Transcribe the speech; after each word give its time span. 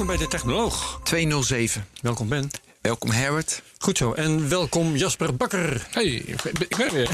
Welkom 0.00 0.16
bij 0.18 0.26
de 0.26 0.32
Technoloog. 0.36 1.00
207. 1.04 1.86
Welkom 2.02 2.28
Ben. 2.28 2.50
Welkom 2.80 3.10
Herbert. 3.10 3.62
Goed 3.78 3.96
zo. 3.98 4.12
En 4.12 4.48
welkom 4.48 4.96
Jasper 4.96 5.36
Bakker. 5.36 5.86
Hey, 5.90 6.04
ik 6.04 6.42
ben 6.76 6.92
weer. 6.92 7.08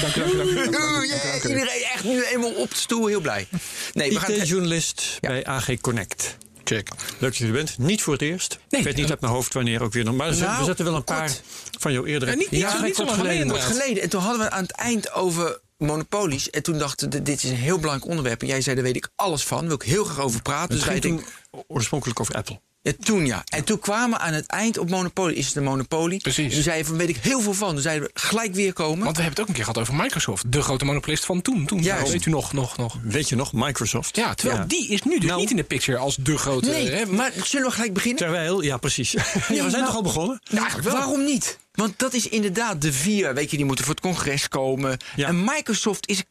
dank 0.00 0.16
u, 0.16 0.36
dank 0.36 0.46
u, 0.46 0.54
dank 0.54 0.76
u. 0.76 0.82
Oeh, 0.82 1.06
yeah, 1.08 1.34
iedereen 1.44 1.82
echt 1.94 2.04
nu 2.04 2.24
eenmaal 2.24 2.50
op 2.52 2.70
de 2.70 2.76
stoel, 2.76 3.06
heel 3.06 3.20
blij. 3.20 3.48
Nee, 3.92 4.12
we 4.12 4.20
gaan 4.20 4.30
IT-journalist 4.30 5.18
bij 5.20 5.46
AG 5.46 5.80
Connect. 5.80 6.36
Check. 6.64 6.88
Leuk 6.88 7.20
dat 7.20 7.36
je 7.36 7.46
er 7.46 7.52
bent. 7.52 7.78
Niet 7.78 8.02
voor 8.02 8.12
het 8.12 8.22
eerst. 8.22 8.58
Nee. 8.68 8.80
ik 8.80 8.86
weet 8.86 8.96
niet 8.96 9.10
uit 9.10 9.20
mijn 9.20 9.32
hoofd 9.32 9.54
wanneer 9.54 9.82
ook 9.82 9.92
weer. 9.92 10.04
nog. 10.04 10.14
Maar 10.16 10.32
zijn- 10.32 10.46
Nou, 10.48 10.58
we 10.60 10.64
zetten 10.64 10.84
wel 10.84 10.94
een 10.94 11.04
kort. 11.04 11.18
paar 11.18 11.30
van 11.78 11.92
jouw 11.92 12.04
eerdere... 12.04 12.30
Ja, 12.30 12.36
niet- 12.36 12.50
niet 12.50 12.60
zo- 12.60 12.66
niet 12.82 12.96
zo 12.96 13.04
kort 13.04 13.16
lang 13.16 13.62
geleden. 13.62 14.02
En 14.02 14.08
toen 14.08 14.20
hadden 14.20 14.40
we 14.40 14.50
aan 14.50 14.62
het 14.62 14.72
eind 14.72 15.12
over 15.12 15.60
monopolies. 15.80 16.50
En 16.50 16.62
toen 16.62 16.78
dachten 16.78 17.10
we, 17.10 17.22
dit 17.22 17.42
is 17.42 17.50
een 17.50 17.56
heel 17.56 17.78
belangrijk 17.78 18.10
onderwerp. 18.10 18.40
En 18.40 18.46
jij 18.46 18.60
zei, 18.60 18.74
daar 18.74 18.84
weet 18.84 18.96
ik 18.96 19.08
alles 19.16 19.44
van. 19.44 19.66
Wil 19.66 19.74
ik 19.74 19.82
heel 19.82 20.04
graag 20.04 20.24
over 20.24 20.42
praten. 20.42 20.74
Het 20.76 20.84
Dus 20.84 20.88
ging 20.92 21.00
toen 21.00 21.24
oorspronkelijk 21.68 22.20
over 22.20 22.34
Apple. 22.34 22.60
ja, 22.82 22.92
toen 23.02 23.26
ja. 23.26 23.42
En 23.44 23.64
toen 23.64 23.78
kwamen 23.78 24.18
we 24.18 24.24
aan 24.24 24.32
het 24.32 24.46
eind 24.46 24.78
op 24.78 24.90
monopolie. 24.90 25.36
Is 25.36 25.46
het 25.46 25.56
een 25.56 25.62
monopolie? 25.64 26.20
Precies. 26.20 26.44
En 26.46 26.50
toen 26.52 26.62
zei 26.62 26.76
je 26.78 26.84
van, 26.84 26.96
weet 26.96 27.08
ik 27.08 27.16
heel 27.16 27.40
veel 27.40 27.52
van. 27.54 27.72
Toen 27.72 27.80
zeiden 27.80 28.08
we, 28.12 28.20
gelijk 28.20 28.54
weer 28.54 28.72
komen. 28.72 29.04
Want 29.04 29.16
we 29.16 29.22
hebben 29.22 29.30
het 29.30 29.40
ook 29.40 29.48
een 29.48 29.54
keer 29.54 29.64
gehad 29.64 29.78
over 29.78 29.94
Microsoft. 29.94 30.52
De 30.52 30.62
grote 30.62 30.84
monopolist 30.84 31.24
van 31.24 31.42
toen. 31.42 31.66
toen 31.66 31.82
Juist. 31.82 32.12
Weet 32.12 32.26
u 32.26 32.30
nog, 32.30 32.52
nog, 32.52 32.76
nog. 32.76 32.96
Weet 33.02 33.28
je 33.28 33.36
nog, 33.36 33.52
Microsoft? 33.52 34.16
Ja, 34.16 34.34
terwijl 34.34 34.58
Ja. 34.60 34.66
die 34.66 34.88
is 34.88 35.02
nu 35.02 35.18
dus 35.18 35.28
Nou- 35.28 35.40
niet 35.40 35.50
in 35.50 35.56
de 35.56 35.64
picture 35.64 35.98
als 35.98 36.16
de 36.16 36.38
grote... 36.38 36.68
nee, 36.70 36.90
hè, 36.90 37.06
maar 37.06 37.32
zullen 37.44 37.66
we 37.66 37.72
gelijk 37.72 37.92
beginnen? 37.94 38.18
Terwijl, 38.18 38.60
ja 38.62 38.76
precies. 38.76 39.10
ja, 39.12 39.18
we 39.48 39.54
zijn 39.54 39.70
nou- 39.70 39.84
toch 39.84 39.94
al 39.94 40.02
begonnen? 40.02 40.40
Nou, 40.50 40.68
waarom 40.82 41.24
niet? 41.24 41.58
Want 41.72 41.98
dat 41.98 42.14
is 42.14 42.28
inderdaad 42.28 42.82
de 42.82 42.92
vier. 42.92 43.34
Weet 43.34 43.50
je, 43.50 43.56
die 43.56 43.66
moeten 43.66 43.84
voor 43.84 43.94
het 43.94 44.02
congres 44.02 44.48
komen. 44.48 44.98
Ja. 45.16 45.28
En 45.28 45.44
Microsoft 45.44 46.08
is 46.08 46.24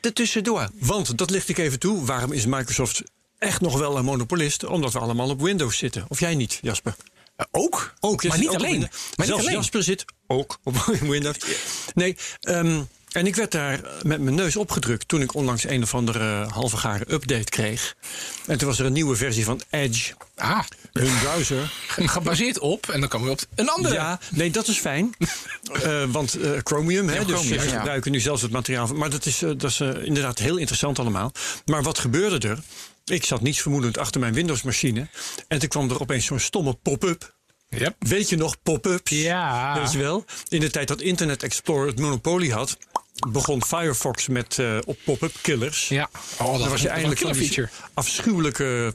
er 0.00 0.12
tussendoor. 0.12 0.68
Want, 0.74 1.18
dat 1.18 1.30
licht 1.30 1.48
ik 1.48 1.58
even 1.58 1.78
toe, 1.78 2.04
waarom 2.04 2.32
is 2.32 2.46
Microsoft 2.46 3.02
echt 3.38 3.60
nog 3.60 3.78
wel 3.78 3.96
een 3.96 4.04
monopolist? 4.04 4.64
Omdat 4.64 4.92
we 4.92 4.98
allemaal 4.98 5.28
op 5.28 5.40
Windows 5.40 5.78
zitten. 5.78 6.04
Of 6.08 6.20
jij 6.20 6.34
niet, 6.34 6.58
Jasper? 6.62 6.94
eh, 7.36 7.46
ook? 7.50 7.94
Ook, 8.00 8.24
maar 8.24 8.38
niet 8.38 8.48
ook 8.48 8.54
alleen. 8.54 8.88
Maar 9.16 9.26
Zelfs 9.26 9.42
alleen. 9.42 9.54
Jasper 9.56 9.82
zit 9.82 10.04
ook 10.26 10.58
op 10.62 10.76
Windows. 11.00 11.36
Nee, 11.94 12.16
ehm, 12.40 12.82
en 13.12 13.26
ik 13.26 13.36
werd 13.36 13.52
daar 13.52 13.80
met 14.02 14.20
mijn 14.20 14.34
neus 14.34 14.56
opgedrukt 14.56 15.08
toen 15.08 15.20
ik 15.20 15.34
onlangs 15.34 15.64
een 15.64 15.82
of 15.82 15.94
andere 15.94 16.44
halve 16.44 16.76
garen 16.76 17.12
update 17.12 17.50
kreeg. 17.50 17.96
En 18.46 18.58
toen 18.58 18.68
was 18.68 18.78
er 18.78 18.86
een 18.86 18.92
nieuwe 18.92 19.16
versie 19.16 19.44
van 19.44 19.60
Edge, 19.70 20.14
Ah, 20.36 20.64
hun 20.92 21.18
browser. 21.18 21.72
ge- 21.86 22.08
gebaseerd 22.08 22.58
op, 22.58 22.88
en 22.88 23.00
dan 23.00 23.08
komen 23.08 23.26
we 23.26 23.32
op 23.32 23.40
een 23.54 23.68
andere. 23.68 23.94
Ja, 23.94 24.18
nee, 24.30 24.50
dat 24.50 24.68
is 24.68 24.78
fijn. 24.78 25.10
Eh, 25.82 26.04
want 26.08 26.34
eh, 26.34 26.50
Chromium, 26.64 27.08
hè, 27.08 27.24
dus 27.24 27.48
we 27.48 27.54
ja. 27.54 27.60
gebruiken 27.60 28.12
nu 28.12 28.20
zelfs 28.20 28.42
het 28.42 28.50
materiaal. 28.50 28.86
van- 28.86 28.96
Maar 28.96 29.10
dat 29.10 29.26
is, 29.26 29.42
eh, 29.42 29.50
dat 29.56 29.70
is 29.70 29.80
inderdaad 29.80 30.38
heel 30.38 30.56
interessant 30.56 30.98
allemaal. 30.98 31.32
Maar 31.64 31.82
wat 31.82 31.98
gebeurde 31.98 32.48
er? 32.48 32.58
Ik 33.04 33.24
zat 33.24 33.40
niets 33.40 33.60
vermoedend 33.60 33.98
achter 33.98 34.20
mijn 34.20 34.32
Windows-machine. 34.32 35.08
En 35.48 35.58
toen 35.58 35.68
kwam 35.68 35.90
er 35.90 36.00
opeens 36.00 36.24
zo'n 36.26 36.38
stomme 36.38 36.74
pop-up. 36.74 37.34
Yep. 37.68 37.94
Weet 37.98 38.28
je 38.28 38.36
nog, 38.36 38.62
pop-ups? 38.62 39.10
Ja. 39.10 39.78
Weet 39.80 39.92
je 39.92 39.98
wel? 39.98 40.24
In 40.48 40.60
de 40.60 40.70
tijd 40.70 40.88
dat 40.88 41.00
Internet 41.00 41.42
Explorer 41.42 41.86
het 41.86 41.98
monopolie 41.98 42.52
had, 42.52 42.76
begon 43.28 43.64
Firefox 43.64 44.28
met 44.28 44.58
eh, 44.58 44.78
op 44.84 44.98
pop-up 45.04 45.32
killers. 45.42 45.88
Ja. 45.88 46.08
Oh, 46.38 46.50
dat 46.50 46.58
Dan 46.60 46.68
was 46.68 46.80
je 46.82 46.88
eigenlijk 46.88 47.20
een 47.20 47.26
van 47.26 47.36
die 47.36 47.46
feature. 47.46 47.68
afschuwelijke 47.94 48.94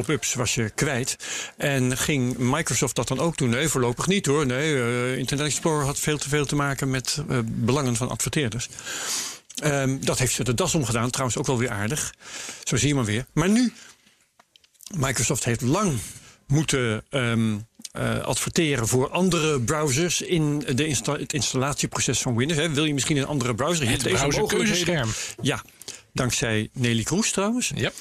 pop-ups 0.00 0.34
was 0.34 0.54
je 0.54 0.70
kwijt. 0.70 1.16
En 1.56 1.96
ging 1.98 2.38
Microsoft 2.38 2.96
dat 2.96 3.08
dan 3.08 3.18
ook 3.20 3.36
doen? 3.36 3.48
Nee, 3.48 3.68
voorlopig 3.68 4.06
niet 4.06 4.26
hoor. 4.26 4.46
Nee, 4.46 4.74
eh, 4.76 5.18
Internet 5.18 5.46
Explorer 5.46 5.84
had 5.84 5.98
veel 5.98 6.18
te 6.18 6.28
veel 6.28 6.46
te 6.46 6.54
maken 6.54 6.90
met 6.90 7.22
eh, 7.28 7.38
belangen 7.44 7.96
van 7.96 8.08
adverteerders. 8.08 8.68
Ehm, 9.56 9.96
dat 10.00 10.18
heeft 10.18 10.34
ze 10.34 10.44
de 10.44 10.54
das 10.54 10.74
omgedaan. 10.74 11.10
Trouwens 11.10 11.38
ook 11.38 11.46
wel 11.46 11.58
weer 11.58 11.70
aardig. 11.70 12.14
Zo 12.64 12.76
zie 12.76 12.88
je 12.88 12.94
maar 12.94 13.04
weer. 13.04 13.26
Maar 13.32 13.48
nu, 13.48 13.72
Microsoft 14.96 15.44
heeft 15.44 15.60
lang 15.60 15.98
moeten 16.46 17.04
ehm, 17.10 17.56
eh, 17.92 18.18
adverteren 18.18 18.88
voor 18.88 19.10
andere 19.10 19.60
browsers 19.60 20.20
in 20.20 20.58
de 20.74 20.86
insta- 20.86 21.18
het 21.18 21.32
installatieproces 21.32 22.18
van 22.20 22.36
Windows. 22.36 22.60
Hè. 22.60 22.70
Wil 22.70 22.84
je 22.84 22.94
misschien 22.94 23.16
een 23.16 23.26
andere 23.26 23.54
browser? 23.54 23.88
Het 23.88 24.02
browserkeuzescherm. 24.02 25.10
Ja, 25.40 25.62
dankzij 26.12 26.68
Nelly 26.72 27.02
Kroes 27.02 27.30
trouwens. 27.30 27.72
Yep. 27.74 27.94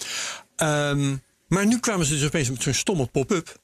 Ehm, 0.56 1.16
maar 1.48 1.66
nu 1.66 1.80
kwamen 1.80 2.06
ze 2.06 2.14
dus 2.14 2.26
opeens 2.26 2.50
met 2.50 2.62
zo'n 2.64 2.74
stomme 2.74 3.06
pop-up. 3.06 3.60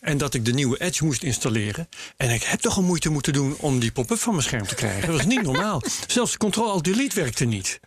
En 0.00 0.18
dat 0.18 0.34
ik 0.34 0.44
de 0.44 0.52
nieuwe 0.52 0.80
Edge 0.80 1.04
moest 1.04 1.22
installeren. 1.22 1.88
En 2.16 2.30
ik 2.30 2.42
heb 2.42 2.60
toch 2.60 2.76
een 2.76 2.84
moeite 2.84 3.08
moeten 3.08 3.32
doen 3.32 3.56
om 3.58 3.78
die 3.78 3.92
pop-up 3.92 4.18
van 4.18 4.32
mijn 4.32 4.44
scherm 4.44 4.66
te 4.66 4.74
krijgen. 4.74 5.06
Dat 5.06 5.16
was 5.16 5.26
niet 5.26 5.42
normaal. 5.42 5.82
Zelfs 6.06 6.36
Ctrl-Alt-Delete 6.36 7.14
werkte 7.20 7.44
niet. 7.44 7.80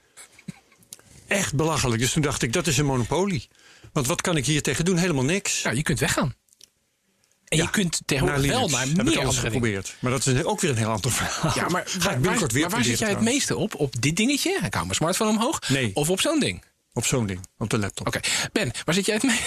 Echt 1.28 1.56
belachelijk. 1.56 2.02
Dus 2.02 2.12
toen 2.12 2.22
dacht 2.22 2.42
ik, 2.42 2.54
dat 2.54 2.68
is 2.68 2.78
een 2.78 2.86
monopolie. 2.86 3.48
Want 3.94 4.08
wat 4.08 4.22
kan 4.22 4.38
ik 4.38 4.46
hier 4.46 4.62
tegen 4.62 4.86
doen? 4.86 4.98
Helemaal 4.98 5.24
niks. 5.24 5.62
Ja, 5.62 5.72
je 5.72 5.82
kunt 5.82 6.00
weggaan. 6.00 6.34
En 7.46 7.58
Ja, 7.58 7.64
je 7.64 7.70
kunt 7.70 8.02
tegenwoordig 8.06 8.46
wel 8.46 8.56
Linux. 8.56 8.72
naar 8.72 8.88
heb 8.88 8.98
ik 8.98 9.04
meer 9.04 9.20
alles 9.20 9.38
geprobeerd. 9.38 9.96
Maar 10.00 10.12
dat 10.12 10.26
is 10.26 10.44
ook 10.44 10.62
weer 10.62 10.72
een 10.72 10.78
heel 10.78 10.90
ander 10.92 11.12
verhaal. 11.12 11.52
Ja, 11.56 11.68
maar 11.68 11.84
Ga 11.88 12.12
ik 12.12 12.22
binnenkort 12.22 12.40
waar, 12.40 12.50
weer 12.52 12.62
maar 12.62 12.72
waar 12.72 12.84
zit 12.84 13.00
jij 13.00 13.10
het 13.10 13.22
meeste 13.22 13.58
op? 13.58 13.76
Op 13.76 14.02
dit 14.02 14.16
dingetje? 14.16 14.50
Ik 14.64 14.74
hou 14.74 14.84
mijn 14.84 14.96
smartphone 14.96 15.30
omhoog. 15.30 15.70
Nee. 15.70 15.92
Of 15.94 16.10
op 16.10 16.22
zo'n 16.22 16.40
ding? 16.40 16.64
Op 17.00 17.06
zo'n 17.06 17.26
ding. 17.26 17.40
Op 17.58 17.70
de 17.70 17.78
laptop. 17.80 18.08
Oké. 18.08 18.20
Ben, 18.52 18.72
waar 18.86 18.96
zit 18.96 19.06
jij 19.06 19.16
het 19.16 19.24
mee? 19.24 19.40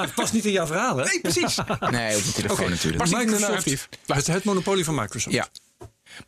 Het 0.00 0.14
past 0.14 0.32
niet 0.32 0.44
in 0.44 0.52
jouw 0.52 0.66
verhaal, 0.66 0.96
hè? 0.96 1.04
Nee, 1.04 1.20
precies. 1.20 1.56
Nee, 1.90 2.16
op 2.16 2.24
de 2.24 2.32
telefoon 2.32 2.58
Oké, 2.60 2.68
natuurlijk. 2.68 3.02
maar- 3.02 3.10
nou 3.12 3.24
Microsoft, 3.24 3.88
het, 4.06 4.26
het 4.26 4.44
monopolie 4.44 4.84
van 4.84 4.94
Microsoft. 4.94 5.34
Ja. 5.36 5.48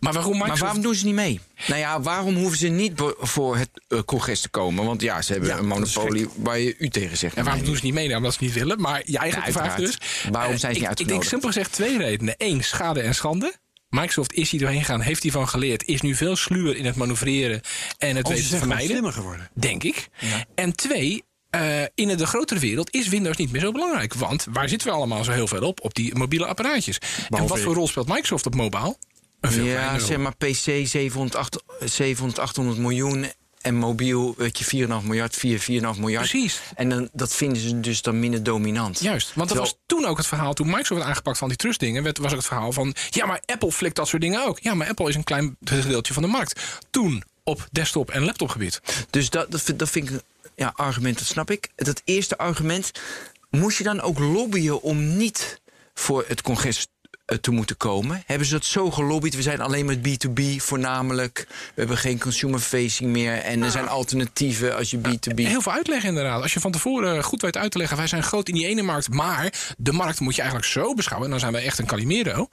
Maar 0.00 0.12
waarom 0.12 0.30
Maar 0.30 0.40
Microsoft... 0.40 0.60
waarom 0.60 0.82
doen 0.82 0.94
ze 0.94 1.04
niet 1.04 1.14
mee? 1.14 1.40
Nou 1.66 1.80
ja, 1.80 2.00
waarom 2.00 2.34
hoeven 2.36 2.58
ze 2.58 2.68
niet 2.68 2.92
voor 3.18 3.56
het 3.56 3.70
eh, 3.88 3.98
congres 4.02 4.40
te 4.40 4.48
komen? 4.48 4.84
Want 4.84 5.00
ja, 5.02 5.22
ze 5.22 5.32
hebben 5.32 5.50
Ja, 5.50 5.58
een 5.58 5.66
monopolie 5.66 6.28
waar 6.36 6.58
je 6.58 6.76
u 6.78 6.88
tegen 6.88 7.16
zegt. 7.16 7.36
En 7.36 7.44
waarom 7.44 7.64
doen 7.64 7.76
ze 7.76 7.84
niet 7.84 7.94
mee? 7.94 8.04
Nou, 8.06 8.16
omdat 8.16 8.32
ze 8.34 8.38
niet 8.44 8.52
willen. 8.52 8.80
Maar 8.80 9.02
je 9.04 9.18
eigen 9.18 9.42
Ja, 9.46 9.52
vraag 9.52 9.76
dus. 9.76 9.98
Waarom 10.30 10.52
Eh, 10.52 10.58
zijn 10.58 10.74
ze 10.74 10.80
ik, 10.80 10.88
niet 10.88 11.00
Ik 11.00 11.06
denk 11.06 11.20
uitgenodigd? 11.20 11.28
simpel 11.28 11.48
gezegd 11.48 11.72
twee 11.72 11.98
redenen. 11.98 12.34
Eén, 12.38 12.64
schade 12.64 13.00
en 13.00 13.14
schande. 13.14 13.54
Microsoft 13.88 14.32
is 14.32 14.50
hier 14.50 14.60
doorheen 14.60 14.78
gegaan, 14.78 15.00
heeft 15.00 15.22
hiervan 15.22 15.48
geleerd, 15.48 15.84
is 15.84 16.00
nu 16.00 16.14
veel 16.14 16.36
sluwer 16.36 16.76
in 16.76 16.84
het 16.84 16.96
manoeuvreren 16.96 17.60
en 17.98 18.16
het 18.16 18.28
weten 18.28 18.48
te 18.48 18.56
vermijden. 18.56 18.86
slimmer 18.86 19.12
geworden. 19.12 19.50
Denk 19.54 19.82
ik. 19.82 20.08
En 20.54 20.76
twee, 20.76 21.24
eh, 21.50 21.82
in 21.94 22.16
de 22.16 22.26
grotere 22.26 22.60
wereld 22.60 22.94
is 22.94 23.08
Windows 23.08 23.36
niet 23.36 23.52
meer 23.52 23.60
zo 23.60 23.72
belangrijk. 23.72 24.14
Want 24.14 24.46
waar 24.50 24.68
zitten 24.68 24.88
we 24.88 24.94
allemaal 24.94 25.24
zo 25.24 25.32
heel 25.32 25.46
veel 25.46 25.62
op? 25.62 25.84
Op 25.84 25.94
die 25.94 26.14
mobiele 26.14 26.46
apparaatjes. 26.46 26.98
en 27.28 27.46
wat 27.46 27.60
voor 27.60 27.74
rol 27.74 27.88
speelt 27.88 28.08
Microsoft 28.08 28.46
op 28.46 28.54
mobile? 28.54 28.96
Een 29.40 29.52
veel 29.52 29.64
Ja, 29.64 29.98
zeg 29.98 30.18
maar 30.18 30.36
PC 30.36 30.86
700, 30.86 31.34
800, 31.34 31.92
700 31.92 32.38
800 32.38 32.78
miljoen. 32.78 33.26
En 33.60 33.74
mobiel, 33.74 34.34
weet 34.36 34.58
je, 34.58 34.86
4,5 34.86 35.06
miljard, 35.06 35.36
4, 35.36 35.60
4,5 35.60 35.66
miljard. 35.66 36.30
Precies. 36.30 36.60
En 36.74 36.88
dan, 36.88 37.08
dat 37.12 37.34
vinden 37.34 37.62
ze 37.62 37.80
dus 37.80 38.02
dan 38.02 38.20
minder 38.20 38.42
dominant. 38.42 39.00
Juist, 39.00 39.34
want 39.34 39.48
dat 39.48 39.58
was 39.58 39.76
toen 39.86 40.04
ook 40.04 40.16
het 40.16 40.26
verhaal. 40.26 40.54
Toen 40.54 40.66
Microsoft 40.66 40.94
werd 41.00 41.10
aangepakt 41.10 41.38
van 41.38 41.48
die 41.48 41.56
trustdingen, 41.56 42.02
was 42.02 42.30
ook 42.30 42.36
het 42.36 42.46
verhaal 42.46 42.72
van... 42.72 42.94
ja, 43.10 43.26
maar 43.26 43.42
Apple 43.46 43.72
flikt 43.72 43.96
dat 43.96 44.08
soort 44.08 44.22
dingen 44.22 44.46
ook. 44.46 44.58
Ja, 44.58 44.74
maar 44.74 44.88
Apple 44.88 45.08
is 45.08 45.14
een 45.14 45.24
klein 45.24 45.56
gedeeltje 45.64 46.12
van 46.12 46.22
de 46.22 46.28
markt. 46.28 46.60
Toen 46.90 47.22
op 47.44 47.68
desktop- 47.72 48.10
en 48.10 48.24
laptopgebied. 48.24 48.80
Dus 49.10 49.30
dat, 49.30 49.50
dat, 49.50 49.62
vind- 49.62 49.78
dat 49.78 49.90
vind 49.90 50.08
ik 50.10 50.14
een 50.14 50.22
ja, 50.56 50.72
argument, 50.76 51.18
dat 51.18 51.26
snap 51.26 51.50
ik. 51.50 51.68
Dat 51.76 52.02
eerste 52.04 52.38
argument, 52.38 52.90
moest 53.50 53.78
je 53.78 53.84
dan 53.84 54.00
ook 54.00 54.18
lobbyen 54.18 54.82
om 54.82 55.16
niet 55.16 55.60
voor 55.94 56.24
het 56.28 56.42
congres 56.42 56.86
te 57.40 57.50
moeten 57.50 57.76
komen? 57.76 58.22
Hebben 58.26 58.46
ze 58.46 58.52
dat 58.52 58.64
zo 58.64 58.90
gelobbyd? 58.90 59.34
We 59.34 59.42
zijn 59.42 59.60
alleen 59.60 59.86
met 59.86 59.98
B2B 59.98 60.42
voornamelijk. 60.56 61.46
We 61.48 61.54
hebben 61.74 61.96
geen 61.96 62.18
consumer 62.18 62.58
facing 62.58 63.10
meer. 63.10 63.32
En 63.32 63.62
er 63.62 63.70
zijn 63.70 63.88
alternatieven 63.88 64.76
als 64.76 64.90
je 64.90 64.98
B2B... 64.98 65.34
Heel 65.34 65.60
veel 65.60 65.72
uitleg 65.72 66.04
inderdaad. 66.04 66.42
Als 66.42 66.52
je 66.52 66.60
van 66.60 66.72
tevoren 66.72 67.24
goed 67.24 67.42
weet 67.42 67.56
uit 67.56 67.70
te 67.70 67.78
leggen... 67.78 67.96
wij 67.96 68.06
zijn 68.06 68.22
groot 68.22 68.48
in 68.48 68.54
die 68.54 68.66
ene 68.66 68.82
markt, 68.82 69.08
maar 69.08 69.74
de 69.78 69.92
markt 69.92 70.20
moet 70.20 70.34
je 70.34 70.40
eigenlijk 70.40 70.70
zo 70.70 70.94
beschouwen... 70.94 71.24
en 71.26 71.30
dan 71.30 71.40
zijn 71.40 71.52
wij 71.52 71.64
echt 71.64 71.78
een 71.78 71.86
Calimero. 71.86 72.48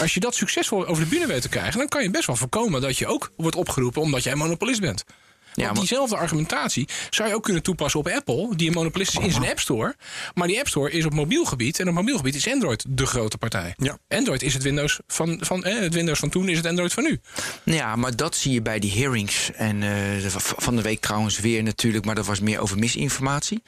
Als 0.00 0.14
je 0.14 0.20
dat 0.20 0.34
succesvol 0.34 0.86
over 0.86 1.02
de 1.02 1.08
bühne 1.08 1.26
weet 1.26 1.42
te 1.42 1.48
krijgen... 1.48 1.78
dan 1.78 1.88
kan 1.88 2.02
je 2.02 2.10
best 2.10 2.26
wel 2.26 2.36
voorkomen 2.36 2.80
dat 2.80 2.98
je 2.98 3.06
ook 3.06 3.32
wordt 3.36 3.56
opgeroepen... 3.56 4.02
omdat 4.02 4.22
jij 4.22 4.34
monopolist 4.34 4.80
bent. 4.80 5.04
Want 5.54 5.68
maar- 5.68 5.78
diezelfde 5.78 6.16
argumentatie 6.16 6.88
zou 7.10 7.28
je 7.28 7.34
ook 7.34 7.42
kunnen 7.42 7.62
toepassen 7.62 8.00
op 8.00 8.08
Apple, 8.08 8.56
die 8.56 8.68
een 8.68 8.74
monopolist 8.74 9.18
is 9.18 9.24
in 9.24 9.32
zijn 9.32 9.48
App 9.48 9.58
Store. 9.60 9.96
Maar 10.34 10.48
die 10.48 10.58
App 10.58 10.68
Store 10.68 10.90
is 10.90 11.04
op 11.04 11.14
mobiel 11.14 11.44
gebied. 11.44 11.80
En 11.80 11.88
op 11.88 11.94
mobiel 11.94 12.16
gebied 12.16 12.34
is 12.34 12.48
Android 12.48 12.84
de 12.88 13.06
grote 13.06 13.38
partij. 13.38 13.74
Ja. 13.76 13.98
Android 14.08 14.42
is 14.42 14.54
het 14.54 14.62
Windows 14.62 15.00
van, 15.06 15.38
van, 15.40 15.64
eh, 15.64 15.78
het 15.78 15.94
Windows 15.94 16.18
van 16.18 16.28
toen, 16.28 16.48
is 16.48 16.56
het 16.56 16.66
Android 16.66 16.92
van 16.92 17.02
nu. 17.02 17.20
Ja, 17.64 17.96
maar 17.96 18.16
dat 18.16 18.36
zie 18.36 18.52
je 18.52 18.62
bij 18.62 18.78
die 18.78 18.92
hearings. 18.92 19.50
En 19.52 19.82
eh, 19.82 20.26
van 20.36 20.76
de 20.76 20.82
week 20.82 21.00
trouwens 21.00 21.40
weer 21.40 21.62
natuurlijk, 21.62 22.04
maar 22.04 22.14
dat 22.14 22.26
was 22.26 22.40
meer 22.40 22.60
over 22.60 22.78
misinformatie. 22.78 23.62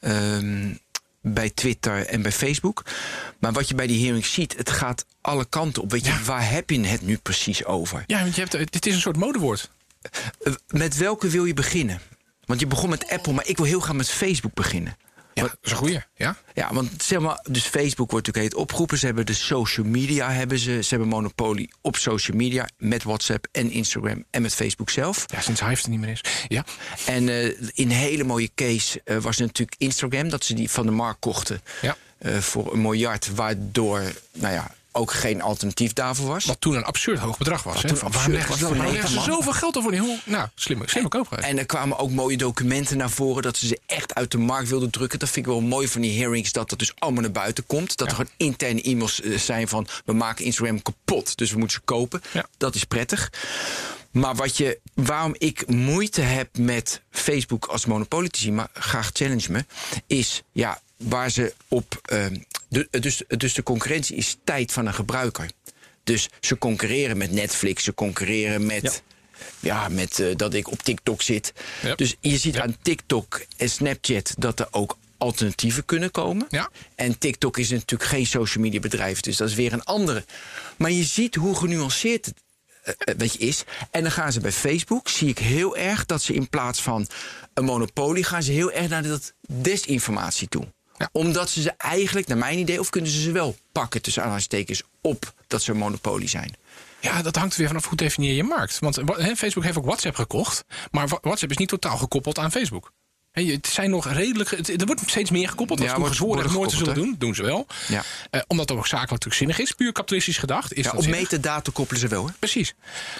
Ehm, 0.00 0.72
bij 1.22 1.50
Twitter 1.50 2.06
en 2.06 2.22
bij 2.22 2.32
Facebook. 2.32 2.84
Maar 3.38 3.52
wat 3.52 3.68
je 3.68 3.74
bij 3.74 3.86
die 3.86 4.04
hearings 4.04 4.32
ziet, 4.32 4.56
het 4.56 4.70
gaat 4.70 5.06
alle 5.20 5.44
kanten 5.44 5.82
op. 5.82 5.90
Weet 5.90 6.06
je, 6.06 6.22
waar 6.24 6.50
heb 6.50 6.70
je 6.70 6.80
het 6.80 7.02
nu 7.02 7.16
precies 7.16 7.64
over? 7.64 8.04
Ja, 8.06 8.22
want 8.22 8.34
je 8.34 8.40
hebt, 8.40 8.72
dit 8.72 8.86
is 8.86 8.94
een 8.94 9.00
soort 9.00 9.16
modewoord. 9.16 9.70
Met 10.68 10.96
welke 10.96 11.28
wil 11.28 11.44
je 11.44 11.54
beginnen? 11.54 12.00
Want 12.44 12.60
je 12.60 12.66
begon 12.66 12.90
met 12.90 13.08
Apple, 13.08 13.32
maar 13.32 13.46
ik 13.48 13.56
wil 13.56 13.66
heel 13.66 13.80
graag 13.80 13.96
met 13.96 14.08
Facebook 14.08 14.54
beginnen. 14.54 14.96
Ja, 15.34 15.42
dat 15.42 15.56
is 15.62 15.70
een 15.70 15.76
goeie. 15.76 16.00
Ja? 16.14 16.36
Ja, 16.54 16.72
want 16.74 17.02
zeg 17.02 17.18
maar, 17.20 17.44
dus 17.50 17.62
Facebook 17.66 18.10
wordt 18.10 18.26
natuurlijk 18.26 18.54
heet 18.54 18.62
opgeroepen. 18.62 18.98
Ze 18.98 19.06
hebben 19.06 19.26
de 19.26 19.32
social 19.34 19.86
media, 19.86 20.30
hebben 20.32 20.58
ze. 20.58 20.82
Ze 20.82 20.88
hebben 20.88 21.08
monopolie 21.08 21.70
op 21.80 21.96
social 21.96 22.36
media 22.36 22.68
met 22.78 23.02
WhatsApp 23.02 23.46
en 23.52 23.70
Instagram 23.70 24.24
en 24.30 24.42
met 24.42 24.54
Facebook 24.54 24.90
zelf. 24.90 25.24
ja, 25.26 25.40
sinds 25.40 25.60
Hive 25.60 25.82
er 25.82 25.90
niet 25.90 26.00
meer 26.00 26.08
is. 26.10 26.20
Ja. 26.48 26.64
En 27.06 27.28
eh, 27.28 27.44
in 27.48 27.70
een 27.74 27.90
hele 27.90 28.24
mooie 28.24 28.50
case 28.54 29.00
eh, 29.04 29.16
was 29.16 29.36
natuurlijk 29.38 29.80
Instagram, 29.80 30.28
dat 30.28 30.44
ze 30.44 30.54
die 30.54 30.70
van 30.70 30.86
de 30.86 30.92
markt 30.92 31.20
kochten 31.20 31.60
Ja. 31.82 31.96
eh, 32.18 32.38
voor 32.38 32.72
een 32.72 32.80
miljard, 32.82 33.34
waardoor 33.34 34.02
nou 34.32 34.54
ja, 34.54 34.74
ook 34.92 35.12
geen 35.12 35.42
alternatief 35.42 35.92
daarvoor 35.92 36.26
was. 36.26 36.44
Wat 36.44 36.60
toen 36.60 36.74
een 36.76 36.84
absurd 36.84 37.18
hoog 37.18 37.38
bedrag 37.38 37.62
was. 37.62 37.82
Hè? 37.82 37.94
waarom 37.94 38.32
leggen 38.32 38.58
ze- 38.58 38.76
leggen 38.76 39.14
man. 39.14 39.24
zoveel 39.24 39.52
geld 39.52 39.76
over? 39.76 39.98
Hoe? 39.98 40.18
Nou, 40.24 40.48
slimme, 40.54 40.88
slimme 40.88 41.08
koopgrijs. 41.08 41.44
En 41.44 41.58
er 41.58 41.66
kwamen 41.66 41.98
ook 41.98 42.10
mooie 42.10 42.36
documenten 42.36 42.96
naar 42.96 43.10
voren 43.10 43.42
dat 43.42 43.56
ze 43.56 43.66
ze 43.66 43.78
echt 43.86 44.14
uit 44.14 44.30
de 44.30 44.38
markt 44.38 44.68
wilden 44.68 44.90
drukken. 44.90 45.18
Dat 45.18 45.28
vind 45.30 45.46
ik 45.46 45.52
wel 45.52 45.60
mooi 45.60 45.88
van 45.88 46.00
die 46.00 46.18
hearings, 46.20 46.52
dat 46.52 46.70
dat 46.70 46.78
dus 46.78 46.92
allemaal 46.98 47.22
naar 47.22 47.30
buiten 47.30 47.66
komt. 47.66 47.96
Dat 47.96 48.08
er 48.08 48.14
gewoon 48.14 48.30
interne 48.36 48.82
e-mails 48.82 49.20
eh, 49.20 49.38
zijn 49.38 49.68
van 49.68 49.86
we 50.04 50.12
maken 50.12 50.44
Instagram 50.44 50.82
kapot, 50.82 51.36
dus 51.36 51.50
we 51.50 51.58
moeten 51.58 51.76
ze 51.76 51.84
kopen. 51.84 52.22
Ja. 52.32 52.46
Dat 52.56 52.74
is 52.74 52.84
prettig. 52.84 53.32
Maar 54.10 54.34
wat 54.34 54.56
je, 54.56 54.80
waarom 54.94 55.34
ik 55.38 55.66
moeite 55.66 56.20
heb 56.20 56.58
met 56.58 57.02
Facebook 57.10 57.66
als 57.66 57.86
zien, 58.30 58.54
maar 58.54 58.68
graag 58.72 59.10
challenge 59.12 59.46
me, 59.52 59.64
is 60.06 60.42
ja, 60.52 60.80
waar 61.02 61.30
ze 61.30 61.54
op. 61.68 62.00
ehm, 62.02 62.36
de, 62.68 62.88
dus, 62.90 63.22
dus 63.26 63.54
de 63.54 63.62
concurrentie 63.62 64.16
is 64.16 64.36
tijd 64.44 64.72
van 64.72 64.86
een 64.86 64.94
gebruiker. 64.94 65.50
Dus 66.04 66.28
ze 66.40 66.58
concurreren 66.58 67.16
met 67.16 67.30
Netflix, 67.32 67.84
ze 67.84 67.94
concurreren 67.94 68.66
met. 68.66 68.82
Ja. 68.82 68.92
Ja, 69.60 69.88
met 69.88 70.18
eh, 70.18 70.36
dat 70.36 70.54
ik 70.54 70.70
op 70.70 70.82
TikTok 70.82 71.22
zit. 71.22 71.52
Ja. 71.82 71.94
Dus 71.94 72.16
je 72.20 72.38
ziet 72.38 72.54
Ja. 72.54 72.62
aan 72.62 72.76
TikTok 72.82 73.44
en 73.56 73.70
Snapchat 73.70 74.34
dat 74.38 74.60
er 74.60 74.68
ook 74.70 74.96
alternatieven 75.18 75.84
kunnen 75.84 76.10
komen. 76.10 76.46
Ja. 76.48 76.70
En 76.94 77.18
TikTok 77.18 77.58
is 77.58 77.70
natuurlijk 77.70 78.10
geen 78.10 78.26
social 78.26 78.64
media 78.64 78.80
bedrijf, 78.80 79.20
dus 79.20 79.36
dat 79.36 79.48
is 79.48 79.54
weer 79.54 79.72
een 79.72 79.84
andere. 79.84 80.24
Maar 80.78 80.90
je 80.90 81.04
ziet 81.04 81.34
hoe 81.34 81.56
genuanceerd 81.56 82.26
het 82.26 82.34
eh, 83.04 83.14
weet 83.16 83.32
je, 83.32 83.38
is. 83.38 83.64
En 83.90 84.02
dan 84.02 84.12
gaan 84.12 84.32
ze 84.32 84.40
bij 84.40 84.52
Facebook, 84.52 85.08
zie 85.08 85.28
ik 85.28 85.38
heel 85.38 85.76
erg 85.76 86.06
dat 86.06 86.22
ze 86.22 86.32
in 86.34 86.48
plaats 86.48 86.82
van 86.82 87.06
een 87.54 87.64
monopolie, 87.64 88.24
gaan 88.24 88.42
ze 88.42 88.52
heel 88.52 88.72
erg 88.72 88.88
naar 88.88 89.02
dat 89.02 89.32
desinformatie 89.48 90.48
toe. 90.48 90.64
Omdat 91.12 91.50
ze 91.50 91.62
ze 91.62 91.72
eigenlijk, 91.76 92.26
naar 92.26 92.38
mijn 92.38 92.58
idee, 92.58 92.80
of 92.80 92.90
kunnen 92.90 93.10
ze 93.10 93.20
ze 93.20 93.32
wel 93.32 93.56
pakken 93.72 94.02
tussen 94.02 94.22
aanhalingstekens 94.22 94.82
op 95.00 95.32
dat 95.46 95.62
ze 95.62 95.70
een 95.70 95.76
monopolie 95.76 96.28
zijn. 96.28 96.54
Ja, 97.00 97.22
dat 97.22 97.36
hangt 97.36 97.52
er 97.52 97.58
weer 97.58 97.68
vanaf 97.68 97.86
hoe 97.86 97.96
definieer 97.96 98.34
je 98.34 98.42
markt. 98.42 98.78
Want 98.78 99.00
Facebook 99.36 99.64
heeft 99.64 99.78
ook 99.78 99.84
WhatsApp 99.84 100.16
gekocht. 100.16 100.64
Maar 100.90 101.08
WhatsApp 101.08 101.50
is 101.50 101.56
niet 101.56 101.68
totaal 101.68 101.96
gekoppeld 101.96 102.38
aan 102.38 102.50
Facebook. 102.50 102.92
Hè, 103.32 103.44
het 103.44 103.66
zijn 103.66 103.90
nog 103.90 104.12
redelijk. 104.12 104.50
het- 104.50 104.80
Er 104.80 104.86
wordt 104.86 105.02
steeds 105.06 105.30
meer 105.30 105.48
gekoppeld. 105.48 105.78
Dat 105.78 105.88
Ja, 105.88 105.94
toen 105.94 106.06
gezworen 106.06 106.42
dat 106.42 106.52
nooit 106.52 106.70
te 106.70 106.76
zullen 106.76 106.94
doen. 106.94 107.14
Doen 107.18 107.34
ze 107.34 107.42
wel. 107.42 107.66
Ja. 107.88 108.02
Eh, 108.30 108.40
omdat 108.46 108.68
het 108.68 108.78
ook 108.78 108.86
zakelijk 108.86 109.10
natuurlijk 109.10 109.40
zinnig 109.40 109.58
is. 109.58 109.72
Puur 109.72 109.92
kapitalistisch 109.92 110.38
gedacht. 110.38 110.72
Is 110.72 110.84
Ja, 110.84 110.90
dat 110.90 111.00
op 111.00 111.06
metadata 111.06 111.70
koppelen 111.72 112.00
ze 112.00 112.08
wel 112.08 112.20
hoor. 112.20 112.32
Precies. 112.38 112.74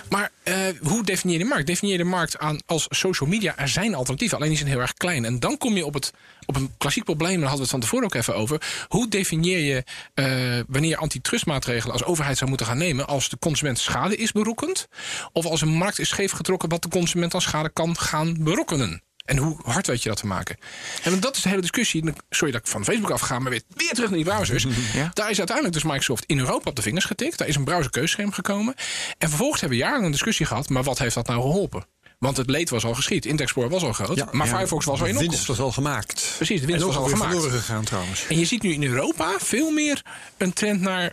Maar 0.08 0.30
eh, 0.42 0.56
hoe 0.82 1.04
definieer 1.04 1.38
je 1.38 1.44
de 1.44 1.48
markt? 1.50 1.66
Definieer 1.66 1.96
je 1.96 2.02
de 2.02 2.08
markt 2.10 2.38
aan 2.38 2.58
als 2.66 2.86
social 2.88 3.28
media. 3.28 3.56
Er 3.58 3.68
zijn 3.68 3.94
alternatieven, 3.94 4.36
alleen 4.36 4.48
die 4.48 4.58
zijn 4.58 4.70
heel 4.70 4.80
erg 4.80 4.94
klein. 4.94 5.24
En 5.24 5.40
dan 5.40 5.58
kom 5.58 5.76
je 5.76 5.84
op, 5.86 5.94
het, 5.94 6.12
op 6.46 6.56
een 6.56 6.70
klassiek 6.78 7.04
probleem. 7.04 7.40
Daar 7.40 7.48
hadden 7.48 7.56
we 7.56 7.62
het 7.62 7.70
van 7.70 7.80
tevoren 7.80 8.04
ook 8.04 8.14
even 8.14 8.34
over. 8.34 8.62
Hoe 8.88 9.08
definieer 9.08 9.58
je 9.58 9.84
eh, 10.14 10.60
wanneer 10.68 10.96
antitrustmaatregelen 10.96 11.92
als 11.92 12.04
overheid 12.04 12.36
zou 12.36 12.48
moeten 12.48 12.66
gaan 12.68 12.78
nemen. 12.78 13.06
als 13.06 13.28
de 13.28 13.38
consument 13.38 13.78
schade 13.78 14.16
is 14.16 14.32
berokkend? 14.32 14.88
Of 15.32 15.44
als 15.46 15.60
een 15.60 15.68
markt 15.68 15.98
is 15.98 16.08
scheef 16.08 16.32
getrokken 16.32 16.68
wat 16.68 16.82
de 16.82 16.88
consument 16.88 17.34
aan 17.34 17.40
schade 17.40 17.68
kan 17.72 17.96
gaan 17.98 18.36
berokkenen? 18.40 19.02
En 19.30 19.36
hoe 19.36 19.56
hard 19.62 19.86
weet 19.86 20.02
je 20.02 20.08
dat 20.08 20.18
te 20.18 20.26
maken? 20.26 20.56
En 21.02 21.20
dat 21.20 21.36
is 21.36 21.42
de 21.42 21.48
hele 21.48 21.60
discussie. 21.60 22.06
En 22.06 22.14
Sorry 22.30 22.52
dat 22.52 22.60
ik 22.60 22.66
van 22.66 22.84
Facebook 22.84 23.10
afga, 23.10 23.38
maar 23.38 23.50
weer, 23.50 23.62
weer 23.68 23.92
terug 23.92 24.08
naar 24.08 24.18
die 24.18 24.26
browsers. 24.28 24.66
Ja. 24.94 25.10
Daar 25.12 25.30
is 25.30 25.38
uiteindelijk 25.38 25.76
dus 25.76 25.84
Microsoft 25.84 26.24
in 26.24 26.38
Europa 26.38 26.70
op 26.70 26.76
de 26.76 26.82
vingers 26.82 27.04
getikt. 27.04 27.38
Daar 27.38 27.48
is 27.48 27.56
een 27.56 27.64
browserkeuzescherm 27.64 28.32
gekomen. 28.32 28.74
En 29.18 29.28
vervolgens 29.28 29.60
hebben 29.60 29.78
we 29.78 29.84
jaren 29.84 30.04
een 30.04 30.10
discussie 30.10 30.46
gehad. 30.46 30.68
Maar 30.68 30.82
wat 30.82 30.98
heeft 30.98 31.14
dat 31.14 31.26
nou 31.26 31.40
geholpen? 31.40 31.84
Want 32.18 32.36
het 32.36 32.50
leed 32.50 32.70
was 32.70 32.84
al 32.84 32.94
geschied. 32.94 33.26
Explorer 33.26 33.70
was 33.70 33.82
al 33.82 33.92
groot. 33.92 34.32
maar 34.32 34.46
ja, 34.46 34.56
Firefox 34.56 34.84
was 34.84 35.00
al 35.00 35.06
in 35.06 35.12
De 35.12 35.18
winst 35.18 35.38
opkomst. 35.38 35.58
was 35.58 35.66
al 35.66 35.72
gemaakt. 35.72 36.32
Precies, 36.36 36.60
de 36.60 36.66
winst 36.66 36.80
en 36.82 36.86
was 36.86 36.96
al 36.96 37.04
gemaakt. 37.04 37.30
verloren 37.32 37.58
gegaan 37.58 37.84
trouwens. 37.84 38.26
En 38.28 38.38
je 38.38 38.44
ziet 38.44 38.62
nu 38.62 38.72
in 38.72 38.84
Europa 38.84 39.34
veel 39.38 39.70
meer 39.70 40.02
een 40.36 40.52
trend 40.52 40.80
naar. 40.80 41.12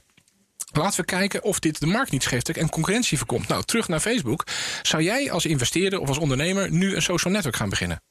Laten 0.71 0.99
we 0.99 1.05
kijken 1.05 1.43
of 1.43 1.59
dit 1.59 1.79
de 1.79 1.85
markt 1.85 2.11
niet 2.11 2.21
trekt 2.21 2.57
en 2.57 2.69
concurrentie 2.69 3.17
voorkomt. 3.17 3.47
Nou, 3.47 3.63
terug 3.63 3.87
naar 3.87 3.99
Facebook. 3.99 4.43
Zou 4.81 5.03
jij 5.03 5.31
als 5.31 5.45
investeerder 5.45 5.99
of 5.99 6.07
als 6.07 6.17
ondernemer 6.17 6.71
nu 6.71 6.95
een 6.95 7.01
social 7.01 7.33
network 7.33 7.55
gaan 7.55 7.69
beginnen? 7.69 8.01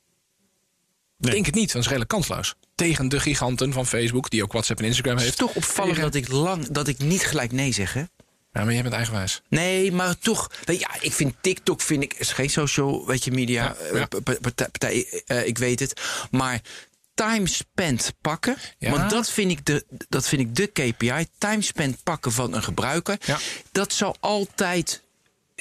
Nee. 1.18 1.32
Denk 1.32 1.46
het 1.46 1.54
niet, 1.54 1.68
dat 1.72 1.80
is 1.80 1.86
redelijk 1.86 2.10
kansloos. 2.10 2.54
Tegen 2.74 3.08
de 3.08 3.20
giganten 3.20 3.72
van 3.72 3.86
Facebook, 3.86 4.30
die 4.30 4.42
ook 4.42 4.52
WhatsApp 4.52 4.80
en 4.80 4.86
Instagram 4.86 5.12
Het 5.14 5.22
is 5.22 5.26
heeft. 5.28 5.38
toch 5.38 5.54
opvallend 5.54 6.00
dat 6.00 6.14
ik 6.14 6.28
lang 6.28 6.68
dat 6.68 6.88
ik 6.88 6.98
niet 6.98 7.24
gelijk 7.24 7.52
nee 7.52 7.72
zeg, 7.72 7.92
hè? 7.92 8.00
Ja, 8.52 8.64
maar 8.64 8.72
jij 8.72 8.82
bent 8.82 8.94
eigenwijs. 8.94 9.42
Nee, 9.48 9.92
maar 9.92 10.18
toch. 10.18 10.50
Weet 10.64 10.80
ja, 10.80 10.90
ik 11.00 11.12
vind 11.12 11.34
TikTok 11.40 11.80
vind 11.80 12.02
ik 12.02 12.14
is 12.14 12.32
geen 12.32 12.50
social, 12.50 13.06
weet 13.06 13.24
je, 13.24 13.30
media 13.30 13.64
Ja, 13.64 13.74
eh, 13.74 13.98
ja. 13.98 14.06
partij, 14.40 14.68
partij, 14.68 15.22
eh, 15.26 15.46
ik 15.46 15.58
weet 15.58 15.80
het, 15.80 16.00
maar 16.30 16.60
time 17.14 17.46
spent 17.48 18.12
pakken, 18.20 18.56
Ja. 18.78 18.90
want 18.90 19.10
dat 19.10 19.30
vind 19.30 19.50
ik 19.50 19.64
de 19.66 19.84
dat 20.08 20.28
vind 20.28 20.40
ik 20.42 20.54
de 20.54 20.66
KPI, 20.66 21.26
time 21.38 21.62
spent 21.62 22.02
pakken 22.02 22.32
van 22.32 22.54
een 22.54 22.62
gebruiker. 22.62 23.18
Dat 23.72 23.92
zal 23.92 24.16
altijd 24.20 25.02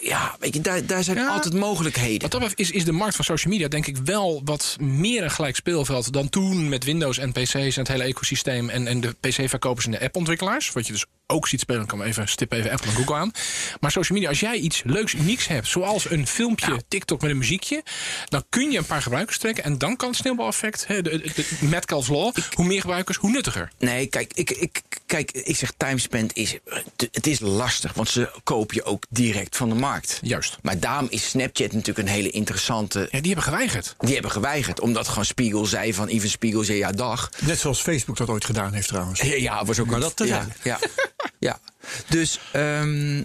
ja, 0.02 0.36
weet 0.40 0.54
je, 0.54 0.62
daar, 0.62 0.86
daar 0.86 1.04
zijn 1.04 1.18
Ja. 1.18 1.28
altijd 1.28 1.54
mogelijkheden. 1.54 2.22
Wat 2.22 2.32
dat 2.32 2.40
betreft 2.40 2.60
is, 2.60 2.72
is 2.72 2.86
de 2.86 2.92
markt 2.92 3.16
van 3.16 3.26
social 3.26 3.54
media 3.54 3.68
denk 3.68 3.88
ik 3.88 3.98
wel 3.98 4.42
wat 4.46 4.78
meer 4.80 5.24
een 5.24 5.32
gelijk 5.32 5.56
speelveld 5.56 6.14
dan 6.14 6.30
toen 6.30 6.70
met 6.70 6.84
Windows 6.84 7.18
en 7.18 7.32
PC's 7.32 7.54
en 7.54 7.80
het 7.80 7.88
hele 7.88 8.04
ecosysteem 8.04 8.70
en, 8.70 8.88
en 8.88 9.02
de 9.02 9.16
PC-verkopers 9.20 9.86
en 9.86 9.92
de 9.92 10.00
appontwikkelaars. 10.02 10.72
Wat 10.72 10.88
je 10.88 10.94
dus 10.94 11.06
ook 11.28 11.48
ziet 11.48 11.60
spelen, 11.60 11.86
kan 11.86 12.02
even 12.04 12.28
stip 12.28 12.52
even 12.52 12.72
Apple 12.72 12.90
en 12.90 12.96
Google 12.96 13.16
aan. 13.16 13.32
Maar 13.80 13.92
social 13.92 14.14
media, 14.18 14.30
als 14.30 14.40
jij 14.40 14.58
iets 14.58 14.82
leuks, 14.86 15.14
unieks 15.14 15.48
hebt, 15.48 15.68
zoals 15.68 16.10
een 16.10 16.28
filmpje, 16.28 16.84
TikTok 16.88 17.22
met 17.22 17.32
een 17.32 17.38
muziekje, 17.38 17.84
dan 18.26 18.44
kun 18.50 18.72
je 18.72 18.78
een 18.78 18.86
paar 18.86 19.02
gebruikers 19.02 19.38
trekken 19.38 19.64
en 19.64 19.78
dan 19.78 19.96
kan 19.96 20.10
het 20.10 20.18
sneeuwbaleffect, 20.18 20.88
hè, 20.88 21.02
de, 21.02 21.10
de, 21.22 21.32
de 21.60 21.66
Metcalfe's 21.66 22.10
Law, 22.10 22.36
hoe 22.54 22.66
meer 22.66 22.82
gebruikers, 22.82 23.18
hoe 23.18 23.30
nuttiger. 23.32 23.72
Nee, 23.80 24.08
kijk, 24.08 24.32
ik, 24.34 24.50
ik, 24.52 24.82
kijk, 25.06 25.32
ik 25.32 25.56
zeg 25.56 25.72
time 25.78 26.00
spent 26.00 26.34
is. 26.36 26.58
Het 27.12 27.28
is 27.28 27.40
lastig, 27.40 27.94
want 27.94 28.10
ze 28.10 28.30
kopen 28.44 28.76
je 28.76 28.84
ook 28.84 29.04
direct 29.10 29.58
van 29.58 29.70
de 29.70 29.76
markt. 29.76 30.20
Juist. 30.22 30.58
Maar 30.62 30.80
daarom 30.80 31.08
is 31.10 31.30
Snapchat 31.30 31.72
natuurlijk 31.72 32.08
een 32.08 32.14
hele 32.14 32.30
interessante. 32.30 33.00
Ja, 33.00 33.20
die 33.20 33.34
hebben 33.34 33.44
geweigerd. 33.44 33.96
Die 34.00 34.14
hebben 34.14 34.32
geweigerd, 34.32 34.80
omdat 34.80 35.08
gewoon 35.08 35.26
Spiegel 35.26 35.66
zei 35.66 35.94
van 35.94 36.08
Even 36.08 36.30
Spiegel 36.30 36.64
zei 36.64 36.78
ja 36.78 36.92
dag. 36.92 37.30
Net 37.40 37.60
zoals 37.60 37.82
Facebook 37.82 38.18
dat 38.18 38.30
ooit 38.30 38.46
gedaan 38.46 38.74
heeft 38.74 38.88
trouwens. 38.88 39.22
Ja, 39.22 39.36
ja 39.36 39.66
was 39.66 39.80
ook 39.80 39.86
Maar 39.86 39.96
een- 39.96 40.02
dat 40.16 40.28
ja, 40.28 40.48
ja, 40.64 40.80
ja. 41.40 41.60
Dus, 42.10 42.40
ehm, 42.52 43.24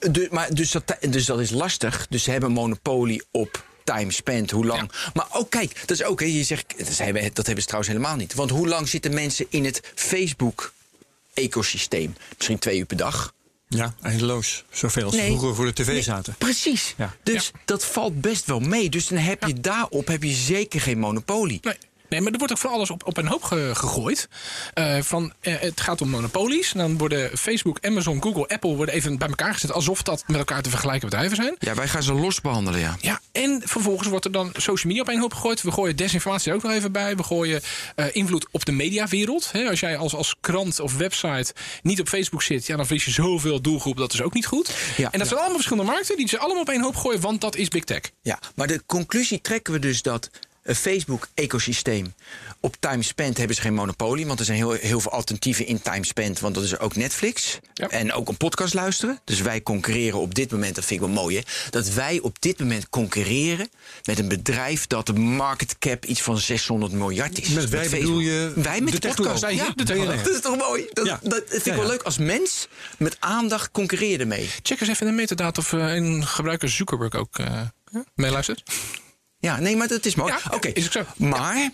de, 0.00 0.28
maar 0.30 0.54
dus, 0.54 0.70
dat, 0.70 0.96
dus 1.08 1.24
dat 1.26 1.40
is 1.40 1.50
lastig. 1.50 2.06
Dus 2.10 2.22
ze 2.22 2.30
hebben 2.30 2.52
monopolie 2.52 3.22
op 3.30 3.64
time 3.84 4.12
spent, 4.12 4.50
hoe 4.50 4.66
lang. 4.66 4.90
Maar 5.14 5.26
ook 5.32 5.50
kijk, 5.50 5.80
dat 5.86 5.90
is 5.90 6.02
ook, 6.04 6.20
hè, 6.20 6.26
je 6.26 6.44
zegt, 6.44 6.74
dat 6.78 6.98
hebben, 6.98 7.22
dat 7.22 7.36
hebben 7.46 7.60
ze 7.62 7.68
trouwens 7.68 7.92
helemaal 7.94 8.16
niet. 8.16 8.34
Want 8.34 8.50
hoe 8.50 8.68
lang 8.68 8.88
zitten 8.88 9.14
mensen 9.14 9.46
in 9.48 9.64
het 9.64 9.80
Facebook-ecosysteem? 9.94 12.14
Misschien 12.36 12.58
twee 12.58 12.78
uur 12.78 12.86
per 12.86 12.96
dag. 12.96 13.34
Ja, 13.68 13.94
eindeloos. 14.02 14.64
Zoveel 14.70 15.04
als 15.04 15.14
Nee. 15.14 15.26
vroeger 15.26 15.54
voor 15.54 15.64
de 15.64 15.72
tv 15.72 15.86
Nee, 15.86 16.02
zaten. 16.02 16.34
Precies. 16.38 16.94
Ja. 16.96 17.16
Dus 17.22 17.50
Ja. 17.54 17.60
dat 17.64 17.84
valt 17.84 18.20
best 18.20 18.46
wel 18.46 18.60
mee. 18.60 18.88
Dus 18.90 19.06
dan 19.06 19.18
heb 19.18 19.44
je 19.44 19.60
daarop 19.60 20.06
heb 20.06 20.22
je 20.22 20.32
zeker 20.32 20.80
geen 20.80 20.98
monopolie. 20.98 21.60
Nee. 21.62 21.76
Nee, 22.08 22.20
maar 22.20 22.32
er 22.32 22.38
wordt 22.38 22.52
ook 22.52 22.58
van 22.58 22.70
alles 22.70 22.90
op, 22.90 23.06
op 23.06 23.16
een 23.16 23.26
hoop 23.26 23.42
ge- 23.42 23.70
gegooid. 23.74 24.28
Eh, 24.74 24.98
van, 25.00 25.32
eh, 25.40 25.54
het 25.58 25.80
gaat 25.80 26.00
om 26.00 26.08
monopolies. 26.08 26.72
En 26.72 26.78
dan 26.78 26.98
worden 26.98 27.38
Facebook, 27.38 27.78
Amazon, 27.80 28.22
Google, 28.22 28.46
Apple 28.48 28.74
worden 28.74 28.94
even 28.94 29.18
bij 29.18 29.28
elkaar 29.28 29.52
gezet. 29.52 29.72
Alsof 29.72 30.02
dat 30.02 30.24
met 30.26 30.36
elkaar 30.36 30.62
te 30.62 30.70
vergelijken 30.70 31.08
bedrijven 31.08 31.36
zijn. 31.36 31.54
Ja, 31.58 31.74
wij 31.74 31.88
gaan 31.88 32.02
ze 32.02 32.12
los 32.12 32.40
behandelen, 32.40 32.80
ja. 32.80 32.96
Ja, 33.00 33.20
en 33.32 33.62
vervolgens 33.64 34.08
wordt 34.08 34.24
er 34.24 34.32
dan 34.32 34.50
social 34.56 34.86
media 34.92 35.00
op 35.02 35.08
een 35.08 35.20
hoop 35.20 35.34
gegooid. 35.34 35.62
We 35.62 35.72
gooien 35.72 35.96
desinformatie 35.96 36.50
er 36.50 36.56
ook 36.56 36.62
nog 36.62 36.72
even 36.72 36.92
bij. 36.92 37.16
We 37.16 37.22
gooien 37.22 37.60
eh, 37.94 38.06
invloed 38.12 38.46
op 38.50 38.64
de 38.64 38.72
mediawereld. 38.72 39.50
Als 39.68 39.80
jij 39.80 39.96
als, 39.96 40.14
als 40.14 40.34
krant 40.40 40.80
of 40.80 40.96
website 40.96 41.54
niet 41.82 42.00
op 42.00 42.08
Facebook 42.08 42.42
zit... 42.42 42.66
Ja, 42.66 42.76
dan 42.76 42.86
verlies 42.86 43.04
je 43.04 43.10
zoveel 43.10 43.60
doelgroep. 43.60 43.96
Dat 43.96 44.12
is 44.12 44.22
ook 44.22 44.34
niet 44.34 44.46
goed. 44.46 44.74
Ja. 44.96 45.10
en 45.12 45.18
dat 45.18 45.26
zijn 45.28 45.38
allemaal 45.38 45.56
verschillende 45.56 45.90
markten... 45.90 46.16
die 46.16 46.28
ze 46.28 46.38
allemaal 46.38 46.62
op 46.62 46.68
een 46.68 46.82
hoop 46.82 46.96
gooien, 46.96 47.20
want 47.20 47.40
dat 47.40 47.56
is 47.56 47.68
big 47.68 47.84
tech. 47.84 48.00
Ja, 48.22 48.38
maar 48.54 48.66
de 48.66 48.82
conclusie 48.86 49.40
trekken 49.40 49.72
we 49.72 49.78
dus 49.78 50.02
dat 50.02 50.30
Facebook-ecosysteem. 50.74 52.14
Op 52.60 52.76
time 52.80 53.02
spent 53.02 53.36
hebben 53.36 53.56
ze 53.56 53.62
geen 53.62 53.74
monopolie, 53.74 54.26
want 54.26 54.38
er 54.38 54.44
zijn 54.44 54.58
heel, 54.58 54.72
heel 54.72 55.00
veel 55.00 55.10
alternatieven 55.12 55.66
in 55.66 55.82
time 55.82 56.04
spent, 56.06 56.40
want 56.40 56.54
dat 56.54 56.64
is 56.64 56.78
ook 56.78 56.96
Netflix. 56.96 57.58
Ja. 57.74 57.88
En 57.88 58.12
ook 58.12 58.28
een 58.28 58.36
podcast 58.36 58.74
luisteren. 58.74 59.20
Dus 59.24 59.40
wij 59.40 59.62
concurreren 59.62 60.20
op 60.20 60.34
dit 60.34 60.50
moment, 60.50 60.74
dat 60.74 60.84
vind 60.84 61.00
ik 61.00 61.06
wel 61.06 61.14
mooi 61.22 61.36
hè, 61.36 61.42
dat 61.70 61.88
wij 61.88 62.20
op 62.20 62.40
dit 62.40 62.58
moment 62.58 62.88
concurreren 62.88 63.68
met 64.04 64.18
een 64.18 64.28
bedrijf 64.28 64.86
dat 64.86 65.06
de 65.06 65.12
market 65.12 65.78
cap 65.78 66.04
iets 66.04 66.22
van 66.22 66.38
600 66.38 66.92
miljard 66.92 67.40
is. 67.40 67.48
Met 67.48 67.68
wij 67.68 67.80
Facebook. 67.80 68.00
bedoel 68.00 68.20
je 68.20 68.52
Wij 68.54 68.80
met 68.80 68.92
de 68.92 68.98
de, 68.98 69.08
podcast. 69.08 69.50
Ja, 69.50 69.72
de. 69.74 69.84
Dat 70.24 70.34
is 70.34 70.40
toch 70.40 70.56
mooi? 70.56 70.86
Dat, 70.92 71.06
Ja. 71.06 71.20
dat 71.22 71.42
vind 71.48 71.66
ik 71.66 71.74
wel 71.74 71.86
leuk 71.86 72.02
als 72.02 72.18
mens 72.18 72.68
met 72.98 73.16
aandacht 73.18 73.70
concurreer 73.70 74.20
ermee. 74.20 74.50
Check 74.62 74.80
eens 74.80 74.88
even 74.90 75.06
in 75.06 75.12
de 75.12 75.20
metadata 75.20 75.60
of 75.60 75.72
eh, 75.72 75.94
een 75.94 76.26
gebruiker 76.26 76.68
Zuckerberg 76.68 77.14
ook 77.14 77.38
eh 77.38 77.60
meeluistert. 78.14 78.62
Ja, 79.46 79.60
nee, 79.60 79.76
maar 79.76 79.88
dat 79.88 80.04
is 80.04 80.14
mooi. 80.14 80.32
Ja, 80.32 80.50
Oké, 80.54 80.68
is 80.68 80.84
ook 80.86 80.92
zo. 80.92 81.02
Maar 81.16 81.70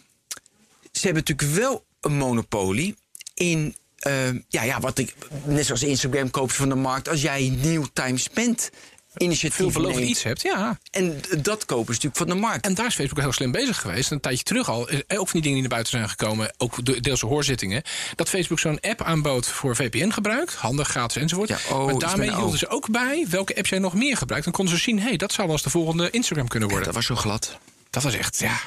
ze 0.93 1.00
hebben 1.07 1.25
natuurlijk 1.26 1.59
wel 1.59 1.85
een 2.00 2.17
monopolie 2.17 2.97
in. 3.35 3.76
eh, 3.99 4.29
ja, 4.49 4.62
ja, 4.62 4.81
wat 4.81 4.99
ik. 4.99 5.14
Net 5.45 5.67
zoals 5.67 5.83
Instagram 5.83 6.31
koop 6.31 6.49
je 6.50 6.57
van 6.57 6.69
de 6.69 6.75
markt. 6.75 7.09
Als 7.09 7.23
jij 7.23 7.49
nieuw 7.62 7.87
time 7.93 8.19
spent 8.19 8.71
initiatief 9.16 9.76
neemt, 9.78 9.97
iets 9.99 10.23
hebt, 10.23 10.42
ja. 10.42 10.78
En 10.90 11.21
dat 11.42 11.64
kopen 11.64 11.95
ze 11.95 12.00
natuurlijk 12.00 12.16
van 12.16 12.26
de 12.26 12.35
markt. 12.35 12.64
En 12.66 12.75
daar 12.75 12.87
is 12.87 12.95
Facebook 12.95 13.19
heel 13.21 13.33
slim 13.33 13.52
bezig 13.52 13.81
geweest. 13.81 14.11
Een 14.11 14.21
tijdje 14.21 14.45
terug 14.45 14.69
al. 14.69 14.88
Ook 14.88 14.99
van 15.09 15.26
die 15.33 15.42
dingen 15.42 15.52
die 15.52 15.61
naar 15.61 15.69
buiten 15.69 15.92
zijn 15.92 16.09
gekomen. 16.09 16.52
Ook 16.59 16.85
de- 16.85 17.00
deels 17.00 17.21
de 17.21 17.26
hoorzittingen. 17.26 17.83
Dat 18.14 18.28
Facebook 18.28 18.59
zo'n 18.59 18.81
app 18.81 19.02
aanbood 19.02 19.47
voor 19.47 19.76
VPN-gebruik. 19.76 20.52
Handig, 20.52 20.88
gratis 20.88 21.23
enzovoort. 21.23 21.49
Ja, 21.49 21.59
oh, 21.71 21.85
maar 21.85 21.99
daarmee 21.99 22.35
hielden 22.35 22.59
ze 22.59 22.69
ook 22.69 22.90
bij 22.90 23.26
welke 23.31 23.57
apps 23.57 23.69
jij 23.69 23.78
nog 23.78 23.95
meer 23.95 24.16
gebruikt. 24.16 24.45
Dan 24.45 24.54
konden 24.54 24.75
ze 24.76 24.81
zien, 24.83 24.99
hé, 24.99 25.09
hey, 25.09 25.16
dat 25.16 25.33
zou 25.33 25.47
wel 25.47 25.57
eens 25.57 25.64
de 25.64 25.71
volgende 25.71 26.11
Instagram 26.11 26.49
kunnen 26.49 26.69
worden. 26.69 26.87
dat 26.87 26.97
was 26.97 27.07
zo 27.07 27.14
glad. 27.14 27.59
Dat 27.90 28.02
was 28.02 28.14
echt, 28.14 28.38
ja. 28.38 28.61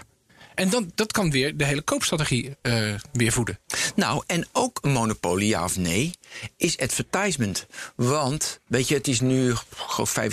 En 0.56 0.70
dan, 0.70 0.92
dat 0.96 1.12
kan 1.12 1.32
weer 1.32 1.58
de 1.58 1.66
hele 1.66 1.82
koopstrategie 1.82 2.56
eh, 2.62 2.94
weer 3.14 3.32
voeden. 3.32 3.60
Nou, 3.96 4.24
en 4.28 4.48
ook 4.52 4.80
een 4.82 4.92
monopolie, 4.92 5.48
ja 5.48 5.64
of 5.64 5.78
nee, 5.78 6.12
is 6.58 6.78
advertisement. 6.78 7.66
Want, 7.96 8.60
weet 8.68 8.88
je, 8.88 8.94
het 8.96 9.08
is 9.08 9.20
nu 9.22 9.54
gewoon 9.76 10.32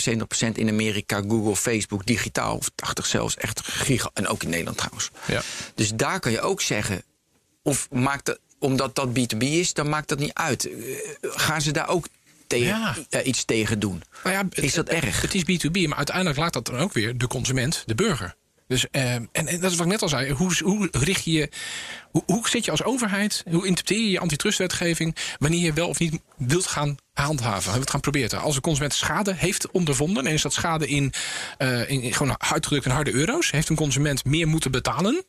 75% 0.52 0.52
in 0.52 0.68
Amerika, 0.68 1.22
Google, 1.28 1.56
Facebook, 1.56 2.06
digitaal, 2.06 2.56
of 2.56 2.70
80 2.74 3.06
zelfs, 3.06 3.36
echt 3.36 3.60
giga. 3.66 4.10
En 4.14 4.28
ook 4.28 4.42
in 4.42 4.48
Nederland 4.50 4.76
trouwens. 4.76 5.10
Ja. 5.26 5.42
Dus 5.74 5.90
daar 5.94 6.20
kan 6.20 6.32
je 6.32 6.40
ook 6.40 6.60
zeggen, 6.60 7.02
of 7.62 7.88
maakt 7.90 8.26
dat, 8.26 8.38
omdat 8.58 8.94
dat 8.94 9.08
B2B 9.08 9.38
is, 9.38 9.72
dan 9.72 9.88
maakt 9.88 10.08
dat 10.08 10.18
niet 10.18 10.32
uit. 10.34 10.68
Eh, 10.70 10.74
Gaan 11.20 11.60
ze 11.62 11.70
daar 11.70 11.88
ook 11.88 12.06
Ja. 12.48 12.96
iets 13.24 13.44
tegen 13.44 13.78
doen? 13.78 14.02
Nou 14.24 14.36
ja, 14.36 14.62
Is 14.62 14.74
dat 14.74 14.88
erg? 14.88 15.20
Het 15.20 15.34
is 15.34 15.42
B2B, 15.42 15.86
maar 15.88 15.96
uiteindelijk 15.96 16.36
laat 16.38 16.52
dat 16.52 16.66
dan 16.66 16.76
ook 16.78 16.92
weer 16.92 17.18
de 17.18 17.26
consument, 17.26 17.82
de 17.86 17.94
burger. 17.94 18.34
Dus, 18.72 18.90
eh, 18.90 19.14
en, 19.14 19.28
dat 19.32 19.70
is 19.70 19.76
wat 19.76 19.86
ik 19.86 19.92
net 19.92 20.02
al 20.02 20.08
zei. 20.08 20.32
Hoe, 20.32 20.52
hoe 20.62 20.88
richt 20.90 21.24
je 21.24 21.48
hoe 22.12 22.48
zit 22.48 22.64
je 22.64 22.70
als 22.70 22.82
overheid? 22.82 23.44
Hoe 23.50 23.66
interpreteer 23.66 24.04
je 24.04 24.10
je 24.10 24.18
antitrustwetgeving? 24.18 25.16
Wanneer 25.38 25.60
je 25.60 25.72
wel 25.72 25.88
of 25.88 25.98
niet 25.98 26.20
wilt 26.36 26.66
gaan 26.66 26.96
handhaven, 27.12 27.72
wilt 27.72 27.90
gaan 27.90 28.00
proberen. 28.00 28.40
Als 28.40 28.54
een 28.56 28.60
consument 28.60 28.94
schade 28.94 29.34
heeft 29.36 29.70
ondervonden. 29.70 30.26
en 30.26 30.32
is 30.32 30.42
dat 30.42 30.52
schade 30.52 30.88
in, 30.88 31.12
eh, 31.58 31.90
in, 31.90 32.02
in 32.02 32.14
gewoon 32.14 32.34
uitgedrukt 32.38 32.84
in 32.84 32.90
harde 32.90 33.12
euro's. 33.12 33.50
Heeft 33.50 33.68
een 33.68 33.76
consument 33.76 34.24
meer 34.24 34.48
moeten 34.48 34.70
betalen? 34.70 35.24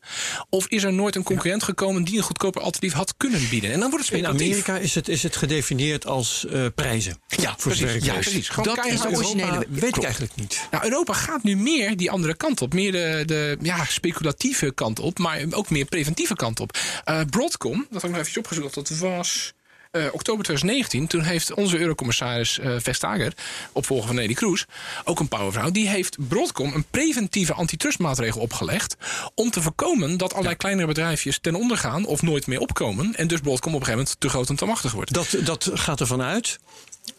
Of 0.48 0.66
is 0.68 0.82
er 0.82 0.92
nooit 0.92 1.14
een 1.16 1.22
concurrent 1.22 1.62
gekomen 1.62 2.04
die 2.04 2.16
een 2.16 2.22
goedkoper 2.22 2.62
alternatief 2.62 2.92
had 2.92 3.14
kunnen 3.16 3.48
bieden? 3.48 3.72
En 3.72 3.80
dan 3.80 3.90
wordt 3.90 4.04
het 4.04 4.14
In 4.14 4.20
speculatief. 4.24 4.50
Amerika 4.66 4.78
is 4.78 4.94
het, 4.94 5.08
is 5.08 5.22
het 5.22 5.36
gedefinieerd 5.36 6.06
als 6.06 6.46
eh, 6.46 6.66
prijzen. 6.74 7.20
Ja, 7.28 7.54
voor 7.58 7.72
precies. 7.76 8.04
Ja, 8.04 8.12
precies. 8.14 8.48
Gewoon 8.48 8.74
Dat 8.74 8.86
is 8.86 8.90
de 9.00 9.06
Europa- 9.06 9.16
originele- 9.16 9.66
Weet 9.68 9.96
ik 9.96 10.02
eigenlijk 10.02 10.34
niet. 10.36 10.68
Nou, 10.70 10.84
Europa 10.84 11.12
gaat 11.12 11.42
nu 11.42 11.56
meer 11.56 11.96
die 11.96 12.10
andere 12.10 12.34
kant 12.36 12.62
op. 12.62 12.72
Meer 12.74 12.92
de, 12.92 13.22
de 13.26 13.56
ja, 13.62 13.84
speculatieve 13.84 14.72
kant 14.74 14.98
op, 15.00 15.18
maar 15.18 15.44
ook 15.50 15.70
meer 15.70 15.84
preventieve 15.84 16.34
kant 16.34 16.60
op. 16.60 16.78
Eh, 17.04 17.20
Broadcom, 17.30 17.86
dat 17.90 18.02
had 18.02 18.10
ik 18.10 18.16
nog 18.16 18.26
even 18.26 18.38
opgezocht, 18.38 18.74
dat 18.74 18.88
was 18.88 19.53
eh, 19.94 20.04
oktober 20.12 20.44
2019. 20.44 21.06
Toen 21.06 21.22
heeft 21.22 21.54
onze 21.54 21.78
eurocommissaris 21.78 22.58
eh 22.58 22.76
Vestager, 22.78 23.32
opvolger 23.72 24.06
van 24.06 24.16
Nelly 24.16 24.34
Kroes, 24.34 24.66
ook 25.04 25.20
een 25.20 25.28
powervrouw, 25.28 25.70
die 25.70 25.88
heeft 25.88 26.28
Broadcom 26.28 26.72
een 26.74 26.84
preventieve 26.90 27.52
antitrustmaatregel 27.52 28.40
opgelegd 28.40 28.96
om 29.34 29.50
te 29.50 29.62
voorkomen 29.62 30.16
dat 30.16 30.32
allerlei 30.32 30.56
kleinere 30.56 30.86
bedrijfjes 30.86 31.38
ten 31.38 31.54
onder 31.54 31.76
gaan 31.76 32.04
of 32.04 32.22
nooit 32.22 32.46
meer 32.46 32.60
opkomen 32.60 33.14
en 33.14 33.26
dus 33.26 33.40
Broadcom 33.40 33.74
op 33.74 33.80
een 33.80 33.86
gegeven 33.86 34.04
moment 34.04 34.20
te 34.20 34.28
groot 34.28 34.48
en 34.48 34.56
te 34.56 34.64
machtig 34.64 34.92
wordt. 34.92 35.12
Dat, 35.12 35.36
dat 35.44 35.70
gaat 35.74 36.00
ervan 36.00 36.22
uit 36.22 36.58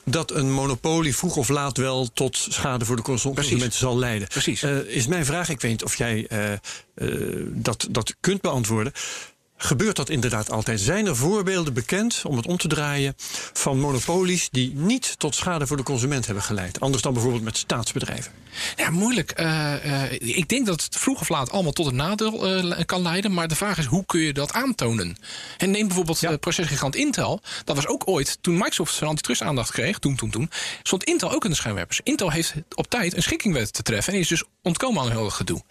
dat 0.03 0.32
een 0.32 0.51
monopolie 0.51 1.15
vroeg 1.15 1.36
of 1.36 1.50
laat 1.50 1.77
wel 1.77 2.10
tot 2.13 2.38
schade 2.38 2.86
voor 2.86 2.96
de 2.96 3.01
consumenten 3.01 3.72
zal 3.72 3.98
leiden. 3.98 4.27
Precies. 4.27 4.63
Eh, 4.63 4.77
is 4.77 5.08
mijn 5.08 5.25
vraag, 5.25 5.50
ik 5.50 5.62
weet 5.62 5.72
niet 5.72 5.84
of 5.84 5.96
jij 5.96 6.27
dat, 7.48 7.88
dat 7.89 8.15
kunt 8.20 8.41
beantwoorden. 8.41 8.94
Gebeurt 9.65 9.95
dat 9.95 10.10
inderdaad 10.10 10.51
altijd? 10.51 10.79
Zijn 10.79 11.05
er 11.05 11.15
voorbeelden 11.15 11.74
bekend, 11.74 12.22
om 12.25 12.38
het 12.38 12.48
om 12.48 12.57
te 12.57 12.67
draaien, 12.67 13.13
van 13.53 13.79
monopolies 13.79 14.50
die 14.51 14.74
niet 14.75 15.19
tot 15.19 15.36
schade 15.36 15.67
voor 15.67 15.77
de 15.77 15.84
consument 15.84 16.25
hebben 16.25 16.43
geleid? 16.43 16.79
Anders 16.79 17.03
dan 17.03 17.13
bijvoorbeeld 17.13 17.43
met 17.43 17.57
staatsbedrijven. 17.57 18.31
Ja, 18.75 18.89
moeilijk. 18.89 19.31
Eh, 19.31 20.03
eh, 20.03 20.12
ik 20.22 20.48
denk 20.48 20.65
dat 20.65 20.84
het 20.84 20.98
vroeg 20.98 21.19
of 21.22 21.29
laat 21.29 21.51
allemaal 21.51 21.72
tot 21.72 21.86
een 21.86 21.95
nadeel 21.95 22.48
eh, 22.48 22.86
kan 22.86 23.01
leiden. 23.01 23.34
Maar 23.34 23.48
de 23.48 23.55
vraag 23.55 23.77
is, 23.77 23.86
hoe 23.86 24.05
kun 24.05 24.19
je 24.19 24.34
dat 24.34 24.53
aantonen? 24.53 25.17
En 25.57 25.72
neem 25.72 25.88
bijvoorbeeld 25.88 26.19
Ja. 26.19 26.29
de 26.31 26.38
procesgigant 26.38 26.95
Intel. 26.95 27.41
Dat 27.63 27.75
was 27.75 27.88
ook 27.88 28.07
ooit, 28.07 28.38
toen 28.41 28.53
Microsoft 28.53 28.93
zijn 28.95 29.10
antitrust 29.10 29.41
aandacht 29.41 29.72
kreeg... 29.72 30.00
toen, 30.00 30.15
toen, 30.15 30.29
toen, 30.29 30.50
stond 30.84 31.03
Intel 31.03 31.31
ook 31.31 31.43
in 31.43 31.50
de 31.50 31.55
schijnwerpers. 31.55 32.00
Intel 32.03 32.31
heeft 32.31 32.53
op 32.75 32.89
tijd 32.89 33.15
een 33.15 33.24
schikking 33.24 33.53
weten 33.53 33.74
te 33.74 33.81
treffen... 33.81 34.13
en 34.13 34.19
is 34.19 34.27
dus 34.27 34.43
ontkomen 34.62 35.01
aan 35.01 35.12
heel 35.12 35.24
dat 35.24 35.34
gedoe. 35.34 35.62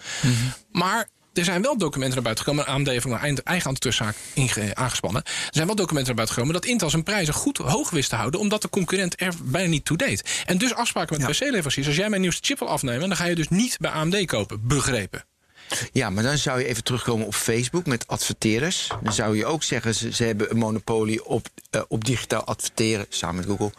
Maar... 0.72 1.12
Er 1.34 1.44
zijn 1.44 1.62
wel 1.62 1.78
documenten 1.78 2.14
naar 2.14 2.22
buiten 2.24 2.44
gekomen. 2.44 2.66
AMD 2.66 2.86
heeft 2.86 3.04
een 3.04 3.40
eigen- 3.44 3.68
antitrustzaak 3.68 4.16
inge- 4.34 4.74
aangespannen. 4.74 5.22
Er 5.24 5.48
zijn 5.50 5.66
wel 5.66 5.76
documenten 5.76 6.06
naar 6.06 6.14
buiten 6.14 6.34
gekomen 6.34 6.60
dat 6.60 6.70
Intel 6.70 6.90
zijn 6.90 7.02
prijzen 7.02 7.34
goed 7.34 7.56
hoog 7.58 7.90
wist 7.90 8.08
te 8.08 8.16
houden. 8.16 8.40
Omdat 8.40 8.62
de 8.62 8.68
concurrent 8.68 9.20
er 9.20 9.34
bijna 9.42 9.68
niet 9.68 9.84
toe 9.84 9.96
deed. 9.96 10.42
En 10.46 10.58
dus 10.58 10.74
afspraken 10.74 11.20
met 11.20 11.30
PC-leveranciers. 11.30 11.86
Als 11.86 11.96
jij 11.96 12.08
mijn 12.08 12.20
nieuwste 12.20 12.46
chip 12.46 12.58
wil 12.58 12.68
afnemen, 12.68 13.08
dan 13.08 13.16
ga 13.16 13.24
je 13.24 13.34
dus 13.34 13.48
niet 13.48 13.76
bij 13.80 13.90
AMD 13.90 14.24
kopen. 14.26 14.66
Begrepen. 14.66 15.24
Ja, 15.92 16.10
maar 16.10 16.22
dan 16.22 16.38
zou 16.38 16.58
je 16.58 16.66
even 16.66 16.84
terugkomen 16.84 17.26
op 17.26 17.34
Facebook 17.34 17.86
met 17.86 18.06
adverteerders. 18.06 18.90
Dan 19.02 19.12
zou 19.12 19.36
je 19.36 19.46
ook 19.46 19.62
zeggen, 19.62 19.94
ze, 19.94 20.12
ze 20.12 20.24
hebben 20.24 20.50
een 20.50 20.56
monopolie 20.56 21.24
op, 21.24 21.46
eh, 21.70 21.80
op 21.88 22.04
digitaal 22.04 22.44
adverteren, 22.44 23.06
samen 23.08 23.36
met 23.36 23.46
Google. 23.46 23.72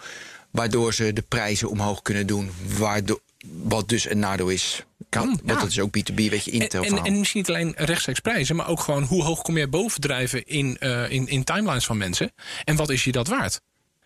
Waardoor 0.52 0.94
ze 0.94 1.14
de 1.14 1.22
prijzen 1.22 1.70
omhoog 1.70 2.02
kunnen 2.02 2.28
doen. 2.28 2.52
Waardoor, 2.78 3.20
wat 3.64 3.90
dus 3.90 4.10
een 4.10 4.20
nadeel 4.20 4.50
is. 4.50 4.84
Kan, 5.10 5.26
Want 5.26 5.42
ja. 5.46 5.60
dat 5.60 5.70
is 5.70 5.80
ook 5.80 5.98
B2B, 5.98 6.16
weet 6.16 6.46
je, 6.46 6.52
Intel 6.52 6.84
en, 6.84 7.20
misschien 7.20 7.40
niet 7.40 7.50
alleen 7.50 7.74
rechtstreeks 7.78 8.20
prijzen, 8.20 8.56
maar 8.56 8.68
ook 8.68 8.80
gewoon 8.80 9.04
hoe 9.04 9.24
hoog 9.24 9.42
kom 9.42 9.58
je 9.58 9.68
bovendrijven 9.68 10.46
in, 10.46 10.78
eh, 10.78 11.12
in, 11.12 11.28
in 11.28 11.44
timelines 11.44 11.86
van 11.86 11.98
mensen. 11.98 12.32
En 12.64 12.76
wat 12.76 12.90
is 12.90 13.04
je 13.04 13.12
dat 13.12 13.28
waard? 13.28 13.62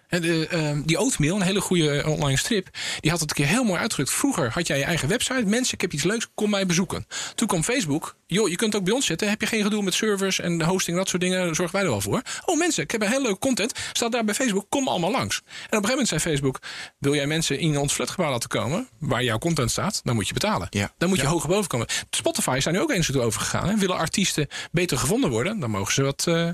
En 0.10 0.22
de, 0.22 0.48
eh, 0.48 0.72
die 0.86 0.98
Oatmeal, 0.98 1.36
een 1.36 1.42
hele 1.42 1.62
goede 1.62 2.04
online 2.08 2.38
strip, 2.38 2.70
die 3.00 3.12
had 3.12 3.20
het 3.20 3.30
een 3.30 3.36
keer 3.36 3.48
heel 3.48 3.64
mooi 3.64 3.80
uitgedrukt. 3.80 4.12
Vroeger 4.12 4.52
had 4.52 4.68
jij 4.68 4.78
je 4.78 4.84
eigen 4.84 5.08
website. 5.08 5.46
Mensen, 5.46 5.74
ik 5.74 5.82
heb 5.82 5.94
iets 5.94 6.04
leuks, 6.04 6.28
kom 6.36 6.50
mij 6.50 6.66
bezoeken. 6.66 7.08
Toen 7.36 7.48
kwam 7.48 7.64
Facebook. 7.64 8.16
Joh, 8.28 8.50
je 8.50 8.56
kunt 8.56 8.76
ook 8.76 8.84
bij 8.84 8.94
ons 8.94 9.06
zitten. 9.06 9.30
Heb 9.30 9.42
je 9.42 9.48
geen 9.48 9.64
gedoe 9.64 9.84
met 9.84 9.94
servers 9.94 10.40
en 10.40 10.62
hosting, 10.62 10.98
dat 10.98 11.10
soort 11.10 11.22
dingen, 11.22 11.56
zorgen 11.56 11.76
wij 11.76 11.84
er 11.84 11.90
wel 11.90 12.02
voor. 12.02 12.22
Oh 12.46 12.58
mensen, 12.58 12.84
ik 12.84 12.92
heb 12.92 13.02
een 13.02 13.08
hele 13.08 13.22
leuke 13.22 13.40
content. 13.40 13.74
Staat 13.94 14.12
daar 14.12 14.26
bij 14.26 14.34
Facebook, 14.34 14.66
kom 14.70 14.88
allemaal 14.88 15.12
langs. 15.12 15.38
En 15.38 15.44
op 15.44 15.56
een 15.56 15.70
gegeven 15.70 15.90
moment 15.90 16.08
zei 16.08 16.20
Facebook, 16.20 16.60
wil 16.98 17.16
jij 17.16 17.28
mensen 17.28 17.60
in 17.60 17.78
ons 17.78 17.94
flatgebouw 17.94 18.32
laten 18.32 18.50
komen, 18.50 18.88
waar 19.00 19.24
jouw 19.24 19.38
content 19.38 19.72
staat, 19.72 20.02
dan 20.04 20.16
moet 20.16 20.28
je 20.28 20.34
betalen. 20.34 20.68
Ja. 20.70 20.94
Dan 20.98 21.10
moet 21.10 21.20
je 21.20 21.26
hoger 21.26 21.50
boven 21.50 21.68
komen. 21.68 21.88
Spotify 22.10 22.54
is 22.58 22.64
daar 22.64 22.74
nu 22.74 22.80
ook 22.80 22.92
eens 22.92 23.12
toe 23.12 23.22
overgegaan. 23.22 23.70
Hè. 23.70 23.76
Willen 23.76 23.98
artiesten 23.98 24.48
beter 24.72 24.98
gevonden 24.98 25.30
worden, 25.30 25.60
dan 25.60 25.70
mogen 25.70 25.94
ze 25.94 26.04
wat 26.04 26.28
eh, 26.28 26.50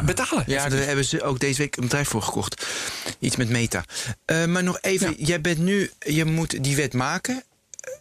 betalen. 0.04 0.44
Ja, 0.46 0.68
daar 0.68 0.86
hebben 0.86 1.04
ze 1.04 1.22
ook 1.22 1.40
deze 1.40 1.58
week 1.58 1.76
een 1.76 1.82
bedrijf 1.82 2.08
voor 2.08 2.22
gekocht. 2.22 2.66
Iets 3.18 3.36
met 3.36 3.48
Meta. 3.48 3.84
Eh, 4.24 4.44
maar 4.44 4.62
nog 4.62 4.78
even, 4.80 5.14
jij 5.18 5.40
bent 5.40 5.58
nu, 5.58 5.90
je 5.98 6.24
moet 6.24 6.64
die 6.64 6.76
wet 6.76 6.92
maken, 6.92 7.42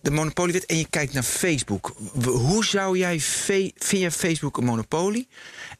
de 0.01 0.11
monopoliewet, 0.11 0.65
en 0.65 0.77
je 0.77 0.87
kijkt 0.89 1.13
naar 1.13 1.23
Facebook. 1.23 1.95
Hoe 2.23 2.65
zou 2.65 2.97
jij, 2.97 3.19
vind 3.19 3.73
jij 3.89 4.11
Facebook 4.11 4.57
een 4.57 4.65
monopolie? 4.65 5.27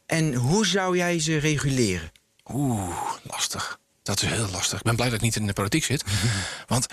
En 0.06 0.34
hoe 0.34 0.66
zou 0.66 0.96
jij 0.96 1.18
ze 1.20 1.36
reguleren? 1.38 2.12
Oeh, 2.52 2.96
lastig. 3.22 3.78
Dat 4.02 4.22
is 4.22 4.28
heel 4.28 4.48
lastig. 4.52 4.78
Ik 4.78 4.84
ben 4.84 4.94
blij 4.96 5.06
dat 5.08 5.16
ik 5.16 5.22
niet 5.22 5.36
in 5.36 5.46
de 5.46 5.52
politiek 5.52 5.84
zit. 5.84 6.04
Want 6.66 6.86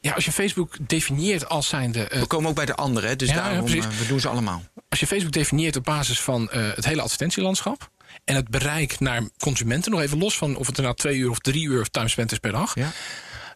ja, 0.00 0.12
als 0.12 0.24
je 0.24 0.32
Facebook 0.32 0.76
definieert 0.88 1.48
als 1.48 1.68
zijnde. 1.68 2.08
eh, 2.08 2.20
We 2.20 2.26
komen 2.26 2.48
ook 2.50 2.56
bij 2.56 2.66
de 2.66 2.74
anderen, 2.74 3.08
hè, 3.08 3.16
dus 3.16 3.28
Ja, 3.28 3.34
daarom 3.34 3.66
eh, 3.66 3.86
we 3.98 4.06
doen 4.06 4.20
ze 4.20 4.28
allemaal. 4.28 4.62
als 4.88 5.00
je 5.00 5.06
Facebook 5.06 5.32
definieert 5.32 5.76
op 5.76 5.84
basis 5.84 6.20
van 6.20 6.48
het 6.52 6.84
hele 6.84 7.00
advertentielandschap. 7.02 7.90
En 8.28 8.34
het 8.34 8.48
bereik 8.48 9.00
naar 9.00 9.22
consumenten, 9.38 9.90
nog 9.90 10.00
even 10.00 10.18
los 10.18 10.36
van 10.38 10.56
of 10.56 10.66
het 10.66 10.76
er 10.76 10.82
nou 10.82 10.94
twee 10.94 11.16
uur 11.16 11.30
of 11.30 11.38
drie 11.38 11.64
uur 11.66 11.90
timespent 11.90 12.32
is 12.32 12.38
per 12.38 12.52
dag. 12.52 12.74
Ja. 12.74 12.90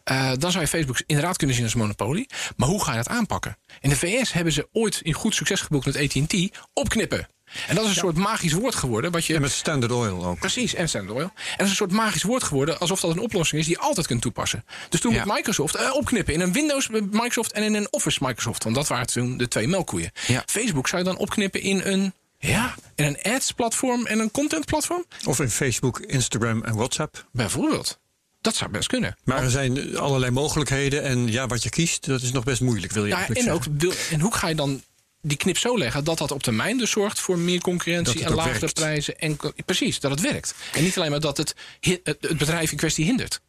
Eh, 0.03 0.31
dan 0.37 0.51
zou 0.51 0.63
je 0.63 0.69
Facebook 0.69 1.01
inderdaad 1.05 1.37
kunnen 1.37 1.55
zien 1.55 1.65
als 1.65 1.75
monopolie. 1.75 2.27
Maar 2.55 2.67
hoe 2.67 2.83
ga 2.83 2.91
je 2.91 2.97
dat 2.97 3.07
aanpakken? 3.07 3.57
In 3.81 3.89
de 3.89 3.95
VS 3.95 4.33
hebben 4.33 4.53
ze 4.53 4.67
ooit 4.71 4.99
in 5.01 5.13
goed 5.13 5.35
succes 5.35 5.61
geboekt 5.61 5.85
met 5.85 5.97
AT&T 5.97 6.49
opknippen. 6.73 7.27
En 7.67 7.75
dat 7.75 7.83
is 7.83 7.89
een 7.89 7.95
soort 7.95 8.15
magisch 8.15 8.51
woord 8.53 8.75
geworden. 8.75 9.11
Wat 9.11 9.25
je 9.25 9.35
En 9.35 9.41
met 9.41 9.51
Standard 9.51 9.91
Oil 9.91 10.25
ook. 10.25 10.39
Precies, 10.39 10.73
en 10.73 10.89
Standard 10.89 11.17
Oil. 11.17 11.25
En 11.35 11.57
dat 11.57 11.65
is 11.65 11.69
een 11.69 11.75
soort 11.75 11.91
magisch 11.91 12.23
woord 12.23 12.43
geworden, 12.43 12.79
alsof 12.79 12.99
dat 12.99 13.11
een 13.11 13.19
oplossing 13.19 13.61
is 13.61 13.67
die 13.67 13.75
je 13.75 13.81
altijd 13.83 14.07
kunt 14.07 14.21
toepassen. 14.21 14.65
Dus 14.89 14.99
toen 14.99 15.13
Ja. 15.13 15.23
moet 15.25 15.33
Microsoft 15.33 15.75
eh, 15.75 15.93
opknippen 15.93 16.33
in 16.33 16.39
een 16.39 16.53
Windows 16.53 16.87
Microsoft 17.11 17.51
en 17.51 17.63
in 17.63 17.73
een 17.73 17.87
Office 17.91 18.19
Microsoft. 18.21 18.63
Want 18.63 18.75
dat 18.75 18.87
waren 18.87 19.07
toen 19.07 19.37
de 19.37 19.47
twee 19.47 19.67
melkkoeien. 19.67 20.11
Ja. 20.27 20.43
Facebook 20.45 20.87
zou 20.87 21.01
je 21.01 21.07
dan 21.07 21.17
opknippen 21.17 21.61
in 21.61 21.81
een, 21.83 22.13
ja, 22.47 22.75
in 22.95 23.05
een 23.05 23.33
ads-platform 23.33 24.05
en 24.05 24.19
een 24.19 24.31
content-platform? 24.31 25.05
Of 25.25 25.39
in 25.39 25.49
Facebook, 25.49 25.99
Instagram 25.99 26.63
en 26.63 26.75
WhatsApp. 26.75 27.27
Bijvoorbeeld. 27.31 27.99
Dat 28.41 28.55
zou 28.55 28.71
best 28.71 28.87
kunnen. 28.87 29.17
Maar 29.23 29.43
er 29.43 29.49
zijn 29.49 29.97
allerlei 29.97 30.31
mogelijkheden. 30.31 31.03
En 31.03 31.27
ja, 31.31 31.47
wat 31.47 31.63
je 31.63 31.69
kiest, 31.69 32.05
dat 32.05 32.21
is 32.21 32.31
nog 32.31 32.43
best 32.43 32.61
moeilijk, 32.61 32.91
wil 32.93 33.03
je 33.03 33.09
Ja, 33.09 33.15
eigenlijk 33.15 33.47
en, 33.47 33.53
ook, 33.53 33.63
zeggen. 33.79 34.13
en 34.15 34.19
hoe 34.21 34.33
ga 34.33 34.47
je 34.47 34.55
dan 34.55 34.81
die 35.21 35.37
knip 35.37 35.57
zo 35.57 35.77
leggen 35.77 36.03
dat 36.03 36.17
dat 36.17 36.31
op 36.31 36.43
termijn 36.43 36.77
dus 36.77 36.91
zorgt 36.91 37.19
voor 37.19 37.37
meer 37.37 37.61
concurrentie 37.61 38.23
en 38.25 38.33
lagere 38.33 38.59
werkt. 38.59 38.73
prijzen? 38.73 39.19
En, 39.19 39.37
precies, 39.65 39.99
dat 39.99 40.11
het 40.11 40.21
werkt. 40.21 40.53
En 40.73 40.83
niet 40.83 40.97
alleen 40.97 41.11
maar 41.11 41.19
dat 41.19 41.37
het, 41.37 41.55
het, 41.79 42.19
bedrijf 42.37 42.71
in 42.71 42.77
kwestie 42.77 43.05
hindert. 43.05 43.41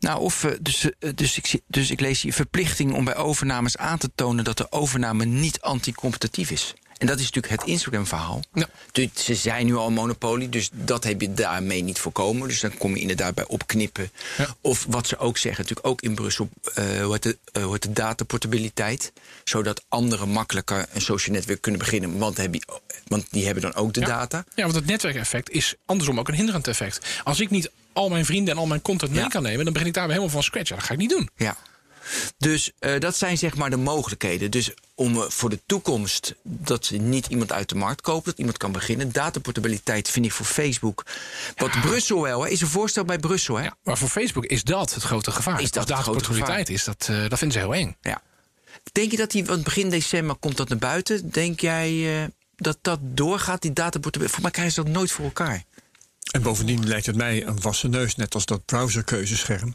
Nou, 0.00 0.20
of, 0.20 0.44
eh, 0.44 0.50
dus, 0.60 0.90
eh, 0.98 1.10
dus, 1.14 1.36
ik, 1.36 1.46
zie- 1.46 1.62
dus 1.66 1.90
ik 1.90 2.00
lees 2.00 2.22
hier 2.22 2.32
verplichting 2.32 2.92
om 2.94 3.04
bij 3.04 3.16
overnames 3.16 3.76
aan 3.76 3.98
te 3.98 4.10
tonen 4.14 4.44
dat 4.44 4.56
de 4.56 4.72
overname 4.72 5.24
niet 5.24 5.60
anticompetitief 5.60 6.50
is. 6.50 6.74
En 7.00 7.06
dat 7.06 7.18
is 7.18 7.24
natuurlijk 7.30 7.60
het 7.60 7.70
Instagram-verhaal. 7.70 8.40
Ja. 8.52 8.68
Dus 8.92 9.08
ze 9.14 9.34
zijn 9.34 9.66
nu 9.66 9.74
al 9.76 9.86
een 9.86 9.92
monopolie, 9.92 10.48
dus 10.48 10.70
dat 10.72 11.04
heb 11.04 11.20
je 11.20 11.34
daarmee 11.34 11.82
niet 11.82 11.98
voorkomen. 11.98 12.48
Dus 12.48 12.60
dan 12.60 12.76
kom 12.78 12.94
je 12.94 13.00
inderdaad 13.00 13.34
bij 13.34 13.46
opknippen. 13.46 14.10
Ja. 14.38 14.54
Of 14.60 14.86
wat 14.88 15.06
ze 15.06 15.18
ook 15.18 15.38
zeggen, 15.38 15.62
natuurlijk 15.62 15.88
ook 15.88 16.00
in 16.00 16.14
Brussel, 16.14 16.48
hoe 16.74 17.12
heet 17.12 17.22
de, 17.22 17.38
de 17.78 17.92
dataportabiliteit. 17.92 19.12
Zodat 19.44 19.84
anderen 19.88 20.28
makkelijker 20.28 20.86
een 20.92 21.00
social 21.00 21.34
netwerk 21.36 21.60
kunnen 21.60 21.80
beginnen, 21.80 22.18
want, 22.18 22.36
heb 22.36 22.54
je, 22.54 22.62
want 23.06 23.26
die 23.30 23.44
hebben 23.44 23.62
dan 23.62 23.74
ook 23.74 23.92
de 23.92 24.00
Ja. 24.00 24.06
data. 24.06 24.44
Ja, 24.54 24.62
want 24.62 24.74
het 24.74 24.86
netwerkeffect 24.86 25.50
is 25.50 25.74
andersom 25.86 26.18
ook 26.18 26.28
een 26.28 26.34
hinderend 26.34 26.68
effect. 26.68 27.06
Als 27.24 27.40
ik 27.40 27.50
niet 27.50 27.70
al 27.92 28.08
mijn 28.08 28.24
vrienden 28.24 28.54
en 28.54 28.60
al 28.60 28.66
mijn 28.66 28.82
content 28.82 29.12
mee 29.12 29.28
kan 29.28 29.42
nemen, 29.42 29.64
dan 29.64 29.72
begin 29.72 29.88
ik 29.88 29.94
daar 29.94 30.06
weer 30.06 30.12
helemaal 30.16 30.34
van 30.34 30.42
scratch. 30.42 30.68
Ja, 30.68 30.74
dat 30.76 30.84
ga 30.84 30.92
ik 30.92 30.98
niet 30.98 31.10
doen. 31.10 31.28
Ja. 31.36 31.56
Dus 32.38 32.72
eh, 32.78 33.00
dat 33.00 33.16
zijn 33.16 33.38
zeg 33.38 33.56
maar 33.56 33.70
de 33.70 33.76
mogelijkheden. 33.76 34.50
Dus 34.50 34.70
om 34.94 35.16
eh, 35.16 35.28
voor 35.28 35.50
de 35.50 35.60
toekomst 35.66 36.34
dat 36.42 36.86
ze 36.86 36.96
niet 36.96 37.26
iemand 37.26 37.52
uit 37.52 37.68
de 37.68 37.74
markt 37.74 38.00
kopen, 38.00 38.30
dat 38.30 38.38
iemand 38.38 38.56
kan 38.56 38.72
beginnen. 38.72 39.12
Dataportabiliteit 39.12 40.08
vind 40.10 40.24
ik 40.24 40.32
voor 40.32 40.46
Facebook. 40.46 41.04
Wat 41.56 41.80
Brussel 41.80 42.22
wel, 42.22 42.42
hè, 42.42 42.48
is 42.48 42.60
een 42.60 42.68
voorstel 42.68 43.04
bij 43.04 43.18
Brussel, 43.18 43.56
hè? 43.56 43.64
Ja, 43.64 43.76
maar 43.82 43.98
voor 43.98 44.08
Facebook 44.08 44.44
is 44.44 44.62
dat 44.62 44.94
het 44.94 45.02
grote 45.02 45.30
gevaar. 45.30 45.60
Is 45.60 45.70
dat 45.70 45.88
dataportabiliteit 45.88 46.68
is, 46.68 46.84
dat, 46.84 47.06
eh, 47.10 47.28
dat 47.28 47.38
vinden 47.38 47.52
ze 47.52 47.58
heel 47.58 47.74
eng. 47.74 47.96
Ja. 48.00 48.22
Denk 48.92 49.10
je 49.10 49.16
dat 49.16 49.30
die, 49.30 49.44
want 49.44 49.64
begin 49.64 49.90
december 49.90 50.36
komt 50.36 50.56
dat 50.56 50.68
naar 50.68 50.78
buiten. 50.78 51.30
Denk 51.30 51.60
jij 51.60 52.30
dat 52.56 52.78
dat 52.82 52.98
doorgaat, 53.02 53.62
die 53.62 53.72
dataportabiliteit? 53.72 54.30
Voor 54.30 54.42
mij 54.42 54.50
krijgen 54.50 54.74
ze 54.74 54.82
dat 54.82 54.92
nooit 54.92 55.12
voor 55.12 55.24
elkaar. 55.24 55.64
En 56.30 56.42
bovendien 56.42 56.86
lijkt 56.86 57.06
het 57.06 57.16
mij 57.16 57.46
een 57.46 57.60
wassen 57.60 57.90
neus, 57.90 58.16
net 58.16 58.34
als 58.34 58.46
dat 58.46 58.64
browserkeuzescherm. 58.64 59.74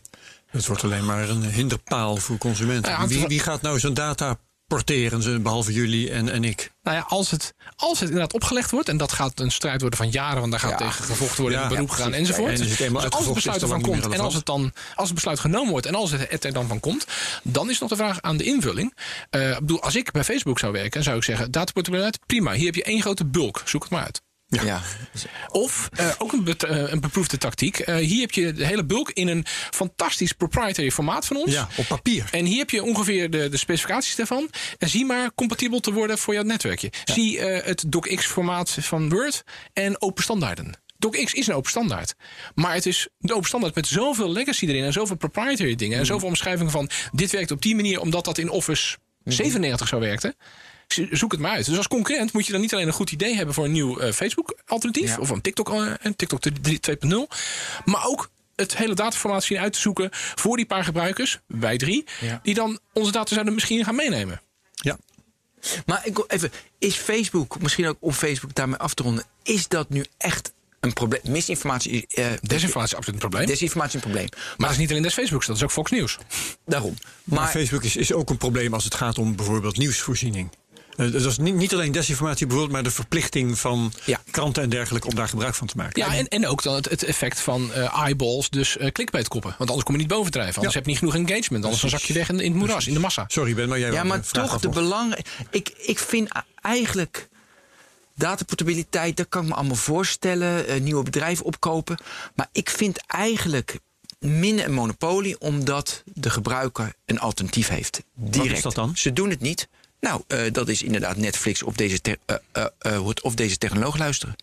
Het 0.56 0.68
wordt 0.68 0.84
alleen 0.84 1.06
maar 1.06 1.30
een 1.30 1.44
hinderpaal 1.44 2.16
voor 2.18 2.38
consumenten. 2.38 2.92
Ja, 2.92 3.08
wie, 3.08 3.28
wie 3.28 3.40
gaat 3.40 3.62
nou 3.62 3.80
zo'n 3.80 3.94
data 3.94 4.38
porteren, 4.68 5.22
ze- 5.22 5.40
behalve 5.40 5.74
jullie 5.74 6.12
en, 6.12 6.30
en 6.30 6.44
ik? 6.44 6.72
Nou 6.84 6.98
ja, 6.98 7.06
als 7.08 7.32
het, 7.32 7.54
als 7.76 8.00
het 8.00 8.08
inderdaad 8.10 8.34
opgelegd 8.34 8.72
wordt, 8.72 8.90
en 8.90 8.98
dat 8.98 9.12
gaat 9.12 9.40
een 9.40 9.52
strijd 9.52 9.82
worden 9.82 10.00
van 10.00 10.10
jaren, 10.10 10.40
want 10.40 10.52
daar 10.52 10.60
gaat 10.60 10.70
Ja. 10.70 10.78
tegen 10.78 11.04
gevochten 11.04 11.42
worden, 11.42 11.60
Ja, 11.60 11.66
in 11.66 11.72
beroep 11.74 11.90
ja, 11.90 11.96
gaan 11.96 12.14
enzovoort. 12.14 12.52
En 12.60 12.68
dus 12.68 12.80
als 13.10 13.26
het 13.26 13.34
besluit 13.34 13.62
ervan 13.62 13.82
komt 13.82 14.08
en 14.14 14.20
als 14.20 14.34
het, 14.34 14.46
dan, 14.46 14.74
als 14.96 15.06
het 15.06 15.16
besluit 15.16 15.40
genomen 15.40 15.70
wordt 15.72 15.86
en 15.86 15.96
als 15.96 16.12
het, 16.12 16.30
het 16.30 16.44
er 16.46 16.54
dan 16.54 16.68
van 16.68 16.80
komt, 16.80 17.06
dan 17.44 17.70
is 17.70 17.80
nog 17.80 17.90
de 17.90 17.96
vraag 17.96 18.22
aan 18.22 18.38
de 18.38 18.44
invulling. 18.44 18.94
Ik 19.30 19.58
bedoel, 19.60 19.82
als 19.82 19.96
ik 19.96 20.12
bij 20.12 20.24
Facebook 20.24 20.60
zou 20.60 20.72
werken, 20.72 21.04
zou 21.04 21.18
ik 21.18 21.24
zeggen: 21.24 21.52
dataportabiliteit, 21.52 22.20
prima. 22.26 22.54
Hier 22.54 22.66
heb 22.66 22.76
je 22.76 22.84
één 22.84 23.02
grote 23.02 23.26
bulk, 23.26 23.62
zoek 23.66 23.82
het 23.82 23.92
maar 23.92 24.04
uit. 24.04 24.22
Ja. 24.48 24.82
Of 25.52 25.90
eh, 25.94 26.12
ook 26.18 26.34
een, 26.34 26.58
eh, 26.58 26.92
een 26.92 27.00
beproefde 27.00 27.38
tactiek. 27.38 27.80
eh, 27.80 27.96
hier 27.96 28.22
heb 28.22 28.32
je 28.32 28.54
de 28.54 28.66
hele 28.66 28.86
bulk 28.86 29.10
in 29.10 29.28
een 29.28 29.46
fantastisch 29.72 30.32
proprietary 30.32 30.92
formaat 30.92 31.26
van 31.26 31.38
ons. 31.38 31.52
Ja, 31.52 31.68
op 31.76 31.86
papier. 31.88 32.28
En 32.32 32.46
hier 32.46 32.58
heb 32.58 32.70
je 32.70 32.84
ongeveer 32.84 33.30
de, 33.30 33.50
de 33.50 33.58
specificaties 33.58 34.16
daarvan. 34.16 34.50
En 34.78 34.90
zie 34.90 35.06
maar 35.06 35.34
compatibel 35.36 35.80
te 35.80 35.94
worden 35.94 36.18
voor 36.18 36.34
jouw 36.34 36.44
netwerkje. 36.44 36.92
Zie 37.04 37.40
het 37.40 37.84
docx-formaat 37.88 38.78
van 38.80 39.10
Word 39.10 39.44
en 39.74 40.02
open 40.02 40.24
standaarden. 40.24 40.84
DocX 40.98 41.34
is 41.34 41.48
een 41.48 41.54
open 41.54 41.70
standaard. 41.70 42.14
Maar 42.56 42.74
het 42.74 42.86
is 42.86 43.08
een 43.20 43.34
open 43.34 43.48
standaard 43.48 43.76
met 43.76 43.88
zoveel 43.88 44.32
legacy 44.32 44.66
erin... 44.66 44.84
en 44.84 44.94
zoveel 44.94 45.16
proprietary 45.16 45.76
dingen... 45.76 46.00
en 46.00 46.06
zoveel 46.06 46.28
omschrijvingen 46.28 46.72
van... 46.72 46.90
dit 47.12 47.32
werkt 47.32 47.52
op 47.52 47.62
die 47.62 47.76
manier 47.76 48.00
omdat 48.00 48.26
dat 48.26 48.38
in 48.38 48.50
Office 48.50 48.98
97 49.24 49.88
zou 49.88 50.02
werken... 50.02 50.36
Zoek 51.12 51.32
het 51.32 51.42
maar 51.42 51.52
uit. 51.52 51.66
Dus 51.66 51.78
als 51.78 51.88
concurrent 51.88 52.34
moet 52.34 52.46
je 52.46 52.52
dan 52.52 52.62
niet 52.62 52.74
alleen 52.74 52.88
een 52.88 52.94
goed 52.94 53.12
idee 53.12 53.36
hebben 53.36 53.54
voor 53.56 53.66
een 53.66 53.72
nieuw 53.72 54.00
eh, 54.00 54.12
Facebook-alternatief. 54.14 55.10
Ja. 55.10 55.18
Of 55.20 55.30
een 55.30 55.42
TikTok, 55.42 55.70
eh, 55.74 56.12
TikTok 56.16 56.40
2.0. 56.82 57.28
Maar 57.86 58.06
ook 58.06 58.30
het 58.56 58.78
hele 58.78 58.94
dataformaat 58.96 59.44
zien 59.44 59.58
uit 59.58 59.74
te 59.74 59.80
zoeken 59.80 60.10
voor 60.12 60.58
die 60.58 60.66
paar 60.66 60.84
gebruikers, 60.84 61.40
wij 61.48 61.78
drie, 61.78 62.06
Ja. 62.22 62.40
die 62.44 62.54
dan 62.54 62.80
onze 62.94 63.12
data 63.12 63.34
zouden 63.34 63.54
misschien 63.54 63.84
gaan 63.86 63.96
meenemen. 63.96 64.42
Ja. 64.74 64.98
Maar 65.86 66.02
ik, 66.06 66.16
wil 66.16 66.26
even, 66.28 66.52
is 66.80 66.96
Facebook, 66.96 67.62
misschien 67.62 67.88
ook 67.88 67.98
om 68.00 68.12
Facebook 68.12 68.56
daarmee 68.56 68.78
af 68.78 68.94
te 68.94 69.04
ronden, 69.04 69.24
is 69.44 69.68
dat 69.68 69.90
nu 69.90 70.06
echt 70.18 70.54
een 70.80 70.94
probleem? 70.94 71.22
Misinformatie, 71.24 72.08
eh, 72.08 72.26
Desinformatie 72.42 72.92
is 72.92 72.96
absoluut 72.96 73.24
een 73.24 73.30
probleem. 73.30 73.46
desinformatie 73.48 73.98
is 73.98 74.04
een 74.06 74.12
probleem. 74.12 74.30
maar 74.34 74.56
dat 74.58 74.70
is 74.72 74.78
niet 74.78 74.90
alleen 74.90 75.02
des 75.02 75.14
Facebooks, 75.14 75.46
dat 75.48 75.56
is 75.56 75.64
ook 75.64 75.72
Fox 75.72 75.92
News. 75.92 76.18
Daarom. 76.66 76.94
Maar, 77.24 77.40
Maar, 77.40 77.50
Facebook 77.50 77.84
is, 77.84 77.96
is 77.96 78.14
ook 78.14 78.30
een 78.30 78.38
probleem 78.38 78.74
als 78.74 78.84
het 78.84 78.96
gaat 78.96 79.18
om 79.18 79.36
bijvoorbeeld 79.36 79.78
nieuwsvoorziening. 79.78 80.50
Eh, 80.98 81.12
dat 81.12 81.26
is 81.26 81.38
niet, 81.38 81.56
niet 81.56 81.74
alleen 81.74 81.92
desinformatie 81.92 82.46
bijvoorbeeld, 82.48 82.76
maar 82.76 82.84
de 82.84 82.96
verplichting 82.96 83.60
van 83.60 83.94
Ja. 84.06 84.20
kranten 84.32 84.64
en 84.64 84.70
dergelijke 84.70 85.08
om 85.08 85.16
daar 85.16 85.28
gebruik 85.28 85.56
van 85.56 85.68
te 85.68 85.78
maken. 85.78 86.02
Ja, 86.02 86.16
en, 86.16 86.28
en 86.28 86.48
ook 86.48 86.64
dan 86.64 86.76
het, 86.76 86.90
het 86.90 87.04
effect 87.04 87.40
van 87.40 87.74
eh, 87.74 87.98
eyeballs, 88.04 88.50
dus 88.50 88.78
eh 88.78 88.92
clickbaitkoppen. 88.92 89.56
Want 89.58 89.70
anders 89.70 89.84
kom 89.84 89.96
je 89.96 90.02
niet 90.02 90.10
bovendrijven. 90.12 90.56
Anders 90.56 90.74
Ja. 90.74 90.80
heb 90.80 90.86
je 90.88 90.90
niet 91.02 91.12
genoeg 91.12 91.28
engagement. 91.30 91.64
Anders 91.64 91.82
dan 91.82 91.90
zak 91.90 92.02
je 92.02 92.14
weg 92.14 92.30
in, 92.30 92.40
in 92.40 92.52
het 92.52 92.60
moeras, 92.60 92.88
in 92.88 92.94
de 92.94 93.00
massa. 93.00 93.24
Sorry 93.28 93.54
Ben, 93.56 93.70
maar 93.70 93.80
jij 93.80 93.92
ja, 93.92 94.04
maar 94.04 94.22
toch 94.22 94.60
de 94.60 94.70
belang. 94.70 95.18
Ik, 95.50 95.70
ik 95.78 96.00
vind 96.00 96.30
eigenlijk. 96.62 97.28
Dataportabiliteit, 98.18 99.18
dat 99.18 99.26
kan 99.30 99.42
ik 99.44 99.50
me 99.50 99.56
allemaal 99.56 99.76
voorstellen. 99.76 100.68
eh, 100.68 100.82
nieuwe 100.82 101.04
bedrijven 101.04 101.46
opkopen. 101.46 101.98
Maar 102.36 102.48
ik 102.52 102.70
vind 102.70 102.98
eigenlijk 103.08 103.80
minder 104.20 104.66
een 104.66 104.74
monopolie, 104.74 105.40
omdat 105.40 106.04
de 106.14 106.30
gebruiker 106.30 106.94
een 107.06 107.20
alternatief 107.20 107.68
heeft. 107.68 108.04
Direct. 108.14 108.52
is 108.56 108.62
dat 108.62 108.76
dan? 108.76 108.92
Ze 108.98 109.14
doen 109.14 109.30
het 109.30 109.42
niet. 109.42 109.68
Nou, 110.00 110.22
eh, 110.28 110.40
dat 110.52 110.70
is 110.70 110.84
inderdaad 110.84 111.18
Netflix 111.18 111.64
of 111.64 111.74
deze, 111.74 112.00
of 113.22 113.36
deze 113.36 113.58
technoloog 113.58 113.98
luisteren. 113.98 114.36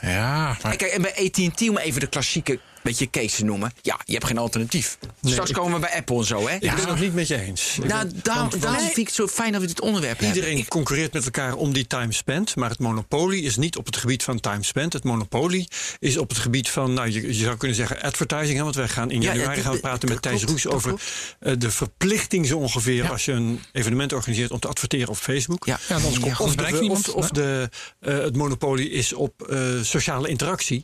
Ja, 0.00 0.56
maar 0.62 0.70
En 0.70 0.76
Kijk, 0.76 0.92
en 0.92 1.02
bij 1.02 1.14
AT&T, 1.16 1.68
om 1.68 1.78
even 1.78 2.00
de 2.00 2.06
klassieke 2.06 2.60
beetje 2.82 3.10
case 3.10 3.36
te 3.36 3.44
noemen. 3.44 3.72
Ja, 3.82 4.00
je 4.04 4.12
hebt 4.12 4.26
geen 4.26 4.38
alternatief. 4.38 4.98
Straks 5.22 5.50
ik- 5.50 5.56
komen 5.56 5.72
we 5.72 5.78
bij 5.80 5.96
Apple 5.96 6.16
en 6.18 6.24
zo, 6.24 6.48
hè? 6.48 6.54
Ik 6.54 6.60
ben 6.60 6.70
het 6.74 6.86
nog 6.86 7.00
niet 7.00 7.14
met 7.14 7.28
je 7.28 7.40
eens. 7.40 7.78
Ik 7.82 7.84
Nou, 7.88 8.10
daarom, 8.22 8.50
vind 8.50 8.96
ik 8.96 9.06
het 9.06 9.14
zo 9.14 9.26
fijn 9.26 9.52
dat 9.52 9.60
we 9.60 9.66
dit 9.66 9.80
onderwerp 9.80 10.18
hebben. 10.18 10.36
Iedereen 10.36 10.68
concurreert 10.68 11.12
met 11.12 11.24
elkaar 11.24 11.54
om 11.54 11.72
die 11.72 11.86
time 11.86 12.12
spent. 12.12 12.56
Maar 12.56 12.70
het 12.70 12.78
monopolie 12.78 13.42
is 13.42 13.56
niet 13.56 13.76
op 13.76 13.86
het 13.86 13.96
gebied 13.96 14.22
van 14.22 14.40
time 14.40 14.64
spent. 14.64 14.92
Het 14.92 15.04
monopolie 15.04 15.68
is 15.98 16.16
op 16.16 16.28
het 16.28 16.38
gebied 16.38 16.68
van, 16.70 16.92
nou, 16.92 17.10
je, 17.10 17.26
je 17.26 17.32
zou 17.44 17.56
kunnen 17.56 17.76
zeggen 17.76 18.02
advertising. 18.02 18.56
Hè, 18.56 18.62
want 18.62 18.74
wij 18.74 18.88
gaan 18.88 19.10
in 19.10 19.20
Ja, 19.22 19.32
januari 19.34 19.56
ja, 19.56 19.62
gaan 19.62 19.72
we 19.72 19.80
praten 19.80 20.08
met 20.08 20.22
Thijs 20.22 20.42
Roes 20.44 20.66
over 20.66 20.88
klopt. 20.88 21.04
eh, 21.40 21.52
de 21.58 21.70
verplichting 21.70 22.46
zo 22.46 22.58
ongeveer 22.58 23.10
als 23.10 23.24
je 23.24 23.32
een 23.32 23.60
evenement 23.72 24.12
organiseert 24.12 24.50
om 24.50 24.58
te 24.58 24.68
adverteren 24.68 25.08
op 25.08 25.16
Facebook. 25.16 25.66
Ja. 25.66 25.78
Anders 25.90 26.18
komt- 26.20 26.40
Of, 26.40 26.54
de, 26.54 26.88
of, 26.90 27.08
of 27.08 27.28
de, 27.30 27.68
eh, 28.00 28.18
het 28.18 28.36
monopolie 28.36 28.90
is 28.90 29.12
op 29.12 29.42
eh, 29.42 29.60
sociale 29.82 30.28
interactie. 30.28 30.82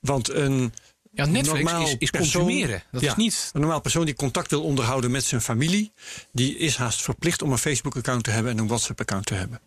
Want 0.00 0.30
een 0.30 0.72
ja, 1.14 1.24
Netflix 1.24 1.62
normaal 1.64 1.82
is, 1.86 1.96
is 1.98 2.10
persoon- 2.10 2.42
consumeren. 2.42 2.82
Dat 2.92 3.00
Ja, 3.00 3.10
is 3.10 3.16
niet... 3.16 3.50
Een 3.52 3.60
normaal 3.60 3.80
persoon 3.80 4.04
die 4.04 4.14
contact 4.14 4.50
wil 4.50 4.62
onderhouden 4.62 5.10
met 5.10 5.24
zijn 5.24 5.40
familie, 5.40 5.92
die 6.32 6.56
is 6.58 6.76
haast 6.76 7.02
verplicht 7.02 7.42
om 7.42 7.52
een 7.52 7.58
Facebook-account 7.58 8.24
te 8.24 8.30
hebben 8.30 8.52
en 8.52 8.58
een 8.58 8.66
WhatsApp-account 8.66 9.26
te 9.26 9.34
hebben. 9.34 9.60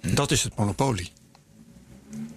Hm. 0.00 0.14
Dat 0.14 0.30
is 0.30 0.42
het 0.42 0.56
monopolie. 0.56 1.12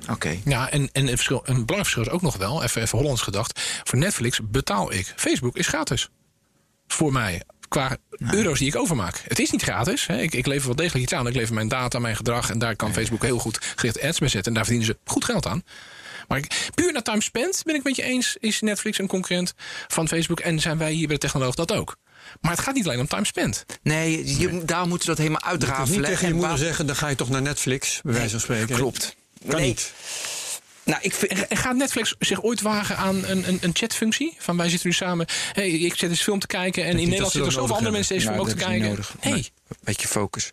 Oké. 0.10 0.38
Ja, 0.46 0.70
en, 0.70 0.90
en 0.92 1.02
een, 1.02 1.08
verschil, 1.08 1.38
een 1.38 1.44
belangrijk 1.46 1.80
verschil 1.84 2.04
is 2.04 2.10
ook 2.10 2.22
nog 2.22 2.38
wel, 2.38 2.64
even, 2.64 2.82
even 2.82 2.98
Hollands 3.00 3.22
gedacht. 3.22 3.60
Voor 3.84 3.98
Netflix 4.00 4.40
betaal 4.44 4.92
ik. 4.94 5.14
Facebook 5.16 5.58
is 5.58 5.68
gratis. 5.68 6.10
Voor 6.88 7.12
mij. 7.12 7.42
Qua 7.68 7.98
euro's 8.18 8.60
die 8.60 8.68
ik 8.68 8.76
overmaak. 8.76 9.24
Het 9.28 9.40
is 9.40 9.52
niet 9.52 9.62
gratis. 9.62 10.08
Hè. 10.08 10.22
Ik, 10.22 10.34
ik 10.34 10.46
lever 10.46 10.66
wel 10.66 10.76
degelijk 10.76 11.04
iets 11.04 11.14
aan. 11.14 11.28
Ik 11.28 11.36
lever 11.36 11.54
mijn 11.54 11.68
data, 11.68 12.00
mijn 12.00 12.16
gedrag. 12.16 12.50
En 12.50 12.60
daar 12.60 12.76
kan 12.76 12.94
Facebook 12.94 13.22
heel 13.22 13.40
goed 13.40 13.60
gericht 13.76 14.02
ads 14.02 14.20
mee 14.20 14.30
zetten. 14.30 14.52
En 14.52 14.54
daar 14.58 14.66
verdienen 14.66 14.94
ze 14.94 15.12
goed 15.12 15.26
geld 15.26 15.48
aan. 15.48 15.64
Maar 16.28 16.38
ik, 16.38 16.70
puur 16.76 16.92
naar 16.94 17.02
time 17.04 17.22
spent 17.22 17.62
ben 17.64 17.76
ik 17.76 17.84
met 17.84 17.96
je 17.96 18.04
eens. 18.04 18.36
Is 18.40 18.62
Netflix 18.62 19.00
een 19.00 19.08
concurrent 19.08 19.54
van 19.88 20.08
Facebook. 20.08 20.40
En 20.40 20.60
zijn 20.60 20.78
wij 20.78 20.92
hier 20.92 21.08
bij 21.08 21.16
de 21.16 21.22
technoloog 21.22 21.56
dat 21.56 21.72
ook. 21.72 21.96
Maar 22.42 22.52
het 22.52 22.60
gaat 22.60 22.76
niet 22.76 22.86
alleen 22.86 23.00
om 23.00 23.08
time 23.08 23.26
spent. 23.26 23.66
Nee, 23.84 24.40
je, 24.40 24.66
daar 24.66 24.88
moeten 24.88 25.00
we 25.10 25.16
dat 25.16 25.18
helemaal 25.26 25.44
uitrafelen. 25.52 26.00
niet 26.00 26.10
tegen 26.10 26.28
je 26.28 26.34
moeder 26.34 26.50
waar- 26.50 26.60
zeggen, 26.60 26.86
dan 26.88 26.96
ga 26.96 27.08
je 27.08 27.16
toch 27.16 27.30
naar 27.30 27.42
Netflix, 27.42 28.00
bij 28.04 28.14
wijze 28.14 28.30
van 28.30 28.40
spreken. 28.40 28.76
Klopt. 28.76 29.16
Kan 29.48 29.56
Nee. 29.60 29.68
niet. 29.68 29.94
Nou, 30.84 31.00
ik 31.02 31.14
vind, 31.14 31.46
gaat 31.50 31.76
Netflix 31.76 32.16
zich 32.20 32.44
ooit 32.44 32.62
wagen 32.62 32.98
aan 32.98 33.24
een, 33.26 33.48
een, 33.48 33.58
een 33.62 33.70
chatfunctie? 33.74 34.36
Van 34.38 34.58
wij 34.58 34.70
zitten 34.70 34.88
nu 34.90 34.96
samen, 34.96 35.26
hey, 35.54 35.70
ik 35.70 35.96
zit 35.96 36.10
eens 36.10 36.22
film 36.22 36.40
te 36.40 36.48
kijken... 36.48 36.84
en 36.84 36.90
in 36.90 36.96
Nederland 36.96 37.32
ze 37.32 37.38
zitten 37.38 37.42
dat 37.42 37.54
zoveel 37.62 37.76
andere 37.76 37.92
mensen 37.92 38.16
deze 38.16 38.28
film 38.28 38.40
ook 38.40 38.50
te 38.50 38.56
kijken. 38.56 38.80
niet 38.80 38.90
nodig. 38.90 39.14
Nee. 39.22 39.34
Nee, 39.34 39.52
beetje 39.84 40.08
focus. 40.08 40.52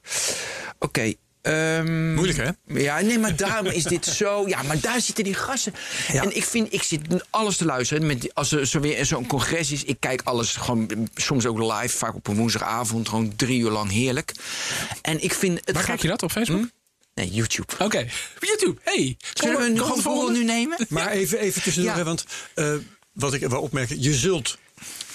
Oké. 0.79 1.13
Ehm, 1.45 2.15
Moeilijk, 2.15 2.39
hè? 2.39 2.81
Ja, 2.81 3.01
nee, 3.01 3.19
maar 3.19 3.37
daarom 3.37 3.67
is 3.67 3.83
dit 3.85 4.07
zo. 4.07 4.49
Ja, 4.49 4.63
maar 4.63 4.81
daar 4.81 5.01
zitten 5.01 5.25
die 5.25 5.35
gassen. 5.35 5.75
En 6.13 6.37
ik 6.37 6.45
vind, 6.45 6.73
ik 6.73 6.83
zit 6.83 7.01
alles 7.31 7.57
te 7.57 7.65
luisteren. 7.65 8.07
Met, 8.07 8.35
als 8.35 8.53
er 8.53 8.67
zo 8.67 8.81
weer 8.81 9.07
zo'n 9.07 9.27
congres 9.27 9.73
is, 9.73 9.85
ik 9.85 9.97
kijk 10.01 10.21
alles 10.25 10.57
gewoon 10.57 11.09
soms 11.15 11.47
ook 11.47 11.59
live, 11.59 11.97
vaak 11.97 12.15
op 12.15 12.27
een 12.27 12.37
woensdagavond, 12.37 13.09
gewoon 13.09 13.37
drie 13.37 13.61
uur 13.61 13.71
lang 13.71 13.91
heerlijk. 13.91 14.33
En 15.03 15.23
ik 15.23 15.35
vind 15.35 15.57
het 15.59 15.65
Waar 15.65 15.75
gaat- 15.77 15.87
kijk 15.87 16.01
je 16.03 16.09
dat, 16.09 16.23
op 16.23 16.31
Facebook? 16.31 16.61
Hm? 16.61 16.67
Nee, 17.15 17.29
YouTube. 17.31 17.73
Oké, 17.79 18.07
YouTube. 18.41 18.81
Hey, 18.83 19.17
Zullen 19.35 19.73
we 19.75 19.79
gewoon 19.81 20.01
vooral 20.01 20.29
nu 20.31 20.45
nemen? 20.45 20.79
Maar 20.89 21.11
even, 21.11 21.39
even 21.39 21.63
tussendoor, 21.63 21.97
Ja. 21.97 22.05
want 22.05 22.25
eh, 22.55 22.75
wat 23.13 23.35
ik 23.35 23.49
wel 23.49 23.61
opmerk, 23.61 23.89
je 23.99 24.15
zult 24.15 24.59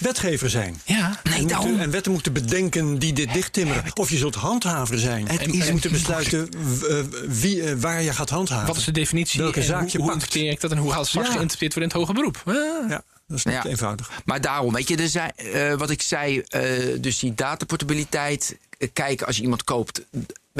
wetgever 0.00 0.50
zijn. 0.50 0.80
Ja. 0.84 1.20
Nee, 1.22 1.38
en, 1.38 1.46
daarom. 1.46 1.66
moeten, 1.66 1.84
en 1.84 1.90
wetten 1.90 2.12
moeten 2.12 2.32
bedenken 2.32 2.98
die 2.98 3.12
dit 3.12 3.32
dichttimmeren. 3.32 3.84
Of 3.94 4.10
je 4.10 4.16
zult 4.16 4.34
handhaver 4.34 4.98
zijn. 4.98 5.28
Het 5.28 5.40
en 5.40 5.70
moeten 5.72 5.90
besluiten 5.92 6.48
eh, 6.88 6.96
wie, 7.28 7.62
eh, 7.62 7.74
waar 7.78 8.02
je 8.02 8.12
gaat 8.12 8.30
handhaven. 8.30 8.66
Wat 8.66 8.76
is 8.76 8.84
de 8.84 8.92
definitie 8.92 9.40
Welke 9.40 9.62
zaak 9.62 9.80
hoe, 9.80 9.90
je 9.92 9.98
hoe 9.98 10.06
pakt. 10.06 10.20
interpreteer 10.22 10.50
ik 10.52 10.60
dat... 10.60 10.70
en 10.70 10.78
hoe 10.78 10.90
gaat 10.90 10.98
het 11.00 11.08
straks 11.08 11.26
Ja. 11.28 11.34
geïnterpreteerd 11.34 11.74
worden 11.74 12.06
in 12.06 12.08
het 12.08 12.08
hoger 12.08 12.32
beroep? 12.44 12.58
Ah. 12.82 12.90
Ja, 12.90 13.02
dat 13.26 13.38
is 13.38 13.44
niet 13.44 13.54
Ja. 13.54 13.64
eenvoudig. 13.66 14.10
Maar 14.24 14.40
daarom, 14.40 14.72
weet 14.72 14.88
je, 14.88 14.96
er 14.96 15.08
zijn, 15.08 15.32
eh, 15.36 15.74
wat 15.74 15.90
ik 15.90 16.02
zei, 16.02 16.40
eh, 16.40 16.62
dus 17.00 17.18
die 17.18 17.34
dataportabiliteit. 17.34 18.58
eh, 18.78 18.88
kijken 18.92 19.26
als 19.26 19.36
je 19.36 19.42
iemand 19.42 19.64
koopt, 19.64 20.02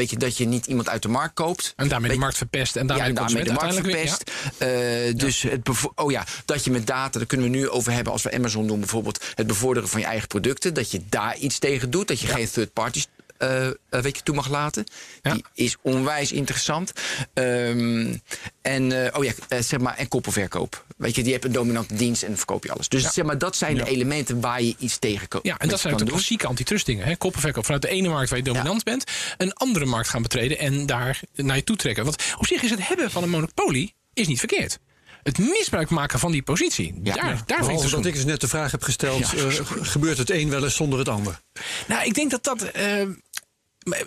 weet 0.00 0.10
je, 0.10 0.16
dat 0.16 0.36
je 0.36 0.46
niet 0.46 0.66
iemand 0.66 0.88
uit 0.88 1.02
de 1.02 1.08
markt 1.08 1.34
koopt. 1.34 1.72
En 1.76 1.88
daarmee 1.88 2.10
de 2.10 2.18
markt 2.18 2.36
verpest. 2.36 2.76
En 2.76 2.86
daarmee 2.86 3.08
de 3.08 3.14
daarmee 3.14 3.44
de 3.44 3.52
markt 3.52 3.74
verpest. 3.74 4.30
Eh, 4.56 4.68
dus 5.16 5.42
het 5.42 5.68
oh 5.94 6.10
ja, 6.10 6.24
dat 6.44 6.64
je 6.64 6.70
met 6.70 6.86
data, 6.86 7.18
daar 7.18 7.26
kunnen 7.26 7.50
we 7.50 7.56
nu 7.56 7.68
over 7.68 7.92
hebben 7.92 8.12
als 8.12 8.22
we 8.22 8.32
Amazon 8.32 8.66
doen 8.66 8.78
bijvoorbeeld, 8.78 9.24
het 9.34 9.46
bevorderen 9.46 9.88
van 9.88 10.00
je 10.00 10.06
eigen 10.06 10.28
producten, 10.28 10.74
dat 10.74 10.90
je 10.90 11.00
daar 11.08 11.36
iets 11.36 11.58
tegen 11.58 11.90
doet, 11.90 12.08
dat 12.08 12.20
je 12.20 12.26
geen 12.26 12.50
third 12.50 12.72
parties 12.72 13.06
eh, 13.40 13.66
eh, 13.66 13.74
weet 13.88 14.16
je, 14.16 14.22
toe 14.22 14.34
mag 14.34 14.48
laten. 14.48 14.84
Ja. 15.22 15.32
Die 15.32 15.44
is 15.54 15.76
onwijs 15.82 16.32
interessant. 16.32 16.92
Ehm, 17.34 18.14
en, 18.62 19.04
eh, 19.04 19.18
oh 19.18 19.24
ja, 19.24 19.32
eh, 19.48 19.60
zeg 19.62 19.80
maar, 19.80 19.96
en 19.96 20.08
koppelverkoop. 20.08 20.84
Weet 20.96 21.14
je, 21.14 21.22
die 21.22 21.32
hebt 21.32 21.44
een 21.44 21.52
dominante 21.52 21.94
dienst 21.94 22.22
en 22.22 22.28
dan 22.28 22.36
verkoop 22.36 22.64
je 22.64 22.72
alles. 22.72 22.88
Dus 22.88 23.12
zeg 23.12 23.24
maar, 23.24 23.38
dat 23.38 23.56
zijn 23.56 23.74
de 23.76 23.86
elementen 23.86 24.40
waar 24.40 24.62
je 24.62 24.74
iets 24.78 24.98
tegen 24.98 25.28
ko- 25.28 25.40
Ja, 25.42 25.58
en 25.58 25.68
dat 25.68 25.80
zijn 25.80 25.92
ook 25.92 25.98
de 25.98 26.04
doen. 26.04 26.14
klassieke 26.14 26.46
antitrust 26.46 26.86
dingen. 26.86 27.06
Hè? 27.06 27.16
Koppenverkoop 27.16 27.64
vanuit 27.64 27.82
de 27.82 27.88
ene 27.88 28.08
markt 28.08 28.28
waar 28.30 28.38
je 28.38 28.44
dominant 28.44 28.84
bent, 28.84 29.04
een 29.36 29.52
andere 29.52 29.84
markt 29.84 30.08
gaan 30.08 30.22
betreden 30.22 30.58
en 30.58 30.86
daar 30.86 31.20
naar 31.34 31.56
je 31.56 31.64
toe 31.64 31.76
trekken. 31.76 32.04
Want 32.04 32.22
op 32.38 32.46
zich 32.46 32.62
is 32.62 32.70
het 32.70 32.88
hebben 32.88 33.10
van 33.10 33.22
een 33.22 33.30
monopolie 33.30 33.94
is 34.14 34.26
niet 34.26 34.38
verkeerd. 34.38 34.78
Het 35.22 35.38
misbruik 35.38 35.90
maken 35.90 36.18
van 36.18 36.32
die 36.32 36.42
positie, 36.42 37.00
Ja. 37.02 37.14
daar, 37.14 37.24
Ja. 37.26 37.42
daar 37.46 37.64
vind 37.64 37.82
ik 37.82 37.90
dat 37.90 38.02
dus 38.02 38.12
ik 38.12 38.14
eens 38.16 38.24
net 38.24 38.40
de 38.40 38.48
vraag 38.48 38.70
heb 38.70 38.82
gesteld, 38.82 39.30
Ja. 39.30 39.36
eh, 39.44 39.54
gebeurt 39.82 40.18
het 40.18 40.30
een 40.30 40.50
wel 40.50 40.64
eens 40.64 40.74
zonder 40.76 40.98
het 40.98 41.08
ander? 41.08 41.40
Nou, 41.88 42.04
ik 42.04 42.14
denk 42.14 42.30
dat 42.30 42.44
dat. 42.44 42.62
eh, 42.62 43.02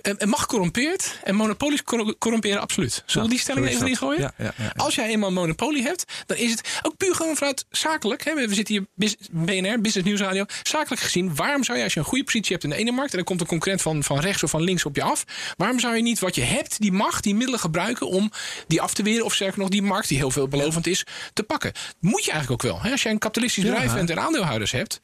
eh, 0.02 0.28
mag 0.28 0.46
corrompeert 0.46 1.20
en 1.24 1.36
monopolies 1.36 1.84
cor- 1.84 2.18
corromperen 2.18 2.62
absoluut. 2.62 3.04
Zullen 3.06 3.28
we 3.28 3.34
die 3.34 3.44
stelling 3.44 3.68
even 3.68 3.88
ingooien? 3.88 4.22
Ja, 4.22 4.34
ja, 4.38 4.44
ja, 4.58 4.64
ja. 4.64 4.74
Als 4.76 4.96
jij 4.96 5.08
eenmaal 5.08 5.28
een 5.28 5.36
monopolie 5.36 5.84
hebt, 5.84 6.06
dan 6.26 6.38
is 6.38 6.52
het 6.52 6.80
ook 6.82 6.98
puur 6.98 7.16
gewoon 7.16 7.36
vanuit 7.36 7.66
zakelijk. 7.70 8.24
Hè, 8.24 8.34
we 8.48 8.54
zitten 8.54 8.76
hier 8.76 8.86
BNR, 9.32 9.82
Business 9.82 10.08
Nieuwsradio. 10.08 10.46
Zakelijk 10.64 11.02
gezien, 11.02 11.36
waarom 11.36 11.64
zou 11.64 11.78
je 11.78 11.84
als 11.84 11.94
je 11.94 12.00
een 12.00 12.06
goede 12.06 12.24
positie 12.24 12.52
hebt 12.52 12.64
in 12.64 12.70
de 12.70 12.76
ene 12.76 12.92
markt 12.92 13.14
en 13.14 13.20
er 13.20 13.26
komt 13.26 13.42
een 13.42 13.48
concurrent 13.48 13.82
van, 13.82 14.04
van 14.04 14.20
rechts 14.20 14.44
of 14.44 14.50
van 14.50 14.62
links 14.62 14.86
op 14.86 14.96
je 14.96 15.04
af, 15.04 15.24
waarom 15.58 15.80
zou 15.80 15.96
je 15.96 16.02
niet 16.02 16.20
wat 16.20 16.36
je 16.36 16.42
hebt, 16.42 16.82
die 16.82 16.92
macht, 16.92 17.24
die 17.24 17.36
middelen 17.36 17.60
gebruiken 17.60 18.08
om 18.08 18.32
die 18.68 18.82
af 18.82 18.94
te 18.94 19.04
weren 19.04 19.26
of 19.26 19.34
sterker 19.34 19.60
nog 19.60 19.70
die 19.70 19.82
markt 19.82 20.08
die 20.08 20.18
heel 20.18 20.32
veelbelovend 20.32 20.88
is 20.88 21.06
te 21.34 21.44
pakken? 21.44 21.72
Moet 22.00 22.26
je 22.26 22.32
eigenlijk 22.32 22.64
ook 22.66 22.72
wel. 22.72 22.82
Hè? 22.82 22.92
Als 22.92 23.04
jij 23.04 23.12
een 23.12 23.18
kapitalistisch 23.20 23.64
bedrijf 23.64 23.94
bent 23.94 24.10
en 24.10 24.20
aandeelhouders 24.20 24.72
hebt. 24.72 25.00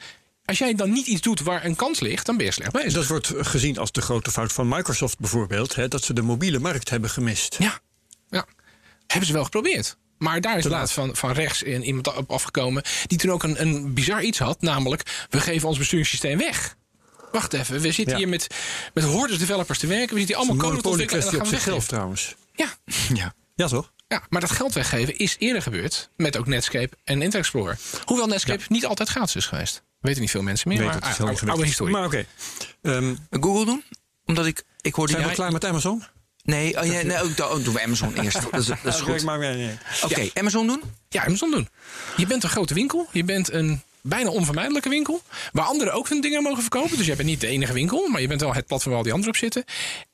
Als 0.50 0.58
jij 0.58 0.74
dan 0.76 0.92
niet 0.92 1.08
iets 1.08 1.22
doet 1.22 1.40
waar 1.42 1.66
een 1.66 1.76
kans 1.76 2.00
ligt, 2.00 2.26
dan 2.26 2.38
ben 2.38 2.46
je 2.46 2.52
slecht 2.52 2.72
bezig. 2.72 2.94
Dat 2.94 3.08
wordt 3.08 3.32
gezien 3.36 3.78
als 3.78 3.92
de 3.92 4.02
grote 4.02 4.32
fout 4.32 4.54
van 4.54 4.68
Microsoft 4.68 5.20
bijvoorbeeld, 5.20 5.76
hè, 5.76 5.88
dat 5.88 6.04
ze 6.04 6.14
de 6.14 6.22
mobiele 6.22 6.60
markt 6.60 6.90
hebben 6.90 7.10
gemist. 7.10 7.56
Ja, 7.60 7.80
ja. 8.30 8.46
Hebben 9.08 9.28
ze 9.28 9.34
wel 9.34 9.44
geprobeerd. 9.44 9.98
Maar 10.18 10.42
daar 10.42 10.58
is 10.58 10.64
laatst 10.64 10.94
van, 10.94 11.16
van 11.16 11.32
rechts 11.32 11.64
in 11.64 11.84
iemand 11.84 12.16
op 12.16 12.32
afgekomen. 12.32 12.84
die 13.08 13.18
toen 13.18 13.32
ook 13.32 13.44
een, 13.44 13.62
een 13.62 13.94
bizar 13.94 14.24
iets 14.24 14.40
had. 14.40 14.62
Namelijk, 14.62 15.26
we 15.30 15.40
geven 15.42 15.68
ons 15.68 15.78
besturingssysteem 15.78 16.38
weg. 16.38 16.76
Wacht 17.32 17.54
even, 17.54 17.80
we 17.82 17.92
zitten 17.92 18.14
Ja. 18.14 18.18
hier 18.20 18.28
met, 18.30 18.48
met 18.94 19.04
hordes 19.04 19.38
developers 19.38 19.80
te 19.80 19.88
werken. 19.88 20.14
We 20.14 20.20
zitten 20.20 20.38
hier 20.38 20.46
allemaal 20.46 20.70
code 20.70 20.82
te 20.82 20.88
ontwikkelen. 20.88 21.24
en 21.24 21.30
dan 21.30 21.38
gaan 21.40 21.46
op 21.48 21.52
we 21.54 21.56
zichzelf 21.60 21.88
trouwens. 21.88 22.36
Ja, 22.56 22.68
Ja. 23.14 23.34
Ja, 23.56 23.68
toch? 23.68 23.92
ja, 24.08 24.24
maar 24.30 24.42
dat 24.42 24.52
geld 24.52 24.74
weggeven 24.74 25.18
is 25.18 25.36
eerder 25.40 25.62
gebeurd. 25.62 26.10
Met 26.18 26.38
ook 26.38 26.48
Netscape 26.48 26.96
en 27.04 27.14
Internet 27.14 27.36
Explorer. 27.36 27.78
Hoewel 28.06 28.28
Netscape 28.28 28.64
niet 28.68 28.86
altijd 28.86 29.10
gratis 29.10 29.36
is 29.36 29.46
geweest. 29.46 29.84
Weten 30.00 30.22
niet 30.22 30.32
veel 30.32 30.42
mensen 30.42 30.70
meer. 30.70 30.78
Weet 30.78 30.88
maar 30.88 30.96
het 30.96 31.04
ah, 31.04 31.20
oude, 31.20 31.46
oude 31.46 31.62
is. 31.62 31.68
historie. 31.68 31.94
Maar 31.94 32.06
oké. 32.06 32.26
Ehm, 32.82 33.16
Google 33.30 33.66
doen? 33.66 33.84
Omdat 34.26 34.46
ik, 34.46 34.64
ik 34.82 34.94
hoorde... 34.94 35.12
zijn 35.12 35.28
we 35.28 35.34
klaar 35.34 35.52
met 35.52 35.66
Amazon? 35.66 36.04
Nee, 36.44 36.80
oh, 36.80 36.86
ja, 36.86 37.02
nee 37.02 37.22
ook, 37.22 37.40
oh, 37.40 37.64
doen 37.64 37.74
we 37.74 37.84
Amazon 37.84 38.14
eerst. 38.14 38.42
Dat 38.52 38.60
is, 38.60 38.66
dat 38.66 38.78
is 38.84 39.02
Oké, 39.02 39.20
goed. 39.20 40.04
Oké, 40.04 40.30
Amazon 40.34 40.68
doen? 40.68 40.82
Ja, 41.10 41.26
Amazon 41.26 41.52
doen. 41.52 41.68
Je 42.18 42.28
bent 42.28 42.44
een 42.44 42.50
grote 42.50 42.74
winkel. 42.74 43.08
Je 43.12 43.24
bent 43.24 43.52
een 43.52 43.82
bijna 44.02 44.30
onvermijdelijke 44.30 44.90
winkel. 44.90 45.22
Waar 45.52 45.66
anderen 45.66 45.94
ook 45.94 46.10
hun 46.10 46.22
dingen 46.22 46.44
mogen 46.44 46.62
verkopen. 46.62 46.98
Dus 46.98 47.06
je 47.06 47.16
bent 47.16 47.28
niet 47.28 47.42
de 47.42 47.48
enige 47.48 47.74
winkel. 47.74 48.08
Maar 48.08 48.22
je 48.22 48.28
bent 48.28 48.42
wel 48.42 48.54
het 48.54 48.66
platform 48.66 48.90
waar 48.90 48.98
al 48.98 49.04
die 49.04 49.14
anderen 49.14 49.34
op 49.34 49.40
zitten. 49.40 49.64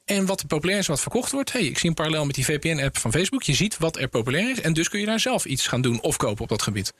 En 0.06 0.26
wat 0.26 0.48
populair 0.48 0.80
is 0.80 0.88
wat 0.88 1.02
verkocht 1.02 1.32
wordt. 1.32 1.52
Hey, 1.52 1.62
ik 1.62 1.78
zie 1.78 1.89
een 1.89 1.95
parallel 1.95 2.26
met 2.26 2.36
die 2.36 2.45
VPN-app 2.45 2.98
van 2.98 3.12
Facebook. 3.12 3.43
Je 3.43 3.54
ziet 3.54 3.78
wat 3.78 3.98
er 3.98 4.08
populair 4.08 4.50
is. 4.52 4.62
En 4.62 4.74
dus 4.74 4.89
kun 4.89 5.00
je 5.00 5.06
daar 5.06 5.19
zelf 5.19 5.45
iets 5.45 5.67
gaan 5.67 5.82
doen 5.82 6.02
of 6.02 6.17
kopen 6.17 6.43
op 6.43 6.50
dat 6.50 6.62
gebied. 6.62 6.93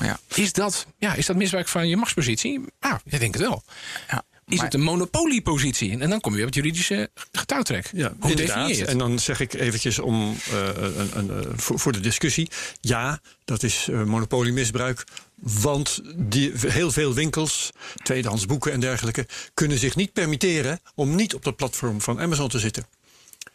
Ja. 0.00 0.18
Is 0.34 0.52
dat, 0.52 0.86
ja, 0.98 1.14
is 1.14 1.26
dat 1.26 1.36
misbruik 1.36 1.68
van 1.68 1.88
je 1.88 1.96
machtspositie? 1.96 2.60
Ah, 2.78 2.94
ik 3.04 3.20
denk 3.20 3.34
het 3.34 3.42
wel. 3.42 3.62
ja. 4.08 4.22
Is 4.46 4.56
Maar- 4.56 4.64
het 4.64 4.74
een 4.74 4.82
monopoliepositie? 4.82 5.98
En 5.98 6.10
dan 6.10 6.20
kom 6.20 6.30
je 6.32 6.36
weer 6.38 6.46
op 6.46 6.54
het 6.54 6.64
juridische 6.64 7.10
getouwtrek. 7.32 7.90
Ja, 7.92 8.08
Hoe 8.08 8.34
definieer 8.34 8.40
inderdaad. 8.40 8.68
je 8.68 8.80
het? 8.80 8.88
En 8.90 8.98
dan 8.98 9.18
zeg 9.18 9.40
ik 9.40 9.52
eventjes 9.54 9.98
om, 9.98 10.36
eh, 10.50 10.66
een, 10.76 11.10
een, 11.18 11.30
eh, 11.30 11.50
voor, 11.56 11.78
voor 11.78 11.92
de 11.92 12.00
discussie. 12.00 12.50
Ja, 12.80 13.20
dat 13.44 13.62
is 13.62 13.88
eh, 13.90 14.02
monopoliemisbruik. 14.04 15.04
Want 15.34 16.00
die, 16.16 16.52
heel 16.56 16.90
veel 16.90 17.14
winkels, 17.14 17.70
tweedehands 18.02 18.46
boeken 18.46 18.72
en 18.72 18.80
dergelijke... 18.80 19.26
kunnen 19.54 19.78
zich 19.78 19.96
niet 19.96 20.12
permitteren 20.12 20.80
om 20.94 21.14
niet 21.14 21.34
op 21.34 21.44
dat 21.44 21.56
platform 21.56 22.00
van 22.00 22.20
Amazon 22.20 22.48
te 22.48 22.58
zitten. 22.58 22.86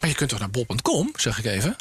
Maar 0.00 0.08
je 0.10 0.16
kunt 0.16 0.30
toch 0.30 0.38
naar 0.38 0.50
bol.com, 0.50 1.10
zeg 1.16 1.38
ik 1.38 1.44
even? 1.44 1.76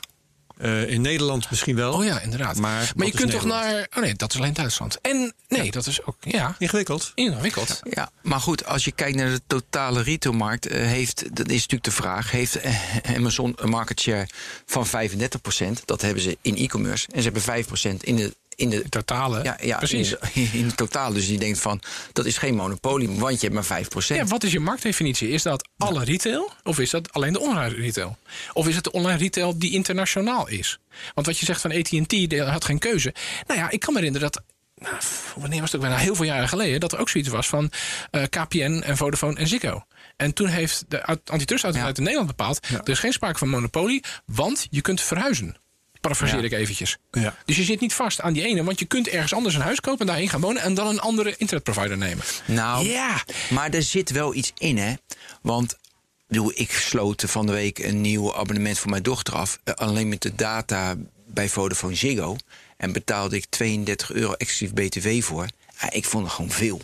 Eh, 0.57 0.89
in 0.89 1.01
Nederland 1.01 1.49
misschien 1.49 1.75
wel. 1.75 1.93
Oh 1.93 2.03
ja, 2.03 2.21
inderdaad. 2.21 2.57
Maar 2.57 2.91
je 2.95 3.11
kunt 3.11 3.31
toch 3.31 3.45
naar... 3.45 3.87
Oh 3.95 4.03
nee, 4.03 4.13
dat 4.13 4.33
is 4.33 4.39
alleen 4.39 4.53
Duitsland. 4.53 4.97
En 5.01 5.33
nee, 5.47 5.71
dat 5.71 5.85
is 5.85 6.05
ook... 6.05 6.15
Ja, 6.19 6.55
Ingewikkeld. 6.59 7.11
ingewikkeld. 7.15 7.81
Ja, 7.89 8.09
maar 8.21 8.39
goed, 8.39 8.65
als 8.65 8.85
je 8.85 8.91
kijkt 8.91 9.17
naar 9.17 9.29
de 9.29 9.41
totale 9.47 10.01
retailmarkt, 10.01 10.67
eh, 10.67 10.81
heeft, 10.81 11.35
dat 11.35 11.47
is 11.47 11.53
natuurlijk 11.53 11.83
de 11.83 11.91
vraag: 11.91 12.31
heeft 12.31 12.55
eh, 12.55 12.75
Amazon 13.15 13.53
een 13.55 13.69
market 13.69 13.99
share 13.99 14.27
van 14.65 14.87
35%? 14.87 15.85
Dat 15.85 16.01
hebben 16.01 16.23
ze 16.23 16.37
in 16.41 16.55
e-commerce. 16.55 17.07
En 17.11 17.21
ze 17.21 17.29
hebben 17.31 17.65
5% 17.65 18.03
in 18.03 18.15
de. 18.15 18.35
In 18.55 18.69
de 18.69 18.89
Totale. 18.89 19.43
ja, 19.43 19.57
ja, 19.61 19.77
Precies. 19.77 20.11
In, 20.11 20.17
de, 20.33 20.49
in 20.59 20.65
het 20.65 20.77
totaal. 20.77 21.13
Dus 21.13 21.27
die 21.27 21.39
denkt 21.39 21.59
van, 21.59 21.81
dat 22.13 22.25
is 22.25 22.37
geen 22.37 22.55
monopolie, 22.55 23.09
want 23.09 23.41
je 23.41 23.49
hebt 23.49 23.69
maar 23.69 23.83
5%. 23.83 23.87
Ja, 24.07 24.25
wat 24.25 24.43
is 24.43 24.51
je 24.51 24.59
marktdefinitie? 24.59 25.29
Is 25.29 25.43
dat 25.43 25.67
alle 25.77 26.03
retail? 26.03 26.51
Of 26.63 26.79
is 26.79 26.89
dat 26.89 27.13
alleen 27.13 27.33
de 27.33 27.39
online 27.39 27.75
retail? 27.75 28.17
Of 28.53 28.67
is 28.67 28.75
het 28.75 28.83
de 28.83 28.91
online 28.91 29.17
retail 29.17 29.57
die 29.59 29.71
internationaal 29.71 30.47
is? 30.47 30.79
Want 31.13 31.27
wat 31.27 31.37
je 31.39 31.45
zegt 31.45 31.61
van 31.61 31.71
AT&T, 31.71 32.39
had 32.39 32.65
geen 32.65 32.79
keuze. 32.79 33.13
Nou 33.47 33.59
ja, 33.59 33.69
ik 33.69 33.79
kan 33.79 33.93
me 33.93 33.99
herinneren 33.99 34.31
dat... 34.31 34.43
Nou, 34.75 34.95
wanneer 35.35 35.59
was 35.59 35.71
het 35.71 35.81
ook 35.81 35.87
bijna 35.87 36.01
heel 36.03 36.15
veel 36.15 36.25
jaren 36.25 36.49
geleden... 36.49 36.79
dat 36.79 36.91
er 36.91 36.99
ook 36.99 37.09
zoiets 37.09 37.29
was 37.29 37.47
van 37.47 37.71
eh, 38.11 38.23
KPN 38.29 38.81
en 38.85 38.97
Vodafone 38.97 39.35
en 39.39 39.47
Ziggo. 39.47 39.83
En 40.15 40.33
toen 40.33 40.47
heeft 40.47 40.85
de 40.87 41.01
aut- 41.01 41.29
antitrustautoriteit 41.29 41.97
Ja. 41.97 42.03
in 42.03 42.09
Nederland 42.09 42.37
bepaald... 42.37 42.67
er 42.83 42.89
is 42.89 42.99
geen 42.99 43.13
sprake 43.13 43.37
van 43.37 43.49
monopolie, 43.49 44.03
want 44.25 44.67
je 44.69 44.81
kunt 44.81 45.01
verhuizen. 45.01 45.55
Parafraseer 46.07 46.43
ik 46.43 46.51
eventjes. 46.51 46.97
Ja. 47.11 47.35
Dus 47.45 47.55
je 47.55 47.63
zit 47.63 47.79
niet 47.79 47.93
vast 47.93 48.21
aan 48.21 48.33
die 48.33 48.43
ene, 48.43 48.63
want 48.63 48.79
je 48.79 48.85
kunt 48.85 49.07
ergens 49.07 49.33
anders 49.33 49.55
een 49.55 49.61
huis 49.61 49.79
kopen... 49.79 49.99
en 49.99 50.05
daarheen 50.05 50.29
gaan 50.29 50.41
wonen 50.41 50.61
en 50.61 50.73
dan 50.73 50.87
een 50.87 50.99
andere 50.99 51.35
internetprovider 51.37 51.97
nemen. 51.97 52.23
Nou, 52.47 52.87
Ja. 52.87 53.23
maar 53.49 53.69
er 53.69 53.83
zit 53.83 54.09
wel 54.11 54.33
iets 54.33 54.51
in, 54.57 54.77
hè? 54.77 54.93
Want 55.41 55.77
ik 56.53 56.71
sloot 56.71 57.23
van 57.27 57.45
de 57.45 57.51
week 57.51 57.79
een 57.79 58.01
nieuw 58.01 58.35
abonnement 58.35 58.79
voor 58.79 58.89
mijn 58.89 59.03
dochter 59.03 59.33
af. 59.35 59.59
eh, 59.63 59.73
alleen 59.73 60.09
met 60.09 60.21
de 60.21 60.35
data 60.35 60.95
bij 61.27 61.49
Vodafone 61.49 61.95
Ziggo. 61.95 62.35
En 62.77 62.91
betaalde 62.91 63.35
ik 63.35 63.45
32 63.49 64.11
euro 64.11 64.33
exclusief 64.33 64.73
BTW 64.73 65.21
voor. 65.23 65.47
Ja, 65.81 65.91
ik 65.91 66.05
vond 66.05 66.23
het 66.25 66.33
gewoon 66.33 66.51
veel. 66.51 66.81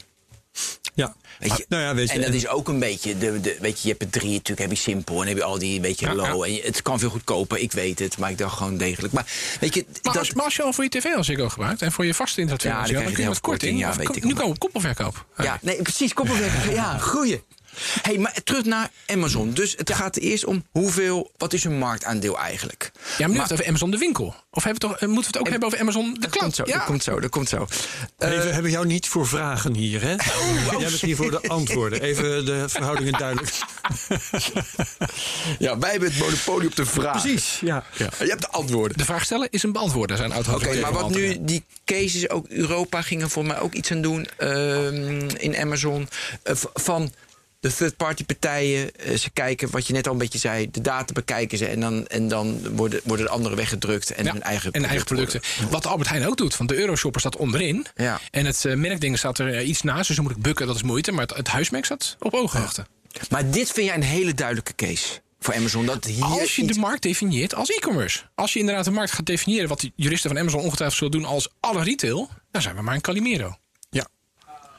Ja. 0.94 1.16
Weet 1.40 1.58
je, 1.58 1.66
nou 1.70 1.84
ja, 1.84 1.96
weet 1.96 2.08
je, 2.10 2.14
en 2.16 2.22
dat 2.22 2.34
is 2.34 2.48
ook 2.48 2.68
een 2.68 2.80
beetje, 2.80 3.18
de, 3.18 3.40
de, 3.42 3.58
weet 3.60 3.76
je, 3.76 3.82
je 3.82 3.90
hebt 3.90 4.02
het 4.02 4.12
drie, 4.12 4.32
natuurlijk 4.32 4.60
heb 4.60 4.70
je 4.70 4.76
simpel 4.78 5.14
en 5.14 5.20
dan 5.20 5.28
heb 5.28 5.38
je 5.38 5.44
al 5.44 5.60
die 5.60 5.76
een 5.76 5.82
beetje 5.82 6.06
Ja, 6.06 6.14
low. 6.16 6.26
ja. 6.26 6.46
En 6.46 6.54
je- 6.54 6.62
het 6.62 6.82
kan 6.82 7.00
veel 7.00 7.10
goedkoper, 7.10 7.58
ik 7.58 7.72
weet 7.72 8.00
het, 8.00 8.18
maar 8.18 8.30
ik 8.32 8.38
dacht 8.38 8.58
gewoon 8.58 8.78
degelijk. 8.78 9.14
Maar 9.14 9.26
weet 9.60 9.74
je, 9.74 9.84
Maar, 9.88 10.00
dat, 10.02 10.18
als, 10.18 10.34
maar 10.34 10.46
als 10.46 10.56
je 10.56 10.64
al 10.64 10.74
voor 10.74 10.84
je 10.84 10.90
tv 10.90 11.06
al 11.16 11.24
Ziggo 11.24 11.50
gebruikt 11.50 11.82
en 11.82 11.92
voor 11.92 12.06
je 12.06 12.14
vaste 12.14 12.42
internet 12.42 12.64
Ja, 12.66 12.70
dan 12.70 12.82
dan, 12.82 12.90
je 12.90 12.96
kun 12.96 13.06
je 13.10 13.14
korting. 13.16 13.40
korting, 13.42 13.80
ja, 13.80 13.96
weet 13.96 14.16
ik 14.16 14.24
nu 14.24 14.30
komen 14.30 14.44
we 14.46 14.50
op 14.52 14.60
koppelverkoop. 14.60 15.26
ja, 15.38 15.60
nee, 15.62 15.82
precies, 15.82 16.14
koppelwerk. 16.14 16.74
ja, 16.74 16.98
goeie. 17.12 17.42
Hey, 18.02 18.18
maar 18.18 18.34
terug 18.44 18.66
naar 18.66 18.90
Amazon. 19.08 19.54
Dus 19.54 19.74
het 19.78 19.94
gaat 19.94 20.18
eerst 20.18 20.46
om 20.46 20.66
hoeveel, 20.72 21.32
wat 21.38 21.54
is 21.54 21.64
hun 21.64 21.78
marktaandeel 21.78 22.40
eigenlijk? 22.40 22.92
Ja, 23.18 23.28
maar 23.28 23.36
nu 23.36 23.42
het 23.42 23.52
over 23.54 23.68
Amazon 23.68 23.92
de 23.92 23.98
winkel. 23.98 24.36
Of 24.52 24.64
hebben 24.64 24.82
we 24.82 24.88
toch, 24.88 24.98
eh, 25.00 25.08
moeten 25.08 25.22
we 25.32 25.38
het 25.38 25.38
ook 25.38 25.50
hebben 25.50 25.68
over 25.68 25.80
Amazon 25.80 26.14
de 26.14 26.20
Dat 26.20 26.30
cloud? 26.30 26.44
komt 26.44 26.56
zo, 26.56 26.64
ja. 26.66 26.78
dat 26.78 26.86
komt 26.86 27.04
zo, 27.04 27.20
dat 27.20 27.30
komt 27.30 27.50
zo. 27.50 27.68
Eh, 28.18 28.30
we 28.30 28.36
hebben 28.36 28.72
jou 28.72 28.86
niet 28.86 29.08
voor 29.08 29.28
vragen 29.28 29.76
hier, 29.76 30.02
hè? 30.02 30.14
Oh, 30.14 30.80
Jij 30.80 30.90
bent 30.90 31.02
hier 31.02 31.16
voor 31.16 31.32
de 31.32 31.42
antwoorden. 31.48 32.02
Even 32.02 32.46
de 32.46 32.70
verhoudingen 32.70 33.14
duidelijk. 33.14 33.52
ja, 35.60 35.78
wij 35.78 35.92
hebben 35.92 36.10
het 36.10 36.20
monopolie 36.20 36.68
op 36.68 36.76
de 36.76 36.86
vraag. 36.86 37.22
Precies, 37.22 37.58
ja. 37.62 37.84
ja. 37.98 38.10
Je 38.20 38.26
hebt 38.26 38.42
de 38.42 38.50
antwoorden. 38.50 38.98
De 38.98 39.06
vraag 39.06 39.24
stellen 39.24 39.48
is 39.52 39.64
een 39.64 39.72
beantwoorden, 39.72 40.18
zijn 40.18 40.32
oud 40.32 40.48
Oké, 40.48 40.80
maar 40.80 40.94
wat 40.94 41.10
nu 41.10 41.38
die 41.40 41.64
cases, 41.86 42.30
ook 42.30 42.48
Europa 42.48 43.02
gingen 43.02 43.30
voor 43.30 43.46
mij 43.46 43.60
ook 43.60 43.74
iets 43.74 43.92
aan 43.92 44.02
doen 44.02 44.28
ehm, 44.38 45.30
in 45.38 45.58
Amazon. 45.58 46.10
eh, 46.44 46.56
van 46.74 47.12
de 47.62 47.74
third-party 47.76 48.26
partijen. 48.26 48.96
eh, 48.96 49.18
ze 49.18 49.30
kijken, 49.30 49.70
wat 49.72 49.88
je 49.88 49.94
net 49.94 50.08
al 50.08 50.14
een 50.14 50.18
beetje 50.20 50.38
zei, 50.40 50.72
de 50.72 50.82
data 50.82 51.14
bekijken 51.14 51.58
ze. 51.58 51.66
En 51.68 51.80
dan, 51.80 52.08
en 52.08 52.28
dan 52.28 52.76
worden, 52.76 53.02
worden 53.04 53.26
de 53.26 53.32
anderen 53.32 53.58
weggedrukt 53.58 54.12
en 54.12 54.26
Ja, 54.26 54.32
hun 54.32 54.42
eigen 54.42 54.72
en 54.72 54.84
eigen 54.86 55.06
producten. 55.06 55.42
Wat 55.70 55.86
Albert 55.88 56.10
Heijn 56.10 56.28
ook 56.28 56.38
doet. 56.38 56.58
Want 56.58 56.70
de 56.70 56.76
Euroshopper 56.76 57.20
staat 57.22 57.36
onderin. 57.36 57.86
Ja. 57.96 58.20
En 58.32 58.46
het 58.46 58.66
eh, 58.66 58.76
merkding 58.76 59.18
staat 59.18 59.40
er 59.40 59.54
eh, 59.56 59.68
iets 59.68 59.82
naast. 59.82 60.08
Dus 60.08 60.16
dan 60.16 60.26
moet 60.26 60.36
ik 60.36 60.42
bukken, 60.42 60.68
dat 60.68 60.76
is 60.76 60.84
moeite. 60.84 61.12
Maar 61.12 61.26
het, 61.28 61.36
het 61.38 61.48
huismerk 61.48 61.86
staat 61.86 62.16
op 62.20 62.34
ooghoogte. 62.34 62.86
Maar 63.30 63.52
dit 63.52 63.72
vind 63.72 63.86
jij 63.88 63.96
een 63.96 64.04
hele 64.04 64.34
duidelijke 64.34 64.76
case 64.76 65.08
voor 65.40 65.54
Amazon. 65.56 65.86
Dat 65.86 66.06
hier 66.06 66.24
Als 66.24 66.56
je 66.56 66.62
iets- 66.62 66.74
de 66.74 66.80
markt 66.80 67.02
definieert 67.02 67.56
als 67.56 67.70
e-commerce. 67.70 68.20
Als 68.36 68.54
je 68.54 68.60
inderdaad 68.60 68.86
de 68.86 68.92
markt 68.92 69.12
gaat 69.12 69.26
definiëren... 69.26 69.68
wat 69.70 69.80
de 69.80 69.92
juristen 69.96 70.30
van 70.30 70.40
Amazon 70.40 70.62
ongetwijfeld 70.62 70.98
zullen 70.98 71.14
doen 71.22 71.26
als 71.26 71.50
alle 71.60 71.84
retail... 71.84 72.30
dan 72.52 72.62
zijn 72.62 72.76
we 72.76 72.82
maar 72.82 72.96
een 72.96 73.02
Calimero. 73.02 73.56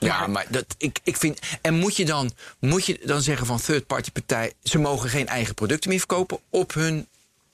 Ja. 0.06 0.20
Ja, 0.20 0.26
maar 0.26 0.46
dat, 0.48 0.74
ik, 0.78 0.98
ik 1.02 1.16
vind. 1.16 1.38
En 1.60 1.74
moet 1.74 1.96
je, 1.96 2.04
dan, 2.04 2.32
moet 2.58 2.86
je 2.86 3.00
dan 3.04 3.22
zeggen 3.22 3.46
van 3.46 3.60
third-party 3.60 4.10
partij. 4.10 4.52
ze 4.62 4.78
mogen 4.78 5.10
geen 5.10 5.26
eigen 5.26 5.54
producten 5.54 5.90
meer 5.90 5.98
verkopen 5.98 6.38
op 6.50 6.74
hun 6.74 7.06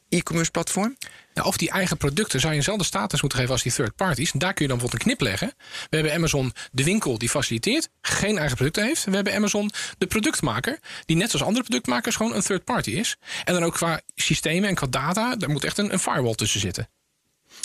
e-commerce 0.08 0.50
platform? 0.50 0.96
Nou, 1.34 1.50
of 1.50 1.56
die 1.56 1.70
eigen 1.70 1.96
producten 1.96 2.40
zou 2.40 2.52
je 2.52 2.58
eenzelfde 2.58 2.84
status 2.84 3.20
moeten 3.20 3.38
geven 3.38 3.54
als 3.54 3.62
die 3.62 3.72
third 3.72 3.96
parties. 3.96 4.32
Daar 4.32 4.52
kun 4.54 4.64
je 4.64 4.70
dan 4.70 4.78
bijvoorbeeld 4.78 4.92
een 4.92 5.16
knip 5.16 5.30
leggen. 5.30 5.52
We 5.90 5.96
hebben 5.96 6.14
Amazon 6.14 6.52
de 6.72 6.84
winkel 6.84 7.18
die 7.18 7.28
faciliteert, 7.28 7.88
geen 8.00 8.38
eigen 8.38 8.56
producten 8.56 8.84
heeft. 8.84 9.04
We 9.04 9.14
hebben 9.14 9.34
Amazon 9.34 9.70
de 9.98 10.06
productmaker, 10.06 10.78
die 11.04 11.16
net 11.16 11.30
zoals 11.30 11.46
andere 11.46 11.64
productmakers 11.64 12.16
gewoon 12.16 12.34
een 12.34 12.42
third 12.42 12.64
party 12.64 12.90
is. 12.90 13.16
En 13.44 13.54
dan 13.54 13.62
ook 13.62 13.74
qua 13.74 14.00
systemen 14.14 14.68
en 14.68 14.74
qua 14.74 14.86
data, 14.86 15.36
daar 15.36 15.50
moet 15.50 15.64
echt 15.64 15.78
een, 15.78 15.92
een 15.92 15.98
firewall 15.98 16.34
tussen 16.34 16.60
zitten. 16.60 16.88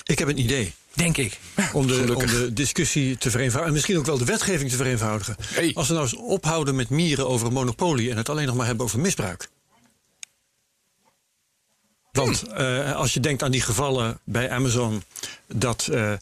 Ik 0.04 0.20
heb 0.20 0.28
een 0.28 0.40
idee. 0.40 0.74
Denk 0.96 1.18
ik. 1.18 1.40
Om 1.74 1.88
de, 1.88 2.16
om 2.16 2.26
de 2.26 2.54
discussie 2.54 3.18
te 3.18 3.32
vereenvoudigen. 3.32 3.68
En 3.68 3.74
misschien 3.74 3.98
ook 3.98 4.06
wel 4.06 4.18
de 4.18 4.26
wetgeving 4.26 4.70
te 4.70 4.76
vereenvoudigen. 4.76 5.36
Hey. 5.40 5.72
Als 5.74 5.88
we 5.88 5.94
nou 5.94 6.06
eens 6.06 6.16
ophouden 6.16 6.76
met 6.76 6.90
mieren 6.90 7.28
over 7.28 7.48
een 7.48 7.54
monopolie. 7.54 8.12
en 8.12 8.18
het 8.18 8.30
alleen 8.30 8.48
nog 8.48 8.56
maar 8.56 8.66
hebben 8.66 8.86
over 8.86 9.00
misbruik. 9.00 9.50
Want 12.12 12.44
eh, 12.44 12.96
als 12.96 13.14
je 13.14 13.20
denkt 13.20 13.44
aan 13.44 13.52
die 13.52 13.62
gevallen 13.62 14.20
bij 14.24 14.50
Amazon. 14.50 15.04
dat 15.48 15.88
eh, 15.92 16.12
eh, 16.12 16.20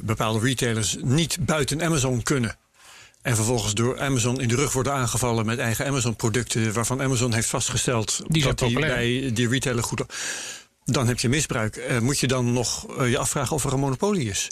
bepaalde 0.00 0.38
retailers 0.38 0.96
niet 1.00 1.36
buiten 1.40 1.82
Amazon 1.82 2.22
kunnen. 2.22 2.56
En 3.22 3.36
vervolgens 3.36 3.74
door 3.74 4.00
Amazon 4.00 4.40
in 4.40 4.48
de 4.48 4.54
rug 4.54 4.72
worden 4.72 4.92
aangevallen 4.92 5.46
met 5.46 5.58
eigen 5.58 5.86
Amazon-producten. 5.86 6.72
waarvan 6.72 7.02
Amazon 7.02 7.32
heeft 7.32 7.48
vastgesteld 7.48 8.22
Die 8.26 8.42
dat 8.42 8.58
die 8.58 8.78
bij 8.80 9.30
die 9.34 9.48
retailer 9.48 9.84
goed. 9.84 10.04
Dan 10.84 11.06
heb 11.06 11.18
je 11.20 11.28
misbruik. 11.28 11.76
Eh, 11.76 11.98
moet 11.98 12.18
je 12.18 12.26
dan 12.26 12.52
nog 12.52 12.96
eh, 12.98 13.10
je 13.10 13.18
afvragen 13.18 13.56
of 13.56 13.64
er 13.64 13.72
een 13.72 13.80
monopolie 13.80 14.28
is? 14.28 14.50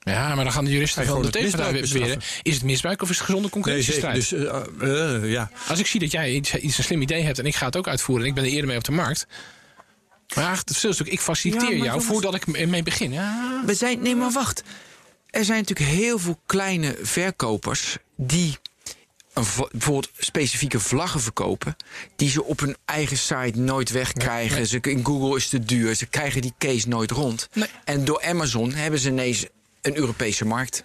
Ja, 0.00 0.34
maar 0.34 0.44
dan 0.44 0.52
gaan 0.52 0.64
de 0.64 0.70
juristen 0.70 1.06
van 1.06 1.22
de 1.22 1.30
tegenpartij 1.30 1.80
beweren. 1.80 2.20
Is 2.42 2.54
het 2.54 2.62
misbruik 2.64 3.02
of 3.02 3.10
is 3.10 3.16
het 3.16 3.24
gezonde 3.24 3.42
Nee, 3.42 3.50
concurrentiestrijd? 3.52 4.14
Dus 4.14 4.32
eh, 4.32 5.30
ja. 5.30 5.50
Als 5.68 5.78
ik 5.78 5.86
zie 5.86 6.00
dat 6.00 6.10
jij 6.10 6.32
iets, 6.32 6.54
iets 6.54 6.78
een 6.78 6.84
slim 6.84 7.02
idee 7.02 7.22
hebt 7.22 7.38
en 7.38 7.46
ik 7.46 7.54
ga 7.54 7.66
het 7.66 7.76
ook 7.76 7.88
uitvoeren... 7.88 8.24
en 8.24 8.28
ik 8.30 8.34
ben 8.34 8.44
er 8.44 8.50
eerder 8.50 8.66
mee 8.66 8.76
op 8.76 8.84
de 8.84 8.92
markt... 8.92 9.26
Maar 10.34 10.50
het 10.56 10.62
verschil 10.66 10.90
is 10.90 10.98
natuurlijk, 10.98 11.20
ik 11.20 11.20
faciliteer 11.20 11.68
Ja, 11.68 11.74
jou 11.74 11.86
jongens- 11.86 12.04
voordat 12.04 12.34
ik 12.34 12.66
mee 12.68 12.82
begin. 12.82 13.12
Ja, 13.12 13.62
We 13.66 13.74
zijn, 13.74 14.02
nee, 14.02 14.16
maar 14.16 14.30
wacht. 14.30 14.62
Er 15.30 15.44
zijn 15.44 15.58
natuurlijk 15.58 15.90
heel 15.90 16.18
veel 16.18 16.40
kleine 16.46 16.96
verkopers 17.02 17.96
die 18.16 18.58
een, 19.34 19.44
bijvoorbeeld 19.70 20.10
specifieke 20.18 20.80
vlaggen 20.80 21.20
verkopen, 21.20 21.76
die 22.16 22.30
ze 22.30 22.44
op 22.44 22.60
hun 22.60 22.76
eigen 22.84 23.16
site 23.16 23.58
nooit 23.58 23.90
wegkrijgen. 23.90 24.66
Ze, 24.66 24.80
in 24.80 25.04
Google 25.04 25.36
is 25.36 25.48
te 25.48 25.64
duur, 25.64 25.94
ze 25.94 26.06
krijgen 26.06 26.42
die 26.42 26.54
case 26.58 26.88
nooit 26.88 27.10
rond. 27.10 27.48
Nee. 27.52 27.68
En 27.84 28.04
door 28.04 28.22
Amazon 28.22 28.72
hebben 28.72 29.00
ze 29.00 29.08
ineens 29.08 29.46
een 29.82 29.96
Europese 29.96 30.44
markt. 30.44 30.80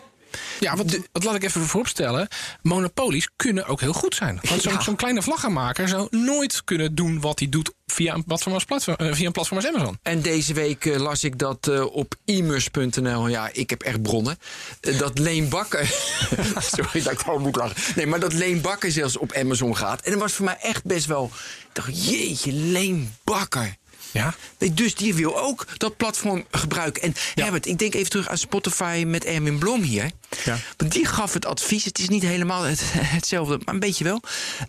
Ja, 0.59 0.75
wat, 0.75 0.99
wat 1.11 1.23
laat 1.23 1.35
ik 1.35 1.43
even 1.43 1.61
vooropstellen. 1.61 2.27
Monopolies 2.61 3.29
kunnen 3.35 3.65
ook 3.65 3.79
heel 3.81 3.93
goed 3.93 4.15
zijn. 4.15 4.39
Want 4.49 4.61
zo'n 4.61 4.73
Ja. 4.85 4.93
kleine 4.95 5.21
vlaggenmaker 5.21 5.87
zou 5.87 6.07
nooit 6.11 6.63
kunnen 6.63 6.95
doen 6.95 7.21
wat 7.21 7.39
hij 7.39 7.49
doet 7.49 7.71
via 7.85 8.13
een 8.13 8.23
platform 8.23 8.53
als, 8.53 8.65
platform, 8.65 8.95
eh, 8.95 9.13
via 9.13 9.25
een 9.25 9.31
platform 9.31 9.59
als 9.59 9.67
Amazon. 9.69 9.99
En 10.01 10.21
deze 10.21 10.53
week 10.53 10.85
eh, 10.85 10.99
las 10.99 11.23
ik 11.23 11.37
dat 11.39 11.67
eh, 11.67 11.85
op 11.95 12.15
imus.nl, 12.25 13.27
ja, 13.27 13.49
ik 13.53 13.69
heb 13.69 13.81
echt 13.81 14.01
bronnen, 14.01 14.37
dat 14.79 15.17
Leen 15.19 15.49
Bakker, 15.49 15.85
sorry 16.75 17.01
dat 17.01 17.11
ik 17.13 17.19
gewoon 17.19 17.41
moet 17.41 17.55
lachen, 17.55 17.95
nee, 17.95 18.07
maar 18.07 18.19
dat 18.19 18.33
Leen 18.33 18.61
Bakker 18.61 18.91
zelfs 18.91 19.17
op 19.17 19.33
Amazon 19.33 19.77
gaat. 19.77 20.01
En 20.01 20.11
dat 20.11 20.19
was 20.19 20.33
voor 20.33 20.45
mij 20.45 20.57
echt 20.61 20.83
best 20.83 21.05
wel, 21.05 21.31
ik 21.67 21.69
dacht, 21.73 22.09
jeetje, 22.09 22.51
Leen 22.53 23.13
Bakker. 23.23 23.75
Ja. 24.11 24.35
Dus 24.73 24.95
die 24.95 25.13
wil 25.13 25.39
ook 25.39 25.65
dat 25.77 25.97
platform 25.97 26.45
gebruiken. 26.51 27.01
En 27.01 27.13
Herbert, 27.35 27.65
ik 27.65 27.79
denk 27.79 27.93
even 27.93 28.09
terug 28.09 28.27
aan 28.29 28.37
Spotify 28.37 29.03
met 29.07 29.25
Erwin 29.25 29.57
Blom 29.57 29.81
hier. 29.81 30.11
Ja. 30.43 30.57
Want 30.77 30.91
die 30.91 31.05
gaf 31.05 31.33
het 31.33 31.45
advies, 31.45 31.85
het 31.85 31.99
is 31.99 32.09
niet 32.09 32.23
helemaal 32.23 32.63
het, 32.63 32.81
hetzelfde, 33.17 33.59
maar 33.65 33.73
een 33.73 33.79
beetje 33.79 34.03
wel. 34.03 34.21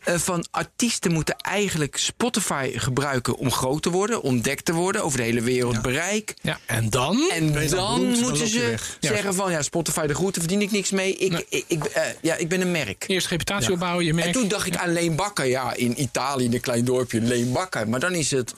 eh, 0.05 0.15
van 0.19 0.47
artiesten 0.51 1.13
moeten 1.13 1.37
eigenlijk 1.37 1.97
Spotify 1.97 2.71
gebruiken 2.75 3.37
om 3.37 3.51
groot 3.53 3.83
te 3.83 3.91
worden, 3.91 4.23
ontdekt 4.23 4.65
te 4.65 4.73
worden, 4.73 5.05
over 5.05 5.19
de 5.19 5.25
hele 5.25 5.41
wereld 5.43 5.83
bereik. 5.83 6.35
ja. 6.43 6.59
En 6.67 6.91
dan? 6.91 7.31
En 7.35 7.69
dan 7.69 8.07
moeten 8.19 8.49
ze 8.49 8.75
zeggen 9.01 9.35
van 9.35 9.51
ja, 9.51 9.63
Spotify 9.63 10.07
de 10.07 10.15
groeten 10.15 10.43
verdien 10.43 10.63
ik 10.63 10.71
niks 10.71 10.91
mee. 10.91 11.17
Ik, 11.17 11.31
Nee. 11.31 11.47
ik, 11.49 11.65
ik, 11.67 11.85
eh, 11.85 12.03
ja, 12.21 12.35
ik 12.37 12.49
ben 12.49 12.61
een 12.61 12.71
merk. 12.71 13.05
Eerst 13.07 13.27
reputatie 13.27 13.73
opbouwen, 13.73 14.05
je 14.05 14.15
merk. 14.15 14.27
En 14.27 14.33
toen 14.33 14.49
dacht 14.49 14.67
ik 14.67 14.77
aan 14.77 14.93
Leen 14.93 15.17
Bakker. 15.17 15.47
Ja, 15.47 15.75
in 15.75 16.01
Italië, 16.03 16.45
in 16.45 16.53
een 16.55 16.61
klein 16.61 16.85
dorpje, 16.85 17.21
Leen 17.21 17.53
Bakker. 17.53 17.89
Maar 17.89 18.01
dan 18.01 18.13
is 18.15 18.31
het 18.31 18.55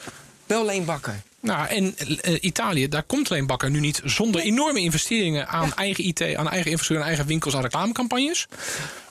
wel 0.52 0.64
Leen 0.64 0.84
Bakker. 0.84 1.22
Nou, 1.40 1.68
en 1.68 1.94
eh, 1.98 2.36
Italië, 2.40 2.88
daar 2.88 3.02
komt 3.02 3.30
Leen 3.30 3.46
Bakker 3.46 3.70
nu 3.70 3.80
niet 3.80 4.00
zonder 4.04 4.40
enorme 4.40 4.80
investeringen 4.80 5.48
aan 5.48 5.74
eigen 5.74 6.04
IT, 6.04 6.20
aan 6.20 6.48
eigen 6.48 6.70
infrastructuur, 6.70 6.98
aan 7.00 7.06
eigen 7.06 7.26
winkels, 7.26 7.54
aan 7.56 7.62
reclamecampagnes. 7.62 8.46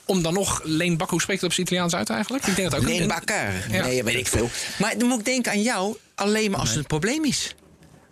Om 0.04 0.22
dan 0.22 0.32
nog 0.34 0.60
Leen 0.64 0.90
Bakker, 0.96 1.10
hoe 1.10 1.20
spreekt 1.20 1.40
het 1.40 1.50
op 1.50 1.54
zijn 1.56 1.66
Italiaans 1.66 1.94
uit 1.94 2.10
eigenlijk? 2.10 2.46
Ik 2.46 2.56
denk 2.56 2.70
dat 2.70 2.80
ook 2.80 2.86
Leen 2.86 3.02
een- 3.02 3.08
Bakker. 3.08 3.66
Ja. 3.70 3.84
Nee, 3.86 4.04
weet 4.04 4.16
ik 4.16 4.26
veel. 4.26 4.50
Maar 4.78 4.98
dan 4.98 5.08
moet 5.08 5.18
ik 5.18 5.24
denken 5.24 5.52
aan 5.52 5.62
jou 5.62 5.96
alleen 6.14 6.50
maar 6.50 6.60
als 6.60 6.68
het 6.68 6.78
een 6.78 6.86
probleem 6.86 7.24
is. 7.24 7.54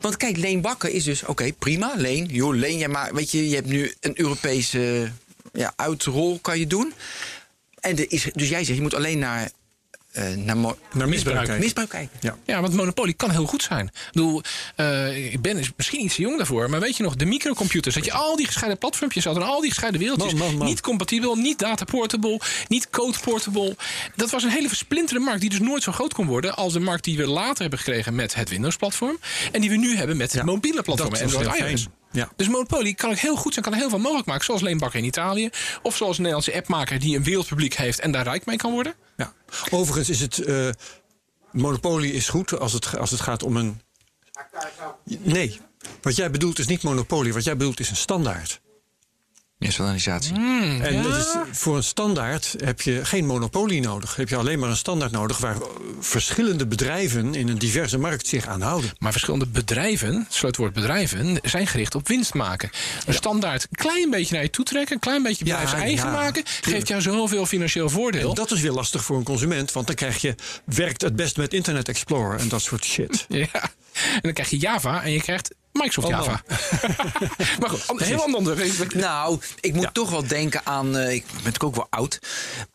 Want 0.01 0.17
kijk, 0.17 0.37
Leen 0.37 0.61
Bakker 0.61 0.91
is 0.91 1.05
dus, 1.05 1.25
oké, 1.25 1.53
prima, 1.53 1.93
Leen. 1.97 2.27
Joh, 2.27 2.55
Leen, 2.55 2.79
jij 2.79 2.89
maar, 2.89 3.15
weet 3.15 3.31
je, 3.31 3.49
je 3.49 3.55
hebt 3.55 3.67
nu 3.69 3.95
een 4.01 4.21
Europese 4.21 5.11
ja, 5.53 5.73
uitrol 5.77 6.39
kan 6.43 6.59
je 6.59 6.67
doen. 6.67 6.93
En 7.81 7.99
er 7.99 8.13
is, 8.13 8.27
dus 8.33 8.49
jij 8.49 8.65
zegt, 8.65 8.77
je 8.77 8.83
moet 8.83 8.95
alleen 8.95 9.19
naar, 9.19 9.51
naar, 10.37 10.57
mo- 10.57 10.79
Naar 10.93 11.09
misbruik 11.09 11.37
kijken. 11.39 11.59
misbruik 11.65 11.89
kijken. 11.89 12.19
Ja. 12.21 12.37
Ja, 12.45 12.61
want 12.61 12.75
Monopoly 12.75 13.15
kan 13.15 13.31
heel 13.31 13.47
goed 13.47 13.63
zijn. 13.63 13.87
Ik 13.87 13.93
bedoel, 14.13 14.43
eh, 14.77 15.33
ik 15.33 15.41
ben 15.43 15.57
is 15.59 15.71
misschien 15.77 16.05
iets 16.05 16.15
te 16.15 16.23
jong 16.23 16.37
daarvoor. 16.37 16.71
Maar 16.71 16.81
weet 16.81 16.97
je 16.97 17.03
nog, 17.03 17.17
de 17.17 17.25
microcomputers. 17.25 17.95
Dat 17.95 18.05
je 18.05 18.13
al 18.13 18.37
die 18.37 18.47
gescheiden 18.47 18.79
platformpjes 18.79 19.25
had 19.25 19.37
en 19.37 19.43
al 19.43 19.61
die 19.61 19.69
gescheiden 19.71 20.01
wereldjes. 20.01 20.33
Man, 20.35 20.47
man, 20.47 20.57
man. 20.57 20.67
Niet 20.67 20.81
compatibel, 20.81 21.35
niet 21.35 21.59
data 21.59 21.85
portable, 21.85 22.41
niet 22.69 22.91
code 22.91 23.19
portable. 23.25 23.77
Dat 24.17 24.31
was 24.31 24.43
een 24.43 24.51
hele 24.51 24.69
versplinterde 24.69 25.25
markt 25.25 25.41
die 25.41 25.51
dus 25.51 25.61
nooit 25.61 25.83
zo 25.83 25.93
groot 25.93 26.15
kon 26.15 26.27
worden 26.27 26.57
als 26.57 26.73
de 26.73 26.81
markt 26.81 27.05
die 27.05 27.17
we 27.17 27.27
later 27.27 27.61
hebben 27.61 27.79
gekregen 27.79 28.15
met 28.15 28.35
het 28.35 28.49
Windows-platform. 28.49 29.19
En 29.53 29.61
die 29.61 29.71
we 29.71 29.77
nu 29.77 29.97
hebben 29.97 30.17
met 30.17 30.33
het 30.33 30.45
mobiele 30.45 30.83
platform 30.83 31.11
dat 31.11 31.21
en 31.21 31.27
Android 31.37 31.59
iOS. 31.71 31.87
Ja. 32.13 32.29
Dus 32.37 32.49
Monopoly 32.49 32.95
kan 32.95 33.11
ook 33.11 33.17
heel 33.17 33.37
goed 33.37 33.53
zijn, 33.53 33.65
kan 33.65 33.75
heel 33.75 33.89
veel 33.89 33.99
mogelijk 33.99 34.27
maken. 34.27 34.45
Zoals 34.45 34.61
Leenbakker 34.61 34.99
in 34.99 35.05
Italië. 35.05 35.51
Of 35.83 35.97
zoals 35.97 36.17
een 36.17 36.23
Nederlandse 36.23 36.55
appmaker 36.55 36.99
die 36.99 37.17
een 37.17 37.23
wereldpubliek 37.25 37.75
heeft 37.75 38.01
en 38.01 38.11
daar 38.13 38.25
rijk 38.25 38.47
mee 38.47 38.57
kan 38.57 38.73
worden. 38.73 38.95
Ja. 39.21 39.33
Overigens 39.71 40.09
is 40.09 40.21
het. 40.21 40.39
eh, 40.39 40.69
monopolie 41.53 42.13
is 42.13 42.29
goed 42.29 42.59
als 42.59 42.73
het, 42.73 42.99
als 42.99 43.11
het 43.11 43.21
gaat 43.21 43.43
om 43.43 43.57
een. 43.57 43.81
Nee. 45.05 45.61
Wat 46.03 46.17
jij 46.17 46.31
bedoelt 46.31 46.59
is 46.59 46.67
niet 46.67 46.83
monopolie. 46.83 47.33
Wat 47.33 47.45
jij 47.45 47.57
bedoelt 47.57 47.81
is 47.81 47.91
een 47.91 47.97
standaard. 47.97 48.61
Ja, 49.61 49.71
standaardisatie. 49.71 50.35
En 50.83 51.17
is, 51.17 51.37
voor 51.53 51.77
een 51.77 51.83
standaard 51.83 52.55
heb 52.65 52.81
je 52.81 53.05
geen 53.05 53.27
monopolie 53.27 53.81
nodig. 53.81 54.17
Heb 54.17 54.29
je 54.29 54.37
alleen 54.37 54.59
maar 54.59 54.71
een 54.71 54.77
standaard 54.77 55.11
nodig 55.11 55.39
waar 55.39 55.57
verschillende 56.01 56.67
bedrijven 56.67 57.35
in 57.35 57.49
een 57.49 57.59
diverse 57.59 57.99
markt 57.99 58.27
zich 58.27 58.47
aan 58.47 58.61
houden. 58.61 58.91
Maar 58.99 59.13
verschillende 59.13 59.47
bedrijven, 59.47 60.27
sleutelwoord 60.29 60.75
bedrijven, 60.75 61.39
zijn 61.43 61.67
gericht 61.67 61.95
op 61.95 62.09
winst 62.09 62.35
maken. 62.35 62.71
Een 63.07 63.15
standaard 63.15 63.63
een 63.63 63.77
klein 63.77 64.11
beetje 64.11 64.35
naar 64.35 64.43
je 64.43 64.51
toe 64.51 64.65
trekken, 64.65 64.95
een 64.95 65.01
klein 65.01 65.23
beetje 65.23 65.45
Ja, 65.45 65.51
bedrijfseigen 65.51 66.07
ja, 66.07 66.13
maken, 66.13 66.43
geeft 66.61 66.89
jou 66.89 67.01
zoveel 67.01 67.47
financieel 67.47 67.89
voordeel. 67.89 68.29
En 68.29 68.35
dat 68.35 68.51
is 68.51 68.61
weer 68.61 68.73
lastig 68.73 69.05
voor 69.05 69.17
een 69.17 69.23
consument, 69.23 69.73
want 69.73 69.87
dan 69.87 69.97
krijg 69.97 70.21
je 70.21 70.35
werkt 70.65 71.03
het 71.03 71.17
best 71.17 71.37
met 71.37 71.55
Internet 71.55 71.89
Explorer 71.89 72.39
en 72.39 72.49
dat 72.49 72.63
soort 72.63 72.85
shit. 72.85 73.27
Ja. 73.29 73.71
En 73.93 74.21
dan 74.21 74.33
krijg 74.33 74.51
je 74.51 74.59
Java 74.59 75.03
en 75.03 75.11
je 75.13 75.21
krijgt 75.21 75.55
Microsoft 75.73 76.07
Oh, 76.07 76.13
Java. 76.13 76.43
maar 77.61 77.71
goed, 77.71 77.83
een 78.01 78.07
heel 78.07 78.23
ander. 78.35 78.67
Nou, 78.97 79.41
ik 79.61 79.75
moet 79.75 79.95
toch 79.95 80.11
wel 80.11 80.27
denken 80.27 80.61
aan. 80.65 80.97
eh, 80.97 81.13
ik 81.15 81.25
ben 81.27 81.35
natuurlijk 81.37 81.65
ook 81.65 81.75
wel 81.75 81.87
oud. 81.91 82.19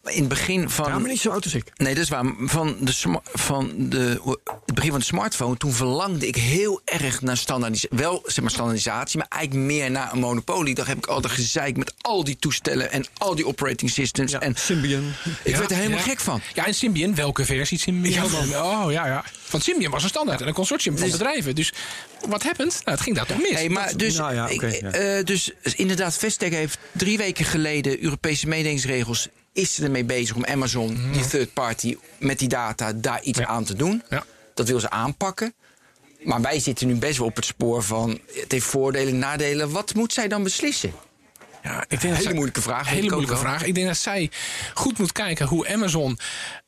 In 0.03 0.19
het 0.19 0.27
begin 0.27 0.69
van. 0.69 0.87
Ja, 0.91 0.99
maar 0.99 1.09
niet 1.09 1.19
zo 1.19 1.29
oud 1.31 1.43
als 1.43 1.53
ik. 1.53 1.71
Nee, 1.75 1.93
dat 1.93 2.03
is 2.03 2.09
waar. 2.09 2.23
Van, 2.39 2.75
de, 2.79 3.19
van 3.33 3.71
de, 3.77 4.21
het 4.65 4.75
begin 4.75 4.89
van 4.91 4.99
de 4.99 5.05
smartphone, 5.05 5.57
toen 5.57 5.71
verlangde 5.73 6.27
ik 6.27 6.35
heel 6.35 6.81
erg 6.85 7.21
naar 7.21 7.37
standaardisatie. 7.37 7.97
Wel 7.97 8.21
zeg 8.25 8.41
maar 8.41 8.51
standaardisatie, 8.51 9.17
maar 9.19 9.27
eigenlijk 9.29 9.65
meer 9.65 9.91
naar 9.91 10.13
een 10.13 10.19
monopolie. 10.19 10.75
Daar 10.75 10.87
heb 10.87 10.97
ik 10.97 11.05
altijd 11.05 11.33
gezeik 11.33 11.77
met 11.77 11.93
al 12.01 12.23
die 12.23 12.37
toestellen 12.39 12.91
en 12.91 13.05
al 13.17 13.35
die 13.35 13.45
operating 13.47 13.91
systems. 13.91 14.31
Ja, 14.31 14.39
en 14.39 14.55
Symbian. 14.55 15.13
ik 15.43 15.51
Ja, 15.51 15.57
werd 15.57 15.71
er 15.71 15.77
helemaal 15.77 15.99
gek 15.99 16.19
van. 16.19 16.41
Ja, 16.53 16.65
en 16.65 16.73
Symbian, 16.75 17.15
welke 17.15 17.45
versie 17.45 17.79
Symbian? 17.79 18.25
oh 18.25 18.85
ja, 18.91 19.05
ja. 19.07 19.23
Want 19.49 19.63
Symbian 19.63 19.91
was 19.91 20.03
een 20.03 20.09
standaard 20.09 20.41
en 20.41 20.47
een 20.47 20.53
consortium 20.53 20.97
van 20.97 21.03
Dus- 21.07 21.17
bedrijven. 21.17 21.55
Dus 21.55 21.73
wat 22.29 22.43
happened? 22.43 22.81
Nou, 22.83 22.94
het 22.95 23.03
ging 23.03 23.15
daar 23.15 23.25
toch 23.25 23.37
mis. 23.41 23.51
Hey, 23.51 23.69
maar 23.69 23.97
dus, 23.97 24.15
nou 24.17 24.33
ja, 24.33 24.51
oké, 24.51 24.67
ik- 24.67 24.81
ja. 24.81 24.91
eh, 24.91 25.23
dus 25.23 25.51
inderdaad, 25.75 26.17
Vestec 26.17 26.51
heeft 26.53 26.77
drie 26.91 27.17
weken 27.17 27.45
geleden 27.45 28.03
Europese 28.03 28.47
mededingingsregels. 28.47 29.27
Is 29.53 29.73
ze 29.75 29.83
ermee 29.83 30.03
bezig 30.05 30.35
om 30.35 30.45
Amazon, 30.45 31.11
die 31.11 31.27
third 31.27 31.53
party, 31.53 31.97
met 32.19 32.39
die 32.39 32.47
data 32.47 32.93
daar 32.93 33.21
iets 33.23 33.39
Ja. 33.39 33.45
aan 33.45 33.63
te 33.63 33.73
doen? 33.75 34.03
Ja. 34.09 34.23
Dat 34.53 34.67
wil 34.67 34.79
ze 34.79 34.89
aanpakken. 34.89 35.53
Maar 36.23 36.41
wij 36.41 36.59
zitten 36.59 36.87
nu 36.87 36.95
best 36.95 37.17
wel 37.17 37.27
op 37.27 37.35
het 37.35 37.45
spoor 37.45 37.83
van. 37.83 38.19
Het 38.33 38.51
heeft 38.51 38.65
voordelen, 38.65 39.19
nadelen. 39.19 39.71
Wat 39.71 39.93
moet 39.93 40.13
zij 40.13 40.27
dan 40.27 40.43
beslissen? 40.43 40.91
Ja, 41.63 41.81
ik 41.81 41.87
denk 41.89 42.01
dat 42.01 42.11
Hele 42.11 42.21
zij- 42.21 42.33
moeilijke 42.33 42.61
vraag, 42.61 42.89
Hele 42.89 43.09
moeilijke 43.09 43.37
vraag. 43.37 43.63
Ik 43.63 43.75
denk 43.75 43.87
dat 43.87 43.97
zij 43.97 44.31
goed 44.73 44.97
moet 44.97 45.11
kijken 45.11 45.45
hoe 45.47 45.67
Amazon 45.67 46.19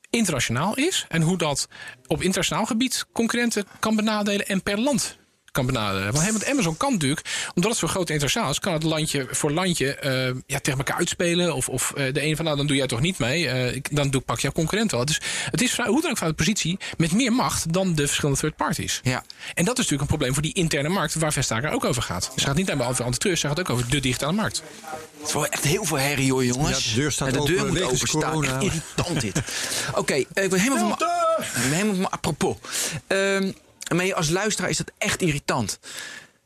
internationaal 0.10 0.76
is. 0.76 1.06
En 1.10 1.22
hoe 1.22 1.38
dat 1.38 1.68
op 2.08 2.22
internationaal 2.22 2.66
gebied 2.66 3.06
concurrenten 3.12 3.68
kan 3.80 3.96
benadelen 3.96 4.46
en 4.48 4.63
per 4.63 4.80
land 4.80 5.18
kan 5.58 5.65
benadelen. 5.65 6.13
Want, 6.13 6.46
Amazon 6.46 6.78
kan 6.78 6.91
natuurlijk, 6.91 7.22
omdat 7.56 7.72
het 7.72 7.80
zo 7.80 7.88
groot 7.88 8.08
en 8.08 8.13
internationaal 8.13 8.50
is, 8.50 8.60
kan 8.60 8.74
het 8.74 8.84
landje 8.84 9.28
voor 9.32 9.52
landje 9.52 9.96
eh, 9.96 10.26
ja, 10.46 10.60
tegen 10.60 10.78
elkaar 10.80 10.98
uitspelen. 10.98 11.56
Of, 11.56 11.70
of 11.70 11.91
eh, 11.96 12.13
de 12.13 12.24
een 12.24 12.36
van 12.36 12.46
nou, 12.46 12.58
dan 12.58 12.67
doe 12.67 12.76
jij 12.78 12.88
toch 12.88 13.00
niet 13.02 13.17
mee. 13.20 13.48
eh, 13.48 13.76
ik- 13.76 13.96
dan 13.96 14.10
doe, 14.10 14.22
pak 14.22 14.39
jouw 14.39 14.52
concurrent 14.52 14.91
wel. 14.91 15.06
Dus 15.06 15.22
het 15.52 15.62
is 15.62 15.78
hoe 15.78 16.02
dan 16.02 16.10
ook 16.12 16.17
vanuit 16.17 16.38
de 16.38 16.43
positie 16.43 16.80
met 16.98 17.12
meer 17.12 17.34
macht 17.34 17.74
dan 17.74 17.96
de 17.96 18.06
verschillende 18.08 18.39
third 18.39 18.56
parties. 18.56 19.00
Ja. 19.04 19.24
En 19.54 19.65
dat 19.65 19.74
is 19.74 19.84
natuurlijk 19.84 20.02
een 20.02 20.08
probleem 20.08 20.34
voor 20.34 20.41
die 20.41 20.54
interne 20.54 20.89
markt 20.89 21.15
waar 21.15 21.34
Vestager 21.34 21.72
ook 21.72 21.86
over 21.86 22.02
gaat. 22.02 22.22
Dus 22.24 22.32
het 22.36 22.43
gaat 22.43 22.56
niet 22.56 22.65
alleen 22.67 22.78
maar 22.80 22.89
over 22.89 23.04
antitrust, 23.06 23.41
het 23.43 23.52
gaat 23.52 23.60
ook 23.60 23.70
over 23.70 23.89
de 23.89 24.00
digitale 24.00 24.34
markt. 24.34 24.62
Het 25.20 25.28
is 25.28 25.34
wel 25.34 25.46
echt 25.48 25.63
heel 25.63 25.84
veel 25.86 25.98
herrie 26.00 26.32
hoor, 26.32 26.46
jongens. 26.46 26.84
Ja, 26.86 26.89
de 26.93 27.00
deur 27.00 27.12
staat 27.12 27.28
de 27.34 27.43
deur 27.46 27.60
open 27.60 27.67
moet 27.74 27.82
openstaan. 27.82 28.43
Echt 28.43 28.62
irritant 28.63 29.22
dit. 29.22 29.41
Oké, 29.96 30.13
ik 30.13 30.28
ben 30.34 30.60
helemaal 30.60 30.78
van 30.78 30.96
mijn- 31.00 31.48
ik 31.48 31.54
ben 31.70 31.72
helemaal 31.72 31.96
van 31.96 32.10
apropos. 32.10 32.56
Ehm, 33.08 33.52
maar 33.95 34.13
als 34.13 34.30
luisteraar 34.30 34.69
is 34.69 34.78
dat 34.78 34.91
echt 34.97 35.21
irritant. 35.21 35.80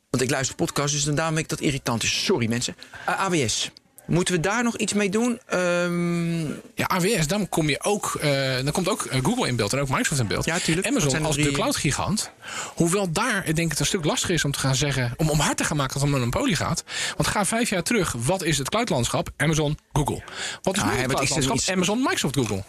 Want 0.10 0.24
ik 0.24 0.30
luister 0.30 0.56
podcasts, 0.56 0.92
dus 0.92 1.04
dan 1.04 1.16
daarom 1.16 1.38
ik 1.38 1.50
dat 1.50 1.60
irritant 1.62 2.04
is. 2.04 2.24
Sorry 2.24 2.48
mensen. 2.50 2.76
AWS. 3.06 3.72
Moeten 4.06 4.34
we 4.34 4.40
daar 4.40 4.64
nog 4.64 4.78
iets 4.78 4.94
mee 4.94 5.10
doen? 5.10 5.40
Ehm, 5.46 6.46
Ja, 6.76 6.88
AWS, 6.88 7.28
dan 7.28 7.50
kom 7.50 7.70
je 7.70 7.84
ook, 7.84 8.18
eh, 8.22 8.56
dan 8.64 8.72
komt 8.72 8.90
ook 8.90 9.06
eh, 9.06 9.20
Google 9.24 9.48
in 9.48 9.56
beeld 9.56 9.74
en 9.74 9.80
ook 9.80 9.88
Microsoft 9.90 10.20
in 10.22 10.28
beeld. 10.28 10.46
Ja, 10.46 10.60
tuurlijk. 10.60 10.88
Amazon 10.88 11.26
als 11.26 11.36
de 11.36 11.52
cloud-gigant. 11.52 12.32
Hoewel 12.76 13.12
daar, 13.12 13.48
ik 13.48 13.56
denk 13.56 13.70
het 13.70 13.80
een 13.80 13.86
stuk 13.86 14.06
lastiger 14.06 14.36
is 14.36 14.46
om 14.46 14.52
te 14.52 14.60
gaan 14.60 14.76
zeggen, 14.76 15.14
om, 15.18 15.30
om 15.30 15.40
hard 15.40 15.58
te 15.58 15.64
gaan 15.64 15.78
maken 15.78 15.94
dat 15.94 16.02
het 16.02 16.12
om 16.12 16.18
een 16.18 16.26
monopolie 16.26 16.56
gaat. 16.56 16.84
Want 17.18 17.30
ga 17.30 17.46
vijf 17.46 17.70
jaar 17.70 17.84
terug. 17.84 18.16
Wat 18.18 18.44
is 18.44 18.58
het 18.58 18.70
cloudlandschap? 18.70 19.30
Amazon, 19.38 19.78
Google. 19.94 20.22
Wat 20.62 20.78
is 20.78 20.84
nu 20.84 20.90
het 20.90 21.08
cloudlandschap? 21.14 21.76
Amazon, 21.76 22.00
Microsoft, 22.00 22.36
Google. 22.36 22.64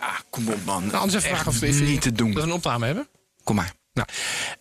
Ah, 0.00 0.18
kom 0.30 0.48
op 0.48 0.64
man. 0.64 0.86
Nou, 0.86 0.98
anders 0.98 1.14
even 1.14 1.28
vragen 1.28 1.46
of 1.52 1.58
we 1.58 1.66
even 1.66 1.84
niet 1.84 2.02
te 2.02 2.12
doen. 2.12 2.32
dat 2.32 2.42
we 2.42 2.48
een 2.48 2.54
opname 2.54 2.86
hebben. 2.86 3.08
Kom 3.44 3.56
maar. 3.56 3.72
Nou, 3.94 4.08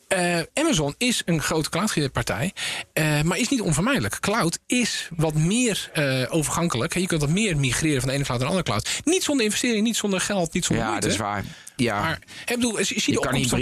eh, 0.07 0.39
Amazon 0.53 0.95
is 0.97 1.21
een 1.25 1.41
grote 1.41 1.69
cloud-partij, 1.69 2.53
eh, 2.93 3.21
maar 3.21 3.37
is 3.37 3.49
niet 3.49 3.61
onvermijdelijk. 3.61 4.19
Cloud 4.19 4.59
is 4.65 5.09
wat 5.15 5.33
meer 5.33 5.89
eh, 5.93 6.23
overgankelijk. 6.29 6.93
Je 6.93 7.07
kunt 7.07 7.21
wat 7.21 7.29
meer 7.29 7.57
migreren 7.57 7.99
van 7.99 8.09
de 8.09 8.15
ene 8.15 8.23
cloud 8.23 8.39
naar 8.39 8.49
de 8.49 8.55
andere 8.55 8.79
cloud. 8.79 9.01
Niet 9.03 9.23
zonder 9.23 9.45
investering, 9.45 9.83
niet 9.83 9.95
zonder 9.95 10.21
geld, 10.21 10.53
niet 10.53 10.65
zonder 10.65 10.85
Ja, 10.85 10.91
moeite. 10.91 11.07
dat 11.07 11.17
is 11.17 11.23
waar. 11.23 11.43
Ja, 11.75 12.01
Maar 12.01 12.19
ik 12.45 12.55
bedoel, 12.55 12.75
zie, 12.75 12.85
zie 12.85 13.13
je 13.13 13.19
de 13.19 13.27
kan 13.27 13.45
van, 13.47 13.59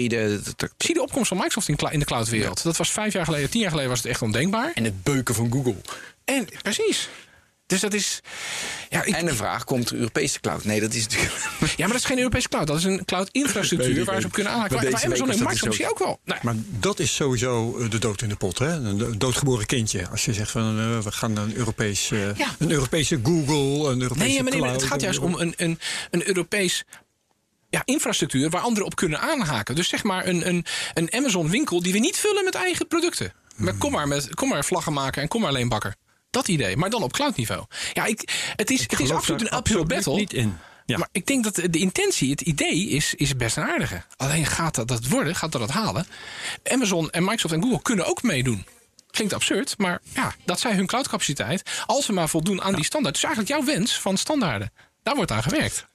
zie 0.77 0.93
de 0.93 1.01
opkomst 1.01 1.27
van 1.27 1.37
Microsoft 1.37 1.67
in 1.67 1.99
de 1.99 2.05
cloudwereld. 2.05 2.63
Dat 2.63 2.77
was 2.77 2.91
vijf 2.91 3.13
jaar 3.13 3.25
geleden, 3.25 3.49
tien 3.49 3.61
jaar 3.61 3.69
geleden 3.69 3.89
was 3.89 3.99
het 3.99 4.07
echt 4.07 4.21
ondenkbaar. 4.21 4.71
En 4.73 4.83
het 4.83 5.03
beuken 5.03 5.35
van 5.35 5.51
Google. 5.51 5.75
En 6.25 6.47
precies. 6.61 7.09
Dus 7.69 7.79
dat 7.79 7.93
is. 7.93 8.19
Ja, 8.89 9.03
ik, 9.03 9.15
En 9.15 9.25
de 9.25 9.35
vraag, 9.35 9.63
komt 9.63 9.89
er 9.89 9.95
Europese 9.95 10.39
cloud? 10.39 10.63
Nee, 10.63 10.79
dat 10.79 10.93
is 10.93 11.07
natuurlijk... 11.07 11.33
ja, 11.59 11.67
maar 11.77 11.87
dat 11.87 11.95
is 11.97 12.03
geen 12.05 12.17
Europese 12.17 12.49
cloud. 12.49 12.67
Dat 12.67 12.77
is 12.77 12.83
een 12.83 13.05
cloud-infrastructuur 13.05 14.05
waar 14.05 14.13
weet 14.13 14.21
ze 14.21 14.27
op 14.27 14.33
kunnen 14.33 14.51
aanhaken. 14.51 14.75
Maar 14.75 14.85
Amazon 14.85 15.11
en 15.11 15.17
Microsoft 15.17 15.49
dus 15.53 15.63
misschien 15.63 15.89
ook 15.89 15.99
wel. 15.99 16.19
Nee. 16.25 16.37
Maar 16.41 16.55
dat 16.79 16.99
is 16.99 17.15
sowieso 17.15 17.77
eh, 17.77 17.89
de 17.89 17.99
dood 17.99 18.21
in 18.21 18.29
de 18.29 18.35
pot. 18.35 18.59
Hè? 18.59 18.67
Een 18.73 18.97
do- 18.97 19.17
doodgeboren 19.17 19.65
kindje. 19.65 20.07
Als 20.07 20.25
je 20.25 20.33
zegt 20.33 20.51
van 20.51 20.79
eh, 20.79 20.99
we 20.99 21.11
gaan 21.11 21.37
een, 21.37 21.55
Europees, 21.55 22.11
eh, 22.11 22.35
Ja. 22.35 22.47
een 22.59 22.71
Europese 22.71 23.19
Google, 23.23 23.91
een 23.91 24.01
Europese 24.01 24.27
Nee, 24.29 24.43
maar, 24.43 24.51
nee, 24.51 24.61
maar 24.61 24.71
het 24.71 24.83
gaat 24.83 25.01
juist 25.01 25.19
om 25.19 25.33
een, 25.35 25.53
een, 25.57 25.79
een 26.11 26.27
Europees 26.27 26.83
ja, 27.69 27.81
infrastructuur 27.85 28.49
waar 28.49 28.61
anderen 28.61 28.85
op 28.85 28.95
kunnen 28.95 29.19
aanhaken. 29.19 29.75
Dus 29.75 29.87
zeg 29.89 30.03
maar 30.03 30.27
een, 30.27 30.47
een, 30.47 30.65
een 30.93 31.13
Amazon-winkel 31.13 31.81
die 31.81 31.93
we 31.93 31.99
niet 31.99 32.17
vullen 32.17 32.43
met 32.43 32.55
eigen 32.55 32.87
producten. 32.87 33.33
Maar 33.55 33.73
kom 33.73 33.91
maar, 33.91 34.07
met, 34.07 34.35
kom 34.35 34.49
maar 34.49 34.65
vlaggen 34.65 34.93
maken 34.93 35.21
en 35.21 35.27
kom 35.27 35.41
maar 35.41 35.49
alleen 35.49 35.69
bakker. 35.69 35.95
Dat 36.29 36.47
idee, 36.47 36.77
maar 36.77 36.89
dan 36.89 37.03
op 37.03 37.13
cloudniveau. 37.13 37.65
Ja, 37.93 38.05
ik, 38.05 38.29
het 38.55 38.69
is, 38.69 38.81
het 38.81 38.99
is 38.99 39.11
absoluut 39.11 39.41
een 39.41 39.45
uphill 39.47 39.59
absoluut 39.59 39.87
battle. 39.87 40.15
niet 40.15 40.33
in. 40.33 40.57
Ja. 40.85 40.97
Maar 40.97 41.07
ik 41.11 41.25
denk 41.25 41.43
dat 41.43 41.55
de 41.55 41.79
intentie, 41.79 42.29
het 42.31 42.41
idee 42.41 42.89
is, 42.89 43.13
is 43.15 43.35
best 43.35 43.57
een 43.57 43.63
aardige. 43.63 44.03
Alleen 44.15 44.45
gaat 44.45 44.75
dat, 44.75 44.87
dat 44.87 45.07
worden, 45.07 45.35
gaat 45.35 45.51
dat 45.51 45.61
het 45.61 45.69
halen? 45.69 46.07
Amazon 46.63 47.09
en 47.09 47.23
Microsoft 47.23 47.53
en 47.53 47.61
Google 47.61 47.81
kunnen 47.81 48.05
ook 48.05 48.23
meedoen. 48.23 48.65
Klinkt 49.11 49.33
absurd, 49.33 49.77
maar 49.77 50.01
ja, 50.13 50.33
dat 50.45 50.59
zij 50.59 50.73
hun 50.75 50.85
cloudcapaciteit, 50.87 51.83
als 51.85 52.05
ze 52.05 52.13
maar 52.13 52.29
voldoen 52.29 52.61
aan 52.61 52.75
die 52.75 52.85
standaard. 52.85 53.13
Dus 53.15 53.23
eigenlijk 53.23 53.53
jouw 53.53 53.75
wens 53.75 53.99
van 53.99 54.17
standaarden. 54.17 54.71
Daar 55.03 55.15
wordt 55.15 55.31
aan 55.31 55.43
gewerkt. 55.43 55.87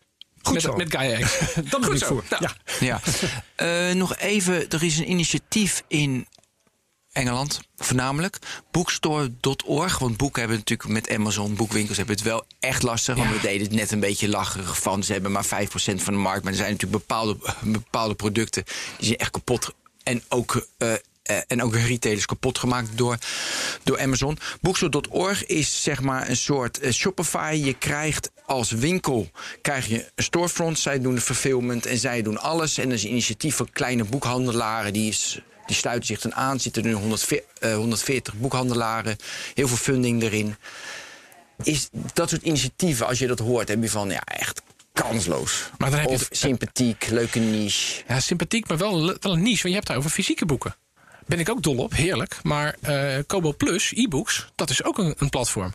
Goed 0.42 0.52
met, 0.54 0.62
zo. 0.62 0.76
Met 0.76 0.90
Gaia 0.90 1.18
X. 1.20 1.38
Dat 1.70 1.84
Goed 1.84 1.94
ik 1.94 1.98
zo. 1.98 2.06
voor. 2.06 2.24
Nou, 2.30 2.42
Ja. 2.42 2.54
Ja. 2.80 3.00
Eh, 3.54 3.94
nog 3.94 4.16
even, 4.16 4.70
er 4.70 4.82
is 4.82 4.98
een 4.98 5.10
initiatief 5.10 5.82
in 5.88 6.26
Engeland, 7.14 7.60
voornamelijk. 7.76 8.38
Bookstore.org. 8.70 9.98
Want 9.98 10.16
boeken 10.16 10.40
hebben 10.40 10.58
natuurlijk 10.58 10.88
met 10.88 11.10
Amazon, 11.10 11.54
boekwinkels 11.54 11.96
hebben 11.96 12.14
het 12.14 12.24
wel 12.24 12.44
echt 12.60 12.82
lastig. 12.82 13.16
Want 13.16 13.28
Ja. 13.28 13.34
we 13.34 13.40
deden 13.40 13.62
het 13.66 13.76
net 13.76 13.90
een 13.90 14.00
beetje 14.00 14.28
lacherig 14.28 14.78
van. 14.80 15.02
Ze 15.02 15.12
hebben 15.12 15.32
maar 15.32 15.44
5% 15.44 16.02
van 16.02 16.12
de 16.12 16.18
markt. 16.20 16.42
Maar 16.42 16.52
er 16.52 16.58
zijn 16.58 16.70
natuurlijk 16.72 17.06
bepaalde, 17.06 17.36
bepaalde 17.62 18.14
producten 18.14 18.64
die 18.98 19.06
zijn 19.06 19.18
echt 19.18 19.30
kapot. 19.30 19.74
En 20.02 20.22
ook. 20.28 20.66
eh, 20.78 20.92
eh, 21.22 21.38
en 21.46 21.62
ook 21.62 21.74
retailers 21.74 22.26
kapot 22.26 22.58
gemaakt 22.58 22.88
door, 22.98 23.18
door 23.82 24.00
Amazon. 24.00 24.38
Bookstore.org 24.60 25.46
is 25.46 25.82
zeg 25.82 26.00
maar 26.00 26.28
een 26.28 26.36
soort 26.36 26.78
eh, 26.80 26.92
Shopify. 26.92 27.60
Je 27.64 27.74
krijgt 27.74 28.30
als 28.46 28.70
winkel 28.70 29.30
krijg 29.62 29.86
je 29.86 30.10
een 30.14 30.24
storefront. 30.24 30.78
Zij 30.78 31.00
doen 31.00 31.14
de 31.14 31.20
fulfillment 31.20 31.86
en 31.86 31.98
zij 31.98 32.22
doen 32.22 32.38
alles. 32.38 32.78
En 32.78 32.88
dat 32.88 32.98
is 32.98 33.04
een 33.04 33.10
initiatief 33.10 33.56
van 33.56 33.68
kleine 33.72 34.04
boekhandelaren. 34.04 34.92
Die, 34.92 35.08
is, 35.08 35.40
die 35.66 35.76
sluiten 35.76 36.06
zich 36.06 36.20
dan 36.20 36.34
aan. 36.34 36.60
Zitten 36.60 36.82
nu 36.82 36.92
140, 36.92 37.50
eh, 37.60 37.74
140 37.76 38.34
boekhandelaren. 38.34 39.16
Heel 39.54 39.68
veel 39.68 39.76
funding 39.76 40.22
erin. 40.22 40.56
Is 41.62 41.88
dat 42.14 42.28
soort 42.30 42.42
initiatieven, 42.42 43.06
als 43.06 43.18
je 43.18 43.26
dat 43.26 43.38
hoort, 43.38 43.68
heb 43.68 43.82
je 43.82 43.90
van 43.90 44.10
ja, 44.10 44.20
echt 44.24 44.62
kansloos. 44.92 45.70
Maar 45.78 45.90
dan 45.90 45.98
heb 46.00 46.08
je 46.08 46.14
of 46.14 46.28
het- 46.28 46.36
sympathiek, 46.38 47.06
leuke 47.10 47.38
niche. 47.38 48.02
Ja, 48.08 48.20
sympathiek, 48.20 48.68
maar 48.68 48.78
wel, 48.78 49.06
wel 49.20 49.32
een 49.32 49.42
niche. 49.42 49.62
Want 49.62 49.68
je 49.68 49.74
hebt 49.74 49.88
het 49.88 49.96
over 49.96 50.10
fysieke 50.10 50.46
boeken. 50.46 50.76
Ben 51.26 51.38
ik 51.38 51.48
ook 51.50 51.62
dol 51.62 51.76
op, 51.76 51.92
heerlijk. 51.94 52.38
Maar 52.42 52.76
eh 52.80 53.18
Kobo 53.26 53.52
Plus, 53.52 53.92
e-books, 53.94 54.46
dat 54.54 54.70
is 54.70 54.84
ook 54.84 54.98
een, 54.98 55.14
een 55.18 55.28
platform. 55.28 55.72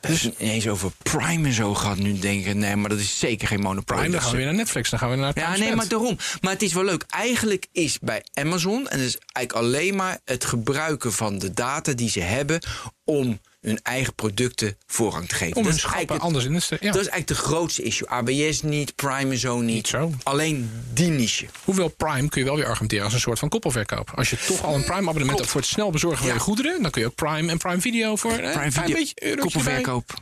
Dus 0.00 0.22
niet 0.22 0.38
eens 0.38 0.68
over 0.68 0.90
Prime 1.02 1.46
en 1.48 1.54
zo 1.54 1.74
gehad 1.74 1.96
nu 1.98 2.18
denken. 2.18 2.58
Nee, 2.58 2.76
maar 2.76 2.90
dat 2.90 2.98
is 2.98 3.18
zeker 3.18 3.48
geen 3.48 3.60
monopolie. 3.60 4.00
Prime, 4.00 4.12
dan 4.16 4.20
gaan 4.22 4.30
we 4.30 4.36
is- 4.36 4.42
weer 4.44 4.52
naar 4.52 4.62
Netflix, 4.62 4.90
dan 4.90 4.98
gaan 4.98 5.10
we 5.10 5.16
naar 5.16 5.32
Ja, 5.34 5.56
nee, 5.56 5.74
maar 5.74 5.88
daarom. 5.88 6.16
Maar 6.40 6.52
het 6.52 6.62
is 6.62 6.72
wel 6.72 6.84
leuk. 6.84 7.04
Eigenlijk 7.08 7.66
is 7.72 7.98
bij 7.98 8.22
Amazon, 8.34 8.88
en 8.88 8.98
dat 8.98 9.06
is 9.06 9.16
eigenlijk 9.32 9.66
alleen 9.66 9.96
maar 9.96 10.18
het 10.24 10.44
gebruiken 10.44 11.12
van 11.12 11.38
de 11.38 11.52
data 11.52 11.92
die 11.92 12.10
ze 12.10 12.20
hebben 12.20 12.62
om 13.04 13.40
hun 13.62 13.80
eigen 13.82 14.14
producten 14.14 14.76
voorrang 14.86 15.28
te 15.28 15.34
geven. 15.34 15.56
Om 15.56 15.64
hun 15.64 15.78
schappen 15.78 16.20
anders 16.20 16.44
in 16.44 16.62
stellen. 16.62 16.84
Ja. 16.84 16.92
dat 16.92 17.00
is 17.00 17.08
eigenlijk 17.08 17.40
de 17.40 17.46
grootste 17.46 17.82
issue. 17.82 18.08
ABS 18.08 18.62
niet, 18.62 18.94
Prime 18.94 19.30
en 19.30 19.38
zo 19.38 19.60
niet. 19.60 19.74
Niet 19.74 19.86
zo. 19.86 20.12
Alleen 20.22 20.70
die 20.92 21.08
niche. 21.08 21.46
Hoewel 21.64 21.88
Prime 21.88 22.28
kun 22.28 22.40
je 22.40 22.46
wel 22.46 22.56
weer 22.56 22.66
argumenteren 22.66 23.04
als 23.04 23.14
een 23.14 23.20
soort 23.20 23.38
van 23.38 23.48
koppelverkoop. 23.48 24.10
Als 24.14 24.30
je 24.30 24.36
toch 24.46 24.62
al 24.62 24.74
een 24.74 24.84
Prime-abonnement 24.84 25.38
hebt 25.38 25.50
voor 25.50 25.60
het 25.60 25.70
snel 25.70 25.90
bezorgen 25.90 26.24
van 26.24 26.34
je 26.34 26.40
goederen, 26.40 26.82
dan 26.82 26.90
kun 26.90 27.00
je 27.00 27.06
ook 27.06 27.14
Prime 27.14 27.50
en 27.50 27.58
Prime 27.58 27.80
Video 27.80 28.16
voor 28.16 28.32
eh, 28.32 28.50
Prime 28.50 28.64
een 28.64 28.72
Video, 28.72 28.96
beetje 28.96 29.14
eurotje 29.14 29.58
erbij. 29.58 29.80
koppelverkoop. 29.82 30.14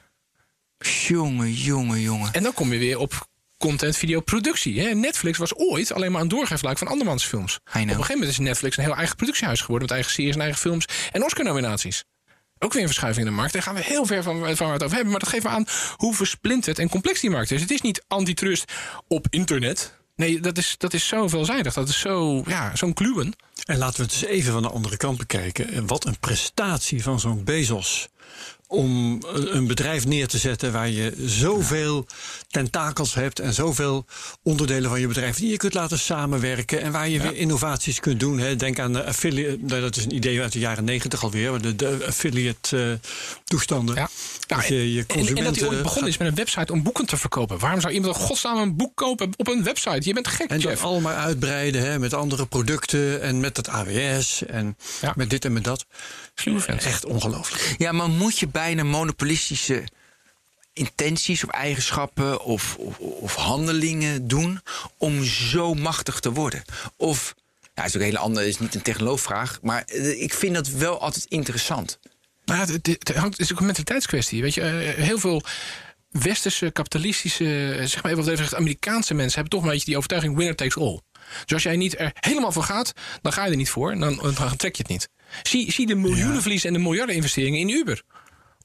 Jongen, 1.06 1.52
jongen, 1.52 2.00
jongen. 2.00 2.32
En 2.32 2.42
dan 2.42 2.54
kom 2.54 2.72
je 2.72 2.78
weer 2.78 2.98
op 2.98 3.28
content, 3.58 3.96
video, 3.96 4.20
productie. 4.20 4.80
Hè. 4.80 4.94
Netflix 4.94 5.38
was 5.38 5.54
ooit 5.54 5.92
alleen 5.92 6.12
maar 6.12 6.20
een 6.20 6.28
doorgeefluik 6.28 6.78
van 6.78 6.86
andermans 6.86 7.24
films. 7.24 7.54
Op 7.54 7.74
een 7.74 7.88
gegeven 7.88 8.12
moment 8.12 8.30
is 8.30 8.38
Netflix 8.38 8.76
een 8.76 8.84
heel 8.84 8.94
eigen 8.94 9.16
productiehuis 9.16 9.60
geworden... 9.60 9.82
met 9.82 9.96
eigen 9.96 10.12
series 10.12 10.34
en 10.34 10.40
eigen 10.40 10.58
films 10.58 10.84
en 11.12 11.24
Oscar-nominaties. 11.24 12.04
Ook 12.62 12.72
weer 12.72 12.82
een 12.82 12.88
verschuiving 12.88 13.26
in 13.26 13.32
de 13.32 13.38
markt. 13.38 13.52
Daar 13.52 13.62
gaan 13.62 13.74
we 13.74 13.82
heel 13.82 14.06
ver 14.06 14.22
van, 14.22 14.56
van 14.56 14.72
het 14.72 14.82
over 14.82 14.94
hebben. 14.94 15.10
Maar 15.10 15.20
dat 15.20 15.28
geeft 15.28 15.46
aan 15.46 15.64
hoe 15.96 16.14
versplinterd 16.14 16.78
en 16.78 16.88
complex 16.88 17.20
die 17.20 17.30
markt 17.30 17.50
is. 17.50 17.60
Het 17.60 17.70
is 17.70 17.80
niet 17.80 18.04
antitrust 18.08 18.72
op 19.08 19.26
internet. 19.30 19.98
Nee, 20.16 20.40
dat 20.40 20.58
is, 20.58 20.74
dat 20.78 20.94
is 20.94 21.06
zo 21.06 21.28
veelzijdig. 21.28 21.74
Dat 21.74 21.88
is 21.88 21.98
zo, 22.00 22.42
ja, 22.46 22.76
zo'n 22.76 22.92
kluwen. 22.92 23.34
En 23.64 23.78
laten 23.78 23.96
we 23.96 24.02
het 24.02 24.12
eens 24.12 24.24
even 24.24 24.52
van 24.52 24.62
de 24.62 24.70
andere 24.70 24.96
kant 24.96 25.18
bekijken. 25.18 25.72
En 25.72 25.86
Wat 25.86 26.04
een 26.04 26.18
prestatie 26.18 27.02
van 27.02 27.20
zo'n 27.20 27.44
Bezos. 27.44 28.08
Om 28.70 29.18
een 29.26 29.56
een 29.56 29.66
bedrijf 29.66 30.06
neer 30.06 30.28
te 30.28 30.38
zetten 30.38 30.72
waar 30.72 30.88
je 30.88 31.14
zoveel 31.26 32.06
tentakels 32.48 33.14
hebt 33.14 33.38
en 33.38 33.54
zoveel 33.54 34.06
onderdelen 34.42 34.90
van 34.90 35.00
je 35.00 35.06
bedrijf 35.06 35.36
die 35.36 35.50
je 35.50 35.56
kunt 35.56 35.74
laten 35.74 35.98
samenwerken 35.98 36.80
en 36.82 36.92
waar 36.92 37.08
je 37.08 37.20
weer 37.20 37.36
innovaties 37.36 38.00
kunt 38.00 38.20
doen. 38.20 38.38
Hè. 38.38 38.56
Denk 38.56 38.78
aan 38.78 38.92
de 38.92 39.04
affiliate, 39.04 39.58
nou, 39.60 39.80
dat 39.80 39.96
is 39.96 40.04
een 40.04 40.14
idee 40.14 40.40
uit 40.40 40.52
de 40.52 40.58
jaren 40.58 40.84
negentig 40.84 41.22
alweer, 41.22 41.60
de, 41.60 41.76
de 41.76 42.04
affiliate 42.06 42.82
eh, 43.02 43.08
toestanden. 43.44 43.94
Ja. 43.94 44.08
Dat 44.46 44.66
je 44.66 44.92
je 44.94 45.04
en, 45.06 45.36
en 45.36 45.44
dat 45.44 45.56
hij 45.56 45.68
ooit 45.68 45.82
begonnen 45.82 45.92
gaat- 45.92 46.06
is 46.08 46.16
met 46.18 46.28
een 46.28 46.34
website 46.34 46.72
om 46.72 46.82
boeken 46.82 47.06
te 47.06 47.16
verkopen. 47.16 47.58
Waarom 47.58 47.80
zou 47.80 47.92
iemand 47.92 48.16
in 48.16 48.22
godsnaam 48.22 48.58
een 48.58 48.76
boek 48.76 48.94
kopen 48.96 49.30
op 49.36 49.48
een 49.48 49.62
website? 49.64 50.00
Je 50.08 50.14
bent 50.14 50.28
gek, 50.28 50.50
En 50.50 50.60
dat 50.60 50.70
Jeff. 50.70 50.82
allemaal 50.84 51.14
uitbreiden 51.14 51.82
hè, 51.90 51.98
met 51.98 52.14
andere 52.14 52.46
producten 52.46 53.20
en 53.22 53.40
met 53.40 53.54
dat 53.54 53.68
AWS 53.68 54.46
en 54.46 54.76
Ja. 55.00 55.12
met 55.16 55.30
dit 55.30 55.44
en 55.44 55.52
met 55.52 55.64
dat. 55.64 55.86
Echt 56.66 57.04
ongelooflijk. 57.04 57.74
Ja, 57.78 57.92
maar 57.92 58.08
moet 58.08 58.38
je 58.38 58.46
bijna 58.60 58.82
monopolistische 58.84 59.84
intenties 60.72 61.44
of 61.44 61.50
eigenschappen 61.50 62.44
of, 62.44 62.76
of, 62.76 62.98
of 62.98 63.34
handelingen 63.34 64.28
doen 64.28 64.60
om 64.98 65.24
zo 65.24 65.74
machtig 65.74 66.20
te 66.20 66.32
worden? 66.32 66.62
Of, 66.96 67.34
ja, 67.74 67.84
is 67.84 67.94
ook 67.94 68.00
een 68.00 68.06
hele 68.06 68.18
andere, 68.18 68.46
is 68.48 68.58
niet 68.58 68.74
een 68.74 68.82
technoloogvraag, 68.82 69.58
maar 69.62 69.82
eh, 69.84 70.22
ik 70.22 70.34
vind 70.34 70.54
dat 70.54 70.68
wel 70.68 71.00
altijd 71.00 71.24
interessant. 71.28 71.98
Maar 72.44 72.56
ja, 72.56 72.64
het, 72.72 72.86
het, 72.86 73.14
hangt- 73.14 73.36
het 73.36 73.46
is 73.46 73.52
ook 73.52 73.58
een 73.58 73.64
mentaliteitskwestie. 73.64 74.42
Weet 74.42 74.54
je, 74.54 74.60
eh, 74.60 75.04
heel 75.04 75.18
veel 75.18 75.42
westerse, 76.10 76.70
kapitalistische, 76.70 77.44
eh, 77.78 77.86
zeg 77.86 78.02
maar 78.02 78.12
even 78.12 78.24
wat 78.24 78.32
even 78.32 78.44
gezegd, 78.44 78.54
Amerikaanse 78.54 79.14
mensen 79.14 79.34
hebben 79.40 79.52
toch 79.52 79.62
een 79.62 79.70
beetje 79.70 79.86
die 79.86 79.96
overtuiging 79.96 80.36
winner 80.36 80.56
takes 80.56 80.76
all. 80.76 81.00
Dus 81.44 81.52
als 81.52 81.62
jij 81.62 81.76
niet 81.76 81.98
er 81.98 82.10
helemaal 82.14 82.52
voor 82.52 82.62
gaat, 82.62 82.92
dan 83.22 83.32
ga 83.32 83.44
je 83.44 83.50
er 83.50 83.56
niet 83.56 83.70
voor. 83.70 83.98
Dan, 83.98 84.16
dan 84.16 84.56
trek 84.56 84.76
je 84.76 84.82
het 84.82 84.90
niet. 84.90 85.08
Zie, 85.42 85.72
zie 85.72 85.86
de 85.86 85.94
miljoenenverlies 85.94 86.64
en 86.64 86.72
de 86.72 86.78
miljarden 86.78 87.14
investeringen 87.14 87.60
in 87.60 87.68
Uber. 87.68 88.02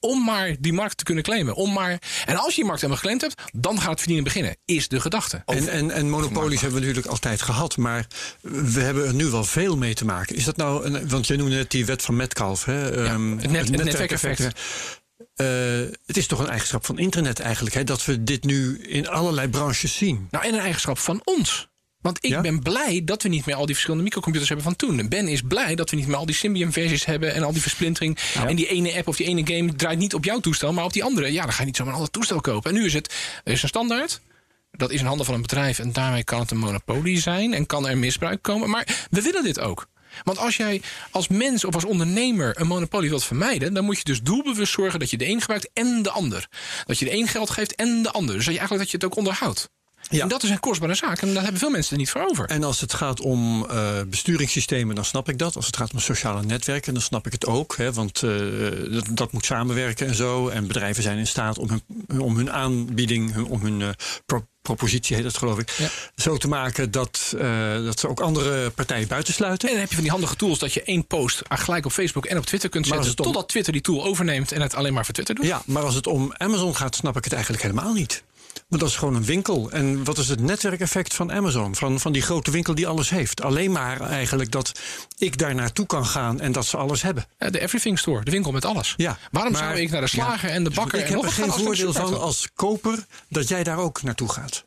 Om 0.06 0.24
maar 0.24 0.56
die 0.58 0.72
markt 0.72 0.96
te 0.96 1.04
kunnen 1.04 1.24
claimen. 1.24 1.54
Om 1.54 1.72
maar, 1.72 1.98
en 2.26 2.36
als 2.36 2.48
je 2.48 2.54
die 2.54 2.64
markt 2.64 2.80
helemaal 2.80 2.96
geclaimd 3.02 3.20
hebt, 3.20 3.42
dan 3.52 3.78
gaat 3.80 3.88
het 3.90 3.98
verdienen 3.98 4.24
beginnen. 4.24 4.56
Is 4.64 4.88
de 4.88 5.00
gedachte. 5.00 5.42
En, 5.46 5.68
en, 5.68 5.90
en 5.90 6.10
monopolies 6.10 6.60
hebben 6.60 6.80
we 6.80 6.86
natuurlijk 6.86 7.12
altijd 7.12 7.42
gehad, 7.42 7.76
maar 7.76 8.06
we 8.40 8.80
hebben 8.80 9.06
er 9.06 9.14
nu 9.14 9.24
wel 9.26 9.44
veel 9.44 9.76
mee 9.76 9.94
te 9.94 10.04
maken. 10.04 10.36
Is 10.36 10.44
dat 10.44 10.56
nou, 10.56 10.84
een, 10.84 11.08
want 11.08 11.26
jij 11.26 11.36
noemde 11.36 11.56
net 11.56 11.70
die 11.70 11.86
wet 11.86 12.02
van 12.02 12.16
Metcalf, 12.16 12.64
hè? 12.64 13.04
ehm, 13.04 13.30
het 13.38 13.50
net- 13.50 13.68
het 13.68 13.84
netwerkeffect. 13.84 14.60
Eh, 15.34 15.46
het 16.06 16.16
is 16.16 16.26
toch 16.26 16.38
een 16.38 16.48
eigenschap 16.48 16.86
van 16.86 16.98
internet 16.98 17.40
eigenlijk, 17.40 17.74
hè? 17.74 17.84
dat 17.84 18.04
we 18.04 18.22
dit 18.24 18.44
nu 18.44 18.78
in 18.82 19.08
allerlei 19.08 19.48
branches 19.48 19.96
zien. 19.96 20.28
Nou, 20.30 20.44
en 20.44 20.54
een 20.54 20.60
eigenschap 20.60 20.98
van 20.98 21.20
ons. 21.24 21.68
Want 22.06 22.24
ik 22.24 22.30
Ja? 22.30 22.40
ben 22.40 22.62
blij 22.62 23.02
dat 23.04 23.22
we 23.22 23.28
niet 23.28 23.46
meer 23.46 23.54
al 23.54 23.64
die 23.64 23.74
verschillende 23.74 24.04
microcomputers 24.04 24.48
hebben 24.48 24.66
van 24.66 24.76
toen. 24.76 25.08
Ben 25.08 25.28
is 25.28 25.42
blij 25.42 25.74
dat 25.74 25.90
we 25.90 25.96
niet 25.96 26.06
meer 26.06 26.16
al 26.16 26.26
die 26.26 26.34
Symbian-versies 26.34 27.04
hebben 27.04 27.34
en 27.34 27.42
al 27.42 27.52
die 27.52 27.62
versplintering. 27.62 28.18
En 28.46 28.56
die 28.56 28.68
ene 28.68 28.94
app 28.96 29.08
of 29.08 29.16
die 29.16 29.26
ene 29.26 29.46
game 29.46 29.74
draait 29.74 29.98
niet 29.98 30.14
op 30.14 30.24
jouw 30.24 30.40
toestel, 30.40 30.72
maar 30.72 30.84
op 30.84 30.92
die 30.92 31.04
andere. 31.04 31.32
Ja, 31.32 31.42
dan 31.42 31.52
ga 31.52 31.60
je 31.60 31.66
niet 31.66 31.76
zomaar 31.76 31.92
een 31.92 31.98
ander 31.98 32.12
toestel 32.12 32.40
kopen. 32.40 32.70
En 32.70 32.76
nu 32.76 32.84
is 32.84 32.92
het, 32.92 33.14
er 33.44 33.52
is 33.52 33.62
een 33.62 33.68
standaard. 33.68 34.20
Dat 34.70 34.90
is 34.90 35.00
in 35.00 35.06
handen 35.06 35.26
van 35.26 35.34
een 35.34 35.42
bedrijf 35.42 35.78
en 35.78 35.92
daarmee 35.92 36.24
kan 36.24 36.40
het 36.40 36.50
een 36.50 36.58
monopolie 36.58 37.20
zijn 37.20 37.54
en 37.54 37.66
kan 37.66 37.88
er 37.88 37.98
misbruik 37.98 38.42
komen. 38.42 38.70
Maar 38.70 39.06
we 39.10 39.22
willen 39.22 39.42
dit 39.42 39.60
ook. 39.60 39.86
Want 40.24 40.38
als 40.38 40.56
jij 40.56 40.82
als 41.10 41.28
mens 41.28 41.64
of 41.64 41.74
als 41.74 41.84
ondernemer 41.84 42.60
een 42.60 42.66
monopolie 42.66 43.08
wilt 43.08 43.24
vermijden, 43.24 43.74
dan 43.74 43.84
moet 43.84 43.98
je 43.98 44.04
dus 44.04 44.22
doelbewust 44.22 44.72
zorgen 44.72 44.98
dat 44.98 45.10
je 45.10 45.16
de 45.16 45.28
een 45.28 45.40
gebruikt 45.40 45.70
en 45.72 46.02
de 46.02 46.10
ander. 46.10 46.48
Dat 46.84 46.98
je 46.98 47.04
de 47.04 47.12
een 47.12 47.28
geld 47.28 47.50
geeft 47.50 47.74
en 47.74 48.02
de 48.02 48.10
ander. 48.10 48.34
Dus 48.34 48.44
dat 48.44 48.54
je 48.54 48.60
eigenlijk 48.60 48.90
dat 48.90 48.90
je 48.90 48.96
het 48.96 49.06
ook 49.06 49.16
onderhoudt. 49.16 49.70
Ja. 50.10 50.22
En 50.22 50.28
dat 50.28 50.42
is 50.42 50.50
een 50.50 50.60
kostbare 50.60 50.94
zaak 50.94 51.20
en 51.22 51.34
daar 51.34 51.42
hebben 51.42 51.60
veel 51.60 51.70
mensen 51.70 51.92
er 51.92 51.98
niet 51.98 52.10
voor 52.10 52.26
over. 52.30 52.44
En 52.46 52.64
als 52.64 52.80
het 52.80 52.94
gaat 52.94 53.20
om 53.20 53.66
eh, 53.70 53.90
besturingssystemen, 54.08 54.94
dan 54.94 55.04
snap 55.04 55.28
ik 55.28 55.38
dat. 55.38 55.56
Als 55.56 55.66
het 55.66 55.76
gaat 55.76 55.92
om 55.92 55.98
sociale 56.00 56.42
netwerken, 56.42 56.92
dan 56.92 57.02
snap 57.02 57.26
ik 57.26 57.32
het 57.32 57.46
ook. 57.46 57.76
Hè, 57.76 57.92
want 57.92 58.22
eh, 58.22 58.30
dat, 58.92 59.06
dat 59.10 59.32
moet 59.32 59.44
samenwerken 59.44 60.06
en 60.06 60.14
zo. 60.14 60.48
En 60.48 60.66
bedrijven 60.66 61.02
zijn 61.02 61.18
in 61.18 61.26
staat 61.26 61.58
om 61.58 61.68
hun, 61.68 62.20
om 62.20 62.36
hun 62.36 62.50
aanbieding, 62.52 63.32
hun- 63.32 63.46
om 63.46 63.60
hun 63.62 63.82
eh, 63.82 63.88
pro- 64.26 64.46
propositie, 64.62 65.14
heet 65.14 65.24
dat 65.24 65.36
geloof 65.36 65.58
ik, 65.58 65.70
Ja. 65.70 65.88
zo 66.16 66.36
te 66.36 66.48
maken 66.48 66.90
dat, 66.90 67.34
dat 67.84 68.00
ze 68.00 68.08
ook 68.08 68.20
andere 68.20 68.70
partijen 68.70 69.08
buitensluiten. 69.08 69.68
En 69.68 69.72
dan 69.74 69.80
heb 69.80 69.88
je 69.88 69.94
van 69.94 70.04
die 70.04 70.12
handige 70.12 70.36
tools 70.36 70.58
dat 70.58 70.72
je 70.72 70.82
één 70.82 71.06
post 71.06 71.42
gelijk 71.48 71.84
op 71.86 71.92
Facebook 71.92 72.26
en 72.26 72.38
op 72.38 72.46
Twitter 72.46 72.68
kunt 72.68 72.86
zetten. 72.86 73.08
om- 73.08 73.14
Totdat 73.24 73.48
Twitter 73.48 73.72
die 73.72 73.82
tool 73.82 74.04
overneemt 74.04 74.52
en 74.52 74.60
het 74.62 74.74
alleen 74.74 74.92
maar 74.92 75.04
voor 75.04 75.14
Twitter 75.14 75.34
doet. 75.34 75.44
Ja, 75.46 75.62
maar 75.66 75.82
als 75.82 75.94
het 75.94 76.06
om 76.06 76.32
Amazon 76.36 76.76
gaat, 76.76 76.94
snap 76.96 77.16
ik 77.16 77.24
het 77.24 77.32
eigenlijk 77.32 77.62
helemaal 77.62 77.92
niet. 77.92 78.22
Want 78.68 78.80
dat 78.82 78.90
is 78.90 78.96
gewoon 78.96 79.14
een 79.14 79.24
winkel. 79.24 79.70
En 79.70 80.04
wat 80.04 80.18
is 80.18 80.28
het 80.28 80.40
netwerkeffect 80.40 81.14
van 81.14 81.32
Amazon? 81.32 81.74
Van, 81.74 82.00
van 82.00 82.12
die 82.12 82.22
grote 82.22 82.50
winkel 82.50 82.74
die 82.74 82.86
alles 82.86 83.10
heeft. 83.10 83.42
Alleen 83.42 83.72
maar 83.72 84.00
eigenlijk 84.00 84.50
dat 84.50 84.72
ik 85.18 85.38
daar 85.38 85.54
naartoe 85.54 85.86
kan 85.86 86.06
gaan 86.06 86.40
en 86.40 86.52
dat 86.52 86.66
ze 86.66 86.76
alles 86.76 87.02
hebben. 87.02 87.24
De 87.38 87.60
Everything 87.60 87.98
Store, 87.98 88.24
de 88.24 88.30
winkel 88.30 88.52
met 88.52 88.64
alles. 88.64 88.94
Ja, 88.96 89.18
Waarom 89.30 89.52
maar- 89.52 89.62
zou 89.62 89.80
ik 89.80 89.90
naar 89.90 90.00
de 90.00 90.06
slager 90.06 90.50
en 90.50 90.64
de 90.64 90.70
bakker 90.70 90.98
ik 90.98 91.06
en 91.06 91.12
heb 91.12 91.22
er 91.22 91.30
geen 91.32 91.52
voordeel 91.52 91.92
van 91.92 92.20
als 92.20 92.48
koper 92.54 93.06
dat 93.28 93.48
jij 93.48 93.62
daar 93.62 93.78
ook 93.78 94.02
naartoe 94.02 94.28
gaat. 94.28 94.65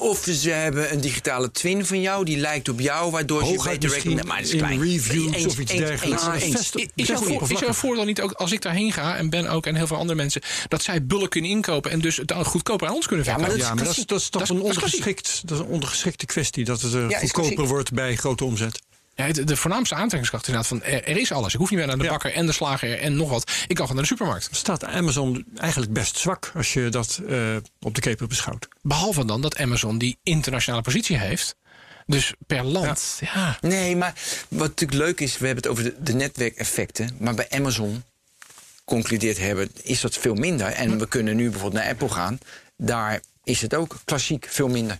Of 0.00 0.24
ze 0.32 0.50
hebben 0.50 0.92
een 0.92 1.00
digitale 1.00 1.50
twin 1.50 1.86
van 1.86 2.00
jou, 2.00 2.24
die 2.24 2.36
lijkt 2.36 2.68
op 2.68 2.80
jou, 2.80 3.10
waardoor 3.10 3.44
ze 3.44 3.52
je 3.52 3.62
beter 3.62 3.90
rekenen. 3.90 4.26
Maar 4.26 4.36
dat 4.36 4.46
is 4.46 4.52
in 4.52 4.58
klein. 4.58 4.80
reviews 4.82 5.32
Eens, 5.34 5.46
of 5.46 5.58
iets 5.58 5.72
eens, 5.72 5.80
dergelijks. 5.80 6.26
eens, 6.26 6.42
eens. 6.42 6.54
Is, 6.54 6.86
is, 6.94 7.08
er 7.08 7.16
voor, 7.16 7.24
is 7.24 7.28
een 7.28 7.32
oppervlakkig. 7.32 7.76
voordeel 7.76 8.04
niet 8.04 8.20
ook 8.20 8.32
als 8.32 8.52
ik 8.52 8.62
daarheen 8.62 8.92
ga 8.92 9.16
en 9.16 9.30
Ben 9.30 9.48
ook 9.48 9.66
en 9.66 9.74
heel 9.74 9.86
veel 9.86 9.96
andere 9.96 10.18
mensen, 10.18 10.42
dat 10.68 10.82
zij 10.82 11.06
bullen 11.06 11.28
kunnen 11.28 11.50
inkopen 11.50 11.90
en 11.90 12.00
dus 12.00 12.16
het 12.16 12.28
dan 12.28 12.44
goedkoper 12.44 12.86
aan 12.88 12.94
ons 12.94 13.06
kunnen 13.06 13.26
maar 13.26 13.34
verkopen? 13.34 13.58
dat 13.58 13.68
Ja, 13.68 13.74
maar 13.74 13.84
dat 13.84 13.96
is, 13.96 14.06
dat 14.06 14.18
is 14.20 14.28
toch 14.28 14.40
Dat 14.40 14.50
is- 14.50 14.56
een, 14.56 14.62
ondergeschikt, 14.62 15.40
dat 15.44 15.58
is 15.58 15.64
een 15.64 15.70
ondergeschikte 15.72 16.26
kwestie. 16.26 16.64
Dat 16.64 16.80
het 16.82 16.92
goedkoper 17.30 17.66
wordt 17.66 17.92
bij 17.92 18.16
grote 18.16 18.44
omzet. 18.44 18.80
Ja, 19.26 19.32
de 19.32 19.56
voornaamste 19.56 19.94
aantrekkingskracht 19.94 20.48
is 20.48 20.54
inderdaad 20.54 20.78
van 20.78 20.92
er, 20.92 21.04
er 21.04 21.16
is 21.20 21.32
alles. 21.32 21.52
Ik 21.52 21.58
hoef 21.58 21.70
niet 21.70 21.78
meer 21.78 21.88
naar 21.88 21.98
de 21.98 22.04
Ja. 22.04 22.10
bakker 22.10 22.32
en 22.32 22.46
de 22.46 22.52
slager 22.52 22.98
en 23.00 23.16
nog 23.16 23.30
wat. 23.30 23.50
Ik 23.50 23.66
kan 23.66 23.76
gewoon 23.76 23.94
naar 23.94 24.02
de 24.02 24.06
supermarkt. 24.08 24.48
Staat 24.50 24.84
Amazon 24.84 25.44
eigenlijk 25.56 25.92
best 25.92 26.18
zwak 26.18 26.52
als 26.54 26.72
je 26.72 26.88
dat 26.88 27.20
eh, 27.28 27.56
op 27.80 27.94
de 27.94 28.00
keper 28.00 28.26
beschouwt. 28.26 28.68
Behalve 28.82 29.24
dan 29.24 29.40
dat 29.42 29.56
Amazon 29.56 29.98
die 29.98 30.18
internationale 30.22 30.82
positie 30.82 31.18
heeft. 31.18 31.56
Dus 32.06 32.32
per 32.46 32.64
land, 32.64 33.18
ja. 33.20 33.58
Nee, 33.60 33.96
maar 33.96 34.14
wat 34.48 34.68
natuurlijk 34.68 34.98
leuk 34.98 35.20
is, 35.20 35.38
we 35.38 35.46
hebben 35.46 35.64
het 35.64 35.72
over 35.72 35.84
de, 35.84 36.02
de 36.02 36.12
netwerkeffecten. 36.12 37.16
Maar 37.18 37.34
bij 37.34 37.46
Amazon, 37.50 38.04
concludeert 38.84 39.38
hebben, 39.38 39.70
is 39.82 40.00
dat 40.00 40.16
veel 40.16 40.34
minder. 40.34 40.66
En 40.66 40.98
we 40.98 41.08
kunnen 41.08 41.36
nu 41.36 41.50
bijvoorbeeld 41.50 41.82
naar 41.82 41.92
Apple 41.92 42.08
gaan. 42.08 42.38
Daar 42.76 43.20
is 43.44 43.60
het 43.60 43.74
ook 43.74 43.96
klassiek 44.04 44.46
veel 44.50 44.68
minder. 44.68 44.98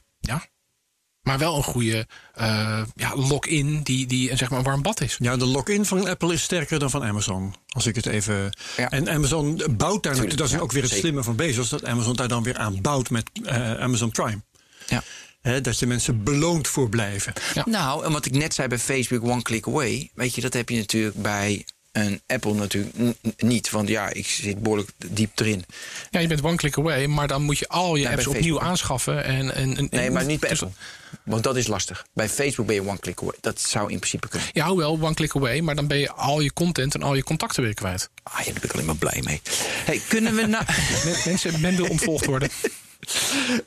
Maar 1.28 1.38
wel 1.38 1.56
een 1.56 1.62
goede 1.62 2.06
eh, 2.34 2.82
ja, 2.94 3.16
lock-in 3.16 3.82
die, 3.82 4.06
die 4.06 4.36
zeg 4.36 4.50
maar 4.50 4.58
een 4.58 4.64
warm 4.64 4.82
bad 4.82 5.00
is. 5.00 5.16
Ja, 5.18 5.36
de 5.36 5.46
login 5.46 5.84
van 5.84 6.08
Apple 6.08 6.32
is 6.32 6.42
sterker 6.42 6.78
dan 6.78 6.90
van 6.90 7.04
Amazon. 7.04 7.54
Als 7.68 7.86
ik 7.86 7.94
het 7.94 8.06
even. 8.06 8.56
Ja. 8.76 8.90
En 8.90 9.08
Amazon 9.10 9.62
bouwt 9.70 10.02
daar 10.02 10.12
natuurlijk. 10.12 10.38
Dat 10.38 10.46
is 10.46 10.52
ja, 10.52 10.60
ook 10.60 10.72
weer 10.72 10.82
het 10.82 10.90
zeker. 10.90 11.04
slimme 11.04 11.22
van 11.24 11.36
Bezos. 11.36 11.68
Dat 11.68 11.84
Amazon 11.84 12.16
daar 12.16 12.28
dan 12.28 12.42
weer 12.42 12.56
aan 12.56 12.80
bouwt 12.80 13.10
met 13.10 13.30
eh, 13.44 13.74
Amazon 13.74 14.10
Prime. 14.10 14.42
Ja. 14.86 15.02
Hè, 15.40 15.60
dat 15.60 15.78
je 15.78 15.86
mensen 15.86 16.24
beloont 16.24 16.68
voor 16.68 16.88
blijven. 16.88 17.32
Ja. 17.54 17.64
Nou, 17.66 18.04
en 18.04 18.12
wat 18.12 18.26
ik 18.26 18.32
net 18.32 18.54
zei 18.54 18.68
bij 18.68 18.78
Facebook, 18.78 19.24
one 19.24 19.42
click 19.42 19.66
away. 19.66 20.10
Weet 20.14 20.34
je, 20.34 20.40
dat 20.40 20.52
heb 20.52 20.68
je 20.68 20.76
natuurlijk 20.76 21.22
bij 21.22 21.64
een 21.93 22.20
Apple 22.26 22.55
natuurlijk 22.55 22.97
niet. 23.36 23.70
Want 23.70 23.89
ja, 23.89 24.09
ik 24.12 24.26
zit 24.26 24.62
behoorlijk 24.62 24.91
diep 25.07 25.41
erin. 25.41 25.64
Ja, 26.11 26.20
je 26.20 26.26
bent 26.26 26.43
one 26.45 26.57
click 26.57 26.78
away, 26.78 27.07
maar 27.07 27.28
dan 27.28 27.43
moet 27.43 27.59
je 27.59 27.68
al 27.68 27.97
je 27.97 28.03
Ja, 28.03 28.11
apps 28.12 28.26
opnieuw 28.26 28.61
aanschaffen. 28.61 29.24
En, 29.24 29.55
en, 29.55 29.76
en- 29.76 29.89
Nee, 29.91 30.11
maar 30.11 30.24
niet 30.24 30.41
bij 30.41 30.49
dus- 30.51 30.62
Apple. 30.62 30.76
Want 31.24 31.43
dat 31.43 31.57
is 31.57 31.66
lastig. 31.66 32.07
Bij 32.12 32.28
Facebook 32.28 32.66
ben 32.66 32.74
je 32.74 32.80
one 32.89 32.99
click 32.99 33.20
away. 33.22 33.34
Dat 33.41 33.61
zou 33.61 33.91
in 33.93 33.99
principe 33.99 34.28
kunnen. 34.28 34.49
Ja, 34.53 34.66
hoewel, 34.68 34.99
one 35.01 35.14
click 35.14 35.36
away, 35.36 35.61
maar 35.61 35.74
dan 35.74 35.86
ben 35.86 35.99
je 35.99 36.12
al 36.12 36.41
je 36.41 36.53
content 36.53 36.95
en 36.95 37.03
al 37.03 37.14
je 37.14 37.22
contacten 37.22 37.62
weer 37.62 37.74
kwijt. 37.74 38.11
Ah, 38.22 38.39
ja, 38.39 38.45
daar 38.45 38.53
ben 38.55 38.62
ik 38.62 38.72
alleen 38.72 38.86
maar 38.86 38.97
blij 38.97 39.20
mee. 39.24 39.41
Hey, 39.84 40.01
kunnen 40.09 40.34
we 40.34 40.47
nou... 40.57 40.64
Men- 41.05 41.16
Mensen, 41.24 41.61
men 41.61 41.76
wil 41.76 41.86
ontvolgd 41.89 42.24
worden. 42.26 42.49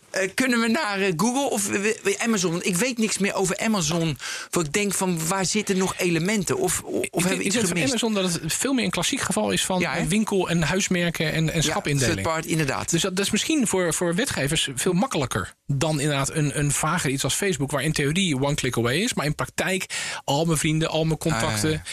Eh, 0.09 0.29
kunnen 0.33 0.59
we 0.61 0.67
naar 0.67 0.99
eh, 1.01 1.13
Google 1.17 1.49
of 1.49 1.67
we- 1.67 2.15
Amazon? 2.19 2.51
Want 2.51 2.65
ik 2.65 2.75
weet 2.75 2.97
niks 2.97 3.17
meer 3.17 3.33
over 3.33 3.57
Amazon. 3.57 4.17
Voor 4.49 4.63
ik 4.63 4.73
denk 4.73 4.93
van 4.93 5.27
waar 5.27 5.45
zitten 5.45 5.77
nog 5.77 5.93
elementen? 5.97 6.57
Of, 6.57 6.81
of, 6.83 7.03
ik 7.03 7.09
hebben 7.13 7.37
we 7.37 7.43
ik 7.43 7.53
iets 7.53 7.67
gemist? 7.67 7.87
Amazon 7.89 8.13
dat 8.13 8.33
het 8.33 8.53
veel 8.53 8.73
meer 8.73 8.83
een 8.85 8.89
klassiek 8.91 9.19
geval 9.21 9.51
is 9.51 9.65
van 9.65 9.79
Ja, 9.79 10.05
winkel- 10.07 10.49
en 10.49 10.61
huismerken 10.61 11.31
en, 11.31 11.49
en 11.49 11.55
Ja, 11.55 11.61
schapindeling. 11.61 12.13
third 12.13 12.27
part, 12.27 12.45
inderdaad. 12.45 12.89
Dus 12.89 13.01
dat, 13.01 13.15
dat 13.15 13.25
is 13.25 13.31
misschien 13.31 13.67
voor, 13.67 13.93
voor 13.93 14.15
wetgevers 14.15 14.69
veel 14.75 14.93
makkelijker 14.93 15.53
dan 15.67 15.99
inderdaad 15.99 16.29
een, 16.35 16.59
een 16.59 16.71
vager 16.71 17.09
iets 17.09 17.23
als 17.23 17.33
Facebook, 17.33 17.71
waar 17.71 17.83
in 17.83 17.93
theorie 17.93 18.39
one 18.41 18.55
click 18.55 18.77
away 18.77 18.97
is, 18.97 19.13
maar 19.13 19.25
in 19.25 19.35
praktijk 19.35 19.85
al 20.23 20.45
mijn 20.45 20.57
vrienden, 20.57 20.89
al 20.89 21.05
mijn 21.05 21.17
contacten. 21.17 21.83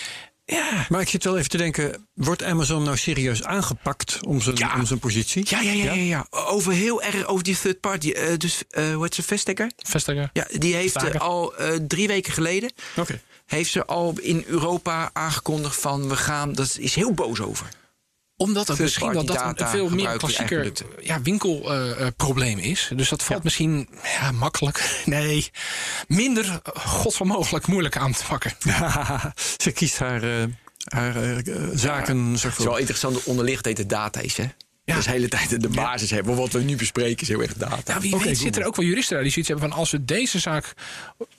Ja. 0.51 0.87
Maar 0.89 1.01
ik 1.01 1.09
zit 1.09 1.25
wel 1.25 1.37
even 1.39 1.51
te 1.51 1.57
denken, 1.57 2.09
wordt 2.15 2.43
Amazon 2.43 2.83
nou 2.83 2.97
serieus 2.97 3.45
aangepakt 3.45 4.19
om 4.27 4.41
zijn, 4.41 4.57
Ja. 4.57 4.75
om 4.75 4.87
zijn 4.87 4.99
positie? 4.99 5.47
Ja, 5.49 5.61
ja, 5.61 5.73
ja, 5.73 5.85
ja, 5.85 5.93
ja. 6.03 6.27
Over 6.31 6.73
heel 6.73 7.03
erg 7.03 7.27
over 7.27 7.45
die 7.45 7.59
third 7.61 7.81
party. 7.81 8.11
eh, 8.11 8.37
dus, 8.37 8.63
eh 8.71 8.93
hoe 8.95 9.03
heet 9.03 9.15
ze, 9.15 9.23
Vestager? 9.23 9.71
Vestigen. 9.77 10.31
Ja, 10.33 10.47
die 10.59 10.75
heeft 10.75 10.97
eh, 10.97 11.03
Vestager. 11.03 11.21
al 11.29 11.57
eh, 11.57 11.75
drie 11.89 12.07
weken 12.07 12.33
geleden... 12.33 12.73
Oké. 12.97 13.21
heeft 13.47 13.71
ze 13.71 13.85
al 13.87 14.15
in 14.21 14.45
Europa 14.47 15.11
aangekondigd 15.13 15.81
van... 15.81 16.09
we 16.09 16.17
gaan, 16.17 16.53
dat 16.53 16.77
is 16.79 16.95
heel 16.95 17.13
boos 17.13 17.41
over. 17.41 17.69
Omdat 18.41 18.69
het 18.69 18.79
misschien 18.79 19.13
wel 19.13 19.25
dat 19.25 19.61
een 19.61 19.69
veel 19.69 19.89
meer 19.89 20.17
klassieker 20.17 20.73
ja, 21.01 21.23
winkelprobleem 21.23 22.59
is. 22.59 22.91
Dus 22.95 23.09
dat 23.09 23.23
valt 23.23 23.45
misschien 23.45 23.89
ja, 24.21 24.33
makkelijk. 24.33 24.77
Nee, 25.05 25.51
minder 26.07 26.45
eh, 26.45 26.87
god 26.87 27.15
van 27.15 27.27
mogelijk 27.27 27.67
moeilijk 27.67 27.97
aan 27.97 28.13
te 28.13 28.25
pakken. 28.29 28.53
Ze 29.63 29.73
kiest 29.73 29.99
haar, 29.99 30.23
eh, 30.23 30.45
haar 30.85 31.17
eh, 31.17 31.39
eh, 31.39 31.69
zaken 31.75 32.33
Het 32.33 32.45
is 32.59 32.65
wel 32.65 32.77
interessant, 32.77 33.15
de 33.15 33.31
onderliggende 33.31 33.87
data 33.87 34.21
is, 34.21 34.37
hè? 34.37 34.47
Ja. 34.89 34.95
Dus 34.95 35.05
de 35.05 35.11
hele 35.11 35.29
tijd 35.29 35.61
de 35.61 35.69
basis 35.69 36.11
hebben. 36.11 36.37
Wat 36.37 36.53
we 36.53 36.63
nu 36.63 36.77
bespreken 36.77 37.23
is 37.23 37.29
heel 37.29 37.43
erg 37.43 37.55
data. 37.55 37.95
Ja, 37.95 38.01
wie 38.01 38.17
weet 38.17 38.39
zitten 38.39 38.63
er 38.63 38.69
ook 38.69 38.77
wel 38.77 38.85
juristen 38.85 39.15
daar 39.15 39.23
die 39.23 39.33
zoiets 39.33 39.51
hebben 39.51 39.69
van... 39.69 39.79
als 39.79 39.91
we 39.91 40.05
deze 40.05 40.39
zaak 40.39 40.75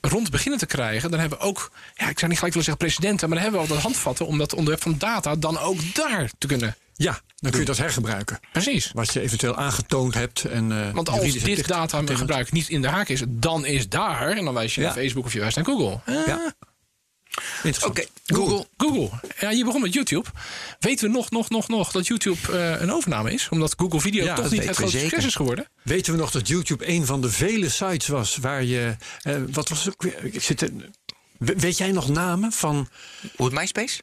rond 0.00 0.30
beginnen 0.30 0.58
te 0.58 0.66
krijgen... 0.66 1.10
dan 1.10 1.20
hebben 1.20 1.38
we 1.38 1.44
ook, 1.44 1.70
ja, 1.94 2.08
ik 2.08 2.18
zou 2.18 2.30
niet 2.30 2.38
gelijk 2.38 2.40
willen 2.40 2.64
zeggen 2.64 2.76
presidenten... 2.76 3.28
maar 3.28 3.38
dan 3.38 3.46
hebben 3.46 3.66
we 3.66 3.74
al 3.74 3.80
de 3.80 3.82
handvatten 3.82 4.26
om 4.26 4.38
dat 4.38 4.54
onderwerp 4.54 4.82
van 4.82 4.94
data... 4.98 5.36
dan 5.36 5.58
ook 5.58 5.94
daar 5.94 6.30
te 6.38 6.46
kunnen. 6.46 6.76
Ja, 7.02 7.20
dan 7.36 7.50
kun 7.50 7.60
je 7.60 7.66
dat 7.66 7.76
hergebruiken. 7.76 8.40
Precies. 8.52 8.90
Wat 8.92 9.12
je 9.12 9.20
eventueel 9.20 9.56
aangetoond 9.56 10.14
hebt. 10.14 10.44
En, 10.44 10.72
eh, 10.86 10.90
Want 10.92 11.08
als 11.08 11.20
dit 11.32 11.42
plicht- 11.42 11.68
data 11.68 12.02
gebruik 12.06 12.52
niet 12.52 12.68
in 12.68 12.82
de 12.82 12.88
haak 12.88 13.08
is... 13.08 13.22
dan 13.28 13.64
is 13.64 13.88
daar, 13.88 14.30
en 14.36 14.44
dan 14.44 14.54
wijs 14.54 14.74
je 14.74 14.80
Ja. 14.80 14.86
naar 14.86 14.96
Facebook 14.96 15.24
of 15.24 15.32
je 15.32 15.38
wijst 15.40 15.56
naar 15.56 15.64
Google. 15.64 16.00
Ja. 16.26 16.54
Interessant. 17.62 17.84
Oké, 17.98 18.06
Google. 18.26 18.66
Google. 18.76 19.10
Ja, 19.40 19.50
je 19.50 19.64
begon 19.64 19.80
met 19.80 19.92
YouTube. 19.92 20.28
Weten 20.78 21.06
we 21.10 21.14
nog, 21.16 21.30
nog, 21.30 21.48
nog, 21.50 21.68
nog 21.68 21.90
dat 21.92 22.06
YouTube 22.06 22.52
eh, 22.58 22.80
een 22.80 22.92
overname 22.92 23.32
is? 23.32 23.48
Omdat 23.50 23.74
Google 23.76 24.00
Video 24.00 24.24
Ja, 24.24 24.34
toch 24.34 24.50
niet 24.50 24.64
het 24.64 24.76
grote 24.76 24.98
succes 24.98 25.24
is 25.24 25.34
geworden? 25.34 25.66
Weten 25.82 26.12
we 26.12 26.18
nog 26.18 26.30
dat 26.30 26.48
YouTube 26.48 26.88
een 26.88 27.06
van 27.06 27.20
de 27.20 27.30
vele 27.30 27.68
sites 27.68 28.06
was 28.08 28.36
waar 28.36 28.62
je. 28.64 28.96
eh, 29.22 29.36
wat 29.50 29.68
was 29.68 29.84
het 29.84 29.88
ook 29.94 30.02
weer? 30.02 30.24
Ik 30.34 30.42
zit 30.42 30.70
We- 31.38 31.54
weet 31.56 31.78
jij 31.78 31.92
nog 31.92 32.08
namen 32.08 32.52
van. 32.52 32.88
Hoe 33.36 33.46
het 33.46 33.54
MySpace? 33.54 34.00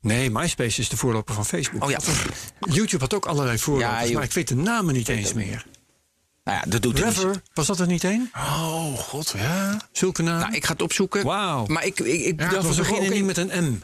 Nee, 0.00 0.30
MySpace 0.30 0.80
is 0.80 0.88
de 0.88 0.96
voorloper 0.96 1.34
van 1.34 1.46
Facebook. 1.46 1.84
Oh 1.84 1.90
ja. 1.90 1.98
YouTube 2.60 2.98
had 3.02 3.14
ook 3.14 3.26
allerlei 3.26 3.58
voorlopers, 3.58 4.08
Ja, 4.08 4.14
maar 4.14 4.22
ik 4.24 4.32
weet 4.32 4.48
de 4.48 4.56
namen 4.56 4.94
niet 4.94 5.08
eens 5.08 5.32
meer. 5.32 5.66
Nou 6.44 6.58
ja, 6.58 6.70
dat 6.70 6.82
doet 6.82 6.98
er. 6.98 7.04
Rever, 7.04 7.42
was 7.54 7.66
dat 7.66 7.80
er 7.80 7.86
niet 7.86 8.04
één? 8.04 8.30
Oh, 8.34 8.98
god, 8.98 9.34
ja. 9.36 9.80
Zulke 9.92 10.22
namen? 10.22 10.40
Nou, 10.40 10.54
ik 10.54 10.64
ga 10.64 10.72
het 10.72 10.82
opzoeken. 10.82 11.24
Wauw. 11.24 11.66
Maar 11.66 11.84
ik, 11.84 12.00
ik, 12.00 12.24
ik 12.24 12.40
was 12.40 12.66
ook 12.66 12.76
beginnen 12.76 13.10
niet 13.12 13.24
met 13.24 13.36
een 13.36 13.64
M. 13.64 13.80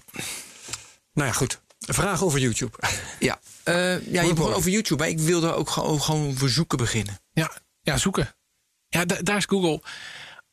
Nou 1.12 1.28
ja, 1.28 1.32
goed. 1.32 1.60
Een 1.86 1.94
vraag 1.94 2.22
over 2.22 2.38
YouTube. 2.38 2.76
Ja, 3.18 3.38
eh, 3.62 4.12
ja 4.12 4.22
je 4.22 4.34
begon 4.34 4.52
over 4.54 4.70
YouTube. 4.70 5.00
Maar 5.02 5.10
ik 5.10 5.18
wilde 5.18 5.54
ook 5.54 5.70
gewoon, 5.70 6.02
gewoon 6.02 6.36
voor 6.36 6.48
zoeken 6.48 6.78
beginnen. 6.78 7.20
Ja, 7.32 7.50
ja 7.82 7.96
zoeken. 7.96 8.34
Ja, 8.88 9.04
da- 9.04 9.22
daar 9.22 9.36
is 9.36 9.44
Google. 9.44 9.82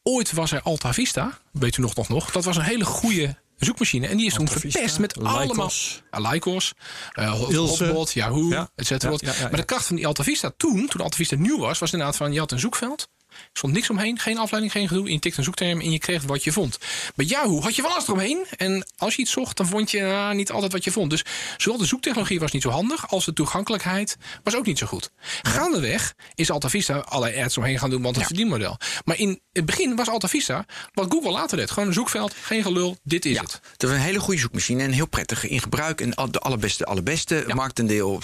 Ooit 0.03 0.32
was 0.32 0.51
er 0.51 0.61
Alta 0.61 0.93
Vista, 0.93 1.39
weet 1.51 1.78
u 1.78 1.82
nog, 1.82 1.95
nog, 1.95 2.09
nog. 2.09 2.32
Dat 2.32 2.43
was 2.43 2.55
een 2.57 2.64
hele 2.64 2.86
goede 2.86 3.36
zoekmachine. 3.64 4.07
En 4.07 4.18
die 4.18 4.26
is 4.26 4.34
toen 4.34 4.47
verpest 4.47 4.99
met 4.99 5.24
allemaal... 5.24 5.72
Lycos, 6.11 6.74
eh, 7.11 7.32
Hot- 7.32 7.51
Ilse. 7.51 7.86
Hotbot, 7.86 8.11
Yahoo, 8.14 8.49
Ja. 8.49 8.70
et 8.76 8.86
cetera. 8.86 9.11
Ja, 9.11 9.18
ja, 9.22 9.32
ja, 9.34 9.39
ja. 9.39 9.47
Maar 9.49 9.59
de 9.59 9.64
kracht 9.66 9.86
van 9.86 9.95
die 9.95 10.07
Alta 10.07 10.24
Vista 10.24 10.51
toen, 10.57 10.88
toen 10.88 11.01
Alta 11.01 11.16
Vista 11.18 11.36
nieuw 11.36 11.57
was... 11.59 11.80
was 11.80 11.91
inderdaad 11.91 12.18
van, 12.18 12.34
je 12.34 12.39
had 12.39 12.51
een 12.51 12.59
zoekveld. 12.59 13.07
Er 13.36 13.50
stond 13.60 13.74
niks 13.74 13.90
omheen, 13.90 14.20
geen 14.20 14.38
afleiding, 14.38 14.74
geen 14.74 14.88
gedoe. 14.88 15.12
Je 15.12 15.20
tikt 15.20 15.38
een 15.38 15.44
zoekterm 15.44 15.82
en 15.82 15.92
je 15.92 16.00
kreeg 16.00 16.24
wat 16.24 16.44
je 16.44 16.52
vond. 16.52 16.78
Bij 17.16 17.26
Yahoo 17.26 17.62
had 17.62 17.76
je 17.76 17.82
wel 17.82 17.92
alles 17.92 18.04
eromheen. 18.08 18.46
En 18.58 18.88
als 18.98 19.16
je 19.16 19.22
iets 19.22 19.32
zocht, 19.32 19.58
dan 19.58 19.68
vond 19.68 19.92
je 19.92 20.06
ah, 20.06 20.32
niet 20.36 20.52
altijd 20.52 20.72
wat 20.72 20.84
je 20.84 20.92
vond. 20.92 21.10
Dus 21.10 21.24
zowel 21.58 21.78
de 21.80 21.86
zoektechnologie 21.86 22.40
was 22.40 22.52
niet 22.52 22.62
zo 22.62 22.70
handig... 22.70 23.10
als 23.10 23.26
de 23.26 23.34
toegankelijkheid 23.34 24.18
was 24.44 24.56
ook 24.56 24.66
niet 24.66 24.78
zo 24.78 24.86
goed. 24.88 25.12
Gaandeweg 25.42 26.14
is 26.36 26.52
Alta 26.52 26.70
Vista 26.70 26.98
allerlei 26.98 27.44
ads 27.44 27.58
omheen 27.58 27.80
gaan 27.80 27.90
doen... 27.90 28.02
want 28.02 28.16
het 28.16 28.26
verdienmodel. 28.26 28.78
Maar 29.06 29.18
in 29.20 29.40
het 29.54 29.66
begin 29.66 29.96
was 29.96 30.10
Alta 30.10 30.28
Vista 30.28 30.66
wat 30.94 31.12
Google 31.12 31.32
later 31.32 31.58
deed. 31.58 31.72
Gewoon 31.72 31.88
een 31.88 31.94
zoekveld, 31.94 32.34
geen 32.42 32.64
gelul, 32.64 32.98
dit 33.04 33.26
is 33.26 33.40
het. 33.40 33.60
Dat 33.78 33.90
was 33.90 34.00
een 34.00 34.06
hele 34.06 34.20
goede 34.20 34.40
zoekmachine 34.40 34.84
en 34.84 34.92
heel 34.92 35.08
prettig 35.08 35.48
in 35.48 35.60
gebruik. 35.62 36.02
En 36.02 36.16
al- 36.16 36.32
de 36.32 36.40
allerbeste, 36.40 36.86
allerbeste. 36.86 37.44
Marktendeel 37.48 38.22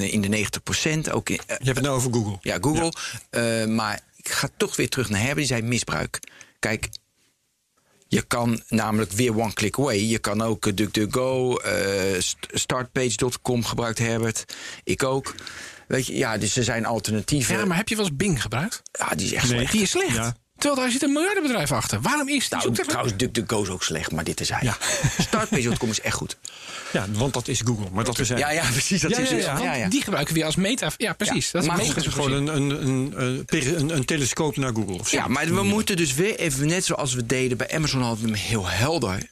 in 0.00 0.20
de 0.20 0.28
90% 0.28 1.10
Ook 1.10 1.28
in, 1.28 1.38
eh, 1.46 1.56
Je 1.58 1.64
hebt 1.64 1.76
het 1.76 1.82
nou 1.82 1.96
over 1.96 2.12
Google. 2.12 2.38
ja, 2.40 2.58
Google. 2.60 2.92
Eh, 3.30 3.66
maar 3.66 4.00
ik 4.24 4.30
ga 4.30 4.48
toch 4.56 4.76
weer 4.76 4.88
terug 4.88 5.08
naar 5.08 5.18
Herbert. 5.20 5.36
Die 5.38 5.46
zei 5.46 5.62
misbruik. 5.62 6.20
Kijk, 6.58 6.88
je 8.08 8.22
kan 8.22 8.62
namelijk 8.68 9.12
weer 9.12 9.38
one 9.40 9.52
click 9.52 9.78
away. 9.78 9.96
Je 10.00 10.18
kan 10.18 10.42
ook 10.42 10.66
eh, 10.66 10.74
DuckDuckGo, 10.74 11.56
eh, 11.56 12.20
st- 12.20 12.46
startpage.com 12.52 13.64
gebruikt 13.64 13.98
Herbert. 13.98 14.44
Ik 14.84 15.02
ook. 15.02 15.34
Weet 15.88 16.06
je, 16.06 16.16
ja, 16.16 16.38
dus 16.38 16.56
er 16.56 16.64
zijn 16.64 16.84
alternatieven. 16.86 17.58
Ja, 17.58 17.64
maar 17.64 17.76
heb 17.76 17.88
je 17.88 17.96
wel 17.96 18.04
eens 18.04 18.16
Bing 18.16 18.42
gebruikt? 18.42 18.82
Ja, 18.92 19.08
die 19.08 19.26
is 19.26 19.32
echt 19.32 19.44
Nee. 19.48 19.52
slecht. 19.58 19.72
Die 19.72 19.82
is 19.82 19.90
slecht. 19.90 20.14
Ja. 20.14 20.36
Terwijl 20.64 20.82
daar 20.84 20.92
zit 20.92 21.02
een 21.02 21.12
miljardenbedrijf 21.12 21.72
achter. 21.72 22.00
Waarom 22.00 22.28
is 22.28 22.48
Nou, 22.48 22.62
zoektechnologie- 22.62 22.86
trouwens, 22.88 23.16
DuckDuckGo 23.16 23.62
is 23.62 23.68
ook 23.68 23.82
slecht, 23.82 24.12
maar 24.12 24.24
dit 24.24 24.40
is 24.40 24.48
hij. 24.48 24.58
Ja. 24.62 24.76
Startpage.com 25.18 25.90
is 25.90 26.00
echt 26.00 26.14
goed. 26.16 26.36
Ja, 26.92 27.06
want 27.12 27.32
dat 27.32 27.48
is 27.48 27.60
Google. 27.64 27.86
Maar 27.92 28.04
dat 28.04 28.18
is 28.18 28.28
Ja, 28.28 28.50
ja, 28.50 28.64
precies. 28.70 29.00
Dat 29.00 29.10
Ja, 29.10 29.18
is 29.18 29.28
ja, 29.28 29.34
het. 29.36 29.44
ja. 29.44 29.58
Ja, 29.58 29.74
ja. 29.74 29.88
Die 29.88 30.02
gebruiken 30.02 30.34
we 30.34 30.44
als 30.44 30.56
meta. 30.56 30.90
Ja, 30.96 31.12
precies. 31.12 31.44
Ja, 31.46 31.52
dat 31.52 31.62
is 31.62 31.68
maar 31.68 31.78
goed, 31.78 31.94
Het 31.94 32.06
is 32.06 32.12
gewoon 32.12 32.32
een, 32.32 32.46
een, 32.56 33.12
een, 33.22 33.94
een, 33.96 34.04
telescoop 34.04 34.56
naar 34.56 34.72
Google. 34.74 34.98
Of 34.98 35.08
zo. 35.08 35.16
Ja, 35.16 35.28
maar 35.28 35.46
we 35.54 35.62
moeten 35.62 35.96
dus 35.96 36.14
weer 36.14 36.38
even, 36.38 36.66
net 36.66 36.84
zoals 36.84 37.14
we 37.14 37.26
deden 37.26 37.56
bij 37.56 37.70
Amazon, 37.74 38.02
hadden 38.02 38.24
we 38.24 38.30
hem 38.30 38.40
heel 38.40 38.66
helder. 38.68 39.30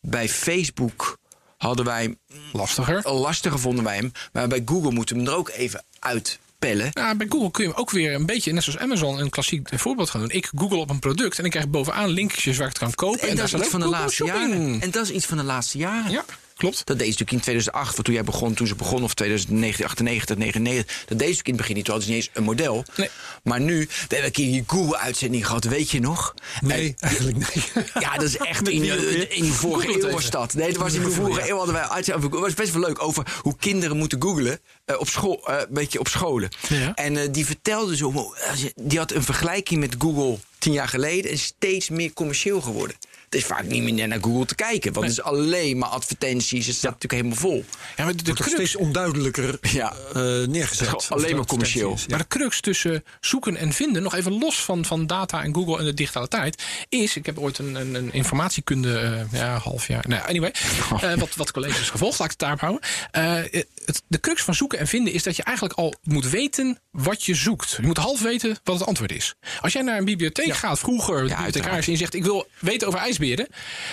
Bij 0.00 0.28
Facebook 0.28 1.18
hadden 1.56 1.84
wij 1.84 2.02
hem 2.02 2.18
lastiger. 2.52 3.10
lastiger, 3.12 3.58
vonden 3.58 3.84
wij 3.84 3.96
hem. 3.96 4.12
Maar 4.32 4.48
bij 4.48 4.62
Google 4.64 4.90
moeten 4.92 5.16
we 5.16 5.22
hem 5.22 5.30
er 5.30 5.36
ook 5.38 5.48
even 5.48 5.84
uitpellen. 6.60 6.90
Ja, 6.92 7.14
bij 7.14 7.26
Google 7.28 7.50
kun 7.50 7.64
je 7.64 7.74
ook 7.74 7.90
weer 7.90 8.14
een 8.14 8.26
beetje, 8.26 8.52
net 8.52 8.62
zoals 8.62 8.78
Amazon, 8.78 9.20
een 9.20 9.30
klassiek 9.30 9.68
voorbeeld 9.72 10.10
gaan 10.10 10.20
doen. 10.20 10.30
Ik 10.30 10.50
google 10.56 10.78
op 10.78 10.90
een 10.90 10.98
product 10.98 11.38
en 11.38 11.44
ik 11.44 11.50
krijg 11.50 11.68
bovenaan 11.68 12.08
linkjes 12.08 12.56
waar 12.56 12.66
ik 12.66 12.72
het 12.72 12.82
kan 12.82 12.94
kopen. 12.94 13.28
En, 13.28 13.36
dat 13.36 13.44
is 13.44 13.54
iets 13.54 13.68
van 13.68 13.80
de 13.80 13.86
laatste 13.86 14.24
jaren. 14.24 14.80
En 14.80 14.90
dat 14.90 15.04
is 15.04 15.10
iets 15.10 15.26
van 15.26 15.36
de 15.36 15.44
laatste 15.44 15.78
jaren. 15.78 16.10
Ja, 16.10 16.24
klopt. 16.60 16.86
Dat 16.86 16.98
deed 16.98 17.14
ze 17.14 17.18
natuurlijk 17.18 17.32
in 17.32 17.40
2008, 17.40 17.92
want 17.92 18.04
toen 18.04 18.14
jij 18.14 18.24
begon, 18.24 18.54
toen 18.54 18.66
ze 18.66 18.74
begon, 18.74 19.02
of 19.02 19.14
2009, 19.14 19.84
98, 19.84 20.36
99. 20.36 21.04
Dat 21.06 21.18
deed 21.18 21.36
ze 21.36 21.42
in 21.42 21.52
het 21.52 21.56
begin 21.56 21.74
niet. 21.74 21.84
Toen 21.84 21.94
hadden 21.94 22.12
ze 22.12 22.16
niet 22.16 22.26
eens 22.26 22.36
een 22.36 22.44
model. 22.44 22.84
Nee. 22.96 23.08
Maar 23.42 23.60
nu, 23.60 23.78
we 23.78 23.86
hebben 23.98 24.24
een 24.24 24.32
keer 24.32 24.52
die 24.52 24.64
Google-uitzending 24.66 25.46
gehad, 25.46 25.64
weet 25.64 25.90
je 25.90 26.00
nog? 26.00 26.34
Nee, 26.60 26.94
eigenlijk 26.98 27.36
niet. 27.36 27.72
Ja, 28.00 28.14
dat 28.14 28.22
is 28.22 28.36
echt 28.36 28.68
in, 28.68 28.82
in 29.30 29.44
de 29.44 29.52
vorige 29.52 29.86
Google 29.86 30.08
eeuw 30.08 30.12
was 30.12 30.30
dat. 30.30 30.54
Nee, 30.54 30.72
dat 30.72 30.82
was 30.82 30.94
in 30.94 31.02
de 31.02 31.10
vorige 31.10 31.48
eeuw 31.48 31.56
hadden 31.56 31.74
wij 31.74 31.88
uitzending. 31.88 32.32
Het 32.32 32.40
was 32.40 32.54
best 32.54 32.72
wel 32.72 32.82
leuk 32.82 33.02
over 33.02 33.38
hoe 33.42 33.56
kinderen 33.56 33.96
moeten 33.96 34.22
googlen 34.22 34.60
eh, 34.84 35.00
op 35.00 35.08
school, 35.08 35.46
eh, 35.46 35.58
een 35.58 35.66
beetje 35.70 35.98
op 35.98 36.08
scholen. 36.08 36.48
Ja. 36.68 36.94
En 36.94 37.16
eh, 37.16 37.28
die 37.30 37.46
vertelde 37.46 37.96
zo, 37.96 38.34
die 38.74 38.98
had 38.98 39.12
een 39.12 39.22
vergelijking 39.22 39.80
met 39.80 39.94
Google 39.98 40.38
tien 40.58 40.72
jaar 40.72 40.88
geleden 40.88 41.30
en 41.30 41.38
steeds 41.38 41.88
meer 41.88 42.12
commercieel 42.12 42.60
geworden. 42.60 42.96
Het 43.30 43.38
is 43.40 43.46
vaak 43.46 43.64
niet 43.64 43.82
meer 43.82 44.08
naar 44.08 44.18
Google 44.20 44.44
te 44.46 44.54
kijken, 44.54 44.92
want 44.92 45.06
het 45.06 45.18
is 45.18 45.22
alleen 45.22 45.78
maar 45.78 45.88
advertenties. 45.88 46.66
Het 46.66 46.76
staat 46.76 46.92
natuurlijk 47.00 47.12
helemaal 47.22 47.36
vol. 47.50 47.64
Ja, 47.96 48.04
maar 48.04 48.16
de, 48.16 48.32
crux, 48.32 48.50
steeds 48.50 48.76
onduidelijker 48.76 49.58
Ja. 49.60 49.94
eh, 50.14 50.22
neergezet. 50.46 51.06
Alleen 51.08 51.36
maar 51.36 51.46
commercieel. 51.46 51.90
Ja. 51.90 52.04
maar 52.08 52.18
de 52.18 52.26
crux 52.28 52.60
tussen 52.60 53.04
zoeken 53.20 53.56
en 53.56 53.72
vinden, 53.72 54.02
nog 54.02 54.14
even 54.14 54.38
los 54.38 54.56
van, 54.64 54.84
van 54.84 55.06
data 55.06 55.42
en 55.42 55.54
Google 55.54 55.78
en 55.78 55.84
de 55.84 55.94
digitale 55.94 56.28
tijd, 56.28 56.62
is, 56.88 57.16
ik 57.16 57.26
heb 57.26 57.38
ooit 57.38 57.58
een, 57.58 57.74
een, 57.74 57.94
een 57.94 58.12
informatiekunde, 58.12 58.98
eh, 58.98 59.40
ja, 59.40 59.56
half 59.58 59.86
jaar, 59.86 60.04
nou, 60.08 60.28
anyway, 60.28 60.52
eh, 61.00 61.14
wat, 61.14 61.34
wat 61.34 61.50
colleges 61.50 61.90
gevolgd, 61.90 62.18
laat 62.18 62.32
ik 62.32 62.38
het 62.40 62.48
daarop 62.48 62.60
houden. 62.60 62.82
Eh, 63.90 63.96
het, 63.96 64.02
de 64.08 64.20
crux 64.20 64.42
van 64.42 64.54
zoeken 64.54 64.78
en 64.78 64.86
vinden 64.86 65.12
is 65.12 65.22
dat 65.22 65.36
je 65.36 65.42
eigenlijk 65.42 65.78
al 65.78 65.94
moet 66.02 66.30
weten 66.30 66.78
wat 66.90 67.24
je 67.24 67.34
zoekt. 67.34 67.76
Je 67.80 67.86
moet 67.86 67.96
half 67.96 68.20
weten 68.20 68.58
wat 68.64 68.78
het 68.78 68.88
antwoord 68.88 69.12
is. 69.12 69.34
Als 69.60 69.72
jij 69.72 69.82
naar 69.82 69.98
een 69.98 70.04
bibliotheek 70.04 70.54
gaat, 70.54 70.78
vroeger, 70.78 71.14
de 71.14 71.20
bibliothecaris, 71.20 71.54
uiteraard. 71.54 71.86
en 71.86 71.92
je 71.92 71.98
zegt, 71.98 72.14
ik 72.14 72.24
wil 72.24 72.46
weten 72.60 72.86
over 72.88 72.98
ijsberen, 73.00 73.46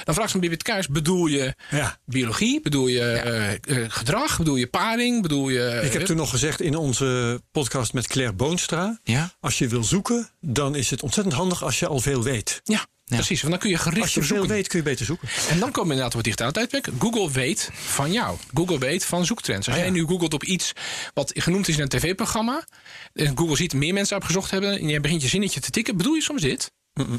dan 0.03 0.13
vraagt 0.13 0.31
zo'n 0.31 0.39
bibliothecaris, 0.39 0.87
bedoel 0.87 1.25
je 1.27 1.55
Ja. 1.69 1.99
biologie, 2.05 2.61
bedoel 2.61 2.87
je 2.87 3.01
eh, 3.01 3.53
eh, 3.53 3.85
gedrag, 3.87 4.37
bedoel 4.37 4.55
je 4.55 4.67
paring, 4.67 5.21
bedoel 5.21 5.49
je... 5.49 5.81
Ik 5.83 5.93
heb 5.93 6.01
toen 6.01 6.17
nog 6.17 6.29
gezegd 6.29 6.61
in 6.61 6.75
onze 6.75 7.41
podcast 7.51 7.93
met 7.93 8.07
Claire 8.07 8.33
Boonstra. 8.33 8.99
Ja? 9.03 9.31
Als 9.39 9.57
je 9.57 9.67
wil 9.67 9.83
zoeken, 9.83 10.29
dan 10.41 10.75
is 10.75 10.89
het 10.89 11.03
ontzettend 11.03 11.35
handig 11.35 11.63
als 11.63 11.79
je 11.79 11.87
al 11.87 11.99
veel 11.99 12.23
weet. 12.23 12.61
Ja, 12.63 12.85
Precies, 13.15 13.39
want 13.41 13.51
dan 13.53 13.61
kun 13.61 13.69
je 13.69 13.77
gericht 13.77 14.01
Als 14.01 14.13
je 14.13 14.19
veel 14.19 14.29
zoeken. 14.37 14.55
weet, 14.55 14.67
kun 14.67 14.77
je 14.79 14.83
beter 14.85 15.05
zoeken. 15.05 15.27
En 15.49 15.59
dan 15.59 15.71
komen 15.71 15.73
we 15.73 15.93
inderdaad 15.95 16.07
op 16.07 16.13
het 16.13 16.23
digitale 16.23 16.51
tijdperk. 16.51 16.89
Google 16.99 17.31
weet 17.31 17.69
van 17.73 18.11
jou. 18.11 18.37
Google 18.53 18.77
weet 18.79 19.05
van 19.05 19.25
zoektrends. 19.25 19.67
Als 19.67 19.75
Ah, 19.75 19.81
jij 19.81 19.91
nu 19.91 20.05
googelt 20.05 20.33
op 20.33 20.43
iets 20.43 20.73
wat 21.13 21.31
genoemd 21.35 21.67
is 21.67 21.75
in 21.75 21.81
een 21.81 21.87
tv-programma. 21.89 22.65
En 23.13 23.37
Google 23.37 23.55
ziet 23.55 23.73
meer 23.73 23.93
mensen 23.93 24.17
op 24.17 24.23
gezocht 24.23 24.51
hebben. 24.51 24.79
En 24.79 24.87
je 24.87 24.99
begint 24.99 25.21
je 25.21 25.27
zinnetje 25.27 25.59
te 25.59 25.69
tikken. 25.69 25.97
Bedoel 25.97 26.13
je 26.13 26.21
soms 26.21 26.41
dit? 26.41 26.71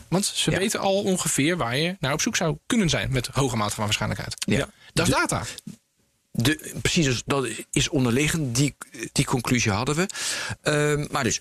Want 0.09 0.25
ze 0.27 0.51
Ja. 0.51 0.59
weten 0.59 0.81
al 0.81 1.03
ongeveer 1.03 1.57
waar 1.57 1.77
je 1.77 1.97
naar 2.01 2.13
op 2.13 2.21
zoek 2.21 2.37
zou 2.37 2.57
kunnen 2.67 2.89
zijn. 2.89 3.13
Met 3.13 3.27
hoge 3.33 3.57
mate 3.57 3.75
van 3.75 3.85
waarschijnlijkheid. 3.85 4.35
Ja. 4.47 4.69
Dat 4.93 5.07
is 5.09 5.13
data. 5.15 5.45
De, 6.31 6.73
precies, 6.83 7.05
dus 7.05 7.23
dat 7.27 7.49
is 7.71 7.89
onderliggend. 7.89 8.57
Die, 8.57 8.75
die 9.13 9.25
conclusie 9.25 9.73
hadden 9.73 9.95
we. 9.95 10.07
Ehm, 10.63 11.07
maar 11.11 11.25
dus 11.25 11.41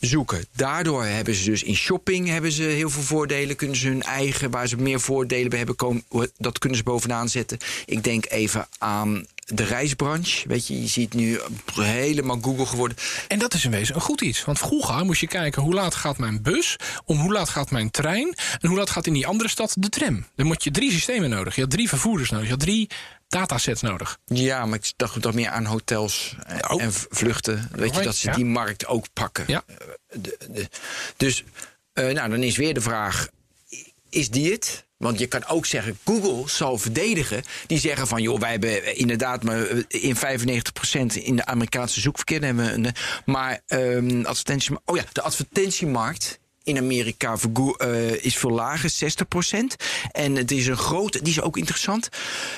zoeken. 0.00 0.46
Daardoor 0.56 1.04
hebben 1.04 1.34
ze 1.34 1.44
dus 1.44 1.62
in 1.62 1.76
shopping 1.76 2.28
hebben 2.28 2.52
ze 2.52 2.62
heel 2.62 2.90
veel 2.90 3.02
voordelen. 3.02 3.56
Kunnen 3.56 3.76
ze 3.76 3.88
hun 3.88 4.02
eigen, 4.02 4.50
waar 4.50 4.66
ze 4.66 4.76
meer 4.76 5.00
voordelen 5.00 5.48
bij 5.48 5.58
hebben, 5.58 5.76
komen, 5.76 6.04
dat 6.38 6.58
kunnen 6.58 6.78
ze 6.78 6.84
bovenaan 6.84 7.28
zetten. 7.28 7.58
Ik 7.86 8.04
denk 8.04 8.30
even 8.30 8.68
aan 8.78 9.26
de 9.44 9.64
reisbranche. 9.64 10.48
Weet 10.48 10.66
je, 10.66 10.80
je 10.80 10.86
ziet 10.86 11.14
nu 11.14 11.40
helemaal 11.74 12.38
Google 12.40 12.66
geworden. 12.66 12.96
En 13.28 13.38
dat 13.38 13.54
is 13.54 13.64
in 13.64 13.70
wezen 13.70 13.94
een 13.94 14.00
goed 14.00 14.20
iets. 14.20 14.44
Want 14.44 14.58
vroeger 14.58 15.04
moest 15.04 15.20
je 15.20 15.26
kijken 15.26 15.62
hoe 15.62 15.74
laat 15.74 15.94
gaat 15.94 16.18
mijn 16.18 16.42
bus, 16.42 16.76
om 17.04 17.18
hoe 17.18 17.32
laat 17.32 17.48
gaat 17.48 17.70
mijn 17.70 17.90
trein 17.90 18.34
en 18.60 18.68
hoe 18.68 18.78
laat 18.78 18.90
gaat 18.90 19.06
in 19.06 19.12
die 19.12 19.26
andere 19.26 19.48
stad 19.48 19.74
de 19.78 19.88
tram. 19.88 20.26
Dan 20.36 20.46
moet 20.46 20.64
je 20.64 20.70
drie 20.70 20.92
systemen 20.92 21.30
nodig. 21.30 21.54
Je 21.54 21.60
had 21.60 21.70
drie 21.70 21.88
vervoerders 21.88 22.30
nodig. 22.30 22.46
Je 22.46 22.52
had 22.52 22.60
drie 22.60 22.88
datasets 23.32 23.80
nodig. 23.82 24.18
Ja, 24.26 24.66
maar 24.66 24.78
ik 24.78 24.92
dacht 24.96 25.22
toch 25.22 25.34
meer 25.34 25.48
aan 25.48 25.64
hotels 25.64 26.36
en, 26.46 26.70
Oh. 26.70 26.82
en 26.82 26.92
vluchten. 26.92 27.68
Weet 27.72 27.94
je, 27.94 28.02
dat 28.02 28.16
ze 28.16 28.28
Ja. 28.28 28.34
die 28.34 28.44
markt 28.44 28.86
ook 28.86 29.06
pakken. 29.12 29.44
Ja. 29.46 29.62
Eh, 29.66 29.76
de- 30.20 30.38
de- 30.50 30.68
dus, 31.16 31.44
eh, 31.92 32.08
nou, 32.10 32.30
dan 32.30 32.42
is 32.42 32.56
weer 32.56 32.74
de 32.74 32.80
vraag: 32.80 33.28
is 34.10 34.30
die 34.30 34.52
het? 34.52 34.84
Want 34.96 35.18
je 35.18 35.26
kan 35.26 35.46
ook 35.46 35.66
zeggen, 35.66 35.98
Google 36.04 36.48
zal 36.48 36.78
verdedigen. 36.78 37.42
Die 37.66 37.78
zeggen 37.78 38.06
van, 38.06 38.22
joh, 38.22 38.40
wij 38.40 38.50
hebben 38.50 38.96
inderdaad 38.96 39.42
maar 39.42 39.66
eh, 39.66 39.78
in 39.88 40.16
95% 40.16 41.14
in 41.16 41.36
de 41.36 41.44
Amerikaanse 41.44 42.00
zoekverkeer 42.00 42.44
hebben 42.44 42.64
we 42.64 42.72
een. 42.72 42.94
Maar 43.24 43.60
ehm 43.66 44.24
advertentie, 44.24 44.76
oh 44.84 44.96
ja, 44.96 45.04
de 45.12 45.22
advertentiemarkt 45.22 46.38
in 46.64 46.78
Amerika 46.78 47.36
eh, 47.78 48.24
is 48.24 48.36
veel 48.36 48.50
lager, 48.50 48.90
60%. 48.90 49.56
En 50.12 50.36
het 50.36 50.50
is 50.50 50.66
een 50.66 50.76
grote, 50.76 51.22
die 51.22 51.32
is 51.32 51.40
ook 51.40 51.56
interessant. 51.56 52.08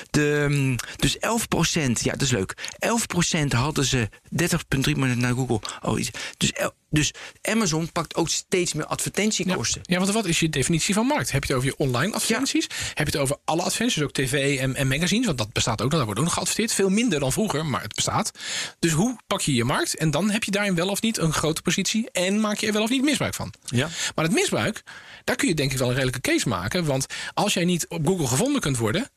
De, 0.09 0.45
mm, 0.49 0.75
dus 0.95 1.17
11%, 1.17 2.01
ja, 2.01 2.11
dat 2.11 2.21
is 2.21 2.31
leuk. 2.31 2.53
11% 2.79 3.51
hadden 3.53 3.85
ze 3.85 4.09
30,3 4.29 4.95
miljoen 4.95 5.19
naar 5.19 5.33
Google. 5.33 5.59
Oh, 5.81 5.99
dus, 6.37 6.51
el- 6.51 6.73
dus 6.95 7.13
Amazon 7.41 7.91
pakt 7.91 8.15
ook 8.15 8.29
steeds 8.29 8.73
meer 8.73 8.85
advertentiekosten. 8.85 9.81
Ja, 9.83 9.99
want 9.99 10.11
wat 10.11 10.25
is 10.25 10.39
je 10.39 10.49
definitie 10.49 10.93
van 10.93 11.05
markt? 11.05 11.31
Heb 11.31 11.43
je 11.43 11.53
het 11.53 11.57
over 11.57 11.69
je 11.69 11.77
online 11.77 12.13
advertenties? 12.13 12.67
Heb 12.93 13.07
je 13.07 13.13
het 13.13 13.17
over 13.17 13.37
alle 13.43 13.61
advertenties, 13.61 14.03
ook 14.03 14.11
tv 14.11 14.59
en, 14.59 14.75
en 14.75 14.87
magazines? 14.87 15.25
Want 15.25 15.37
dat 15.37 15.53
bestaat 15.53 15.81
ook 15.81 15.87
nog, 15.89 15.95
daar 15.95 16.05
wordt 16.05 16.19
ook 16.19 16.25
nog 16.25 16.33
geadverteerd. 16.33 16.73
Veel 16.73 16.89
minder 16.89 17.19
dan 17.19 17.31
vroeger, 17.31 17.65
maar 17.65 17.81
het 17.81 17.95
bestaat. 17.95 18.31
Dus 18.79 18.91
hoe 18.91 19.17
pak 19.27 19.41
je 19.41 19.53
je 19.53 19.63
markt? 19.63 19.95
En 19.97 20.11
dan 20.11 20.29
heb 20.29 20.43
je 20.43 20.51
daarin 20.51 20.75
wel 20.75 20.87
of 20.87 21.01
niet 21.01 21.17
een 21.17 21.33
grote 21.33 21.61
positie. 21.61 22.11
En 22.11 22.39
maak 22.39 22.57
je 22.57 22.67
er 22.67 22.73
wel 22.73 22.83
of 22.83 22.89
niet 22.89 23.03
misbruik 23.03 23.33
van. 23.33 23.53
Ja. 23.65 23.89
Maar 24.15 24.25
het 24.25 24.33
misbruik, 24.33 24.83
daar 25.23 25.35
kun 25.35 25.47
je 25.47 25.53
denk 25.53 25.71
ik 25.71 25.77
wel 25.77 25.87
een 25.87 25.93
redelijke 25.93 26.21
case 26.31 26.47
maken. 26.47 26.85
Want 26.85 27.05
als 27.33 27.53
jij 27.53 27.65
niet 27.65 27.87
op 27.87 28.07
Google 28.07 28.27
gevonden 28.27 28.61
kunt 28.61 28.77
worden... 28.77 29.09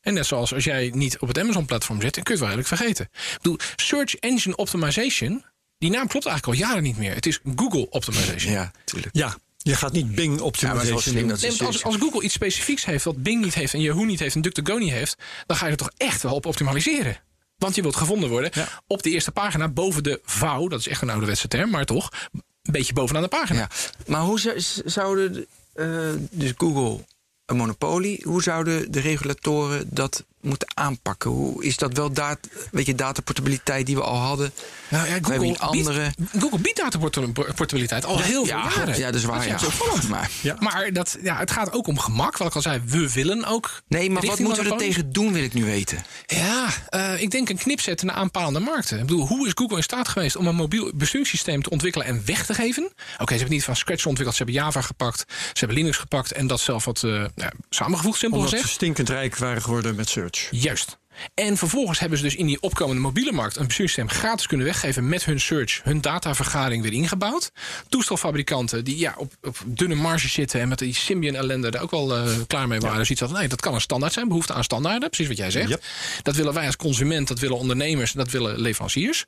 En 0.00 0.14
net 0.14 0.26
zoals 0.26 0.54
als 0.54 0.64
jij 0.64 0.90
niet 0.94 1.18
op 1.18 1.28
het 1.28 1.38
Amazon-platform 1.38 2.00
zit, 2.00 2.14
dan 2.14 2.24
kun 2.24 2.34
je 2.34 2.40
het 2.40 2.50
wel 2.50 2.58
redelijk 2.58 2.82
vergeten. 2.82 3.08
Ik 3.12 3.36
bedoel, 3.42 3.58
Search 3.76 4.14
Engine 4.14 4.56
Optimization, 4.56 5.44
die 5.78 5.90
naam 5.90 6.06
klopt 6.06 6.26
eigenlijk 6.26 6.60
al 6.60 6.66
jaren 6.66 6.82
niet 6.82 6.96
meer. 6.98 7.14
Het 7.14 7.26
is 7.26 7.40
Google 7.56 7.90
Optimization. 7.90 8.52
Ja, 8.52 8.70
tuurlijk. 8.84 9.14
Ja, 9.16 9.36
je 9.56 9.74
gaat 9.74 9.92
niet 9.92 10.14
Bing 10.14 10.36
Ja, 10.36 10.42
optimization 10.44 11.00
slim 11.00 11.28
doen. 11.28 11.38
Nee, 11.40 11.62
als, 11.62 11.84
als 11.84 11.96
Google 11.96 12.22
iets 12.22 12.34
specifieks 12.34 12.84
heeft 12.84 13.04
wat 13.04 13.22
Bing 13.22 13.44
niet 13.44 13.54
heeft 13.54 13.74
en 13.74 13.80
Yahoo 13.80 14.04
niet 14.04 14.18
heeft 14.18 14.34
en 14.34 14.40
DuckDuckGo 14.42 14.78
niet 14.78 14.92
heeft, 14.92 15.16
dan 15.46 15.56
ga 15.56 15.64
je 15.64 15.70
er 15.70 15.76
toch 15.78 15.90
echt 15.96 16.22
wel 16.22 16.34
op 16.34 16.46
optimaliseren. 16.46 17.20
Want 17.56 17.74
je 17.74 17.82
wilt 17.82 17.96
gevonden 17.96 18.28
worden 18.28 18.50
Ja. 18.54 18.82
op 18.86 19.02
de 19.02 19.10
eerste 19.10 19.30
pagina 19.32 19.68
boven 19.68 20.02
de 20.02 20.20
vouw. 20.24 20.68
Dat 20.68 20.80
is 20.80 20.88
echt 20.88 21.02
een 21.02 21.10
ouderwetse 21.10 21.48
term, 21.48 21.70
maar 21.70 21.84
toch 21.84 22.10
een 22.32 22.72
beetje 22.72 22.92
bovenaan 22.92 23.22
de 23.22 23.28
pagina. 23.28 23.58
Ja. 23.58 23.68
Maar 24.06 24.20
hoe 24.20 24.60
zouden 24.84 25.32
de, 25.32 25.46
eh, 25.72 26.28
dus 26.30 26.52
Google 26.56 27.04
een 27.46 27.56
monopolie, 27.56 28.20
hoe 28.24 28.42
zouden 28.42 28.92
de 28.92 29.00
regulatoren 29.00 29.88
dat 29.90 30.24
moeten 30.46 30.68
aanpakken? 30.74 31.30
Hoe 31.30 31.64
is 31.64 31.76
dat 31.76 31.92
wel 31.92 32.12
dat, 32.12 32.38
weet 32.70 32.86
je, 32.86 32.94
dataportabiliteit 32.94 33.86
die 33.86 33.94
we 33.96 34.02
al 34.02 34.16
hadden? 34.16 34.52
Nou 34.88 35.08
ja, 35.08 35.20
We 35.20 35.30
hebben 35.30 35.48
een 35.48 35.58
andere. 35.58 36.12
biedt, 36.16 36.30
Google 36.42 36.58
biedt 36.58 36.76
dataportabiliteit 36.76 38.04
al 38.04 38.18
heel 38.20 38.44
veel 38.44 38.56
ja, 38.56 38.70
jaren. 38.74 38.98
ja, 38.98 39.06
dat 39.06 39.14
is 39.14 39.24
waar. 39.24 39.48
Dat 39.48 39.62
is. 40.02 40.06
Maar, 40.08 40.30
Ja. 40.42 40.56
Maar 40.58 40.92
dat, 40.92 41.18
ja, 41.22 41.38
het 41.38 41.50
gaat 41.50 41.72
ook 41.72 41.86
om 41.86 41.98
gemak. 41.98 42.36
Wat 42.36 42.48
ik 42.48 42.54
al 42.54 42.62
zei, 42.62 42.80
we 42.86 43.12
willen 43.12 43.44
ook. 43.44 43.82
nee, 43.88 44.10
maar 44.10 44.26
wat 44.26 44.38
moeten 44.38 44.64
we 44.64 44.70
er 44.70 44.76
tegen 44.76 45.12
doen, 45.12 45.32
wil 45.32 45.42
ik 45.42 45.54
nu 45.54 45.64
weten. 45.64 46.04
Ja, 46.26 46.66
eh, 46.88 47.20
ik 47.22 47.30
denk 47.30 47.48
een 47.48 47.58
knip 47.58 47.80
zetten 47.80 48.06
naar 48.06 48.16
aanpalende 48.16 48.60
markten. 48.60 48.98
Ik 48.98 49.06
bedoel, 49.06 49.26
hoe 49.26 49.46
is 49.46 49.52
Google 49.54 49.76
in 49.76 49.82
staat 49.82 50.08
geweest 50.08 50.36
om 50.36 50.46
een 50.46 50.54
mobiel 50.54 50.90
besturingssysteem 50.94 51.62
te 51.62 51.70
ontwikkelen 51.70 52.06
en 52.06 52.22
weg 52.24 52.46
te 52.46 52.54
geven? 52.54 52.84
Oké, 52.84 52.94
ze 53.14 53.14
hebben 53.16 53.38
het 53.38 53.48
niet 53.48 53.64
van 53.64 53.76
scratch 53.76 54.06
ontwikkeld. 54.06 54.36
Ze 54.36 54.42
hebben 54.44 54.62
Java 54.62 54.80
gepakt, 54.80 55.24
ze 55.28 55.58
hebben 55.58 55.76
Linux 55.76 55.96
gepakt 55.96 56.32
en 56.32 56.46
dat 56.46 56.60
zelf 56.60 56.84
wat 56.84 57.02
eh, 57.02 57.24
ja, 57.34 57.52
samengevoegd, 57.70 58.18
simpel 58.18 58.38
Omdat 58.38 58.52
ze 58.52 58.56
gezegd. 58.60 58.76
stinkend 58.76 59.08
rijk 59.08 59.36
waren 59.36 59.62
geworden 59.62 59.94
met 59.94 60.08
search. 60.08 60.35
Juist. 60.50 60.98
En 61.34 61.56
vervolgens 61.56 61.98
hebben 61.98 62.18
ze 62.18 62.24
dus 62.24 62.34
in 62.34 62.46
die 62.46 62.60
opkomende 62.60 63.00
mobiele 63.00 63.32
markt 63.32 63.56
een 63.56 63.66
besturingssysteem 63.66 64.20
gratis 64.20 64.46
kunnen 64.46 64.66
weggeven 64.66 65.08
met 65.08 65.24
hun 65.24 65.40
search, 65.40 65.80
hun 65.82 66.00
datavergaring 66.00 66.82
weer 66.82 66.92
ingebouwd. 66.92 67.52
Toestelfabrikanten 67.88 68.84
die 68.84 68.98
ja, 68.98 69.14
op, 69.18 69.32
op 69.42 69.56
dunne 69.66 69.94
marge 69.94 70.28
zitten 70.28 70.60
en 70.60 70.68
met 70.68 70.78
die 70.78 70.94
Symbian 70.94 71.34
ellende 71.34 71.70
daar 71.70 71.82
ook 71.82 71.90
wel 71.90 72.16
eh, 72.16 72.30
klaar 72.46 72.68
mee 72.68 72.80
waren. 72.80 72.98
Dus 72.98 73.10
iets 73.10 73.20
hadden, 73.20 73.38
nee, 73.38 73.48
dat 73.48 73.60
kan 73.60 73.74
een 73.74 73.80
standaard 73.80 74.12
zijn, 74.12 74.28
behoefte 74.28 74.52
aan 74.52 74.64
standaarden, 74.64 75.08
precies 75.08 75.28
wat 75.28 75.36
jij 75.36 75.50
zegt. 75.50 75.68
Yep. 75.68 75.82
Dat 76.22 76.36
willen 76.36 76.54
wij 76.54 76.66
als 76.66 76.76
consument, 76.76 77.28
dat 77.28 77.38
willen 77.38 77.56
ondernemers, 77.56 78.12
dat 78.12 78.30
willen 78.30 78.60
leveranciers. 78.60 79.24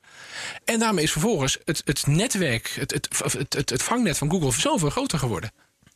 En 0.64 0.78
daarmee 0.78 1.04
is 1.04 1.12
vervolgens 1.12 1.58
het, 1.64 1.82
het 1.84 2.06
netwerk, 2.06 2.74
het, 2.78 2.92
het, 2.92 3.08
het, 3.32 3.52
het, 3.52 3.70
het 3.70 3.82
vangnet 3.82 4.18
van 4.18 4.30
Google 4.30 4.52
zoveel 4.52 4.90
groter 4.90 5.18
geworden. 5.18 5.52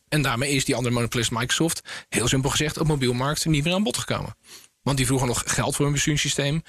En 0.09 0.21
daarmee 0.21 0.51
is 0.51 0.65
die 0.65 0.75
andere 0.75 0.93
monopolist 0.93 1.31
Microsoft, 1.31 1.81
heel 2.09 2.27
simpel 2.27 2.49
gezegd, 2.49 2.77
op 2.77 2.87
mobielmarkt 2.87 3.45
niet 3.45 3.63
meer 3.63 3.73
aan 3.73 3.83
bod 3.83 3.97
gekomen. 3.97 4.35
Want 4.83 4.97
die 4.97 5.05
vroegen 5.05 5.27
nog 5.27 5.43
geld 5.45 5.75
voor 5.75 5.85
een 5.85 5.91
besturingssysteem. 5.91 6.63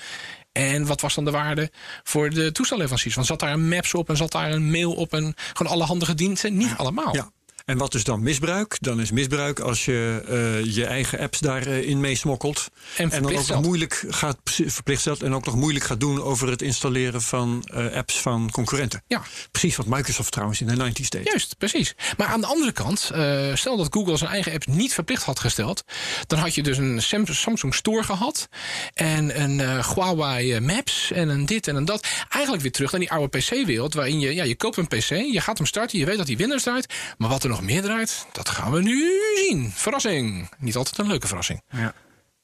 En 0.53 0.87
wat 0.87 1.01
was 1.01 1.15
dan 1.15 1.25
de 1.25 1.31
waarde 1.31 1.71
voor 2.03 2.31
de 2.31 2.53
toestelleveranciers? 2.53 3.15
Want 3.15 3.27
zat 3.27 3.41
daar 3.41 3.53
een 3.53 3.69
Maps 3.69 3.95
op 3.95 4.09
en 4.09 4.17
zat 4.17 4.33
daar 4.33 4.53
een 4.53 4.71
mail 4.71 4.93
op 4.93 5.13
en 5.13 5.35
gewoon 5.53 5.73
alle 5.73 5.85
handige 5.85 6.15
diensten? 6.15 6.57
Niet 6.57 6.75
allemaal. 6.77 7.15
Ja. 7.15 7.31
En 7.65 7.79
wat 7.79 7.95
is 7.95 8.05
dan 8.05 8.23
misbruik? 8.23 8.77
Dan 8.81 9.01
is 9.01 9.11
misbruik 9.11 9.61
als 9.61 9.85
je 9.85 10.23
eh, 10.29 10.75
je 10.75 10.85
eigen 10.87 11.19
apps 11.19 11.39
daarin 11.39 12.01
meesmokkelt. 12.01 12.69
En 12.97 13.11
En 13.11 13.23
dan 13.23 13.37
ook 13.37 13.47
nog 13.47 13.63
moeilijk 13.63 14.05
gaat 14.09 14.37
verplicht 14.45 15.01
stelt 15.01 15.23
en 15.23 15.35
ook 15.35 15.45
nog 15.45 15.55
moeilijk 15.57 15.85
gaat 15.85 16.01
doen 16.01 16.23
over 16.23 16.49
het 16.49 16.63
installeren 16.63 17.23
van 17.23 17.65
eh, 17.75 17.93
apps 17.93 18.21
van 18.21 18.51
concurrenten. 18.51 19.03
Ja. 19.07 19.23
Precies 19.51 19.77
wat 19.77 19.87
Microsoft 19.87 20.33
trouwens 20.33 20.61
in 20.61 20.67
de 20.67 20.93
90s 20.93 21.09
deed. 21.09 21.27
Juist, 21.27 21.59
precies. 21.59 21.95
Maar 22.17 22.27
aan 22.27 22.41
de 22.41 22.47
andere 22.47 22.73
kant, 22.73 23.11
eh, 23.15 23.55
stel 23.55 23.77
dat 23.77 23.87
Google 23.91 24.17
zijn 24.17 24.31
eigen 24.31 24.53
apps 24.53 24.67
niet 24.67 24.95
verplicht 24.95 25.23
had 25.23 25.41
gesteld, 25.41 25.85
dan 26.27 26.39
had 26.39 26.55
je 26.55 26.63
dus 26.63 26.79
een 26.79 27.03
Sam- 27.03 27.27
Samsung 27.27 27.75
Store 27.75 28.03
gehad 28.03 28.49
en 28.95 29.41
een 29.43 29.61
eh, 29.61 29.89
Huawei 29.95 30.53
eh, 30.53 30.61
Maps 30.61 31.13
en 31.13 31.29
een 31.29 31.47
dit 31.47 31.69
en 31.69 31.77
een 31.77 31.85
dat. 31.85 32.07
Eigenlijk 32.29 32.63
weer 32.63 32.73
terug 32.73 32.91
naar 32.91 33.01
die 33.01 33.11
oude 33.11 33.39
PC-wereld, 33.39 33.95
waarin 33.95 34.21
je, 34.21 34.35
ja, 34.35 34.45
je 34.45 34.57
koopt 34.57 34.77
een 34.77 34.89
PC, 34.89 35.09
je 35.09 35.41
gaat 35.41 35.59
hem 35.59 35.67
starten, 35.67 35.99
je 35.99 36.05
weet 36.05 36.17
dat 36.19 36.27
hij 36.27 36.37
Windows 36.37 36.63
draait, 36.63 36.95
maar 37.19 37.29
wat 37.29 37.45
er 37.45 37.53
nog 37.55 37.63
meer 37.63 37.83
draait, 37.83 38.27
dat 38.33 38.49
gaan 38.49 38.73
we 38.73 38.83
nu 38.83 39.11
zien. 39.37 39.73
Verrassing. 39.75 40.49
Niet 40.59 40.77
altijd 40.77 40.99
een 40.99 41.07
leuke 41.07 41.27
verrassing. 41.27 41.63
Ja. 41.71 41.95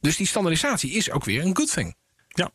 Dus 0.00 0.16
die 0.16 0.26
standaardisatie 0.26 0.90
is 0.92 1.10
ook 1.10 1.24
weer 1.24 1.42
een 1.44 1.56
good 1.56 1.72
thing. 1.72 1.94
ja. 2.28 2.50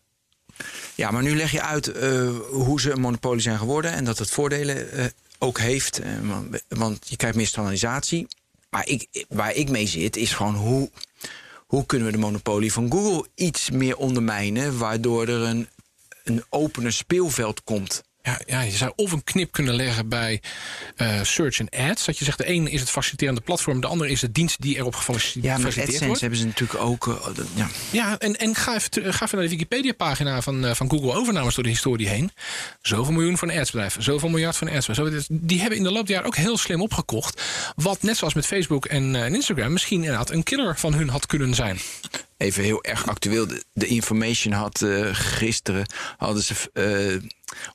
Ja, 0.96 1.12
maar 1.12 1.24
nu 1.24 1.36
leg 1.36 1.52
je 1.52 1.62
uit 1.62 1.88
eh, 1.88 2.30
hoe 2.52 2.82
ze 2.82 2.92
een 2.92 3.00
monopolie 3.02 3.42
zijn 3.42 3.58
geworden 3.58 3.92
en 3.92 4.06
dat 4.06 4.18
het 4.18 4.30
voordelen 4.32 4.92
eh, 4.92 5.06
ook 5.40 5.60
heeft. 5.60 6.00
eh, 6.00 6.12
want- 6.24 6.64
want 6.68 7.10
je 7.10 7.16
krijgt 7.16 7.38
meer 7.38 7.48
standaardisatie. 7.48 8.28
Maar 8.70 8.88
ik, 8.88 9.26
waar 9.30 9.54
ik 9.54 9.70
mee 9.70 9.88
zit, 9.88 10.16
is 10.16 10.34
gewoon 10.34 10.56
hoe, 10.56 10.90
hoe 11.68 11.86
kunnen 11.86 12.08
we 12.08 12.14
de 12.14 12.20
monopolie 12.20 12.72
van 12.74 12.92
Google 12.92 13.28
iets 13.36 13.70
meer 13.70 13.98
ondermijnen, 13.98 14.78
waardoor 14.78 15.28
er 15.28 15.42
een, 15.42 15.68
een 16.24 16.44
opener 16.50 16.94
speelveld 16.94 17.64
komt. 17.64 18.04
Ja, 18.26 18.40
ja, 18.46 18.62
je 18.62 18.72
zou 18.72 18.92
of 18.96 19.12
een 19.12 19.24
knip 19.24 19.52
kunnen 19.52 19.74
leggen 19.76 20.10
bij 20.10 20.42
eh, 20.96 21.20
search 21.24 21.60
en 21.60 21.70
ads. 21.90 22.06
Dat 22.06 22.18
je 22.18 22.26
zegt, 22.26 22.38
de 22.38 22.46
ene 22.46 22.70
is 22.70 22.80
het 22.80 22.90
faciliterende 22.90 23.42
platform, 23.42 23.82
de 23.82 23.88
andere 23.88 24.10
is 24.10 24.20
de 24.20 24.32
dienst 24.32 24.62
die 24.62 24.76
erop 24.76 24.96
gefaciliteerd 24.96 25.44
Ja, 25.46 25.52
met 25.52 25.74
gefaciliteerd 25.74 25.86
AdSense 25.88 26.06
wordt. 26.08 26.22
hebben 26.22 26.40
ze 26.40 26.46
natuurlijk 26.46 26.80
ook. 26.80 27.08
eh, 27.08 27.36
dat- 27.36 27.48
ja. 27.56 27.68
Ja, 27.92 28.20
en, 28.20 28.36
en 28.36 28.56
ga, 28.56 28.76
even, 28.76 29.14
ga 29.14 29.26
even 29.26 29.38
naar 29.38 29.48
de 29.48 29.50
Wikipedia-pagina 29.50 30.42
van, 30.42 30.66
eh, 30.66 30.74
van 30.76 30.90
Google 30.90 31.14
overnames 31.14 31.56
door 31.56 31.64
de 31.64 31.70
historie 31.70 32.08
heen. 32.08 32.32
Zoveel 32.82 33.14
miljoen 33.14 33.38
voor 33.38 33.50
een 33.50 33.60
adsbedrijf, 33.60 33.96
zoveel 34.00 34.30
miljard 34.30 34.56
voor 34.58 34.68
een 34.68 34.76
adsbedrijf. 34.76 35.26
Die 35.30 35.60
hebben 35.60 35.78
in 35.78 35.84
de 35.84 35.92
loop 35.92 36.06
der 36.06 36.16
jaren 36.16 36.28
ook 36.30 36.36
heel 36.36 36.58
slim 36.58 36.82
opgekocht. 36.82 37.42
Wat 37.76 38.02
net 38.02 38.18
zoals 38.18 38.34
met 38.34 38.46
Facebook 38.46 38.86
en, 38.86 39.16
en 39.16 39.36
Instagram 39.36 39.72
misschien 39.74 40.00
inderdaad 40.02 40.30
een 40.32 40.44
killer 40.44 40.78
van 40.80 40.94
hun 40.94 41.10
had 41.10 41.26
kunnen 41.26 41.54
zijn. 41.54 41.80
Even 42.38 42.64
heel 42.64 42.84
erg 42.84 43.08
actueel. 43.08 43.48
De, 43.48 43.64
de 43.74 43.88
information 43.88 44.54
had 44.54 44.86
gisteren 45.12 45.86
hadden 46.18 46.44
ze. 46.44 47.22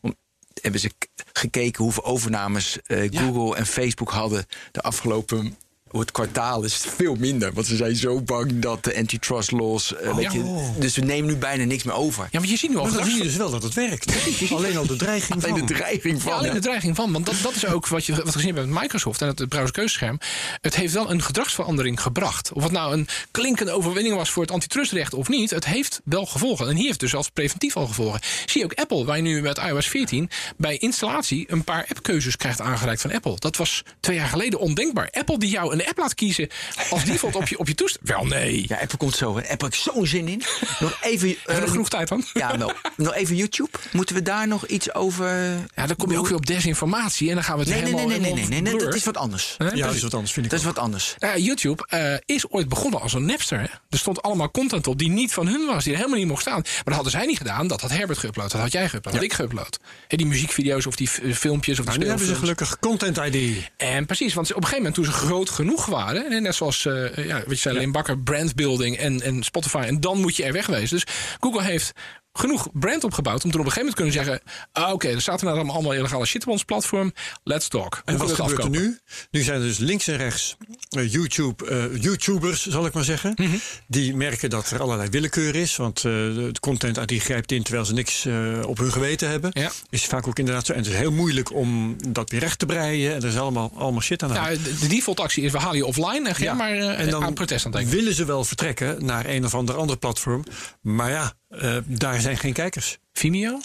om, 0.01 0.15
hebben 0.63 0.81
ze 0.81 0.91
gekeken 1.33 1.85
hoeveel 1.85 2.05
overnames 2.05 2.79
eh, 2.83 3.09
Ja. 3.11 3.21
Google 3.23 3.57
en 3.57 3.67
Facebook 3.67 4.11
hadden 4.11 4.47
de 4.73 4.81
afgelopen 4.81 5.57
het 5.91 6.11
kwartaal 6.13 6.63
is 6.63 6.75
veel 6.97 7.15
minder. 7.15 7.53
Want 7.53 7.67
ze 7.67 7.77
zijn 7.77 7.97
zo 7.97 8.21
bang 8.21 8.59
dat 8.59 8.85
de 8.85 8.97
antitrust 8.97 9.51
laws... 9.51 9.95
eh, 9.97 10.19
ja. 10.19 10.31
je, 10.33 10.71
dus 10.79 10.97
we 10.97 11.03
nemen 11.05 11.31
nu 11.31 11.37
bijna 11.37 11.65
niks 11.65 11.83
meer 11.83 11.95
over. 11.95 12.29
Ja, 12.31 12.41
maar 12.41 12.49
je 12.49 12.57
ziet 12.57 12.71
nu 12.71 12.77
al 12.77 12.83
Maar 12.83 12.93
dan 12.93 13.03
gedrags- 13.03 13.17
zie 13.17 13.25
je 13.25 13.29
dus 13.31 13.39
wel 13.39 13.51
dat 13.51 13.63
het 13.63 13.75
werkt. 13.75 14.13
Alleen 14.57 14.77
al 14.77 14.87
de 14.87 14.97
dreiging 14.97 15.45
Alleen 15.45 15.59
van. 15.59 15.67
de 15.67 15.75
dreiging 15.75 16.23
van. 16.23 16.33
Ja, 16.33 16.39
alleen 16.39 16.53
de 16.53 16.59
dreiging 16.61 16.97
van. 16.97 17.13
Want 17.13 17.27
dat, 17.27 17.35
dat 17.43 17.55
is 17.55 17.67
ook 17.67 17.87
wat 17.87 18.07
je 18.07 18.15
wat 18.15 18.25
we 18.25 18.33
gezien 18.33 18.55
hebben 18.55 18.73
met 18.73 18.83
Microsoft 18.83 19.23
en 19.23 19.29
het 19.29 19.49
browserkeuzescherm. 19.49 20.19
Het 20.61 20.77
heeft 20.77 20.93
wel 20.93 21.11
een 21.11 21.23
gedragsverandering 21.23 22.01
gebracht. 22.01 22.53
Of 22.53 22.63
het 22.63 22.73
nou 22.73 22.93
een 22.93 23.09
klinkende 23.31 23.73
overwinning 23.73 24.17
was 24.17 24.31
voor 24.31 24.43
het 24.43 24.53
antitrustrecht 24.53 25.15
of 25.15 25.29
niet. 25.29 25.51
Het 25.51 25.65
heeft 25.65 26.01
wel 26.05 26.27
gevolgen. 26.27 26.69
En 26.69 26.77
hier 26.77 26.87
heeft 26.87 27.01
dus 27.01 27.15
als 27.15 27.29
preventief 27.29 27.77
al 27.77 27.87
gevolgen. 27.87 28.21
Zie 28.47 28.59
je 28.61 28.65
ook 28.65 28.75
Apple, 28.75 29.05
waar 29.05 29.17
je 29.17 29.23
nu 29.23 29.43
met 29.43 29.59
iOS 29.59 29.87
14 29.87 30.31
bij 30.57 30.77
installatie 30.77 31.45
een 31.53 31.65
paar 31.65 31.87
appkeuzes 31.89 32.37
krijgt 32.37 32.61
aangereikt 32.61 33.01
van 33.01 33.13
Apple. 33.13 33.35
Dat 33.39 33.57
was 33.57 33.83
twee 34.01 34.17
jaar 34.17 34.29
geleden 34.29 34.59
ondenkbaar. 34.59 35.09
Apple 35.11 35.39
die 35.39 35.51
jou 35.51 35.73
een 35.73 35.80
app 35.87 35.99
laat 35.99 36.15
kiezen 36.15 36.49
als 36.91 37.05
default 37.05 37.35
op 37.37 37.49
je, 37.49 37.59
op 37.59 37.69
je 37.69 37.75
toestel. 37.75 38.01
Wel 38.05 38.25
nee. 38.27 38.65
Ja, 38.69 38.77
Apple 38.77 38.99
komt 38.99 39.17
zo. 39.17 39.37
Hè. 39.37 39.41
Apple 39.41 39.69
heb 39.69 39.75
ik 39.75 39.75
zo'n 39.75 40.07
zin 40.07 40.29
in. 40.29 40.43
Nog 40.81 40.99
even... 41.01 41.29
Hebben 41.29 41.45
we 41.47 41.53
eh, 41.53 41.61
nog 41.61 41.71
genoeg 41.71 41.89
tijd 41.89 42.09
dan? 42.09 42.25
Ja, 42.33 42.59
wel. 42.59 42.73
Nog 42.97 43.15
even 43.15 43.37
YouTube. 43.37 43.71
Moeten 43.93 44.15
we 44.15 44.23
daar 44.23 44.49
nog 44.49 44.67
iets 44.67 44.95
over... 44.95 45.29
Ja, 45.75 45.87
dan 45.87 45.97
kom 45.97 46.11
je 46.11 46.19
ook 46.19 46.27
weer 46.27 46.37
op 46.37 46.47
desinformatie 46.47 47.29
en 47.29 47.35
dan 47.35 47.45
gaan 47.45 47.59
we 47.59 47.61
het 47.63 47.71
Nee, 47.73 47.83
nee, 47.83 47.91
helemaal... 47.91 48.09
nee, 48.09 48.21
nee, 48.21 48.35
nee, 48.35 48.49
nee, 48.49 48.73
nee, 48.73 48.79
dat 48.85 48.95
is 48.95 49.05
wat 49.05 49.17
anders. 49.17 49.55
Ja, 49.59 49.87
dat 49.87 49.95
is 49.95 50.03
wat 50.03 50.15
anders, 50.15 50.33
vind 50.33 50.45
ik 50.47 50.51
Dat 50.51 50.61
is 50.61 50.67
wat 50.67 50.79
anders. 50.79 51.15
Nou 51.19 51.39
ja, 51.39 51.45
YouTube 51.45 51.87
eh, 51.89 52.15
is 52.37 52.49
ooit 52.51 52.69
begonnen 52.69 53.01
als 53.01 53.13
een 53.13 53.25
Napster. 53.25 53.59
Hè? 53.59 53.67
Er 53.91 53.99
stond 53.99 54.23
allemaal 54.23 54.51
content 54.51 54.87
op 54.87 54.99
die 54.99 55.09
niet 55.09 55.33
van 55.33 55.47
hun 55.47 55.67
was, 55.67 55.85
die 55.85 55.93
er 55.93 55.99
helemaal 55.99 56.19
niet 56.19 56.29
mocht 56.29 56.41
staan. 56.41 56.61
Maar 56.63 56.83
dat 56.85 56.95
hadden 56.95 57.13
zij 57.13 57.27
niet 57.27 57.39
gedaan. 57.39 57.67
Dat 57.67 57.81
had 57.81 57.91
Herbert 57.91 58.19
geüpload, 58.19 58.51
dat 58.51 58.53
had 58.53 58.73
jij 58.73 58.89
geüpload, 58.89 59.01
dat 59.03 59.13
had 59.13 59.23
ik 59.23 59.33
geüpload. 59.35 59.85
Hè, 60.09 60.17
die 60.17 60.27
muziekvideo's 60.27 60.87
of 60.87 60.97
die 60.97 61.09
filmpjes 61.09 61.79
of 61.79 61.85
die 61.85 61.95
Maar 61.95 61.99
nu 62.05 62.09
hebben 62.09 62.27
ze 62.27 62.35
gelukkig 62.35 62.79
Content 62.79 63.17
ID. 63.17 63.71
En 63.77 64.07
precies, 64.07 64.35
want 64.35 64.47
ze- 64.47 64.55
op 64.55 64.63
een 64.63 64.69
gegeven 64.69 64.91
moment 64.91 64.95
toen 64.95 65.15
ze 65.15 65.27
groot 65.27 65.51
genoeg 65.51 65.70
waren... 65.77 66.33
hè, 66.33 66.41
net 66.41 66.55
zoals 66.55 66.87
eh, 66.87 67.27
ja, 67.27 67.37
wat 67.39 67.49
je 67.49 67.57
zei, 67.57 67.79
Leen 67.79 67.93
Bakker, 67.93 68.19
brandbuilding 68.19 68.97
en, 68.97 69.21
en 69.21 69.43
Spotify... 69.43 69.83
en 69.87 70.01
dan 70.01 70.21
moet 70.21 70.37
je 70.37 70.45
er 70.45 70.53
wegwezen. 70.53 70.97
Dus 70.97 71.15
Google 71.41 71.63
heeft 71.63 71.93
genoeg 72.33 72.69
brand 72.73 73.05
opgebouwd... 73.05 73.45
om 73.45 73.51
toen 73.51 73.61
op 73.61 73.67
een 73.67 73.73
gegeven 73.73 73.95
moment 73.97 74.15
te 74.15 74.23
kunnen 74.25 74.43
zeggen... 74.43 74.63
Ah, 74.73 74.93
oké, 74.93 75.09
er 75.09 75.29
er 75.29 75.45
nou 75.45 75.69
allemaal 75.69 75.93
illegale 75.93 76.27
shit 76.27 76.43
op 76.43 76.49
ons 76.49 76.65
platform. 76.65 77.13
Let's 77.45 77.69
talk. 77.69 78.03
En 78.05 78.17
Hoe 78.17 78.27
wat 78.27 78.37
gebeurt 78.37 78.65
er 78.65 78.71
nu? 78.71 78.99
Nu 79.31 79.43
zijn 79.43 79.61
er 79.61 79.67
dus 79.67 79.79
links 79.79 80.07
en 80.07 80.17
rechts 80.17 80.57
eh, 80.89 81.13
YouTube, 81.13 81.67
eh, 81.67 82.03
YouTubers, 82.03 82.67
zal 82.67 82.87
ik 82.87 82.93
maar 82.93 83.05
zeggen. 83.05 83.33
Mhm. 83.37 83.57
Die 83.87 84.17
merken 84.17 84.51
dat 84.51 84.71
er 84.71 84.81
allerlei 84.81 85.09
willekeur 85.09 85.55
is. 85.55 85.77
Want 85.77 85.97
eh, 85.97 86.03
de 86.03 86.53
content 86.61 86.99
uit 86.99 87.09
die 87.09 87.21
grijpt 87.21 87.53
in 87.53 87.63
terwijl 87.63 87.85
ze 87.85 87.93
niks 87.93 88.27
op 88.67 88.79
hun 88.79 88.93
geweten 88.93 89.29
hebben. 89.29 89.51
Ja. 89.55 89.71
Is 89.91 90.05
vaak 90.05 90.27
ook 90.27 90.39
inderdaad 90.39 90.67
zo. 90.67 90.73
En 90.73 90.79
het 90.79 90.89
is 90.89 90.95
heel 90.95 91.13
moeilijk 91.13 91.53
om 91.53 91.97
dat 92.09 92.31
weer 92.31 92.41
recht 92.41 92.59
te 92.59 92.67
breien. 92.67 93.15
En 93.15 93.23
er 93.23 93.29
is 93.29 93.39
allemaal, 93.39 93.73
allemaal 93.77 94.01
shit 94.01 94.23
aan 94.23 94.29
de 94.29 94.39
hand. 94.39 94.65
De, 94.65 94.79
de 94.79 94.87
default 94.87 95.21
actie 95.21 95.45
is 95.45 95.53
we 95.53 95.59
halen 95.59 95.77
je 95.77 95.87
offline 95.87 96.29
en 96.29 96.35
Ja. 96.39 96.55
maar 96.55 96.73
en 96.77 97.11
dan 97.11 97.25
aan 97.25 97.35
protest 97.35 97.67
aan 97.67 97.73
het 97.73 97.81
denken. 97.81 97.99
willen 97.99 98.15
ze 98.15 98.25
wel 98.25 98.45
vertrekken 98.45 99.05
naar 99.05 99.27
een 99.27 99.45
of 99.45 99.55
ander 99.55 99.77
ander 99.77 99.97
platform. 99.99 100.45
Maar 100.81 101.11
ja, 101.11 101.33
eh, 101.51 101.77
daar 101.85 102.21
zijn 102.21 102.37
geen 102.37 102.53
kijkers. 102.53 102.99
Vimeo? 103.13 103.61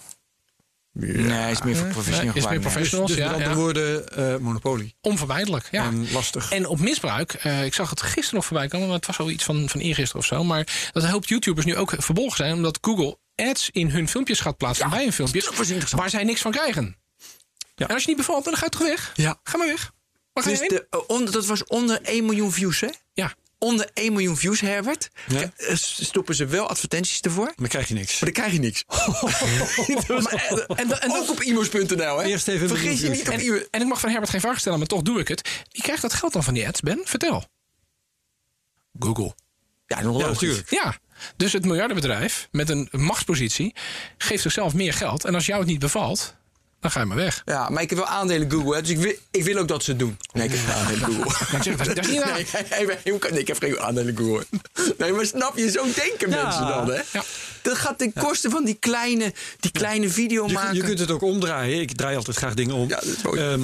Nee, 0.92 1.52
is 1.52 1.62
meer 1.62 1.76
voor 1.76 1.84
Nee, 1.84 1.94
professioneel 1.94 2.34
is 2.36 2.44
meer 2.44 2.52
nee. 2.52 2.60
Dus, 2.60 2.72
professionals, 2.72 3.12
dus 3.12 3.20
met 3.20 3.28
ja, 3.28 3.34
andere 3.34 3.50
ja. 3.50 3.56
woorden, 3.56 4.10
eh, 4.18 4.38
monopolie. 4.38 4.96
Onvermijdelijk, 5.02 5.68
ja. 5.72 5.84
En 5.84 6.12
lastig. 6.12 6.52
En 6.52 6.68
op 6.68 6.80
misbruik, 6.80 7.34
eh, 7.34 7.66
ik 7.66 7.74
zag 7.74 7.90
het 7.90 8.02
gisteren 8.02 8.36
nog 8.36 8.46
voorbij 8.46 8.68
komen, 8.68 8.88
maar 8.88 8.96
het 8.96 9.06
was 9.06 9.20
al 9.20 9.30
iets 9.30 9.44
van, 9.44 9.70
van 9.70 9.82
eergisteren 9.82 10.22
of 10.22 10.28
zo. 10.28 10.44
Maar 10.44 10.90
dat 10.92 11.04
een 11.04 11.10
hoop 11.10 11.26
YouTubers 11.26 11.66
nu 11.66 11.76
ook 11.76 11.94
verbolgen 11.98 12.38
zijn, 12.38 12.54
omdat 12.54 12.78
Google 12.82 13.18
ads 13.36 13.70
in 13.72 13.90
hun 13.90 14.10
filmpjes 14.10 14.40
gaat 14.40 14.58
plaatsen 14.58 14.90
bij 14.90 15.04
hun 15.04 15.14
filmpjes, 15.14 15.50
waar 15.92 16.10
zij 16.10 16.24
niks 16.24 16.42
van 16.42 16.52
krijgen. 16.52 16.98
Ja. 17.76 17.88
En 17.88 17.94
als 17.94 18.04
je 18.04 18.08
niet 18.08 18.18
bevalt, 18.18 18.46
dan 18.46 18.56
ga 18.56 18.64
je 18.64 18.72
toch 18.72 18.82
weg? 18.82 19.12
Ja. 19.16 19.40
Ga 19.44 19.58
maar 19.58 19.68
weg. 19.68 19.92
Waar 20.34 20.44
ga 20.44 20.50
je 20.50 20.58
Dus 20.58 20.68
heen? 20.68 20.82
de, 20.90 21.08
onder, 21.08 21.34
dat 21.34 21.46
was 21.46 21.64
onder 21.64 22.02
1 22.02 22.26
miljoen 22.26 22.52
views, 22.52 22.80
hè? 22.80 22.90
Ja. 23.14 23.34
Onder 23.60 23.90
1 23.94 24.12
miljoen 24.14 24.38
views, 24.38 24.62
Herbert. 24.62 25.10
Ja. 25.28 25.52
Eh, 25.58 25.76
Stoppen 25.76 26.36
ze 26.36 26.46
wel 26.46 26.70
advertenties 26.70 27.22
ervoor? 27.22 27.46
Maar 27.46 27.56
Dan 27.56 27.68
krijg 27.68 27.88
je 27.88 27.94
niks. 27.94 28.20
dan 28.20 28.32
krijg 28.32 28.52
je 28.52 28.60
niks. 28.60 28.84
Maar, 30.08 30.34
en, 30.34 30.78
en, 30.78 31.02
en, 31.02 31.12
Ook 31.12 31.30
op 31.30 31.42
imos.nl, 31.42 32.18
hè? 32.18 32.24
Eerst 32.24 32.48
even 32.48 32.62
een 32.62 32.68
Vergeet 32.68 33.00
je 33.00 33.10
niet 33.10 33.22
op 33.22 33.34
en, 33.34 33.68
en 33.72 33.82
ik 33.82 33.88
mag 33.88 34.00
van 34.00 34.10
Herbert 34.10 34.32
geen 34.32 34.42
vraag 34.42 34.60
stellen, 34.60 34.80
maar 34.80 34.88
toch 34.88 35.02
doe 35.02 35.20
ik 35.20 35.28
het. 35.28 35.50
Wie 35.72 35.82
krijgt 35.82 36.02
dat 36.02 36.14
geld 36.14 36.34
dan 36.34 36.44
van 36.44 36.54
die 36.54 36.68
ads, 36.68 36.82
Ben? 36.82 37.02
Vertel. 37.04 37.46
Google. 39.00 39.36
Ja, 39.88 40.02
nog 40.02 40.20
Ja, 40.20 40.28
natuurlijk. 40.28 40.70
Ja, 40.70 40.98
dus 41.36 41.54
het 41.54 41.66
miljardenbedrijf 41.66 42.48
met 42.52 42.70
een 42.70 42.90
machtspositie 42.92 43.76
geeft 44.18 44.42
zichzelf 44.42 44.74
meer 44.74 44.94
geld. 44.94 45.26
En 45.26 45.36
als 45.36 45.46
jou 45.46 45.60
het 45.60 45.70
niet 45.70 45.80
bevalt, 45.80 46.36
dan 46.80 46.92
ga 46.92 47.00
je 47.00 47.06
maar 47.06 47.18
weg. 47.18 47.42
Ja, 47.46 47.70
maar 47.70 47.82
ik 47.82 47.90
heb 47.90 47.98
wel 48.00 48.08
aandelen 48.08 48.52
Google, 48.52 48.76
hè, 48.76 48.82
dus 48.82 48.90
ik 48.90 48.98
wil, 48.98 49.14
ik 49.32 49.44
wil 49.44 49.58
ook 49.58 49.68
dat 49.68 49.84
ze 49.84 49.90
het 49.90 50.00
doen. 50.00 50.18
Nee, 50.34 50.46
ik 50.46 50.52
heb 50.52 50.60
geen 50.66 50.76
aandelen 50.76 51.02
Google. 51.24 51.64
Zeg, 51.64 51.76
dat, 51.78 51.98
is 51.98 52.08
niet 52.08 52.26
Nee, 52.26 52.86
nee, 53.32 53.40
ik 53.40 53.48
heb 53.48 53.58
geen 53.60 53.80
aandelen 53.80 54.18
Google. 54.18 54.46
Nee, 54.98 55.12
maar 55.14 55.26
snap 55.26 55.58
je, 55.58 55.72
zo 55.72 55.84
denken 55.96 56.30
Ja. 56.30 56.44
mensen 56.44 56.68
dan, 56.68 56.88
hè? 56.90 57.02
Ja. 57.12 57.24
Dat 57.62 57.78
gaat 57.78 57.98
ten 57.98 58.14
koste 58.14 58.50
van 58.50 58.66
die 58.66 58.78
kleine, 58.80 59.34
die 59.60 59.72
kleine 59.72 60.06
Je, 60.06 60.12
videomaker. 60.12 60.76
je 60.76 60.84
kunt 60.84 61.00
het 61.00 61.12
ook 61.12 61.22
omdraaien. 61.22 61.82
Ik 61.82 61.92
draai 61.96 62.16
altijd 62.16 62.38
graag 62.38 62.54
dingen 62.54 62.76
om. 62.76 62.90
Ja, 62.90 62.96
dat 62.96 63.04
is 63.06 63.22
mooi. 63.22 63.40
Ehm, 63.42 63.62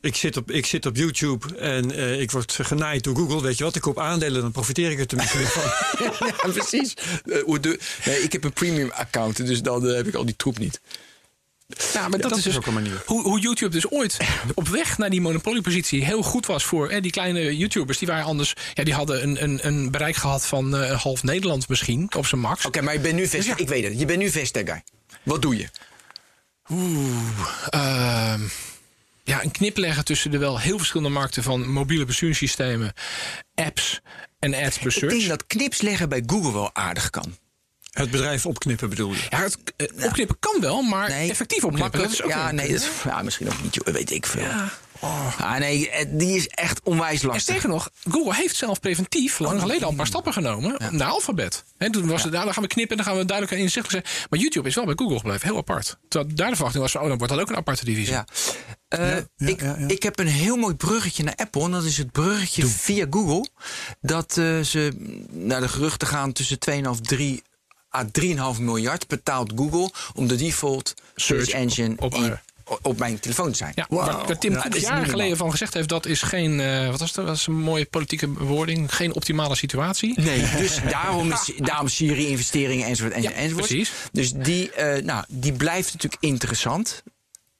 ik, 0.00 0.16
zit 0.16 0.36
op, 0.36 0.50
ik 0.50 0.66
zit 0.66 0.86
op 0.86 0.96
YouTube 0.96 1.58
en 1.58 1.90
eh, 1.90 2.20
ik 2.20 2.30
word 2.30 2.58
genaaid 2.62 3.04
door 3.04 3.16
Google. 3.16 3.42
Weet 3.42 3.58
je 3.58 3.64
wat? 3.64 3.74
Ik 3.76 3.82
koop 3.82 3.98
aandelen, 3.98 4.40
dan 4.42 4.52
profiteer 4.52 4.90
ik 4.90 4.98
er 4.98 5.06
tenminste 5.06 5.38
van. 5.38 5.62
ja, 6.26 6.52
precies. 6.52 6.94
Eh, 7.24 7.60
de- 7.60 7.78
nee, 8.04 8.22
ik 8.22 8.32
heb 8.32 8.44
een 8.44 8.52
premium 8.52 8.90
account, 8.90 9.46
dus 9.46 9.62
dan 9.62 9.88
eh, 9.88 9.96
heb 9.96 10.06
ik 10.06 10.14
al 10.14 10.24
die 10.24 10.36
troep 10.36 10.58
niet. 10.58 10.80
Ja, 11.92 12.08
maar 12.08 12.18
dat, 12.18 12.30
dat 12.30 12.38
is 12.38 12.44
dus 12.44 12.56
ook 12.56 12.66
een 12.66 12.74
manier. 12.74 13.02
Hoe, 13.06 13.22
hoe 13.22 13.40
YouTube 13.40 13.70
dus 13.70 13.90
ooit 13.90 14.16
op 14.54 14.68
weg 14.68 14.98
naar 14.98 15.10
die 15.10 15.20
monopoliepositie 15.20 16.04
heel 16.04 16.22
goed 16.22 16.46
was 16.46 16.64
voor 16.64 16.90
hè, 16.90 17.00
die 17.00 17.10
kleine 17.10 17.56
YouTubers. 17.56 17.98
Die 17.98 18.08
waren 18.08 18.24
anders, 18.24 18.54
ja, 18.74 18.84
die 18.84 18.94
hadden 18.94 19.22
een, 19.22 19.42
een, 19.42 19.66
een 19.66 19.90
bereik 19.90 20.16
gehad 20.16 20.46
van 20.46 20.76
eh, 20.76 21.00
half 21.02 21.22
Nederland 21.22 21.68
misschien, 21.68 22.14
op 22.16 22.26
zijn 22.26 22.40
max. 22.40 22.66
Oké, 22.66 22.80
maar 22.80 22.94
je 22.94 23.00
bent 23.00 23.14
nu 23.14 23.26
vest. 23.26 23.32
Dus 23.32 23.46
ja. 23.46 23.56
Ik 23.56 23.68
weet 23.68 23.84
het. 23.84 23.98
Je 23.98 24.06
bent 24.06 24.18
nu 24.18 24.30
vest 24.30 24.58
guy. 24.64 24.82
Wat 25.22 25.42
doe 25.42 25.56
je? 25.56 25.68
Ehm, 27.70 28.40
ja, 29.24 29.42
een 29.42 29.50
knip 29.50 29.76
leggen 29.76 30.04
tussen 30.04 30.30
de 30.30 30.38
wel 30.38 30.58
heel 30.58 30.78
verschillende 30.78 31.12
markten 31.12 31.42
van 31.42 31.68
mobiele 31.68 32.04
besturingssystemen, 32.04 32.92
apps 33.54 34.00
en 34.38 34.54
ads 34.54 34.78
per 34.78 35.02
Ik 35.02 35.08
denk 35.08 35.28
dat 35.28 35.46
knips 35.46 35.80
leggen 35.80 36.08
bij 36.08 36.22
Google 36.26 36.52
wel 36.52 36.74
aardig 36.74 37.10
kan. 37.10 37.36
Het 37.90 38.10
bedrijf 38.10 38.46
opknippen 38.46 38.88
bedoel 38.88 39.12
je? 39.12 39.26
Ja, 39.30 39.42
het 39.42 39.58
eh, 39.76 40.04
opknippen 40.04 40.36
kan 40.38 40.60
wel, 40.60 40.82
maar 40.82 41.08
Nee, 41.08 41.30
effectief 41.30 41.64
opknippen. 41.64 42.00
Dat 42.00 42.12
is 42.12 42.22
ook 42.22 42.30
ja, 42.30 42.50
nee, 42.50 42.72
dat 42.72 42.80
is, 42.80 42.88
ja, 43.04 43.22
misschien 43.22 43.48
ook 43.48 43.62
niet. 43.62 43.74
joh, 43.74 43.94
Weet 43.94 44.10
ik 44.10 44.26
veel. 44.26 44.46
Ah, 45.00 45.56
nee, 45.58 45.90
eh, 45.90 46.06
die 46.10 46.36
is 46.36 46.46
echt 46.48 46.80
onwijs 46.84 47.20
En 47.20 47.26
lastig. 47.26 47.42
sterker 47.42 47.68
nog, 47.68 47.90
Google 48.10 48.34
heeft 48.34 48.56
zelf 48.56 48.80
preventief 48.80 49.38
lang 49.38 49.60
geleden 49.60 49.82
al 49.82 49.90
een 49.90 49.96
paar 49.96 50.06
stappen 50.06 50.32
genomen 50.32 50.76
naar 50.90 51.08
Alphabet. 51.08 51.64
He, 51.78 51.90
toen 51.90 52.06
was 52.06 52.22
het, 52.22 52.32
nou, 52.32 52.44
dan 52.44 52.54
gaan 52.54 52.62
we 52.62 52.68
knippen 52.68 52.96
en 52.96 53.02
dan 53.04 53.12
gaan 53.12 53.22
we 53.22 53.26
duidelijk 53.28 53.56
en 53.56 53.62
inzichtelijk 53.64 54.06
zeggen. 54.06 54.28
Maar 54.30 54.38
YouTube 54.38 54.68
is 54.68 54.74
wel 54.74 54.84
bij 54.84 54.94
Google 54.96 55.16
gebleven, 55.18 55.48
heel 55.48 55.56
apart. 55.56 55.96
Terwijl 56.08 56.34
daar 56.34 56.48
de 56.48 56.54
verwachting 56.54 56.82
was 56.82 56.92
van, 56.92 57.00
oh, 57.02 57.08
dan 57.08 57.18
wordt 57.18 57.32
dat 57.32 57.42
ook 57.42 57.48
een 57.50 57.56
aparte 57.56 57.84
divisie. 57.84 58.12
Ja. 58.12 58.24
Eh, 58.88 59.16
ja, 59.16 59.46
ik, 59.46 59.60
ja, 59.60 59.76
ja. 59.78 59.88
ik 59.88 60.02
heb 60.02 60.18
een 60.18 60.26
heel 60.26 60.56
mooi 60.56 60.74
bruggetje 60.74 61.24
naar 61.24 61.34
Apple. 61.36 61.64
En 61.64 61.70
dat 61.70 61.84
is 61.84 61.96
het 61.98 62.12
bruggetje 62.12 62.66
via 62.66 63.06
Google. 63.10 63.48
Dat 64.00 64.36
eh, 64.38 64.60
ze 64.60 64.92
naar 65.30 65.60
de 65.60 65.68
geruchten 65.68 66.08
gaan 66.08 66.32
tussen 66.32 66.58
2,5 66.70 67.00
3 67.00 67.42
à 67.96 68.04
3,5 68.54 68.60
miljard 68.60 69.06
betaalt 69.08 69.52
Google 69.56 69.90
om 70.14 70.26
de 70.28 70.36
default 70.36 70.94
search, 71.14 71.44
Search 71.44 71.60
engine 71.60 71.92
op- 71.96 72.02
op 72.02 72.14
in- 72.14 72.22
haar. 72.22 72.42
op 72.82 72.98
mijn 72.98 73.20
telefoon 73.20 73.50
te 73.50 73.56
zijn. 73.56 73.72
Ja, 73.74 73.86
waar, 73.88 74.26
waar 74.26 74.38
Tim 74.38 74.52
Ja, 74.52 74.60
Cook 74.60 74.72
jaren 74.74 74.88
normaal. 74.88 75.10
geleden 75.10 75.36
van 75.36 75.50
gezegd 75.50 75.74
heeft, 75.74 75.88
dat 75.88 76.06
is 76.06 76.22
geen, 76.22 76.60
eh, 76.60 76.88
wat 76.90 77.00
was 77.00 77.12
dat? 77.12 77.26
Dat 77.26 77.36
is 77.36 77.46
een 77.46 77.60
mooie 77.60 77.84
politieke 77.84 78.26
bewoording. 78.28 78.94
Geen 78.94 79.14
optimale 79.14 79.54
situatie. 79.56 80.20
Nee, 80.20 80.40
dus 80.62 80.78
daarom, 80.90 81.32
is, 81.32 81.50
daarom 81.56 81.88
Siri-investeringen 81.88 82.86
enzovoort, 82.86 83.14
enzovoort, 83.14 83.36
Ja, 83.38 83.42
enzovoort. 83.42 83.66
precies. 83.66 83.92
Dus 84.12 84.32
die, 84.32 84.72
eh, 84.72 85.02
nou, 85.04 85.24
die 85.28 85.52
blijft 85.52 85.92
natuurlijk 85.92 86.22
interessant. 86.22 87.02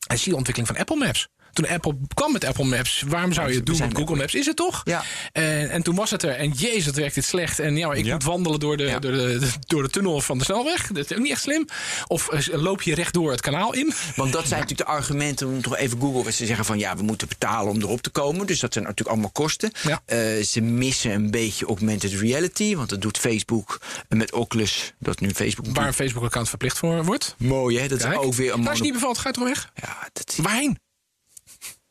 En 0.06 0.16
zie 0.16 0.24
je 0.24 0.30
de 0.30 0.36
ontwikkeling 0.36 0.72
van 0.72 0.80
Apple 0.80 0.96
Maps. 1.06 1.28
Toen 1.52 1.68
Apple 1.68 1.96
kwam 2.14 2.32
met 2.32 2.44
Apple 2.44 2.64
Maps, 2.64 3.02
waarom 3.08 3.32
zou 3.32 3.48
je 3.48 3.54
het 3.56 3.66
doen 3.66 3.78
met 3.78 3.96
Google 3.96 4.16
Maps? 4.16 4.34
Is 4.34 4.46
het 4.46 4.56
toch? 4.56 4.80
Ja. 4.84 5.02
En, 5.32 5.70
en 5.70 5.82
toen 5.82 5.94
was 5.94 6.10
het 6.10 6.22
er. 6.22 6.30
En 6.34 6.50
jezus, 6.50 6.86
het 6.86 6.96
werkt 6.96 7.14
dit 7.14 7.24
slecht. 7.24 7.58
En 7.58 7.76
ja, 7.76 7.92
ik 7.92 8.04
Ja. 8.04 8.12
moet 8.12 8.24
wandelen 8.24 8.60
door 8.60 8.76
de, 8.76 8.82
Ja. 8.82 8.98
door, 8.98 9.12
de, 9.12 9.48
door 9.66 9.82
de 9.82 9.90
tunnel 9.90 10.20
van 10.20 10.38
de 10.38 10.44
snelweg. 10.44 10.86
Dat 10.86 11.10
is 11.10 11.16
ook 11.16 11.22
niet 11.22 11.30
echt 11.32 11.42
slim. 11.42 11.66
Of 12.06 12.28
eh, 12.28 12.46
loop 12.62 12.82
je 12.82 12.94
rechtdoor 12.94 13.30
het 13.30 13.40
kanaal 13.40 13.74
in. 13.74 13.92
Want 14.16 14.32
dat 14.32 14.46
zijn 14.46 14.60
natuurlijk 14.60 14.88
de 14.88 14.94
argumenten 14.96 15.48
om 15.48 15.62
toch 15.62 15.76
even 15.76 16.00
Google 16.00 16.32
te 16.32 16.46
zeggen 16.46 16.64
van 16.64 16.78
ja, 16.78 16.96
we 16.96 17.02
moeten 17.02 17.28
betalen 17.28 17.72
om 17.72 17.80
erop 17.80 18.00
te 18.02 18.10
komen. 18.10 18.46
Dus 18.46 18.60
dat 18.60 18.72
zijn 18.72 18.84
natuurlijk 18.84 19.10
allemaal 19.16 19.30
kosten. 19.32 19.72
Ja. 19.82 20.02
Eh, 20.04 20.42
ze 20.44 20.60
missen 20.60 21.12
een 21.12 21.30
beetje 21.30 21.66
augmented 21.66 22.12
reality, 22.12 22.76
want 22.76 22.88
dat 22.88 23.00
doet 23.02 23.18
Facebook 23.18 23.80
met 24.08 24.32
Oculus, 24.32 24.92
dat 24.98 25.20
nu 25.20 25.30
Facebook 25.30 25.66
Waar 25.72 25.86
een. 25.86 25.92
Facebook-account 25.94 26.48
verplicht 26.48 26.78
voor 26.78 27.04
wordt. 27.04 27.34
Mooi 27.38 27.78
hè, 27.78 27.88
dat 27.88 27.98
Kijk. 27.98 28.12
is 28.12 28.18
ook 28.18 28.34
weer 28.34 28.52
een 28.52 28.58
Maar 28.60 28.68
als 28.68 28.78
je 28.78 28.84
niet 28.84 28.92
bevalt, 28.92 29.18
ga 29.18 29.28
je 29.28 29.34
toch 29.34 29.44
weg? 29.44 29.70
Ja, 29.74 30.08
dat 30.12 30.36
Waarheen? 30.42 30.78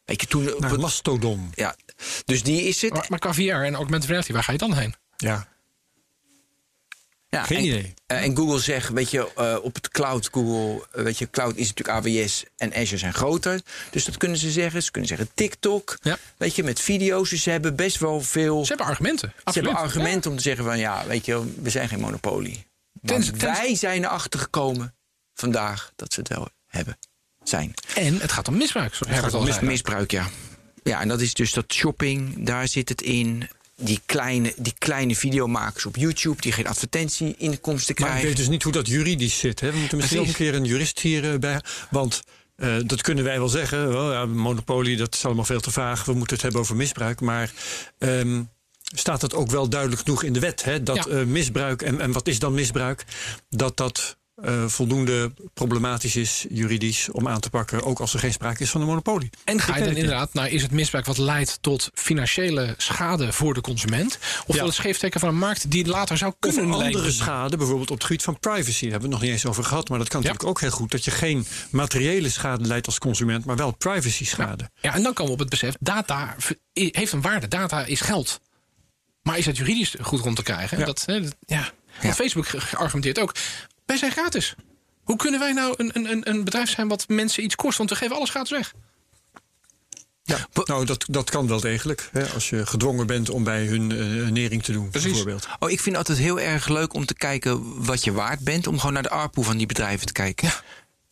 Weet 0.09 0.21
je 0.21 0.27
toen. 0.27 0.53
op 0.53 0.59
Naar 0.59 0.71
het- 0.71 0.79
Mastodon. 0.81 1.51
ja, 1.53 1.75
dus 2.25 2.43
die 2.43 2.61
is 2.63 2.81
het. 2.81 2.93
Maar, 2.93 3.05
maar 3.09 3.19
qua 3.19 3.33
VR 3.33 3.41
en 3.41 3.75
augmented 3.75 4.09
reality, 4.09 4.33
waar 4.33 4.43
ga 4.43 4.51
je 4.51 4.57
dan 4.57 4.73
heen? 4.73 4.95
Ja. 5.17 5.47
Ja, 7.29 7.43
Geen 7.43 7.57
en, 7.57 7.63
idee. 7.63 7.93
eh, 8.05 8.23
en 8.23 8.35
Google 8.37 8.59
zegt, 8.59 8.89
weet 8.89 9.11
je, 9.11 9.31
eh, 9.35 9.57
op 9.61 9.73
het 9.75 9.89
cloud, 9.89 10.29
Google, 10.31 10.87
eh, 10.91 11.03
weet 11.03 11.17
je, 11.17 11.29
cloud 11.29 11.55
is 11.55 11.67
natuurlijk 11.73 11.97
AWS 12.07 12.43
en 12.57 12.73
Azure 12.73 12.97
zijn 12.97 13.13
groter. 13.13 13.61
Dus 13.91 14.05
dat 14.05 14.17
kunnen 14.17 14.37
ze 14.37 14.51
zeggen. 14.51 14.83
Ze 14.83 14.91
kunnen 14.91 15.09
zeggen 15.09 15.29
TikTok, 15.33 15.97
Ja. 16.01 16.17
weet 16.37 16.55
je, 16.55 16.63
met 16.63 16.79
video's. 16.79 17.29
Dus 17.29 17.43
ze 17.43 17.49
hebben 17.49 17.75
best 17.75 17.97
wel 17.97 18.21
veel. 18.21 18.61
Ze 18.61 18.67
hebben 18.67 18.87
argumenten. 18.87 19.33
Ze 19.45 19.51
hebben 19.53 19.75
argumenten 19.75 20.31
om 20.31 20.37
te 20.37 20.43
zeggen 20.43 20.63
van 20.65 20.79
ja, 20.79 21.05
weet 21.07 21.25
je, 21.25 21.53
we 21.61 21.69
zijn 21.69 21.87
geen 21.89 21.99
monopolie. 21.99 22.65
Tenzij- 23.05 23.37
wij 23.37 23.75
zijn 23.75 24.03
erachter 24.03 24.39
gekomen 24.39 24.95
vandaag 25.33 25.91
dat 25.95 26.13
ze 26.13 26.19
het 26.19 26.29
wel 26.29 26.49
hebben. 26.67 26.97
Zijn. 27.49 27.73
En 27.95 28.19
het 28.21 28.31
gaat 28.31 28.47
om 28.47 28.57
misbruik, 28.57 28.99
Mis- 29.07 29.53
zei. 29.55 29.65
misbruik, 29.65 30.11
ja. 30.11 30.27
Ja, 30.83 31.01
en 31.01 31.07
dat 31.07 31.21
is 31.21 31.33
dus 31.33 31.53
dat 31.53 31.73
shopping, 31.73 32.45
daar 32.45 32.67
zit 32.67 32.89
het 32.89 33.01
in. 33.01 33.49
Die 33.81 33.99
kleine, 34.05 34.53
die 34.57 34.73
kleine 34.77 35.15
videomakers 35.15 35.85
op 35.85 35.95
YouTube 35.95 36.41
die 36.41 36.51
geen 36.51 36.67
advertentieinkomsten 36.67 37.95
Maar 37.97 38.05
ik 38.05 38.09
krijgen. 38.11 38.27
weet 38.27 38.37
dus 38.37 38.47
niet 38.47 38.63
hoe 38.63 38.71
dat 38.71 38.87
juridisch 38.87 39.37
zit. 39.39 39.59
Hè? 39.59 39.71
We 39.71 39.77
moeten 39.77 39.97
misschien 39.97 40.19
ook 40.19 40.27
een 40.27 40.33
keer 40.33 40.55
een 40.55 40.65
jurist 40.65 40.99
hierbij. 40.99 41.37
bij. 41.39 41.61
Want 41.89 42.21
eh, 42.55 42.75
dat 42.85 43.01
kunnen 43.01 43.23
wij 43.23 43.37
wel 43.39 43.49
zeggen. 43.49 43.87
Oh, 43.87 44.11
ja, 44.11 44.25
monopolie, 44.25 44.97
dat 44.97 45.13
is 45.15 45.25
allemaal 45.25 45.45
veel 45.45 45.59
te 45.59 45.71
vaag. 45.71 46.05
We 46.05 46.13
moeten 46.13 46.33
het 46.33 46.41
hebben 46.43 46.61
over 46.61 46.75
misbruik. 46.75 47.21
Maar 47.21 47.51
ehm, 47.97 48.43
staat 48.95 49.21
het 49.21 49.33
ook 49.33 49.49
wel 49.51 49.69
duidelijk 49.69 50.01
genoeg 50.01 50.23
in 50.23 50.33
de 50.33 50.39
wet? 50.39 50.63
Hè? 50.63 50.83
Dat 50.83 50.95
Ja. 50.95 51.05
eh, 51.05 51.23
misbruik, 51.23 51.81
en, 51.81 52.01
en 52.01 52.11
wat 52.11 52.27
is 52.27 52.39
dan 52.39 52.53
misbruik? 52.53 53.05
Dat 53.49 53.77
dat 53.77 54.17
eh, 54.43 54.65
voldoende 54.67 55.31
problematisch 55.53 56.15
is 56.15 56.45
juridisch 56.49 57.09
om 57.11 57.27
aan 57.27 57.39
te 57.39 57.49
pakken. 57.49 57.83
Ook 57.83 57.99
als 57.99 58.13
er 58.13 58.19
geen 58.19 58.33
sprake 58.33 58.63
is 58.63 58.69
van 58.69 58.81
een 58.81 58.87
monopolie. 58.87 59.29
En 59.43 59.59
ga 59.59 59.77
je 59.77 59.83
dan 59.83 59.95
inderdaad 59.95 60.33
naar 60.33 60.49
is 60.49 60.61
het 60.61 60.71
misbruik 60.71 61.05
wat 61.05 61.17
leidt 61.17 61.57
tot 61.61 61.89
financiële 61.93 62.73
schade 62.77 63.33
voor 63.33 63.53
de 63.53 63.61
consument? 63.61 64.17
Of 64.45 64.47
Ja. 64.47 64.53
wel 64.55 64.65
het 64.65 64.73
scheefteken 64.75 65.19
van 65.19 65.29
een 65.29 65.37
markt 65.37 65.71
die 65.71 65.85
later 65.87 66.17
zou 66.17 66.31
Of 66.31 66.37
kunnen 66.39 66.63
een 66.63 66.71
andere 66.71 66.91
leiden? 66.91 67.13
schade, 67.13 67.57
bijvoorbeeld 67.57 67.91
op 67.91 67.95
het 67.97 68.05
gebied 68.05 68.23
van 68.23 68.39
privacy. 68.39 68.81
Daar 68.81 68.91
hebben 68.91 69.09
we 69.09 69.15
het 69.15 69.15
nog 69.15 69.21
niet 69.21 69.31
eens 69.31 69.45
over 69.45 69.63
gehad. 69.63 69.89
Maar 69.89 69.97
dat 69.99 70.07
kan 70.07 70.21
Ja. 70.21 70.27
natuurlijk 70.27 70.57
ook 70.57 70.61
heel 70.61 70.77
goed. 70.77 70.91
Dat 70.91 71.05
je 71.05 71.11
geen 71.11 71.45
materiële 71.71 72.29
schade 72.29 72.63
leidt 72.67 72.85
als 72.85 72.97
consument, 72.99 73.45
maar 73.45 73.55
wel 73.55 73.71
privacy 73.75 74.25
schade. 74.25 74.69
Ja, 74.81 74.93
en 74.93 75.03
dan 75.03 75.13
komen 75.13 75.25
we 75.25 75.31
op 75.31 75.39
het 75.39 75.49
besef, 75.49 75.73
data 75.79 76.35
heeft 76.73 77.11
een 77.11 77.21
waarde. 77.21 77.47
Data 77.47 77.85
is 77.85 78.01
geld. 78.01 78.39
Maar 79.21 79.37
is 79.37 79.45
het 79.45 79.57
juridisch 79.57 79.95
goed 80.01 80.19
rond 80.19 80.35
te 80.35 80.43
krijgen? 80.43 80.77
Dat, 80.85 81.03
dat- 81.05 81.35
ja. 81.45 81.71
Want. 82.01 82.15
Facebook 82.15 82.47
geargumenteerd 82.47 83.19
ook. 83.19 83.35
Wij 83.89 83.97
zijn 83.97 84.11
gratis. 84.11 84.55
Hoe 85.03 85.15
kunnen 85.15 85.39
wij 85.39 85.53
nou 85.53 85.73
een, 85.77 85.91
een, 85.93 86.11
een- 86.11 86.29
een 86.29 86.43
bedrijf 86.43 86.69
zijn 86.69 86.87
wat 86.87 87.07
mensen 87.07 87.43
iets 87.43 87.55
kost? 87.55 87.77
Want 87.77 87.89
we 87.89 87.95
geven 87.95 88.15
alles 88.15 88.29
gratis 88.29 88.51
weg. 88.51 88.73
Ja, 90.23 90.47
nou, 90.65 90.85
dat, 90.85 91.05
dat 91.09 91.29
kan 91.29 91.47
wel 91.47 91.59
degelijk. 91.59 92.09
Hè, 92.11 92.27
als 92.29 92.49
je 92.49 92.65
gedwongen 92.65 93.07
bent 93.07 93.29
om 93.29 93.43
bij 93.43 93.65
hun 93.65 93.91
eh, 93.91 94.31
nering 94.31 94.63
te 94.63 94.71
doen, 94.71 94.89
Precies. 94.89 95.07
bijvoorbeeld. 95.09 95.47
Oh, 95.59 95.69
ik 95.69 95.79
vind 95.79 95.95
het 95.95 96.07
altijd 96.07 96.17
heel 96.27 96.39
erg 96.39 96.67
leuk 96.67 96.93
om 96.93 97.05
te 97.05 97.13
kijken 97.13 97.83
wat 97.85 98.03
je 98.03 98.11
waard 98.11 98.39
bent. 98.39 98.67
Om 98.67 98.77
gewoon 98.77 98.93
naar 98.93 99.03
de 99.03 99.09
ARPU 99.09 99.43
van 99.43 99.57
die 99.57 99.65
bedrijven 99.67 100.05
te 100.07 100.13
kijken. 100.13 100.51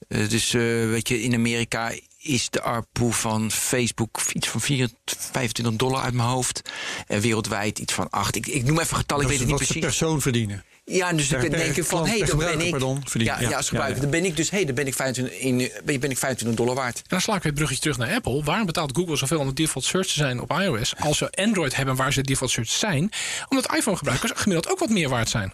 Eh, 0.07 0.29
dus 0.29 0.53
eh, 0.53 0.61
weet 0.61 1.07
je, 1.07 1.21
in 1.21 1.33
Amerika 1.33 1.91
is 2.17 2.49
de 2.49 2.61
ARPU 2.61 3.11
van 3.13 3.51
Facebook 3.51 4.19
iets 4.33 4.47
van 4.49 4.61
24, 4.61 5.17
25 5.31 5.75
dollar 5.75 6.01
uit 6.01 6.13
mijn 6.13 6.29
hoofd. 6.29 6.61
En 7.07 7.21
wereldwijd 7.21 7.79
iets 7.79 7.93
van 7.93 8.09
8. 8.09 8.35
Ik, 8.35 8.47
ik 8.47 8.63
noem 8.63 8.79
even 8.79 8.97
getal, 8.97 9.21
ik 9.21 9.27
weet 9.27 9.39
het 9.39 9.47
niet 9.47 9.57
wat 9.57 9.67
ze 9.67 9.73
precies. 9.73 9.97
persoon 9.97 10.21
verdienen. 10.21 10.63
Ja, 10.89 11.13
dus 11.13 11.29
dan 11.29 11.39
per 11.39 11.49
denk 11.49 11.75
ik 11.75 11.83
van, 11.83 12.07
hé, 12.07 12.17
per 12.17 12.27
dan 12.27 12.37
ben 12.37 12.59
ik... 12.61 12.69
pardon, 12.69 13.03
ja, 13.13 13.39
ja, 13.39 13.57
als 13.57 13.67
gebruiker. 13.67 14.01
Dan 14.01 14.09
ben 14.09 14.25
ik 14.25 14.35
dus, 14.35 14.49
hé, 14.49 14.63
dan 14.63 14.75
ben 14.75 14.87
ik 14.87 14.93
25, 14.93 15.39
in, 15.39 15.71
ben 15.83 16.09
ik 16.09 16.17
25 16.17 16.53
dollar 16.53 16.75
waard. 16.75 16.97
En 16.97 17.03
dan 17.07 17.21
sla 17.21 17.35
ik 17.35 17.41
weer 17.41 17.51
het 17.51 17.61
bruggetje 17.61 17.81
terug 17.81 17.97
naar 17.97 18.15
Apple. 18.15 18.43
Waarom 18.43 18.65
betaalt 18.65 18.97
Google 18.97 19.15
zoveel 19.15 19.39
om 19.39 19.47
de 19.47 19.53
default 19.53 19.85
search 19.85 20.07
te 20.07 20.13
zijn 20.13 20.41
op 20.41 20.51
iOS... 20.51 20.93
als 20.99 21.17
ze 21.17 21.31
Android 21.31 21.75
hebben 21.75 21.95
waar 21.95 22.13
ze 22.13 22.21
default 22.21 22.51
search 22.51 22.69
zijn? 22.69 23.09
Omdat 23.49 23.75
iPhone-gebruikers 23.75 24.31
gemiddeld 24.35 24.69
ook 24.69 24.79
wat 24.79 24.89
meer 24.89 25.09
waard 25.09 25.29
zijn. 25.29 25.53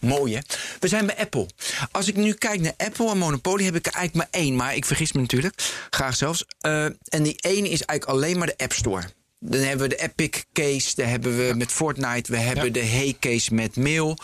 Mooi, 0.00 0.34
hè? 0.34 0.40
We 0.78 0.88
zijn 0.88 1.06
bij 1.06 1.16
Apple. 1.16 1.48
Als 1.90 2.08
ik 2.08 2.16
nu 2.16 2.32
kijk 2.32 2.60
naar 2.60 2.74
Apple 2.76 3.10
en 3.10 3.18
Monopoly, 3.18 3.64
heb 3.64 3.74
ik 3.74 3.86
er 3.86 3.92
eigenlijk 3.92 4.32
maar 4.32 4.42
één. 4.42 4.56
Maar 4.56 4.74
ik 4.74 4.84
vergis 4.84 5.12
me 5.12 5.20
natuurlijk, 5.20 5.54
graag 5.90 6.16
zelfs. 6.16 6.44
Eh, 6.60 6.84
en 6.84 7.22
die 7.22 7.36
ene 7.40 7.68
is 7.68 7.82
eigenlijk 7.82 8.04
alleen 8.04 8.38
maar 8.38 8.46
de 8.46 8.56
App 8.56 8.72
Store. 8.72 9.02
Dan 9.42 9.60
hebben 9.60 9.88
we 9.88 9.96
de 9.96 10.02
Epic 10.02 10.42
case, 10.52 10.92
daar 10.94 11.08
hebben 11.08 11.36
we 11.36 11.54
met 11.56 11.72
Fortnite, 11.72 12.32
we 12.32 12.38
hebben 12.38 12.64
Ja. 12.64 12.70
de 12.70 12.84
Hey 12.84 13.16
case 13.20 13.54
met 13.54 13.76
mail. 13.76 14.16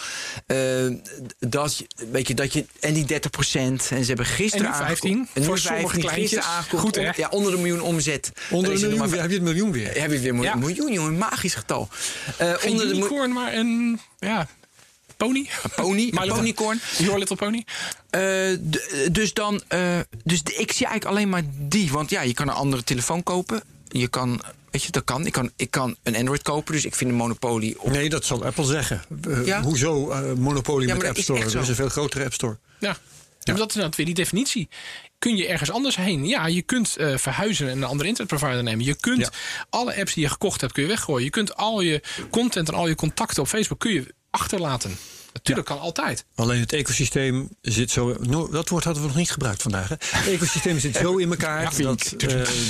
Eh, 0.47 0.57
dat, 1.39 1.85
weet 2.11 2.29
je, 2.29 2.35
dat 2.35 2.53
je, 2.53 2.65
en 2.81 2.95
die 2.95 3.05
30% 3.05 3.91
En 3.91 4.01
ze 4.01 4.05
hebben 4.07 4.27
gisteren 4.27 4.67
En 4.67 4.73
nu 4.73 4.77
15 4.79 4.87
aangekondigd- 5.11 5.37
en 5.37 5.45
voor 5.45 5.59
sommige 5.59 6.01
15 6.01 6.11
gisteren 6.11 6.45
aangekondigd. 6.45 6.97
Goed, 6.97 7.05
hè? 7.05 7.23
Ja, 7.23 7.29
onder 7.29 7.51
de 7.53 7.57
miljoen 7.59 7.81
omzet. 7.81 8.33
Onder 8.51 8.71
nog 8.73 8.81
miljoen 8.81 9.09
weer, 9.11 9.21
heb 9.21 9.29
je 9.31 9.35
het 9.37 9.45
miljoen 9.45 9.73
weer. 9.73 9.87
Heb 9.87 9.95
je 9.95 10.01
het 10.01 10.11
weer? 10.23 10.35
Ja. 10.35 10.55
Miljoen, 10.55 10.59
miljoen, 10.59 10.93
jongen, 10.93 11.13
een 11.13 11.19
magisch 11.19 11.55
getal. 11.55 11.89
Geen 11.91 12.49
onder 12.49 12.63
de 12.63 12.75
miljoen- 12.75 12.97
unicorn, 12.97 13.33
maar 13.33 13.55
een 13.55 14.01
ja, 14.19 14.49
pony. 15.17 15.49
pony, 15.77 16.01
een 16.13 16.19
Little- 16.19 16.29
ponycorn. 16.35 16.81
Your 16.99 17.19
Little 17.19 17.37
Pony. 17.37 17.65
Eh, 18.11 18.23
dus 19.13 19.33
dan, 19.35 19.63
dus 20.25 20.43
de- 20.43 20.55
ik 20.55 20.73
zie 20.73 20.87
eigenlijk 20.87 21.05
alleen 21.05 21.29
maar 21.29 21.43
die. 21.69 21.91
Want 21.93 22.11
ja, 22.11 22.21
je 22.23 22.35
kan 22.35 22.49
een 22.49 22.55
andere 22.55 22.85
telefoon 22.85 23.23
kopen. 23.23 23.63
Je 23.89 24.09
kan, 24.09 24.41
weet 24.77 24.85
je, 24.85 24.93
dat 24.93 25.05
kan. 25.05 25.27
Ik 25.27 25.33
kan, 25.33 25.51
ik 25.57 25.71
kan 25.71 25.97
een 26.03 26.17
Android 26.17 26.43
kopen, 26.43 26.73
dus 26.73 26.85
ik 26.85 26.95
vind 26.95 27.11
een 27.11 27.17
Monopoly 27.17 27.75
op. 27.79 27.91
Nee, 27.91 28.09
dat 28.09 28.25
zal 28.25 28.45
Apple 28.45 28.65
zeggen. 28.65 29.05
Ja? 29.45 29.63
Hoezo 29.63 30.11
eh, 30.11 30.33
monopolie 30.33 30.89
Ja, 30.89 30.95
met 30.95 31.05
App 31.07 31.19
Store? 31.19 31.45
Dat 31.51 31.63
is 31.63 31.69
een 31.69 31.75
veel 31.75 31.89
grotere 31.89 32.25
App 32.25 32.33
Store. 32.33 32.59
Ja. 32.79 32.89
Ja. 32.89 33.53
maar 33.53 33.57
dat 33.57 33.69
is 33.71 33.75
nou 33.77 33.93
weer 33.97 34.07
die 34.07 34.15
definitie. 34.15 34.69
Kun 35.19 35.37
je 35.37 35.47
ergens 35.47 35.71
anders 35.71 35.97
heen? 35.97 36.27
Ja, 36.27 36.47
je 36.47 36.63
kunt 36.63 36.97
eh, 36.97 37.17
verhuizen 37.17 37.69
en 37.69 37.77
een 37.77 37.85
andere 37.85 38.09
internetprovider 38.09 38.63
nemen. 38.63 38.85
Je 38.85 38.95
kunt 38.95 39.21
Ja. 39.21 39.31
alle 39.71 39.97
apps 39.97 40.15
die 40.15 40.23
je 40.23 40.29
gekocht 40.31 40.61
hebt, 40.61 40.73
kun 40.73 40.83
je 40.83 40.89
weggooien. 40.89 41.25
Je 41.25 41.31
kunt 41.31 41.57
al 41.57 41.81
je 41.81 42.03
content 42.31 42.69
en 42.69 42.75
al 42.75 42.89
je 42.89 42.95
contacten 42.95 43.43
op 43.43 43.49
Facebook 43.49 43.79
kun 43.79 43.93
je 43.93 44.15
achterlaten. 44.31 44.97
Natuurlijk 45.33 45.67
kan 45.67 45.81
altijd. 45.81 46.25
Alleen 46.35 46.61
het 46.61 46.73
ecosysteem 46.73 47.49
zit 47.61 47.91
zo. 47.91 48.17
no, 48.21 48.49
dat 48.51 48.69
woord 48.69 48.85
hadden 48.85 49.03
we 49.03 49.09
nog 49.09 49.17
niet 49.17 49.31
gebruikt 49.31 49.63
vandaag. 49.63 49.89
Hè? 49.89 49.95
Het 49.99 50.27
ecosysteem 50.27 50.79
zit 50.79 50.97
zo 50.97 51.17
in 51.17 51.31
elkaar 51.31 51.63
Ja, 51.63 51.83
dat 51.83 52.15
eh, 52.19 52.29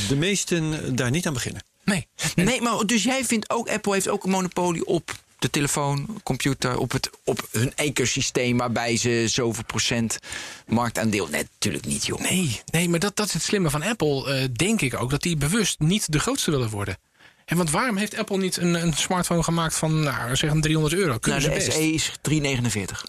de 0.09 0.17
meesten 0.17 0.97
daar 0.97 1.11
niet 1.11 1.27
aan 1.27 1.33
beginnen. 1.33 1.63
Nee. 1.87 2.07
Nee, 2.35 2.61
maar 2.61 2.87
dus 2.87 3.03
jij 3.03 3.25
vindt 3.25 3.51
ook, 3.51 3.69
Apple 3.69 3.93
heeft 3.93 4.09
ook 4.09 4.25
een 4.25 4.31
monopolie 4.31 4.87
op 4.87 5.15
de 5.39 5.51
telefoon, 5.51 6.21
computer, 6.23 6.79
op, 6.79 6.93
het, 6.93 7.11
op 7.25 7.49
hun 7.51 7.73
ecosysteem 7.75 8.57
waarbij 8.57 8.97
ze 8.97 9.25
zoveel 9.29 9.65
procent 9.65 10.19
marktaandeel. 10.67 11.27
Nee, 11.29 11.43
natuurlijk 11.53 11.87
niet, 11.87 12.07
joh. 12.07 12.21
Nee, 12.21 12.61
nee 12.71 12.89
maar 12.89 12.99
dat, 12.99 13.17
dat 13.17 13.27
is 13.27 13.33
het 13.33 13.43
slimme 13.43 13.71
van 13.71 13.83
Apple. 13.83 14.35
eh, 14.35 14.49
denk 14.53 14.81
ik 14.81 15.01
ook 15.01 15.11
dat 15.11 15.23
die 15.23 15.37
bewust 15.37 15.79
niet 15.79 16.13
de 16.13 16.19
grootste 16.19 16.51
willen 16.51 16.71
worden. 16.71 16.99
En 17.45 17.57
want 17.57 17.71
waarom 17.71 17.97
heeft 17.97 18.17
Apple 18.17 18.39
niet 18.39 18.57
een, 18.57 18.75
een 18.75 18.95
smartphone 18.95 19.43
gemaakt 19.43 19.75
van, 19.75 20.01
nou, 20.01 20.37
zeg 20.37 20.51
een 20.51 20.61
300 20.61 20.95
euro? 20.95 21.07
Nou, 21.09 21.21
Kunnen 21.21 21.41
de 21.41 21.47
ze 21.47 21.53
best. 21.55 21.73
SE 21.73 21.93
is 21.93 22.13
349. 22.21 23.05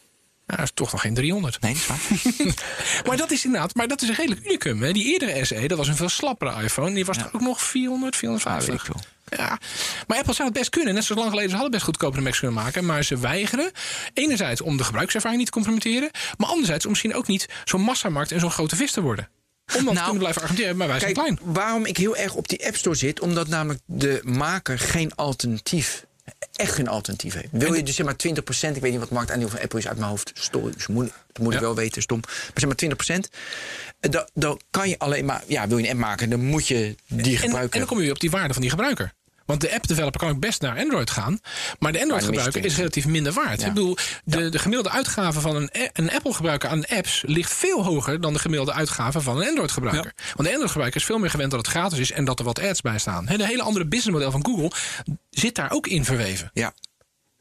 Nou, 0.48 0.60
dat 0.60 0.68
is 0.70 0.72
toch 0.74 0.92
nog 0.92 1.02
geen 1.02 1.14
300. 1.14 1.62
Nee, 1.62 1.74
dat 1.74 1.82
is 1.82 1.88
waar. 1.88 2.54
Maar 3.08 3.18
dat 3.18 3.32
is 3.32 3.46
inderdaad, 3.46 3.76
maar 3.76 3.88
dat 3.88 4.02
is 4.02 4.08
een 4.10 4.16
redelijk 4.16 4.46
unicum. 4.46 4.82
Hè? 4.82 4.92
Die 4.92 5.06
eerdere 5.12 5.46
SE, 5.46 5.68
dat 5.68 5.78
was 5.78 5.88
een 5.88 5.96
veel 5.96 6.10
slappere 6.10 6.64
iPhone. 6.64 6.94
Die 6.94 7.06
was 7.06 7.18
toch 7.18 7.34
ook 7.34 7.42
nog 7.42 7.62
400, 7.62 8.14
Ja, 8.14 8.20
450. 8.20 8.68
weet 8.74 8.80
ik 8.80 8.86
veel. 8.86 9.02
Ja, 9.46 9.60
maar 10.08 10.18
Apple 10.18 10.34
zou 10.34 10.48
het 10.50 10.58
best 10.58 10.70
kunnen. 10.70 10.94
Net 10.94 11.04
zoals 11.04 11.20
lang 11.22 11.30
geleden, 11.32 11.50
ze 11.50 11.56
hadden 11.56 11.74
best 11.74 11.84
goedkoper 11.86 12.22
Macs 12.22 12.40
kunnen 12.40 12.58
maken. 12.64 12.86
Maar 12.86 13.04
ze 13.04 13.18
weigeren. 13.18 13.72
Enerzijds 14.14 14.62
om 14.62 14.78
de 14.78 14.84
gebruikservaring 14.84 15.38
niet 15.40 15.48
te 15.52 15.54
compromitteren. 15.60 16.10
Maar 16.38 16.50
anderzijds 16.50 16.84
om 16.86 16.90
misschien 16.90 17.16
ook 17.16 17.28
niet 17.28 17.48
zo'n 17.66 17.82
massamarkt 17.82 18.32
en 18.32 18.40
zo'n 18.40 18.52
grote 18.52 18.76
vis 18.76 18.92
te 18.92 19.02
worden. 19.02 19.30
Om 19.68 19.74
dan 19.74 19.84
te 19.86 19.92
Nou, 19.92 19.96
kunnen 20.04 20.18
blijven 20.20 20.42
argumenteren, 20.42 20.78
maar 20.78 20.88
wij 20.88 21.00
zijn 21.00 21.14
Kijk, 21.14 21.26
klein. 21.38 21.54
waarom 21.54 21.86
ik 21.86 21.98
heel 21.98 22.16
erg 22.16 22.34
op 22.34 22.48
die 22.48 22.66
App 22.68 22.76
Store 22.76 22.96
zit, 22.96 23.20
omdat 23.20 23.48
namelijk 23.48 23.82
de 23.86 24.20
maker 24.24 24.80
geen 24.80 25.16
alternatief, 25.16 26.06
echt 26.56 26.74
geen 26.74 26.88
alternatief 26.88 27.34
heeft. 27.34 27.48
Wil 27.52 27.74
je 27.74 27.84
dus 27.84 27.96
zeg 27.96 28.06
maar 28.06 28.16
20%, 28.28 28.76
ik 28.76 28.82
weet 28.82 28.92
niet 28.92 29.00
wat 29.00 29.10
marktaandeel 29.10 29.50
van 29.50 29.60
Apple 29.60 29.80
is 29.80 29.88
uit 29.88 29.98
mijn 29.98 30.10
hoofd, 30.10 30.32
stom, 30.34 30.72
dus 30.72 30.88
moet, 30.88 31.12
dat 31.32 31.44
moet 31.44 31.54
ik 31.54 31.60
wel 31.60 31.76
weten, 31.76 32.02
stom. 32.02 32.20
Maar 32.20 32.52
zeg 32.54 32.66
maar 32.66 33.20
20%, 33.20 33.30
eh, 34.00 34.12
dan, 34.12 34.30
dan 34.34 34.62
kan 34.70 34.90
je 34.90 35.00
alleen 35.00 35.26
maar, 35.26 35.44
ja, 35.48 35.68
wil 35.68 35.78
je 35.78 35.84
een 35.84 35.90
app 35.90 36.00
maken, 36.00 36.30
dan 36.30 36.46
moet 36.46 36.68
je 36.68 36.96
die 37.08 37.34
En, 37.36 37.40
gebruiken. 37.42 37.74
en 37.74 37.80
dan 37.80 37.88
kom 37.88 38.02
je 38.06 38.12
op 38.12 38.20
die 38.20 38.30
waarde 38.30 38.54
van 38.54 38.62
die 38.62 38.72
gebruiker. 38.72 39.14
Want 39.48 39.62
de 39.62 39.74
app-developer 39.74 40.20
kan 40.20 40.30
ook 40.30 40.40
best 40.40 40.62
naar 40.62 40.78
Android 40.78 41.10
gaan. 41.10 41.40
Maar 41.80 41.92
de 41.92 42.02
Android-gebruiker 42.02 42.66
is 42.66 42.76
relatief 42.76 43.06
minder 43.06 43.34
waard. 43.34 43.62
Ja. 43.62 43.68
Ik 43.68 43.74
bedoel, 43.74 43.98
de, 44.24 44.50
de 44.50 44.60
gemiddelde 44.60 44.90
uitgave 44.90 45.42
van 45.42 45.56
een, 45.56 45.70
een 45.94 46.12
Apple-gebruiker 46.12 46.70
aan 46.70 46.86
apps... 46.86 47.24
ligt 47.26 47.54
veel 47.54 47.84
hoger 47.84 48.22
dan 48.22 48.34
de 48.34 48.40
gemiddelde 48.40 48.74
uitgave 48.74 49.22
van 49.22 49.38
een 49.38 49.48
Android-gebruiker. 49.48 50.14
Want 50.16 50.48
de 50.48 50.50
Android-gebruiker 50.50 51.00
is 51.00 51.06
veel 51.06 51.18
meer 51.18 51.30
gewend 51.30 51.52
dat 51.52 51.60
het 51.60 51.70
gratis 51.70 52.00
is... 52.00 52.12
en 52.12 52.26
dat 52.26 52.40
er 52.40 52.46
wat 52.46 52.60
ads 52.60 52.82
bij 52.82 53.00
staan. 53.00 53.26
De 53.26 53.46
hele 53.46 53.62
andere 53.62 53.86
businessmodel 53.86 54.32
van 54.32 54.46
Google 54.46 54.72
zit 55.30 55.56
daar 55.56 55.72
ook 55.72 55.88
in 55.88 56.06
verweven. 56.06 56.52
ja. 56.54 56.74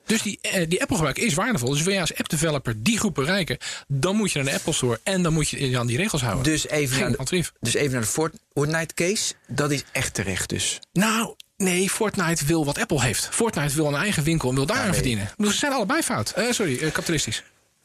Dus 0.07 0.23
die, 0.23 0.39
eh, 0.41 0.69
die 0.69 0.81
Apple-gebruiker 0.81 1.25
is 1.25 1.35
waardevol. 1.35 1.71
Dus 1.71 1.83
wil 1.83 1.93
je 1.93 2.01
als 2.01 2.15
app-developer 2.15 2.83
die 2.83 2.99
groep 2.99 3.15
bereiken... 3.15 3.59
dan 3.89 4.17
moet 4.17 4.33
je 4.33 4.39
naar 4.39 4.49
de 4.49 4.55
Apple 4.55 4.73
Store 4.73 5.01
en 5.03 5.23
dan 5.23 5.33
moet 5.33 5.49
je 5.49 5.79
aan 5.79 5.87
die 5.87 5.97
regels 5.97 6.23
houden. 6.23 6.45
Dus 6.45 6.69
even, 6.69 6.97
Geen 6.97 7.15
naar 7.17 7.27
de, 7.27 7.45
dus 7.61 7.75
even 7.75 7.93
naar 7.93 8.01
de 8.01 8.33
Fortnite 8.55 8.95
case, 8.95 9.35
dat 9.47 9.71
is 9.71 9.85
echt 9.93 10.15
terecht 10.15 10.49
dus. 10.49 10.81
Nou, 10.93 11.35
nee, 11.57 11.91
Fortnite 11.91 12.45
wil 12.45 12.65
wat 12.65 12.79
Apple 12.79 13.03
heeft. 13.03 13.29
Fortnite 13.33 13.75
wil 13.75 13.87
een 13.87 13.95
eigen 13.95 14.23
winkel 14.23 14.49
en 14.49 14.55
wil 14.55 14.67
daar 14.67 14.87
aan 14.87 14.95
verdienen. 14.95 15.31
Dus 15.37 15.53
ze 15.53 15.59
zijn 15.59 15.73
allebei 15.73 16.03
fout. 16.03 16.31
Eh, 16.31 16.51
sorry, 16.51 16.79
eh, 16.79 16.93
kapitalistisch. 16.93 17.43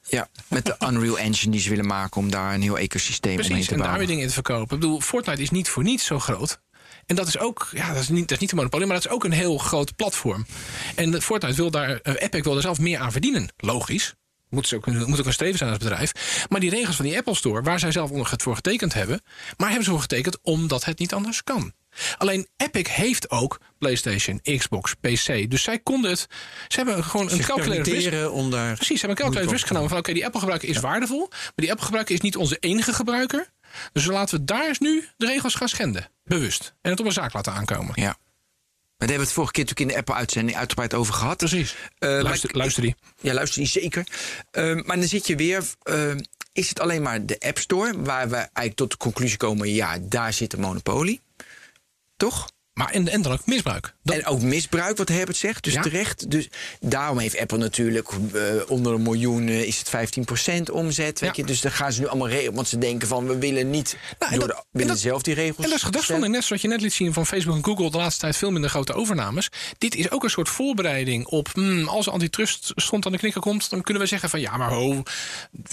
Ja, 0.08 0.28
met 0.48 0.66
de 0.66 0.76
Unreal 0.88 1.18
Engine 1.20 1.52
die 1.52 1.62
ze 1.62 1.70
willen 1.70 1.86
maken 1.88 2.18
om 2.22 2.32
daar 2.32 2.54
een 2.54 2.62
heel 2.62 2.78
ecosysteem 2.78 3.32
omheen 3.32 3.48
Precies, 3.48 3.68
te 3.68 3.72
en 3.74 3.78
daar 3.80 3.88
weer 3.88 3.98
bouwen. 3.98 4.08
dingen 4.08 4.22
in 4.22 4.28
te 4.28 4.34
verkopen. 4.34 4.76
Ik 4.76 4.82
bedoel, 4.82 5.02
Fortnite 5.02 5.42
is 5.42 5.50
niet 5.50 5.70
voor 5.70 5.84
niets 5.84 6.06
zo 6.06 6.20
groot. 6.20 6.60
En 7.06 7.16
dat 7.16 7.28
is 7.28 7.38
ook, 7.38 7.70
ja, 7.72 7.94
dat 7.94 8.02
is 8.02 8.10
niet, 8.10 8.22
dat 8.22 8.32
is 8.32 8.38
niet 8.40 8.50
de 8.50 8.56
monopolie, 8.56 8.86
maar 8.86 8.96
dat 8.96 9.06
is 9.06 9.12
ook 9.12 9.24
een 9.24 9.32
heel 9.32 9.58
groot 9.58 9.96
platform. 9.96 10.46
En 10.96 11.22
Fortnite 11.22 11.56
wil 11.56 11.72
daar, 11.72 12.00
eh, 12.00 12.14
Epic 12.18 12.42
wil 12.44 12.56
er 12.56 12.62
zelf 12.62 12.80
meer 12.80 13.00
aan 13.00 13.12
verdienen. 13.12 13.54
Logisch. 13.58 14.14
Moet, 14.50 14.68
ze 14.68 14.76
ook, 14.76 14.86
moet 14.86 15.20
ook 15.20 15.26
een 15.26 15.34
streven 15.34 15.58
zijn 15.58 15.70
als 15.70 15.80
bedrijf. 15.80 16.12
Maar 16.50 16.60
die 16.60 16.70
regels 16.70 16.96
van 16.96 17.06
die 17.06 17.18
Apple 17.18 17.36
Store, 17.36 17.62
waar 17.62 17.80
zij 17.80 17.92
zelf 17.92 18.10
onder 18.10 18.32
het 18.32 18.42
voor 18.42 18.56
getekend 18.56 18.94
hebben. 18.94 19.22
Maar 19.58 19.68
hebben 19.68 19.86
ze 19.86 19.92
voor 19.92 20.02
getekend 20.02 20.38
omdat 20.42 20.86
het 20.86 21.00
niet 21.00 21.14
anders 21.14 21.44
kan. 21.44 21.74
Alleen 22.18 22.48
Epic 22.58 22.88
heeft 22.90 23.30
ook 23.30 23.60
PlayStation, 23.78 24.42
Xbox, 24.58 24.94
PC. 24.94 25.50
Dus 25.50 25.64
zij 25.64 25.80
konden 25.80 26.12
het. 26.12 26.28
Ze 26.68 26.78
hebben 26.78 27.04
gewoon 27.04 27.30
een 27.30 27.36
Zich 27.36 27.46
calculated 27.46 27.86
risk. 27.88 27.92
permitteren 28.02 28.32
om 28.32 28.52
daar... 28.52 28.76
Precies, 28.76 29.00
ze 29.00 29.06
hebben 29.06 29.10
een 29.10 29.24
calculated 29.24 29.52
risk 29.52 29.68
genomen 29.68 29.90
van 29.90 29.98
oké, 29.98 30.14
die 30.14 30.26
Apple 30.26 30.40
gebruiker 30.40 30.70
is 30.70 30.80
waardevol. 30.80 31.28
Maar 31.30 31.52
die 31.56 31.70
Apple 31.72 31.86
gebruiker 31.86 32.16
is 32.16 32.22
niet 32.22 32.36
onze 32.36 32.58
enige 32.60 32.94
gebruiker. 32.94 33.50
Dus 33.94 34.06
laten 34.06 34.38
we 34.40 34.46
daar 34.46 34.68
eens 34.68 34.80
nu 34.80 35.08
de 35.18 35.26
regels 35.26 35.56
gaan 35.56 35.70
schenden. 35.70 36.10
Bewust. 36.24 36.74
En 36.82 36.92
het 36.92 37.00
op 37.00 37.06
een 37.06 37.12
zaak 37.12 37.34
laten 37.34 37.54
aankomen. 37.54 37.92
Ja. 37.96 38.04
Maar 38.98 39.10
daar 39.10 39.18
hebben 39.18 39.18
we 39.18 39.24
het 39.24 39.32
vorige 39.34 39.52
keer 39.54 39.64
natuurlijk 39.64 39.90
in 39.90 39.96
de 39.96 40.00
Apple-uitzending 40.02 40.58
uitgebreid 40.58 40.94
over 40.94 41.14
gehad. 41.14 41.38
Precies. 41.38 41.76
Eh, 41.98 42.10
luister, 42.22 42.50
ik- 42.50 42.56
luister 42.56 42.82
die. 42.84 42.96
Ja, 43.22 43.34
luister 43.34 43.60
die 43.62 43.70
zeker. 43.70 44.08
Ehm, 44.52 44.82
maar 44.86 44.96
dan 44.98 45.08
zit 45.08 45.28
je 45.28 45.36
weer. 45.36 45.64
ehm, 45.84 46.20
is 46.54 46.70
het 46.70 46.80
alleen 46.80 47.02
maar 47.02 47.26
de 47.26 47.40
App 47.40 47.58
Store 47.58 48.02
waar 48.02 48.30
we 48.30 48.36
eigenlijk 48.36 48.76
tot 48.76 48.92
de 48.92 48.98
conclusie 48.98 49.38
komen: 49.38 49.74
ja, 49.74 49.98
daar 50.02 50.34
zit 50.34 50.54
een 50.54 50.60
monopolie. 50.60 51.22
Toch? 52.22 52.50
Maar 52.74 52.90
en, 52.92 53.08
en 53.08 53.22
dan 53.22 53.32
ook 53.32 53.46
misbruik. 53.46 53.96
Dat, 54.04 54.16
En 54.16 54.26
ook 54.26 54.42
misbruik, 54.42 54.98
wat 54.98 55.10
Herbert 55.10 55.38
zegt. 55.38 55.64
Dus 55.64 55.74
Ja. 55.74 55.82
terecht. 55.82 56.32
Dus 56.32 56.48
daarom 56.80 57.18
heeft 57.20 57.40
Apple 57.40 57.58
natuurlijk 57.58 58.10
eh, 58.34 58.42
onder 58.68 58.94
een 58.94 59.02
miljoen 59.02 59.48
eh, 59.48 59.62
is 59.62 59.78
het 59.80 59.90
15% 60.70 60.72
omzet. 60.72 61.20
Weet 61.20 61.36
Ja. 61.36 61.42
je? 61.42 61.44
Dus 61.44 61.62
dan 61.62 61.72
gaan 61.72 61.92
ze 61.94 62.00
nu 62.00 62.08
allemaal 62.08 62.28
regelen. 62.30 62.54
Want 62.54 62.68
ze 62.68 62.78
denken 62.78 63.08
van 63.08 63.28
we 63.28 63.38
willen 63.38 63.70
niet 63.70 63.98
Nou, 64.20 64.32
door 64.32 64.40
dat- 64.40 64.50
de, 64.50 64.54
en 64.56 64.64
willen 64.72 64.88
dat- 64.88 65.00
zelf 65.00 65.22
die 65.22 65.34
regels. 65.34 65.58
En 65.66 65.70
dat 65.70 65.78
is 65.80 65.84
gedachtverandering, 65.84 66.36
net 66.38 66.46
zoals 66.46 66.62
je 66.62 66.68
net 66.68 66.82
liet 66.82 66.94
zien 66.94 67.14
van 67.14 67.26
Facebook 67.26 67.56
en 67.56 67.64
Google 67.66 67.92
de 67.92 67.98
laatste 67.98 68.22
tijd 68.22 68.38
veel 68.38 68.52
minder 68.52 68.70
grote 68.70 68.94
overnames. 68.94 69.50
Dit 69.78 69.96
is 69.96 70.12
ook 70.12 70.24
een 70.24 70.30
soort 70.30 70.50
voorbereiding 70.50 71.26
op 71.26 71.50
hmm, 71.54 71.88
als 71.88 72.10
antitrust 72.10 72.72
stond 72.76 73.06
aan 73.06 73.12
de 73.12 73.18
knikker 73.18 73.42
komt, 73.42 73.70
dan 73.70 73.82
kunnen 73.82 74.04
we 74.04 74.10
zeggen 74.10 74.30
van 74.30 74.40
ja, 74.40 74.58
maar 74.58 74.70
ho, 74.72 75.04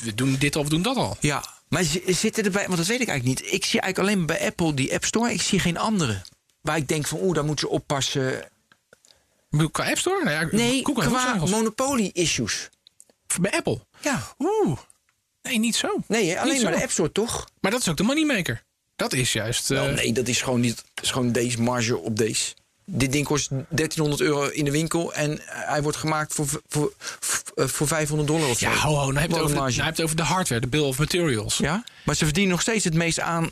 we 0.04 0.14
doen 0.14 0.36
dit 0.38 0.56
of 0.56 0.64
we 0.64 0.70
doen 0.70 0.82
dat 0.82 0.96
al. 0.96 1.16
Ja, 1.20 1.44
maar 1.68 1.84
zitten 2.06 2.44
erbij, 2.44 2.64
want 2.66 2.76
dat 2.78 2.86
weet 2.86 3.00
ik 3.00 3.08
eigenlijk 3.08 3.40
niet. 3.42 3.52
Ik 3.52 3.64
zie 3.64 3.80
eigenlijk 3.80 3.98
alleen 4.12 4.26
bij 4.26 4.46
Apple 4.46 4.74
die 4.74 4.94
App 4.94 5.04
Store. 5.04 5.32
Ik 5.32 5.42
zie 5.42 5.58
geen 5.60 5.76
andere. 5.78 6.22
Waar 6.60 6.76
ik 6.76 6.88
denk 6.88 7.06
van 7.06 7.18
oeh, 7.22 7.34
daar 7.34 7.44
moeten 7.44 7.68
ze 7.68 7.74
oppassen. 7.74 8.48
Qua 9.70 9.88
App 9.88 9.98
Store? 9.98 10.24
Nou 10.24 10.36
ja, 10.46 10.56
Nee, 10.56 10.86
ook 10.86 10.94
qua 10.98 11.34
monopolie-issues. 11.34 12.68
Bij 13.40 13.50
Apple? 13.52 13.80
Ja. 14.00 14.34
Oeh. 14.38 14.78
Nee, 15.42 15.58
niet 15.58 15.76
zo. 15.76 15.96
Nee, 16.06 16.28
hè, 16.30 16.38
alleen 16.40 16.52
Niet 16.54 16.62
maar 16.62 16.72
zo. 16.72 16.78
de 16.78 16.84
App 16.84 16.92
Store, 16.92 17.12
toch? 17.12 17.48
Maar 17.60 17.70
dat 17.70 17.80
is 17.80 17.88
ook 17.88 17.96
de 17.96 18.02
moneymaker. 18.02 18.64
Dat 18.96 19.12
is 19.12 19.32
juist. 19.32 19.70
eh, 19.70 19.82
Wel, 19.82 19.92
nee, 19.92 20.12
dat 20.12 20.28
is 20.28 20.42
gewoon, 20.42 20.60
niet, 20.60 20.76
dat 20.94 21.04
is 21.04 21.10
gewoon 21.10 21.32
deze 21.32 21.60
marge 21.62 21.98
op 21.98 22.16
deze. 22.16 22.54
Dit 22.90 23.12
ding 23.12 23.24
kost 23.26 23.48
1300 23.50 24.20
euro 24.20 24.46
in 24.48 24.64
de 24.64 24.70
winkel 24.70 25.14
en 25.14 25.38
eh, 25.40 25.44
hij 25.68 25.82
wordt 25.82 25.98
gemaakt 25.98 26.34
voor, 26.34 26.46
voor, 26.68 26.92
voor, 26.98 27.68
voor 27.68 27.86
500 27.86 28.28
dollar 28.28 28.48
of 28.48 28.58
zo. 28.58 28.68
Ja, 28.68 28.74
ho, 28.76 28.94
ho. 28.94 29.06
Dan 29.06 29.16
heb 29.16 29.30
je, 29.30 29.40
over, 29.40 29.62
heb 29.62 29.68
je 29.74 29.82
het 29.82 30.02
over 30.02 30.16
de 30.16 30.22
hardware, 30.22 30.60
de 30.60 30.66
bill 30.66 30.80
of 30.80 30.98
materials. 30.98 31.56
Ja, 31.56 31.84
maar 32.04 32.14
ze 32.14 32.24
verdienen 32.24 32.52
nog 32.52 32.60
steeds 32.60 32.84
het 32.84 32.94
meest 32.94 33.20
aan 33.20 33.50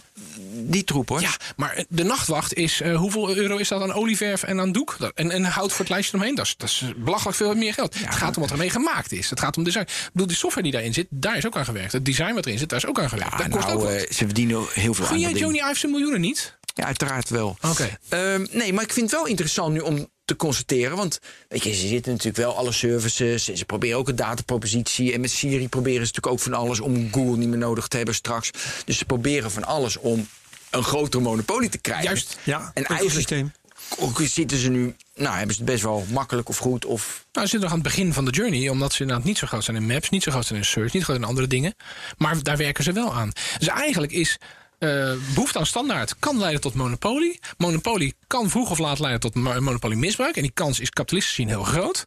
die 0.51 0.85
troep 0.85 1.09
hoor. 1.09 1.21
Ja, 1.21 1.31
maar 1.57 1.85
de 1.89 2.03
nachtwacht 2.05 2.55
is. 2.55 2.81
eh, 2.81 2.97
hoeveel 2.97 3.37
euro 3.37 3.57
is 3.57 3.69
dat 3.69 3.83
aan 3.83 3.93
olieverf 3.93 4.43
en 4.43 4.61
aan 4.61 4.73
doek? 4.73 4.97
En, 5.15 5.31
en 5.31 5.45
hout 5.45 5.71
voor 5.71 5.81
het 5.81 5.89
lijstje 5.89 6.15
eromheen. 6.15 6.37
Dat 6.37 6.47
is, 6.47 6.55
dat 6.57 6.69
is 6.69 6.85
belachelijk 6.97 7.37
veel 7.37 7.55
meer 7.55 7.73
geld. 7.75 7.95
het 7.99 8.15
gaat 8.15 8.37
om 8.37 8.43
wat 8.43 8.51
ermee 8.51 8.71
gemaakt 8.71 9.13
is. 9.13 9.31
Het 9.31 9.41
gaat 9.41 9.57
om 9.57 9.65
design. 9.65 9.83
Ik 9.85 10.11
bedoel, 10.13 10.27
die 10.27 10.37
software 10.37 10.63
die 10.63 10.73
daarin 10.73 10.95
zit, 10.95 11.07
daar 11.11 11.37
is 11.37 11.47
ook 11.47 11.57
aan 11.57 11.65
gewerkt. 11.65 11.93
Het 11.93 12.05
design 12.05 12.35
wat 12.35 12.47
erin 12.47 12.59
zit, 12.59 12.69
daar 12.69 12.79
is 12.79 12.87
ook 12.87 12.99
aan 13.01 13.09
gewerkt. 13.09 13.33
Ja, 13.33 13.39
dat 13.39 13.49
kost 13.49 13.69
ook 13.69 13.83
nou, 13.83 13.85
wat. 13.95 14.03
eh, 14.05 14.11
ze 14.11 14.25
verdienen 14.25 14.65
heel 14.73 14.95
veel 14.95 15.05
aan 15.05 15.11
Gun 15.11 15.21
jij 15.21 15.31
dat 15.33 15.39
ding. 15.41 15.53
Joni 15.55 15.71
Ive 15.71 15.79
zijn 15.79 15.93
miljoenen 15.93 16.21
niet? 16.21 16.57
Ja, 16.77 16.85
uiteraard 16.85 17.29
wel. 17.29 17.57
Oké. 17.71 17.99
Ehm, 18.09 18.47
nee, 18.51 18.73
maar 18.73 18.85
ik 18.85 18.93
vind 18.93 19.11
het 19.11 19.21
wel 19.21 19.29
interessant 19.29 19.73
nu 19.73 19.81
om 19.81 20.09
te 20.25 20.37
constateren. 20.37 20.97
Want 20.97 21.19
weet 21.49 21.63
je, 21.63 21.75
ze 21.75 21.87
zitten 21.87 22.13
natuurlijk 22.13 22.37
wel 22.37 22.57
alle 22.57 22.73
services. 22.73 23.49
En 23.49 23.57
ze 23.57 23.65
proberen 23.65 23.99
ook 23.99 24.09
een 24.09 24.17
datapropositie. 24.17 25.13
En 25.13 25.21
met 25.21 25.31
Siri 25.31 25.69
proberen 25.69 26.07
ze 26.07 26.13
natuurlijk 26.13 26.33
ook 26.33 26.41
van 26.41 26.55
alles 26.55 26.81
om 26.81 27.13
Google 27.13 27.37
niet 27.37 27.49
meer 27.49 27.59
nodig 27.59 27.89
te 27.89 27.97
hebben 27.97 28.15
straks. 28.15 28.51
Dus 28.85 28.99
ze 28.99 29.05
proberen 29.05 29.51
van 29.51 29.65
alles 29.65 29.97
om 29.97 30.29
een 30.71 30.83
grotere 30.83 31.23
monopolie 31.23 31.69
te 31.69 31.79
krijgen. 31.79 32.05
Juist. 32.05 32.39
Ja, 32.43 32.71
En 32.75 32.85
eigenlijk 32.85 33.51
ook 33.99 34.21
zitten 34.25 34.59
ze 34.59 34.71
nu. 34.71 34.97
Nou, 35.15 35.37
hebben 35.37 35.55
ze 35.55 35.63
het 35.63 35.71
best 35.71 35.83
wel 35.83 36.07
makkelijk 36.11 36.49
of 36.49 36.59
goed. 36.59 36.85
Of 36.85 37.25
Nou, 37.33 37.47
ze 37.47 37.53
zitten 37.53 37.61
nog 37.61 37.71
aan 37.71 37.85
het 37.85 37.95
begin 37.95 38.13
van 38.13 38.25
de 38.25 38.31
journey, 38.31 38.69
omdat 38.69 38.93
ze 38.93 39.01
inderdaad 39.01 39.25
niet 39.27 39.39
zo 39.39 39.47
groot 39.47 39.65
zijn 39.65 39.77
in 39.77 39.87
maps, 39.87 40.11
niet 40.11 40.23
zo 40.23 40.31
groot 40.31 40.47
zijn 40.47 40.59
in 40.59 40.65
search, 40.65 40.93
niet 40.93 41.05
groot 41.05 41.17
in 41.17 41.25
andere 41.25 41.47
dingen. 41.47 41.75
Maar 42.19 42.43
daar 42.43 42.57
werken 42.57 42.85
ze 42.85 42.93
wel 42.93 43.15
aan. 43.15 43.33
Dus 43.59 43.69
eigenlijk 43.69 44.13
is 44.13 44.39
eh, 44.79 45.13
behoefte 45.35 45.59
aan 45.59 45.67
standaard 45.67 46.19
kan 46.19 46.39
leiden 46.39 46.61
tot 46.61 46.75
monopolie. 46.75 47.41
Monopolie 47.57 48.15
kan 48.27 48.51
vroeg 48.51 48.71
of 48.71 48.79
laat 48.79 48.99
leiden 48.99 49.21
tot 49.21 49.35
mo- 49.35 49.61
monopoliemisbruik. 49.61 50.37
En 50.37 50.43
die 50.43 50.51
kans 50.51 50.81
is 50.81 50.91
kapitalistisch 50.91 51.35
gezien 51.35 51.49
heel 51.49 51.63
groot. 51.65 52.07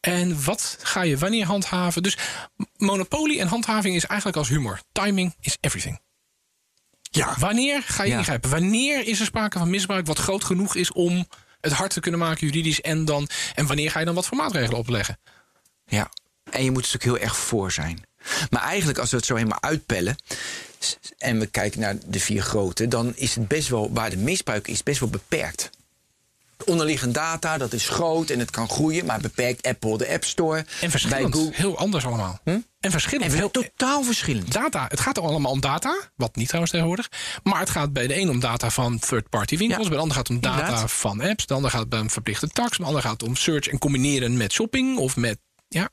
En 0.00 0.44
wat 0.44 0.78
ga 0.82 1.02
je 1.02 1.16
wanneer 1.18 1.46
handhaven? 1.46 2.02
Dus 2.02 2.16
monopolie 2.76 3.40
en 3.40 3.46
handhaving 3.46 3.94
is 3.96 4.04
eigenlijk 4.06 4.38
als 4.38 4.48
humor. 4.48 4.80
Timing 4.92 5.34
is 5.40 5.56
everything. 5.60 6.00
Ja, 7.12 7.34
Wanneer 7.38 7.82
ga 7.82 8.02
je 8.02 8.10
Ja. 8.10 8.18
ingrijpen? 8.18 8.50
Wanneer 8.50 9.06
is 9.06 9.20
er 9.20 9.26
sprake 9.26 9.58
van 9.58 9.70
misbruik 9.70 10.06
wat 10.06 10.18
groot 10.18 10.44
genoeg 10.44 10.74
is 10.74 10.92
om 10.92 11.26
het 11.60 11.72
hard 11.72 11.92
te 11.92 12.00
kunnen 12.00 12.20
maken 12.20 12.46
juridisch? 12.46 12.80
En, 12.80 13.04
dan, 13.04 13.28
en 13.54 13.66
wanneer 13.66 13.90
ga 13.90 13.98
je 13.98 14.04
dan 14.04 14.14
wat 14.14 14.26
voor 14.26 14.36
maatregelen 14.36 14.78
opleggen? 14.78 15.18
Ja, 15.86 16.10
en 16.50 16.64
je 16.64 16.70
moet 16.70 16.82
natuurlijk 16.82 17.04
heel 17.04 17.18
erg 17.28 17.36
voor 17.36 17.72
zijn. 17.72 18.02
Maar 18.50 18.62
eigenlijk, 18.62 18.98
als 18.98 19.10
we 19.10 19.16
het 19.16 19.26
zo 19.26 19.34
helemaal 19.34 19.62
uitpellen. 19.62 20.16
en 21.18 21.38
we 21.38 21.46
kijken 21.46 21.80
naar 21.80 21.96
de 22.06 22.20
vier 22.20 22.42
grote. 22.42 22.88
dan 22.88 23.12
is 23.16 23.34
het 23.34 23.48
best 23.48 23.68
wel. 23.68 23.92
waar 23.92 24.10
de 24.10 24.16
misbruik 24.16 24.68
is, 24.68 24.82
best 24.82 25.00
wel 25.00 25.08
beperkt. 25.08 25.70
De 26.56 26.66
onderliggende 26.66 27.12
data, 27.14 27.58
dat 27.58 27.72
is 27.72 27.88
groot 27.88 28.30
en 28.30 28.38
het 28.38 28.50
kan 28.50 28.68
groeien. 28.68 29.04
maar 29.06 29.20
beperkt 29.20 29.66
Apple, 29.66 29.98
de 29.98 30.08
App 30.08 30.24
Store. 30.24 30.64
En 30.80 30.90
verschillend. 30.90 31.30
Bij 31.30 31.40
Google. 31.40 31.56
Heel 31.56 31.78
anders 31.78 32.04
allemaal. 32.04 32.40
En 32.44 32.90
verschillend. 32.90 33.30
En 33.30 33.36
heel, 33.36 33.50
totaal 33.50 34.02
verschillend. 34.02 34.52
data. 34.52 34.86
Het 34.88 35.00
gaat 35.00 35.18
allemaal 35.18 35.52
om 35.52 35.60
data. 35.60 35.98
Wat 36.16 36.36
niet 36.36 36.46
trouwens 36.46 36.72
tegenwoordig. 36.72 37.08
Maar 37.42 37.60
het 37.60 37.70
gaat 37.70 37.92
bij 37.92 38.06
de 38.06 38.20
een 38.20 38.30
om 38.30 38.40
data 38.40 38.70
van 38.70 38.98
third-party 38.98 39.56
winkels. 39.56 39.82
Ja, 39.82 39.88
Bij 39.88 39.96
de 39.96 40.02
ander 40.02 40.16
gaat 40.16 40.28
het 40.28 40.36
om 40.36 40.42
data 40.42 40.58
inderdaad. 40.60 40.92
van 40.92 41.20
apps. 41.20 41.46
De 41.46 41.54
ander 41.54 41.70
gaat 41.70 41.84
het 41.90 42.00
om 42.00 42.10
verplichte 42.10 42.48
tax. 42.48 42.68
Bij 42.68 42.78
de 42.78 42.84
ander 42.84 43.02
gaat 43.02 43.12
het 43.20 43.22
om 43.22 43.36
search 43.36 43.66
en 43.68 43.78
combineren 43.78 44.36
met 44.36 44.52
shopping. 44.52 44.98
Of 44.98 45.16
met. 45.16 45.38
Ja. 45.68 45.88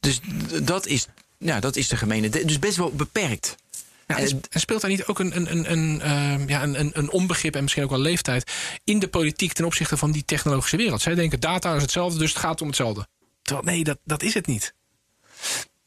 Dus 0.00 0.20
dat 0.62 0.86
is, 0.86 1.06
ja, 1.38 1.60
dat 1.60 1.76
is 1.76 1.88
de 1.88 1.96
gemene. 1.96 2.28
Dus 2.28 2.58
best 2.58 2.76
wel 2.76 2.92
beperkt. 2.92 3.56
Ja, 4.06 4.18
En- 4.18 4.40
speelt 4.50 4.80
daar 4.80 4.90
niet 4.90 5.04
ook 5.06 5.18
een, 5.18 5.36
een, 5.36 5.50
een, 5.52 5.72
een, 5.72 6.00
ehm, 6.00 6.48
ja, 6.48 6.62
een, 6.62 6.80
een, 6.80 6.90
een 6.94 7.10
onbegrip 7.10 7.54
en 7.56 7.62
misschien 7.62 7.84
ook 7.84 7.90
wel 7.90 7.98
leeftijd 7.98 8.52
in 8.84 8.98
de 8.98 9.08
politiek 9.08 9.52
ten 9.52 9.64
opzichte 9.64 9.96
van 9.96 10.10
die 10.10 10.24
technologische 10.24 10.76
wereld? 10.76 11.02
Zij 11.02 11.14
denken 11.14 11.40
data 11.40 11.74
is 11.74 11.82
hetzelfde, 11.82 12.18
dus 12.18 12.28
het 12.30 12.38
gaat 12.38 12.60
om 12.60 12.66
hetzelfde. 12.66 13.06
Terwijl 13.42 13.66
nee, 13.66 13.84
dat, 13.84 13.98
dat 14.04 14.22
is 14.22 14.34
het 14.34 14.46
niet. 14.46 14.74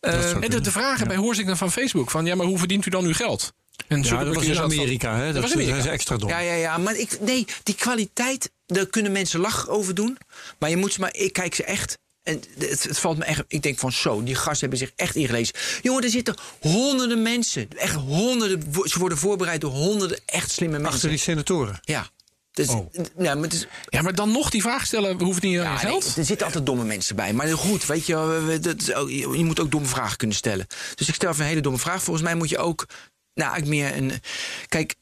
zou 0.02 0.42
en 0.42 0.50
de, 0.50 0.62
de 0.62 0.72
vragen 0.72 1.08
bij 1.08 1.16
hoorzitingen 1.18 1.58
van 1.58 1.72
Facebook 1.72 2.12
van 2.12 2.26
ja, 2.26 2.36
maar 2.36 2.46
hoe 2.46 2.58
verdient 2.58 2.86
u 2.86 2.90
dan 2.90 3.06
uw 3.06 3.14
geld? 3.14 3.54
En 3.88 4.04
ja 4.04 4.24
dat 4.24 4.36
was 4.36 4.46
in 4.46 4.56
van- 4.56 4.64
Amerika. 4.64 5.16
Hè? 5.18 5.34
Dat, 5.34 5.42
was 5.42 5.52
Amerika. 5.52 5.74
zijn 5.74 5.84
ze 5.84 5.90
extra 5.90 6.18
dom. 6.18 6.30
Ja, 6.30 6.40
ja, 6.40 6.54
ja. 6.54 6.78
Maar 6.78 6.96
ik, 6.96 7.20
nee, 7.20 7.46
die 7.64 7.76
kwaliteit, 7.76 8.52
daar 8.66 8.86
kunnen 8.86 9.12
mensen 9.12 9.40
lach 9.40 9.68
over 9.70 9.96
doen. 9.96 10.18
Maar 10.60 10.70
je 10.70 10.78
moet 10.78 10.94
ze 10.94 11.00
maar, 11.00 11.14
ik 11.16 11.34
kijk 11.34 11.56
ze 11.56 11.64
echt. 11.64 11.98
En 12.30 12.42
het, 12.58 12.84
het 12.84 13.00
valt 13.00 13.18
me 13.18 13.24
echt. 13.24 13.44
Ik 13.48 13.62
denk 13.62 13.78
van 13.80 13.92
zo, 13.92 14.24
die 14.24 14.36
gasten 14.36 14.60
hebben 14.60 14.78
zich 14.78 14.92
echt 14.96 15.16
ingelezen. 15.16 15.56
Jongen, 15.82 16.04
er 16.04 16.10
zitten 16.10 16.36
honderden 16.60 17.22
mensen. 17.22 17.68
Echt 17.78 17.94
honderden. 17.96 18.64
Ze 18.84 19.00
worden 19.00 19.18
voorbereid 19.18 19.62
door 19.62 19.72
honderden 19.72 20.20
echt 20.26 20.52
slimme 20.52 20.76
mensen. 20.76 20.94
Achter 20.94 21.10
die 21.10 21.18
senatoren. 21.18 21.80
Ja. 21.82 22.10
Dus, 22.52 22.68
Oh. 22.68 22.94
ja, 23.18 23.34
maar 23.34 23.44
het 23.44 23.54
is, 23.54 23.68
Ja, 23.90 24.02
maar 24.02 24.16
dan 24.16 24.32
nog 24.32 24.50
die 24.50 24.62
vraag 24.62 24.86
stellen, 24.86 25.22
hoeven 25.22 25.48
niet 25.48 25.58
aan 25.60 25.64
ja, 25.64 25.72
nee, 25.72 25.80
geld. 25.80 26.16
er 26.18 26.26
zitten 26.26 26.46
altijd 26.46 26.66
domme 26.66 26.84
mensen 26.84 27.16
bij. 27.16 27.34
Maar 27.34 27.48
goed, 27.48 27.86
weet 27.86 28.06
je, 28.06 28.14
wel, 28.16 28.44
we- 28.46 28.60
dat 28.60 28.82
is 28.82 28.94
ook- 28.94 29.10
je 29.10 29.18
je 29.38 29.44
moet 29.46 29.60
ook 29.60 29.72
domme 29.72 29.88
vragen 29.88 30.18
kunnen 30.18 30.36
stellen. 30.38 30.68
Dus 30.96 31.08
ik 31.08 31.14
stel 31.14 31.30
even 31.30 31.42
een 31.44 31.50
hele 31.50 31.62
domme 31.62 31.80
vraag. 31.80 32.04
Volgens 32.04 32.26
mij 32.26 32.36
moet 32.36 32.50
je 32.50 32.58
ook. 32.58 32.86
Nou, 33.34 33.52
eigenlijk 33.52 33.82
meer 33.82 33.98
een. 33.98 34.22
Kijk, 34.68 34.96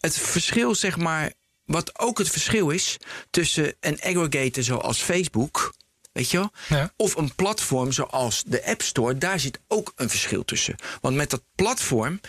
het 0.00 0.18
verschil, 0.18 0.74
zeg 0.74 0.96
maar. 0.96 1.32
Wat 1.64 1.98
ook 1.98 2.18
het 2.18 2.28
verschil 2.30 2.70
is 2.70 2.96
tussen 3.30 3.74
een 3.80 4.00
aggregator 4.00 4.62
zoals 4.62 4.98
Facebook. 5.02 5.74
Weet 6.16 6.30
je 6.30 6.36
wel? 6.38 6.50
Ja. 6.68 6.92
Of 6.96 7.16
een 7.16 7.34
platform 7.34 7.92
zoals 7.92 8.42
de 8.46 8.64
App 8.66 8.82
Store, 8.82 9.18
daar 9.18 9.40
zit 9.40 9.58
ook 9.68 9.92
een 9.96 10.10
verschil 10.10 10.44
tussen. 10.44 10.76
Want 11.00 11.16
met 11.16 11.30
dat 11.30 11.42
platform, 11.54 12.20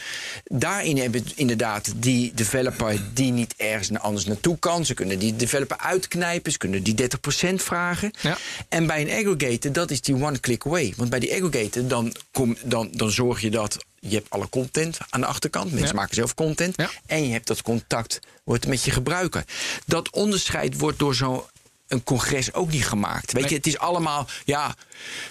daarin 0.44 0.98
hebben 0.98 1.24
we 1.24 1.32
inderdaad 1.36 1.92
die 1.96 2.32
developer 2.34 3.00
die 3.14 3.32
niet 3.32 3.54
ergens 3.58 3.90
naar 3.90 4.02
anders 4.02 4.26
naartoe 4.26 4.60
kan. 4.60 4.86
Ze 4.86 4.94
kunnen 4.94 5.20
die 5.20 5.36
developer 5.36 5.78
uitknijpen, 5.78 6.52
ze 6.52 6.58
kunnen 6.58 6.84
die 6.84 6.96
30% 6.96 7.54
vragen. 7.54 8.12
Ja. 8.22 8.38
En 8.70 8.88
bij 8.88 9.02
een 9.02 9.28
aggregator, 9.28 9.72
dat 9.72 9.92
is 9.92 10.02
die 10.02 10.16
one 10.16 10.40
click 10.40 10.66
away. 10.66 10.94
Want 10.98 11.10
bij 11.10 11.20
die 11.20 11.32
aggregator, 11.44 11.88
dan, 11.88 12.14
kom, 12.32 12.58
dan, 12.64 12.90
dan 12.92 13.12
zorg 13.12 13.42
je 13.42 13.50
dat 13.50 13.78
je 14.00 14.16
hebt 14.16 14.30
alle 14.30 14.50
content 14.50 14.98
aan 15.10 15.20
de 15.22 15.28
achterkant. 15.28 15.72
Mensen 15.72 15.88
Ja. 15.88 15.94
maken 16.02 16.16
zelf 16.16 16.34
content. 16.34 16.74
Ja. 16.78 16.90
En 17.06 17.26
je 17.28 17.32
hebt 17.32 17.48
dat 17.48 17.62
contact 17.62 18.20
wordt 18.44 18.68
met 18.68 18.84
je 18.84 18.92
gebruiker. 18.92 19.44
Dat 19.86 20.10
onderscheid 20.10 20.78
wordt 20.80 21.00
door 21.00 21.16
zo'n 21.16 21.42
een 21.88 22.04
congres 22.04 22.54
ook 22.54 22.72
niet 22.72 22.86
gemaakt. 22.88 23.32
Weet 23.32 23.50
je, 23.50 23.56
het 23.56 23.68
is 23.68 23.78
allemaal, 23.78 24.28
ja, 24.46 24.76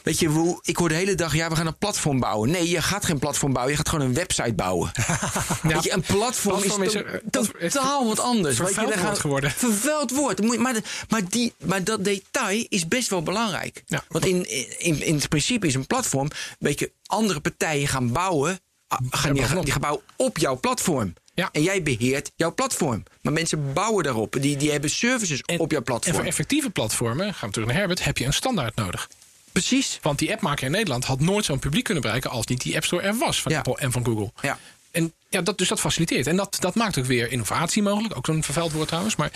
weet 0.02 0.18
je, 0.18 0.26
hoe, 0.26 0.58
ik 0.62 0.76
hoor 0.76 0.88
de 0.88 0.94
hele 0.94 1.14
dag, 1.14 1.34
ja, 1.34 1.48
we 1.48 1.56
gaan 1.56 1.66
een 1.66 1.78
platform 1.78 2.20
bouwen. 2.20 2.50
Nee, 2.50 2.68
je 2.68 2.82
gaat 2.82 3.04
geen 3.04 3.18
platform 3.18 3.52
bouwen, 3.52 3.72
je 3.74 3.78
gaat 3.82 3.88
gewoon 3.88 4.06
een 4.06 4.14
website 4.14 4.54
bouwen. 4.54 4.92
Weet 5.62 5.84
je, 5.84 5.92
een 5.92 6.00
platform, 6.00 6.56
Platform 6.60 6.82
is, 6.82 6.94
is 6.94 7.00
er- 7.00 7.22
totaal 7.30 8.06
wat 8.06 8.20
anders. 8.20 8.58
Weet 8.58 8.68
je, 8.68 8.74
vervuild 8.74 8.94
gaan- 8.94 9.04
woord 9.06 9.18
geworden. 9.18 9.50
Vervuild 9.50 10.10
woord. 10.10 10.38
Je- 10.38 10.58
Maar, 10.58 10.74
maar, 11.08 11.28
die, 11.28 11.52
maar 11.64 11.84
dat 11.84 12.04
detail 12.04 12.66
is 12.68 12.88
best 12.88 13.08
wel 13.10 13.22
belangrijk. 13.22 13.82
Ja. 13.86 14.04
Want 14.08 14.26
in, 14.26 14.50
in, 14.78 15.02
in 15.02 15.14
het 15.14 15.28
principe 15.28 15.66
is 15.66 15.74
een 15.74 15.86
platform, 15.86 16.28
weet 16.58 16.78
je, 16.78 16.92
andere 17.06 17.40
partijen 17.40 17.88
gaan 17.88 18.12
bouwen, 18.12 18.60
ah, 18.88 18.98
gaan 19.10 19.32
die, 19.32 19.60
die 19.62 19.72
gaan 19.72 19.80
bouwen 19.80 20.02
op 20.16 20.38
jouw 20.38 20.58
platform. 20.60 21.14
Ja. 21.36 21.48
En 21.52 21.62
jij 21.62 21.82
beheert 21.82 22.30
jouw 22.36 22.54
platform. 22.54 23.02
Maar 23.22 23.32
mensen 23.32 23.72
bouwen 23.72 24.04
daarop. 24.04 24.36
Die, 24.40 24.56
die 24.56 24.70
hebben 24.70 24.90
services 24.90 25.40
En- 25.42 25.58
op 25.58 25.70
jouw 25.70 25.78
En 25.80 25.84
platform. 25.84 26.14
voor 26.16 26.24
effectieve 26.24 26.70
platformen, 26.70 27.34
gaan 27.34 27.48
we 27.48 27.54
terug 27.54 27.68
naar 27.68 27.76
Herbert, 27.76 28.04
heb 28.04 28.18
je 28.18 28.24
een 28.24 28.32
standaard 28.32 28.76
nodig. 28.76 29.08
Precies. 29.52 29.98
Want 30.02 30.18
die 30.18 30.32
appmaker 30.32 30.64
in 30.66 30.70
Nederland 30.70 31.04
had 31.04 31.20
nooit 31.20 31.44
zo'n 31.44 31.58
publiek 31.58 31.84
kunnen 31.84 32.02
bereiken 32.02 32.30
als 32.30 32.46
niet 32.46 32.62
die 32.62 32.74
App 32.74 32.84
Store 32.84 33.02
er 33.02 33.14
was 33.18 33.42
van 33.42 33.52
Ja. 33.52 33.58
Apple 33.58 33.76
en 33.78 33.92
van 33.92 34.04
Google. 34.04 34.32
Ja. 34.42 34.58
En 34.90 35.12
ja, 35.28 35.42
dat, 35.42 35.58
dus 35.58 35.68
dat 35.68 35.80
faciliteert. 35.80 36.26
En 36.26 36.36
dat, 36.36 36.56
dat 36.60 36.74
maakt 36.74 36.98
ook 36.98 37.04
weer 37.04 37.30
innovatie 37.32 37.82
mogelijk. 37.82 38.16
Ook 38.16 38.26
zo'n 38.26 38.42
vervuild 38.42 38.72
woord 38.72 38.86
trouwens. 38.88 39.16
Maar, 39.16 39.30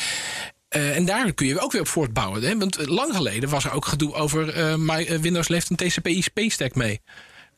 eh, 0.69 0.97
en 0.97 1.05
daar 1.05 1.33
kun 1.33 1.47
je 1.47 1.61
ook 1.61 1.73
weer 1.73 1.81
op 1.81 1.89
voortbouwen. 1.89 2.43
Hè? 2.43 2.59
Want 2.59 2.77
eh, 2.77 2.87
lang 2.87 3.15
geleden 3.17 3.49
was 3.49 3.65
er 3.65 3.73
ook 3.73 3.85
gedoe 3.87 4.15
over... 4.15 4.49
eh, 4.55 4.75
my- 4.77 5.21
Windows 5.21 5.49
levert 5.49 5.71
een 5.81 5.89
TCP/IP-stack 5.89 6.75
mee. 6.75 7.01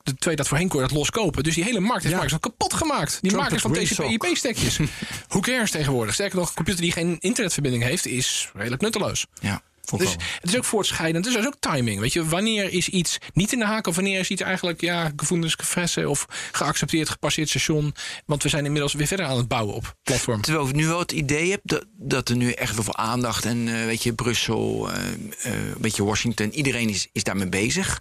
De 0.03 0.15
twee 0.15 0.37
dat 0.37 0.49
voorheen 0.49 0.69
kon 0.69 0.81
je 0.81 0.87
dat 0.87 0.97
loskopen. 0.97 1.43
Dus 1.43 1.55
die 1.55 1.65
hele 1.65 1.81
markt 1.81 2.03
heeft 2.03 2.15
Ja. 2.15 2.23
Microsoft 2.23 2.43
kapot 2.43 2.75
gemaakt. 2.75 3.11
Die 3.21 3.31
Trumpet 3.31 3.41
makers 3.41 3.63
van 3.63 3.73
Windsock. 3.73 4.07
TCP/IP-stackjes. 4.07 4.79
Who 5.29 5.41
cares 5.41 5.71
tegenwoordig? 5.71 6.15
Sterker 6.15 6.37
nog, 6.39 6.49
een 6.49 6.55
computer 6.55 6.83
die 6.83 6.93
geen 6.93 7.17
internetverbinding 7.21 7.83
heeft... 7.85 8.07
is 8.07 8.51
redelijk 8.55 8.83
nutteloos. 8.83 9.27
Ja. 9.41 9.63
Dus 9.97 10.13
het 10.41 10.51
is 10.51 10.57
ook 10.57 10.65
voortschrijdend. 10.65 11.25
Dus 11.25 11.35
er 11.35 11.41
is 11.41 11.47
ook 11.47 11.57
timing. 11.61 12.01
Weet 12.01 12.13
je, 12.13 12.25
wanneer 12.25 12.73
is 12.73 12.89
iets 12.89 13.19
niet 13.33 13.53
in 13.53 13.59
de 13.59 13.65
haak 13.65 13.87
of 13.87 13.95
wanneer 13.95 14.21
is 14.21 14.29
iets 14.29 14.43
eigenlijk 14.43 14.81
ja, 14.81 15.13
gevoelens 15.17 15.55
gefressen 15.55 16.09
of 16.11 16.27
geaccepteerd, 16.53 17.09
gepasseerd 17.09 17.49
station? 17.49 17.95
Want 18.27 18.43
we 18.43 18.49
zijn 18.49 18.65
inmiddels 18.65 18.93
weer 18.93 19.07
verder 19.07 19.27
aan 19.27 19.37
het 19.37 19.49
bouwen 19.49 19.75
op 19.75 19.95
platform. 20.03 20.41
Terwijl 20.41 20.69
ik 20.69 20.75
nu 20.75 20.87
wel 20.87 20.99
het 20.99 21.13
idee 21.13 21.51
heb 21.51 21.61
dat, 21.65 21.85
dat 21.93 22.29
er 22.29 22.37
nu 22.37 22.51
echt 22.53 22.75
wel 22.75 22.85
veel 22.85 22.97
aandacht 22.97 23.45
en 23.45 23.69
eh, 23.69 23.85
weet 23.85 24.03
je, 24.03 24.13
Brussel, 24.13 24.91
eh, 24.91 24.99
eh, 25.07 25.13
een 25.43 25.75
beetje 25.79 26.05
Washington, 26.05 26.53
iedereen 26.53 26.89
is, 26.89 27.09
is 27.13 27.25
daarmee 27.25 27.49
bezig. 27.49 28.01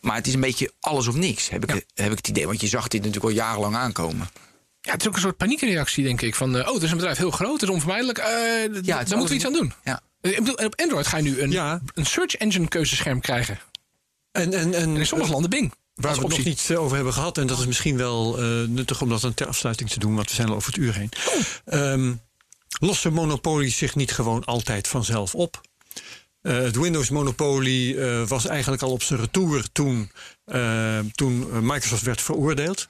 Maar 0.00 0.16
het 0.16 0.26
is 0.26 0.34
een 0.34 0.40
beetje 0.40 0.72
alles 0.80 1.06
of 1.08 1.14
niks, 1.14 1.48
heb 1.48 1.62
ik, 1.62 1.68
Mhm. 1.68 1.78
Ja. 1.94 2.02
heb 2.02 2.10
ik 2.12 2.16
het 2.16 2.28
idee. 2.28 2.46
Want 2.46 2.60
je 2.60 2.66
zag 2.66 2.88
dit 2.88 3.00
natuurlijk 3.00 3.26
al 3.26 3.38
jarenlang 3.40 3.74
aankomen. 3.76 4.28
Ja, 4.80 4.92
het 4.92 5.00
is 5.00 5.08
ook 5.08 5.14
een 5.14 5.20
soort 5.20 5.36
paniekreactie, 5.36 6.04
denk 6.04 6.20
ik. 6.22 6.34
Van, 6.34 6.56
eh, 6.56 6.68
oh, 6.68 6.74
het 6.74 6.82
is 6.82 6.90
een 6.90 6.96
bedrijf 6.96 7.18
heel 7.18 7.30
groot, 7.30 7.52
het 7.52 7.62
is 7.62 7.68
onvermijdelijk. 7.68 8.18
eh, 8.18 8.26
Ja, 8.82 8.98
het 8.98 9.08
daar 9.08 9.18
moeten 9.18 9.26
we 9.28 9.34
iets 9.34 9.44
aan 9.46 9.52
doen. 9.52 9.72
Ja. 9.84 10.00
Eh, 10.22 10.30
Ik 10.30 10.38
bedoel, 10.38 10.56
en 10.58 10.66
op 10.66 10.80
Android 10.80 11.06
ga 11.06 11.16
je 11.16 11.22
nu 11.22 11.40
een, 11.40 11.50
Ja. 11.50 11.80
een 11.94 12.06
search 12.06 12.34
engine 12.34 12.68
keuzescherm 12.68 13.20
krijgen. 13.20 13.58
En, 14.32 14.52
en, 14.52 14.74
en 14.74 14.74
En 14.74 14.96
in 14.96 15.06
sommige 15.06 15.30
landen 15.30 15.50
Bing. 15.50 15.72
Waar 15.94 16.14
we 16.14 16.20
het 16.20 16.28
nog 16.28 16.44
niet 16.44 16.74
over 16.76 16.94
hebben 16.96 17.12
gehad, 17.12 17.38
en 17.38 17.46
dat 17.46 17.58
is 17.58 17.66
misschien 17.66 17.96
wel 17.96 18.38
eh, 18.38 18.44
nuttig 18.68 19.00
om 19.00 19.08
dat 19.08 19.20
dan 19.20 19.34
ter 19.34 19.46
afsluiting 19.46 19.90
te 19.90 19.98
doen, 19.98 20.14
want 20.14 20.28
we 20.28 20.34
zijn 20.34 20.48
al 20.48 20.54
over 20.54 20.72
het 20.72 20.80
uur 20.82 20.94
heen. 20.94 21.08
Ehm, 21.64 22.14
lossen 22.80 23.12
monopolies 23.12 23.76
zich 23.76 23.94
niet 23.94 24.12
gewoon 24.12 24.44
altijd 24.44 24.88
vanzelf 24.88 25.34
op? 25.34 25.60
Eh, 26.42 26.56
het 26.56 26.76
Windows-monopolie 26.76 28.00
eh, 28.00 28.26
was 28.26 28.46
eigenlijk 28.46 28.82
al 28.82 28.90
op 28.90 29.02
zijn 29.02 29.20
retour 29.20 29.64
toen, 29.72 30.10
eh, 30.44 30.98
toen 31.14 31.48
eh, 31.52 31.58
Microsoft 31.58 32.02
werd 32.02 32.20
veroordeeld. 32.22 32.88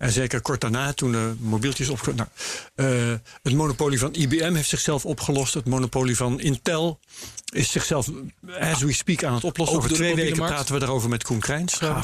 En 0.00 0.12
zeker 0.12 0.40
kort 0.40 0.60
daarna, 0.60 0.92
toen 0.92 1.12
de 1.12 1.34
mobieltjes 1.38 1.88
opge... 1.88 2.14
Nou, 2.14 2.28
eh, 2.74 3.18
het 3.42 3.54
monopolie 3.54 3.98
van 3.98 4.14
IBM 4.14 4.54
heeft 4.54 4.68
zichzelf 4.68 5.06
opgelost. 5.06 5.54
Het 5.54 5.66
monopolie 5.66 6.16
van 6.16 6.40
Intel 6.40 6.98
is 7.52 7.70
zichzelf, 7.70 8.10
as 8.60 8.82
we 8.82 8.92
speak, 8.92 9.24
aan 9.24 9.34
het 9.34 9.44
oplossen. 9.44 9.76
Over 9.76 9.92
twee 9.92 10.14
weken 10.14 10.36
markt. 10.36 10.54
praten 10.54 10.74
we 10.74 10.80
daarover 10.80 11.08
met 11.08 11.24
Koen 11.24 11.38
Krijns. 11.38 11.78
Ja. 11.78 12.02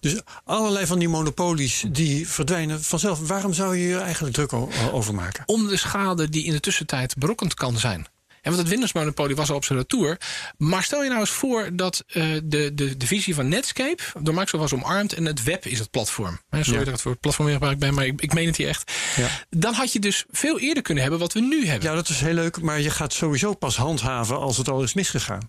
Dus 0.00 0.20
allerlei 0.44 0.86
van 0.86 0.98
die 0.98 1.08
monopolies 1.08 1.84
die 1.88 2.28
verdwijnen 2.28 2.82
vanzelf. 2.82 3.28
Waarom 3.28 3.52
zou 3.52 3.76
je 3.76 3.88
je 3.88 3.98
eigenlijk 3.98 4.34
druk 4.34 4.52
over 4.92 5.14
maken? 5.14 5.42
om 5.46 5.68
de 5.68 5.76
schade 5.76 6.28
die 6.28 6.44
in 6.44 6.52
de 6.52 6.60
tussentijd 6.60 7.16
berokkend 7.16 7.54
kan 7.54 7.78
zijn. 7.78 8.06
En 8.42 8.50
want 8.50 8.56
het 8.62 8.68
Windows-monopolie 8.68 9.36
was 9.36 9.50
al 9.50 9.56
op 9.56 9.64
zijn 9.64 9.78
retour. 9.78 10.18
Maar 10.56 10.82
stel 10.82 11.02
je 11.02 11.08
nou 11.08 11.20
eens 11.20 11.30
voor 11.30 11.68
dat 11.72 12.04
eh, 12.06 12.24
de, 12.44 12.74
de, 12.74 12.96
de 12.96 13.06
visie 13.06 13.34
van 13.34 13.48
Netscape 13.48 14.02
door 14.20 14.34
Microsoft 14.34 14.70
was 14.70 14.72
omarmd 14.82 15.12
en 15.12 15.24
het 15.24 15.42
web 15.42 15.66
is 15.66 15.78
het 15.78 15.90
platform. 15.90 16.40
Hè, 16.48 16.58
Sorry 16.58 16.72
Ja. 16.72 16.78
dat 16.78 16.86
ik 16.88 16.92
het 16.94 17.02
woord 17.02 17.20
platform 17.20 17.44
weer 17.46 17.54
gebruikt 17.56 17.80
ben, 17.80 17.94
maar 17.94 18.06
ik, 18.06 18.20
ik 18.20 18.32
meen 18.34 18.46
het 18.46 18.56
hier 18.56 18.68
echt. 18.68 18.92
Ja. 19.16 19.28
Dan 19.50 19.74
had 19.74 19.92
je 19.92 19.98
dus 19.98 20.24
veel 20.30 20.58
eerder 20.60 20.82
kunnen 20.82 21.02
hebben 21.02 21.20
wat 21.20 21.32
we 21.32 21.40
nu 21.40 21.66
hebben. 21.66 21.88
Ja, 21.88 21.94
dat 21.94 22.08
is 22.08 22.20
heel 22.20 22.34
leuk, 22.34 22.60
maar 22.60 22.80
je 22.80 22.90
gaat 22.90 23.12
sowieso 23.12 23.54
pas 23.54 23.76
handhaven 23.76 24.38
als 24.38 24.56
het 24.56 24.68
al 24.68 24.82
is 24.82 24.94
misgegaan. 24.94 25.48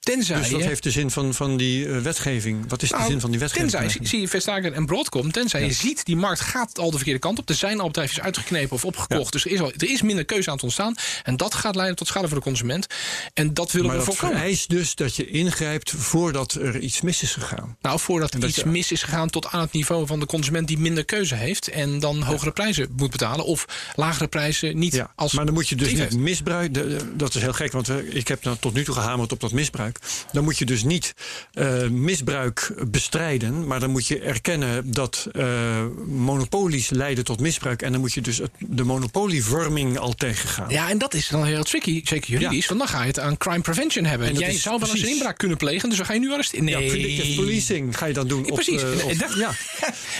Tenzij 0.00 0.38
Dus 0.40 0.50
wat 0.50 0.60
heeft 0.62 0.82
de 0.82 0.90
zin 0.90 1.10
van, 1.10 1.34
van 1.34 1.56
die 1.56 1.88
eh, 1.88 1.98
wetgeving? 1.98 2.64
Wat 2.68 2.82
is 2.82 2.88
de 2.88 2.96
Nou, 2.96 3.10
zin 3.10 3.20
van 3.20 3.30
die 3.30 3.38
wetgeving? 3.40 3.70
Tenzij, 3.70 3.88
zie- 4.06 4.20
je 4.20 4.70
en 4.70 4.86
Broadcom, 4.86 5.32
tenzij 5.32 5.64
je 5.64 5.72
ziet 5.72 6.04
die 6.04 6.16
markt 6.16 6.40
gaat 6.40 6.78
al 6.78 6.90
de 6.90 6.96
verkeerde 6.96 7.20
kant 7.20 7.38
op. 7.38 7.48
Er 7.48 7.54
zijn 7.54 7.80
al 7.80 7.86
bedrijfjes 7.86 8.20
uitgeknepen 8.20 8.72
of 8.76 8.84
opgekocht. 8.84 9.32
Dus 9.32 9.44
er 9.44 9.50
is, 9.50 9.60
al, 9.60 9.72
er 9.72 9.90
is 9.90 10.02
minder 10.02 10.24
keuze 10.24 10.48
aan 10.48 10.54
het 10.54 10.62
ontstaan. 10.64 10.94
En 11.22 11.36
dat 11.36 11.54
gaat 11.54 11.74
leiden 11.74 11.96
tot 11.96 12.06
schade 12.06 12.26
voor 12.28 12.36
de 12.36 12.42
consument. 12.42 12.86
En 13.34 13.54
dat 13.54 13.72
willen 13.72 13.88
Maar 13.88 13.96
we 13.98 14.02
voorkomen. 14.04 14.36
vereist 14.36 14.68
dus 14.68 14.94
dat 14.94 15.16
je 15.16 15.26
ingrijpt 15.26 15.90
voordat 15.90 16.52
er 16.54 16.78
iets 16.78 17.00
mis 17.00 17.22
is 17.22 17.32
gegaan. 17.32 17.76
Nou, 17.80 17.98
voordat 17.98 18.32
dat 18.32 18.44
iets 18.44 18.64
mis 18.64 18.92
is 18.92 19.02
gegaan 19.02 19.30
tot 19.30 19.46
aan 19.46 19.60
het 19.60 19.72
niveau 19.72 20.06
van 20.06 20.20
de 20.20 20.26
consument 20.26 20.68
die 20.68 20.78
minder 20.78 21.04
keuze 21.04 21.34
heeft. 21.34 21.68
En 21.68 21.98
dan 21.98 22.22
hogere 22.22 22.52
prijzen 22.52 22.88
moet 22.96 23.10
betalen. 23.10 23.44
Of 23.44 23.64
lagere 23.96 24.28
prijzen 24.28 24.78
niet 24.78 24.94
Ja, 24.94 25.12
als. 25.14 25.32
maar 25.32 25.44
dan 25.44 25.54
moet 25.54 25.68
je 25.68 25.76
dus 25.76 25.92
niet 25.92 26.16
misbruik. 26.16 26.74
Dat 27.18 27.34
is 27.34 27.42
heel 27.42 27.52
gek, 27.52 27.72
want 27.72 27.86
we- 27.86 28.08
ik 28.10 28.28
heb 28.28 28.44
nou 28.44 28.56
tot 28.60 28.74
nu 28.74 28.84
toe 28.84 28.94
gehamerd 28.94 29.32
op 29.32 29.40
dat 29.40 29.52
misbruik. 29.52 29.98
Dan 30.32 30.44
moet 30.44 30.58
je 30.58 30.64
dus 30.64 30.82
niet 30.82 31.14
eh, 31.52 31.86
misbruik 31.88 32.72
bestrijden, 32.86 33.66
maar 33.66 33.80
dan 33.80 33.90
moet 33.90 34.06
je 34.06 34.18
erkennen 34.20 34.92
dat 34.92 35.26
eh, 35.32 35.84
monopolies 36.06 36.90
leiden 36.90 37.24
tot 37.24 37.40
misbruik. 37.40 37.82
En 37.82 37.92
dan 37.92 38.00
moet 38.00 38.12
je 38.12 38.20
dus 38.20 38.38
het, 38.38 38.50
de 38.58 38.84
monopolievorming 38.84 39.98
al 39.98 40.14
tegengaan. 40.14 40.70
Ja, 40.70 40.88
en 40.90 40.98
dat 40.98 41.14
is 41.14 41.28
dan 41.28 41.44
heel 41.44 41.62
tricky, 41.62 42.00
zeker 42.04 42.30
juridisch. 42.30 42.62
Ja. 42.62 42.68
Want 42.68 42.80
dan 42.80 42.88
ga 42.88 43.00
je 43.00 43.06
het 43.06 43.18
aan 43.18 43.36
crime 43.36 43.60
prevention 43.60 44.04
hebben. 44.04 44.28
En 44.28 44.34
Jij 44.34 44.52
zou 44.58 44.78
wel 44.80 44.90
eens 44.90 45.02
een 45.02 45.08
inbraak 45.08 45.38
kunnen 45.38 45.56
plegen, 45.56 45.88
dus 45.88 45.98
dan 45.98 46.06
ga 46.06 46.12
je 46.12 46.20
nu 46.20 46.32
arresteren. 46.32 46.64
Nee. 46.64 46.84
Ja, 46.84 46.90
predictive 46.90 47.34
policing 47.34 47.98
ga 47.98 48.06
je 48.06 48.12
dan 48.12 48.28
doen. 48.28 48.44
Ja, 48.44 48.54
precies. 48.54 48.82
eh, 48.82 48.90
En- 48.92 49.04
op- 49.04 49.10
en 49.10 49.18
dat- 49.18 49.34
ja. 49.36 49.50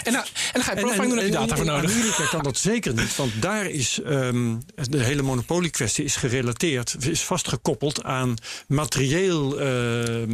En, 0.05 0.13
dan, 0.13 0.23
en 0.23 0.29
dan 0.53 0.63
ga 0.63 0.73
je 0.75 0.81
profiling 0.81 1.09
doen, 1.11 1.19
heb 1.19 1.27
je 1.27 1.33
data 1.33 1.57
voor 1.57 1.65
in 1.65 1.71
nodig. 1.73 1.91
Amerika 1.93 2.25
kan 2.31 2.43
dat 2.43 2.57
zeker 2.59 2.95
niet, 2.95 3.17
want 3.17 3.33
daar 3.43 3.67
is 3.67 4.01
ehm, 4.05 4.57
de 4.91 5.03
hele 5.03 5.23
monopoliekwestie 5.23 6.05
is 6.05 6.17
gerelateerd, 6.17 6.97
is 7.01 7.21
vastgekoppeld 7.23 8.03
aan 8.05 8.35
materieel 8.67 9.60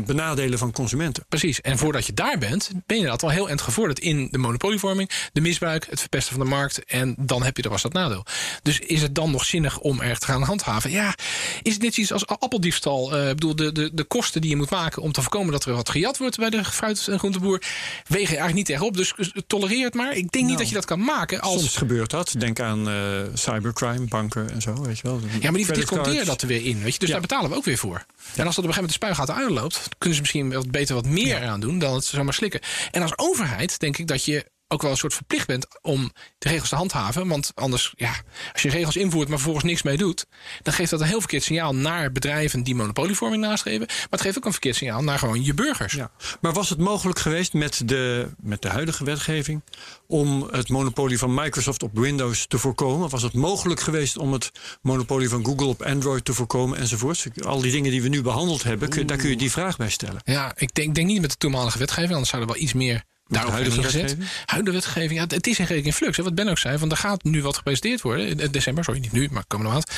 benadelen 0.07 0.59
van 0.59 0.73
consumenten. 0.73 1.25
Precies. 1.29 1.61
En 1.61 1.79
voordat 1.79 2.07
je 2.07 2.13
daar 2.13 2.39
bent, 2.39 2.69
ben 2.73 2.83
je 2.87 2.95
inderdaad 2.95 3.23
al 3.23 3.31
heel 3.31 3.49
eind 3.49 3.61
gevorderd 3.61 3.99
in 3.99 4.29
de 4.31 4.39
monopolievorming, 4.39 5.11
de 5.33 5.41
misbruik, 5.41 5.87
het 5.91 6.01
verpesten 6.01 6.35
van 6.37 6.45
de 6.45 6.51
markt. 6.51 6.85
En 6.85 7.15
dan 7.19 7.43
heb 7.43 7.57
je 7.57 7.63
er 7.63 7.71
was 7.71 7.83
dat 7.83 7.93
nadeel. 7.93 8.25
Dus 8.63 8.79
is 8.79 9.03
het 9.03 9.15
dan 9.15 9.31
nog 9.31 9.45
zinnig 9.45 9.79
om 9.79 10.01
er 10.01 10.19
te 10.19 10.27
gaan 10.27 10.43
handhaven? 10.43 10.91
Ja, 10.91 11.15
is 11.63 11.73
het 11.73 11.83
net 11.83 11.97
iets 11.97 12.13
als 12.13 12.27
appeldiefstal? 12.27 13.17
Eh, 13.17 13.29
Ik 13.29 13.35
bedoel, 13.35 13.57
de, 13.57 13.73
de, 13.73 13.91
de 13.95 14.05
kosten 14.05 14.41
die 14.41 14.51
je 14.51 14.57
moet 14.57 14.71
maken 14.71 15.03
om 15.03 15.13
te 15.13 15.21
voorkomen 15.23 15.53
dat 15.53 15.65
er 15.65 15.73
wat 15.75 15.89
gejat 15.89 16.19
wordt 16.19 16.37
bij 16.37 16.51
de 16.51 16.65
fruit- 16.65 17.09
en 17.09 17.19
groenteboer, 17.19 17.63
wegen 18.07 18.21
je 18.21 18.27
eigenlijk 18.41 18.55
niet 18.55 18.67
tegenop. 18.67 18.97
Dus 18.97 19.15
tolereer 19.47 19.85
het 19.85 19.95
maar. 19.95 20.13
Ik 20.17 20.33
denk 20.33 20.47
niet 20.47 20.59
dat 20.59 20.69
je 20.69 20.75
dat 20.75 20.85
kan 20.85 21.05
maken 21.05 21.41
als. 21.41 21.59
Soms 21.61 21.77
gebeurt 21.77 22.11
dat. 22.11 22.35
Denk 22.39 22.61
aan 22.61 22.89
eh, 22.89 22.95
cybercrime, 23.35 24.07
banken 24.09 24.51
en 24.51 24.63
zo, 24.63 24.83
weet 24.83 24.97
je 24.99 25.03
wel. 25.03 25.21
Ja, 25.41 25.51
maar 25.51 25.61
die 25.61 25.73
disconteren 25.73 26.27
dat 26.27 26.43
er 26.43 26.49
weer 26.49 26.65
in. 26.65 26.83
Weet 26.83 26.93
je? 26.93 26.99
Dus 26.99 27.09
Ja. 27.09 27.13
daar 27.15 27.23
betalen 27.23 27.51
we 27.51 27.57
ook 27.57 27.65
weer 27.65 27.79
voor. 27.79 28.05
En 28.35 28.47
als 28.47 28.55
dat 28.55 28.65
op 28.65 28.71
een 28.71 28.75
gegeven 28.75 28.75
moment 28.75 28.89
de 28.89 29.25
spuigaten 29.25 29.35
uitloopt, 29.35 29.89
kunnen 29.99 30.17
ze 30.17 30.23
misschien 30.23 30.53
wat 30.53 30.71
beter 30.71 30.95
wat 30.95 31.07
meer 31.07 31.45
aan 31.47 31.61
doen 31.61 31.79
dan 31.79 31.95
het 31.95 32.05
zomaar 32.05 32.35
slikken. 32.35 32.61
En 32.91 33.03
als 33.03 33.19
overheid 33.19 33.79
denk 33.79 33.99
ik 33.99 34.07
dat 34.07 34.25
je 34.25 34.47
ook 34.69 34.83
wel 34.83 34.91
een 34.91 34.97
soort 34.97 35.15
verplicht 35.15 35.47
bent 35.47 35.67
om 35.83 36.13
de 36.39 36.49
regels 36.49 36.69
te 36.69 36.75
handhaven. 36.75 37.29
Want 37.29 37.53
anders, 37.55 37.93
ja, 37.97 38.15
als 38.53 38.63
je 38.63 38.69
regels 38.69 38.97
invoert, 38.97 39.29
maar 39.29 39.37
vervolgens 39.37 39.65
niks 39.65 39.83
mee 39.83 39.97
doet, 39.97 40.27
dan 40.63 40.73
geeft 40.73 40.91
dat 40.91 41.01
een 41.01 41.07
heel 41.07 41.19
verkeerd 41.19 41.43
signaal 41.43 41.75
naar 41.75 42.13
bedrijven 42.13 42.63
die 42.63 42.75
monopolievorming 42.75 43.43
nastreven. 43.43 43.87
Maar 43.87 44.07
het 44.11 44.21
geeft 44.21 44.37
ook 44.37 44.45
een 44.45 44.53
verkeerd 44.53 44.77
signaal 44.77 45.03
naar 45.03 45.19
gewoon 45.19 45.45
je 45.45 45.55
burgers. 45.55 45.93
Ja. 45.93 46.11
Maar 46.41 46.53
was 46.53 46.69
het 46.69 46.79
mogelijk 46.79 47.19
geweest 47.19 47.53
met 47.53 47.83
de, 47.85 48.29
met 48.41 48.63
de 48.63 48.69
huidige 48.69 49.05
wetgeving 49.05 49.63
om 50.07 50.49
het 50.51 50.69
monopolie 50.69 51.19
van 51.19 51.35
Microsoft 51.35 51.83
op 51.83 51.99
Windows 51.99 52.47
te 52.47 52.59
voorkomen? 52.59 53.09
Was 53.09 53.23
het 53.23 53.35
mogelijk 53.35 53.81
geweest 53.81 54.17
om 54.17 54.33
het 54.33 54.51
monopolie 54.83 55.29
van 55.29 55.45
Google 55.45 55.67
op 55.67 55.83
Android 55.83 56.25
te 56.25 56.35
voorkomen 56.35 56.79
enzovoorts? 56.79 57.27
Al 57.45 57.61
die 57.61 57.73
dingen 57.73 57.91
die 57.91 58.03
we 58.03 58.09
nu 58.09 58.23
behandeld 58.23 58.63
hebben, 58.63 58.89
kun, 58.89 59.07
daar 59.07 59.17
kun 59.17 59.31
je 59.31 59.37
die 59.37 59.51
vraag 59.51 59.77
bij 59.77 59.91
stellen. 59.91 60.21
Ja, 60.25 60.53
ik 60.57 60.75
denk, 60.75 60.95
denk 60.95 61.07
niet 61.07 61.21
met 61.21 61.31
de 61.31 61.37
toenmalige 61.37 61.79
wetgeving, 61.79 62.13
anders 62.13 62.31
zou 62.31 62.43
er 62.43 62.49
wel 62.49 62.57
iets 62.57 62.73
meer 62.73 63.05
daarop 63.29 63.53
huidige 63.53 63.77
ingezet. 63.77 64.01
wetgeving? 64.01 64.29
Huidige 64.47 64.77
wetgeving, 64.77 65.13
ja, 65.21 65.27
het- 65.27 65.47
is 65.47 65.57
eigenlijk 65.59 65.87
in 65.87 65.93
flux. 65.93 66.17
Hè, 66.17 66.23
wat 66.23 66.35
Ben 66.35 66.49
ook 66.49 66.59
zei, 66.59 66.79
want 66.79 66.93
er 66.93 66.99
gaat 66.99 67.25
nu 67.25 67.43
wat 67.43 67.57
gepresenteerd 67.57 68.01
worden. 68.01 68.39
In 68.41 68.51
december, 68.51 68.85
sorry, 68.85 69.01
niet 69.01 69.13
nu, 69.13 69.29
maar 69.31 69.45
komende 69.47 69.73
maand. 69.73 69.91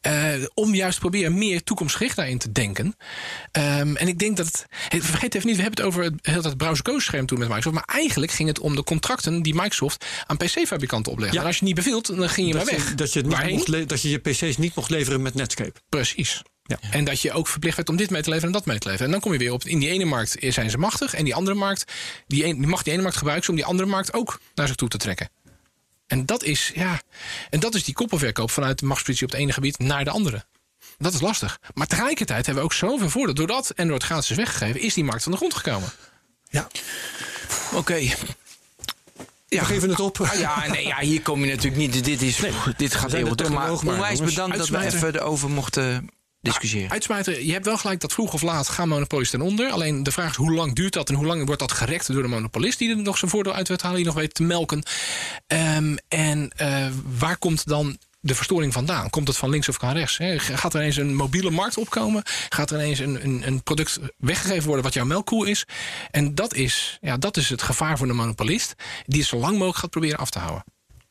Eh, 0.00 0.44
om 0.54 0.74
juist 0.74 0.94
te 0.94 1.00
proberen 1.00 1.38
meer 1.38 1.62
toekomstgericht 1.62 2.16
daarin 2.16 2.38
te 2.38 2.52
denken. 2.52 2.96
Ehm, 3.52 3.96
en 3.96 4.08
ik 4.08 4.18
denk 4.18 4.36
dat. 4.36 4.46
Het, 4.46 4.66
hey, 4.88 5.00
vergeet 5.02 5.34
even 5.34 5.46
niet, 5.46 5.56
we 5.56 5.62
hebben 5.62 5.84
het 5.84 5.92
over 5.94 6.04
het 6.04 6.14
hele 6.22 6.40
tijd 6.42 6.56
browser-code-scherm 6.56 7.26
toen 7.26 7.38
met 7.38 7.48
Microsoft. 7.48 7.74
Maar 7.74 7.96
eigenlijk 7.96 8.32
ging 8.32 8.48
het 8.48 8.58
om 8.58 8.76
de 8.76 8.82
contracten 8.84 9.42
die 9.42 9.54
Microsoft 9.54 10.04
aan 10.26 10.36
PC-fabrikanten 10.36 11.12
oplegde. 11.12 11.34
Ja. 11.34 11.40
En 11.40 11.46
als 11.46 11.58
je 11.58 11.64
niet 11.64 11.74
bevielt, 11.74 12.06
dan 12.16 12.28
ging 12.28 12.46
je 12.46 12.52
Dat 12.52 12.64
maar 12.64 12.74
weg. 12.74 12.88
je, 12.88 12.94
dat, 12.94 13.12
je 13.12 13.22
niet 13.22 13.50
mocht 13.50 13.88
dat 13.88 14.02
je 14.02 14.10
je 14.10 14.18
PC's 14.18 14.56
niet 14.56 14.74
mocht 14.74 14.90
leveren 14.90 15.22
met 15.22 15.34
Netscape. 15.34 15.72
Precies. 15.88 16.42
Ja. 16.68 16.78
En 16.90 17.04
dat 17.04 17.20
je 17.20 17.32
ook 17.32 17.48
verplicht 17.48 17.76
werd 17.76 17.88
om 17.88 17.96
dit 17.96 18.10
mee 18.10 18.22
te 18.22 18.28
leveren 18.28 18.52
en 18.52 18.58
dat 18.58 18.66
mee 18.66 18.78
te 18.78 18.86
leveren. 18.86 19.06
En 19.06 19.12
dan 19.12 19.20
kom 19.20 19.32
je 19.32 19.38
weer 19.38 19.52
op, 19.52 19.64
in 19.64 19.78
die 19.78 19.88
ene 19.88 20.04
markt 20.04 20.36
zijn 20.38 20.70
ze 20.70 20.78
machtig. 20.78 21.14
En 21.14 21.24
die 21.24 21.34
andere 21.34 21.56
markt, 21.56 21.92
die, 22.26 22.44
een, 22.44 22.58
die 22.58 22.66
mag 22.66 22.82
die 22.82 22.92
ene 22.92 23.02
markt 23.02 23.16
gebruiken 23.16 23.50
om 23.50 23.56
die 23.56 23.64
andere 23.64 23.88
markt 23.88 24.12
ook 24.12 24.40
naar 24.54 24.66
zich 24.66 24.76
toe 24.76 24.88
te 24.88 24.98
trekken. 24.98 25.28
En 26.06 26.26
dat 26.26 26.42
is, 26.42 26.70
ja, 26.74 27.00
en 27.50 27.60
dat 27.60 27.74
is 27.74 27.84
die 27.84 27.94
koppelverkoop 27.94 28.50
vanuit 28.50 28.78
de 28.78 28.86
machtspositie 28.86 29.26
op 29.26 29.32
het 29.32 29.40
ene 29.40 29.52
gebied 29.52 29.78
naar 29.78 30.04
de 30.04 30.10
andere. 30.10 30.44
Dat 30.98 31.14
is 31.14 31.20
lastig. 31.20 31.58
Maar 31.74 31.86
tegelijkertijd 31.86 32.46
hebben 32.46 32.64
we 32.64 32.70
ook 32.70 32.76
zoveel 32.76 33.10
voordeel. 33.10 33.34
Doordat 33.34 33.72
Android 33.76 34.02
gratis 34.02 34.30
is 34.30 34.36
weggegeven, 34.36 34.80
is 34.80 34.94
die 34.94 35.04
markt 35.04 35.22
van 35.22 35.32
de 35.32 35.38
grond 35.38 35.54
gekomen. 35.54 35.88
Ja, 36.50 36.68
Oké. 37.74 37.94
Ja. 37.94 39.60
we 39.60 39.64
geven 39.64 39.88
het 39.88 40.00
op. 40.00 40.20
Ah, 40.20 40.34
ja, 40.34 40.66
nee, 40.66 40.86
ja, 40.86 40.98
hier 40.98 41.22
kom 41.22 41.44
je 41.44 41.50
natuurlijk 41.50 41.76
niet. 41.76 42.04
Dit, 42.04 42.22
is, 42.22 42.40
dit 42.76 42.94
gaat 42.94 43.12
heel 43.12 43.36
door. 43.36 43.52
Maar 43.52 43.68
maar, 43.68 43.94
onwijs 43.94 44.20
bedankt 44.20 44.56
dat 44.56 44.68
we 44.68 44.78
even 44.78 45.14
erover 45.14 45.50
mochten 45.50 46.10
discussiëren. 46.48 46.90
Uitsmijter, 46.90 47.42
je 47.42 47.52
hebt 47.52 47.64
wel 47.64 47.78
gelijk 47.78 48.00
dat 48.00 48.12
vroeg 48.12 48.32
of 48.32 48.42
laat 48.42 48.68
gaan 48.68 48.88
monopolies 48.88 49.30
ten 49.30 49.40
onder. 49.40 49.70
Alleen 49.70 50.02
de 50.02 50.12
vraag 50.12 50.30
is 50.30 50.36
hoe 50.36 50.52
lang 50.52 50.74
duurt 50.74 50.92
dat 50.92 51.08
en 51.08 51.14
hoe 51.14 51.26
lang 51.26 51.46
wordt 51.46 51.60
dat 51.60 51.72
gerekt 51.72 52.12
door 52.12 52.22
de 52.22 52.28
monopolist 52.28 52.78
die 52.78 52.90
er 52.90 52.96
nog 52.96 53.18
zijn 53.18 53.30
voordeel 53.30 53.54
uit 53.54 53.68
weet 53.68 53.82
halen, 53.82 53.96
die 53.96 54.06
nog 54.06 54.14
weet 54.14 54.34
te 54.34 54.42
melken. 54.42 54.82
Ehm, 55.46 55.96
en 56.08 56.50
eh, 56.56 56.86
waar 57.18 57.36
komt 57.36 57.66
dan 57.66 57.98
de 58.20 58.34
verstoring 58.34 58.72
vandaan? 58.72 59.10
Komt 59.10 59.28
het 59.28 59.36
van 59.36 59.50
links 59.50 59.68
of 59.68 59.76
van 59.76 59.92
rechts? 59.92 60.18
Hè? 60.18 60.38
Gaat 60.38 60.74
er 60.74 60.80
ineens 60.80 60.96
een 60.96 61.14
mobiele 61.14 61.50
markt 61.50 61.76
opkomen? 61.76 62.22
Gaat 62.48 62.70
er 62.70 62.76
ineens 62.76 62.98
een, 62.98 63.24
een, 63.24 63.46
een 63.46 63.62
product 63.62 63.98
weggegeven 64.16 64.66
worden 64.66 64.84
wat 64.84 64.94
jouw 64.94 65.04
melkkoe 65.04 65.48
is? 65.48 65.64
En 66.10 66.34
dat 66.34 66.54
is, 66.54 66.98
ja, 67.00 67.16
dat 67.16 67.36
is 67.36 67.48
het 67.48 67.62
gevaar 67.62 67.98
voor 67.98 68.06
de 68.06 68.12
monopolist, 68.12 68.74
die 69.06 69.20
het 69.20 69.28
zo 69.28 69.36
lang 69.36 69.52
mogelijk 69.52 69.78
gaat 69.78 69.90
proberen 69.90 70.18
af 70.18 70.30
te 70.30 70.38
houden. 70.38 70.64
Ik, 70.68 71.04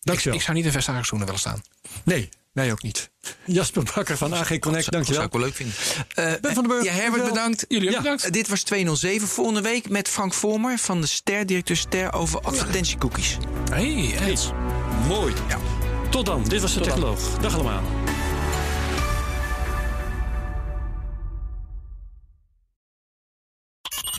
Dankjewel. 0.00 0.38
ik 0.38 0.44
zou 0.44 0.56
niet 0.56 0.66
in 0.66 0.72
Vestagenschoenen 0.72 1.26
willen 1.26 1.42
staan. 1.42 1.62
Nee, 2.02 2.28
wij 2.54 2.72
ook 2.72 2.82
niet. 2.82 3.10
Jasper 3.44 3.82
Bakker 3.94 4.16
van 4.16 4.34
AG 4.34 4.58
Connect, 4.58 4.62
Dat 4.64 4.82
zou 4.82 4.90
dankjewel. 4.90 5.22
ik 5.24 5.32
wel 5.32 5.40
leuk 5.40 5.54
vinden. 5.54 5.74
Eh, 6.14 6.40
Ben 6.40 6.54
van 6.54 6.62
den 6.62 6.66
Burg, 6.72 6.84
Ja, 6.84 6.90
Herbert, 6.92 7.04
dankjewel. 7.22 7.32
bedankt. 7.32 7.64
Jullie 7.68 7.88
ook 7.88 7.94
Ja. 7.94 8.00
bedankt. 8.00 8.24
Eh, 8.24 8.30
dit 8.32 8.48
was 8.48 8.62
207. 8.62 9.28
Volgende 9.28 9.60
week 9.60 9.88
met 9.88 10.08
Frank 10.08 10.34
Vormer 10.34 10.78
van 10.78 11.00
de 11.00 11.06
Ster, 11.06 11.46
directeur 11.46 11.76
Ster, 11.76 12.12
over 12.12 12.40
advertentiecookies. 12.40 13.36
Hey, 13.70 14.14
Ed. 14.20 14.52
Mooi. 15.08 15.34
Ja. 15.48 15.58
Tot 16.10 16.26
dan, 16.26 16.44
dit 16.44 16.60
was 16.60 16.74
de 16.74 16.80
Technoloog. 16.80 17.38
Dag 17.40 17.54
allemaal. 17.54 17.82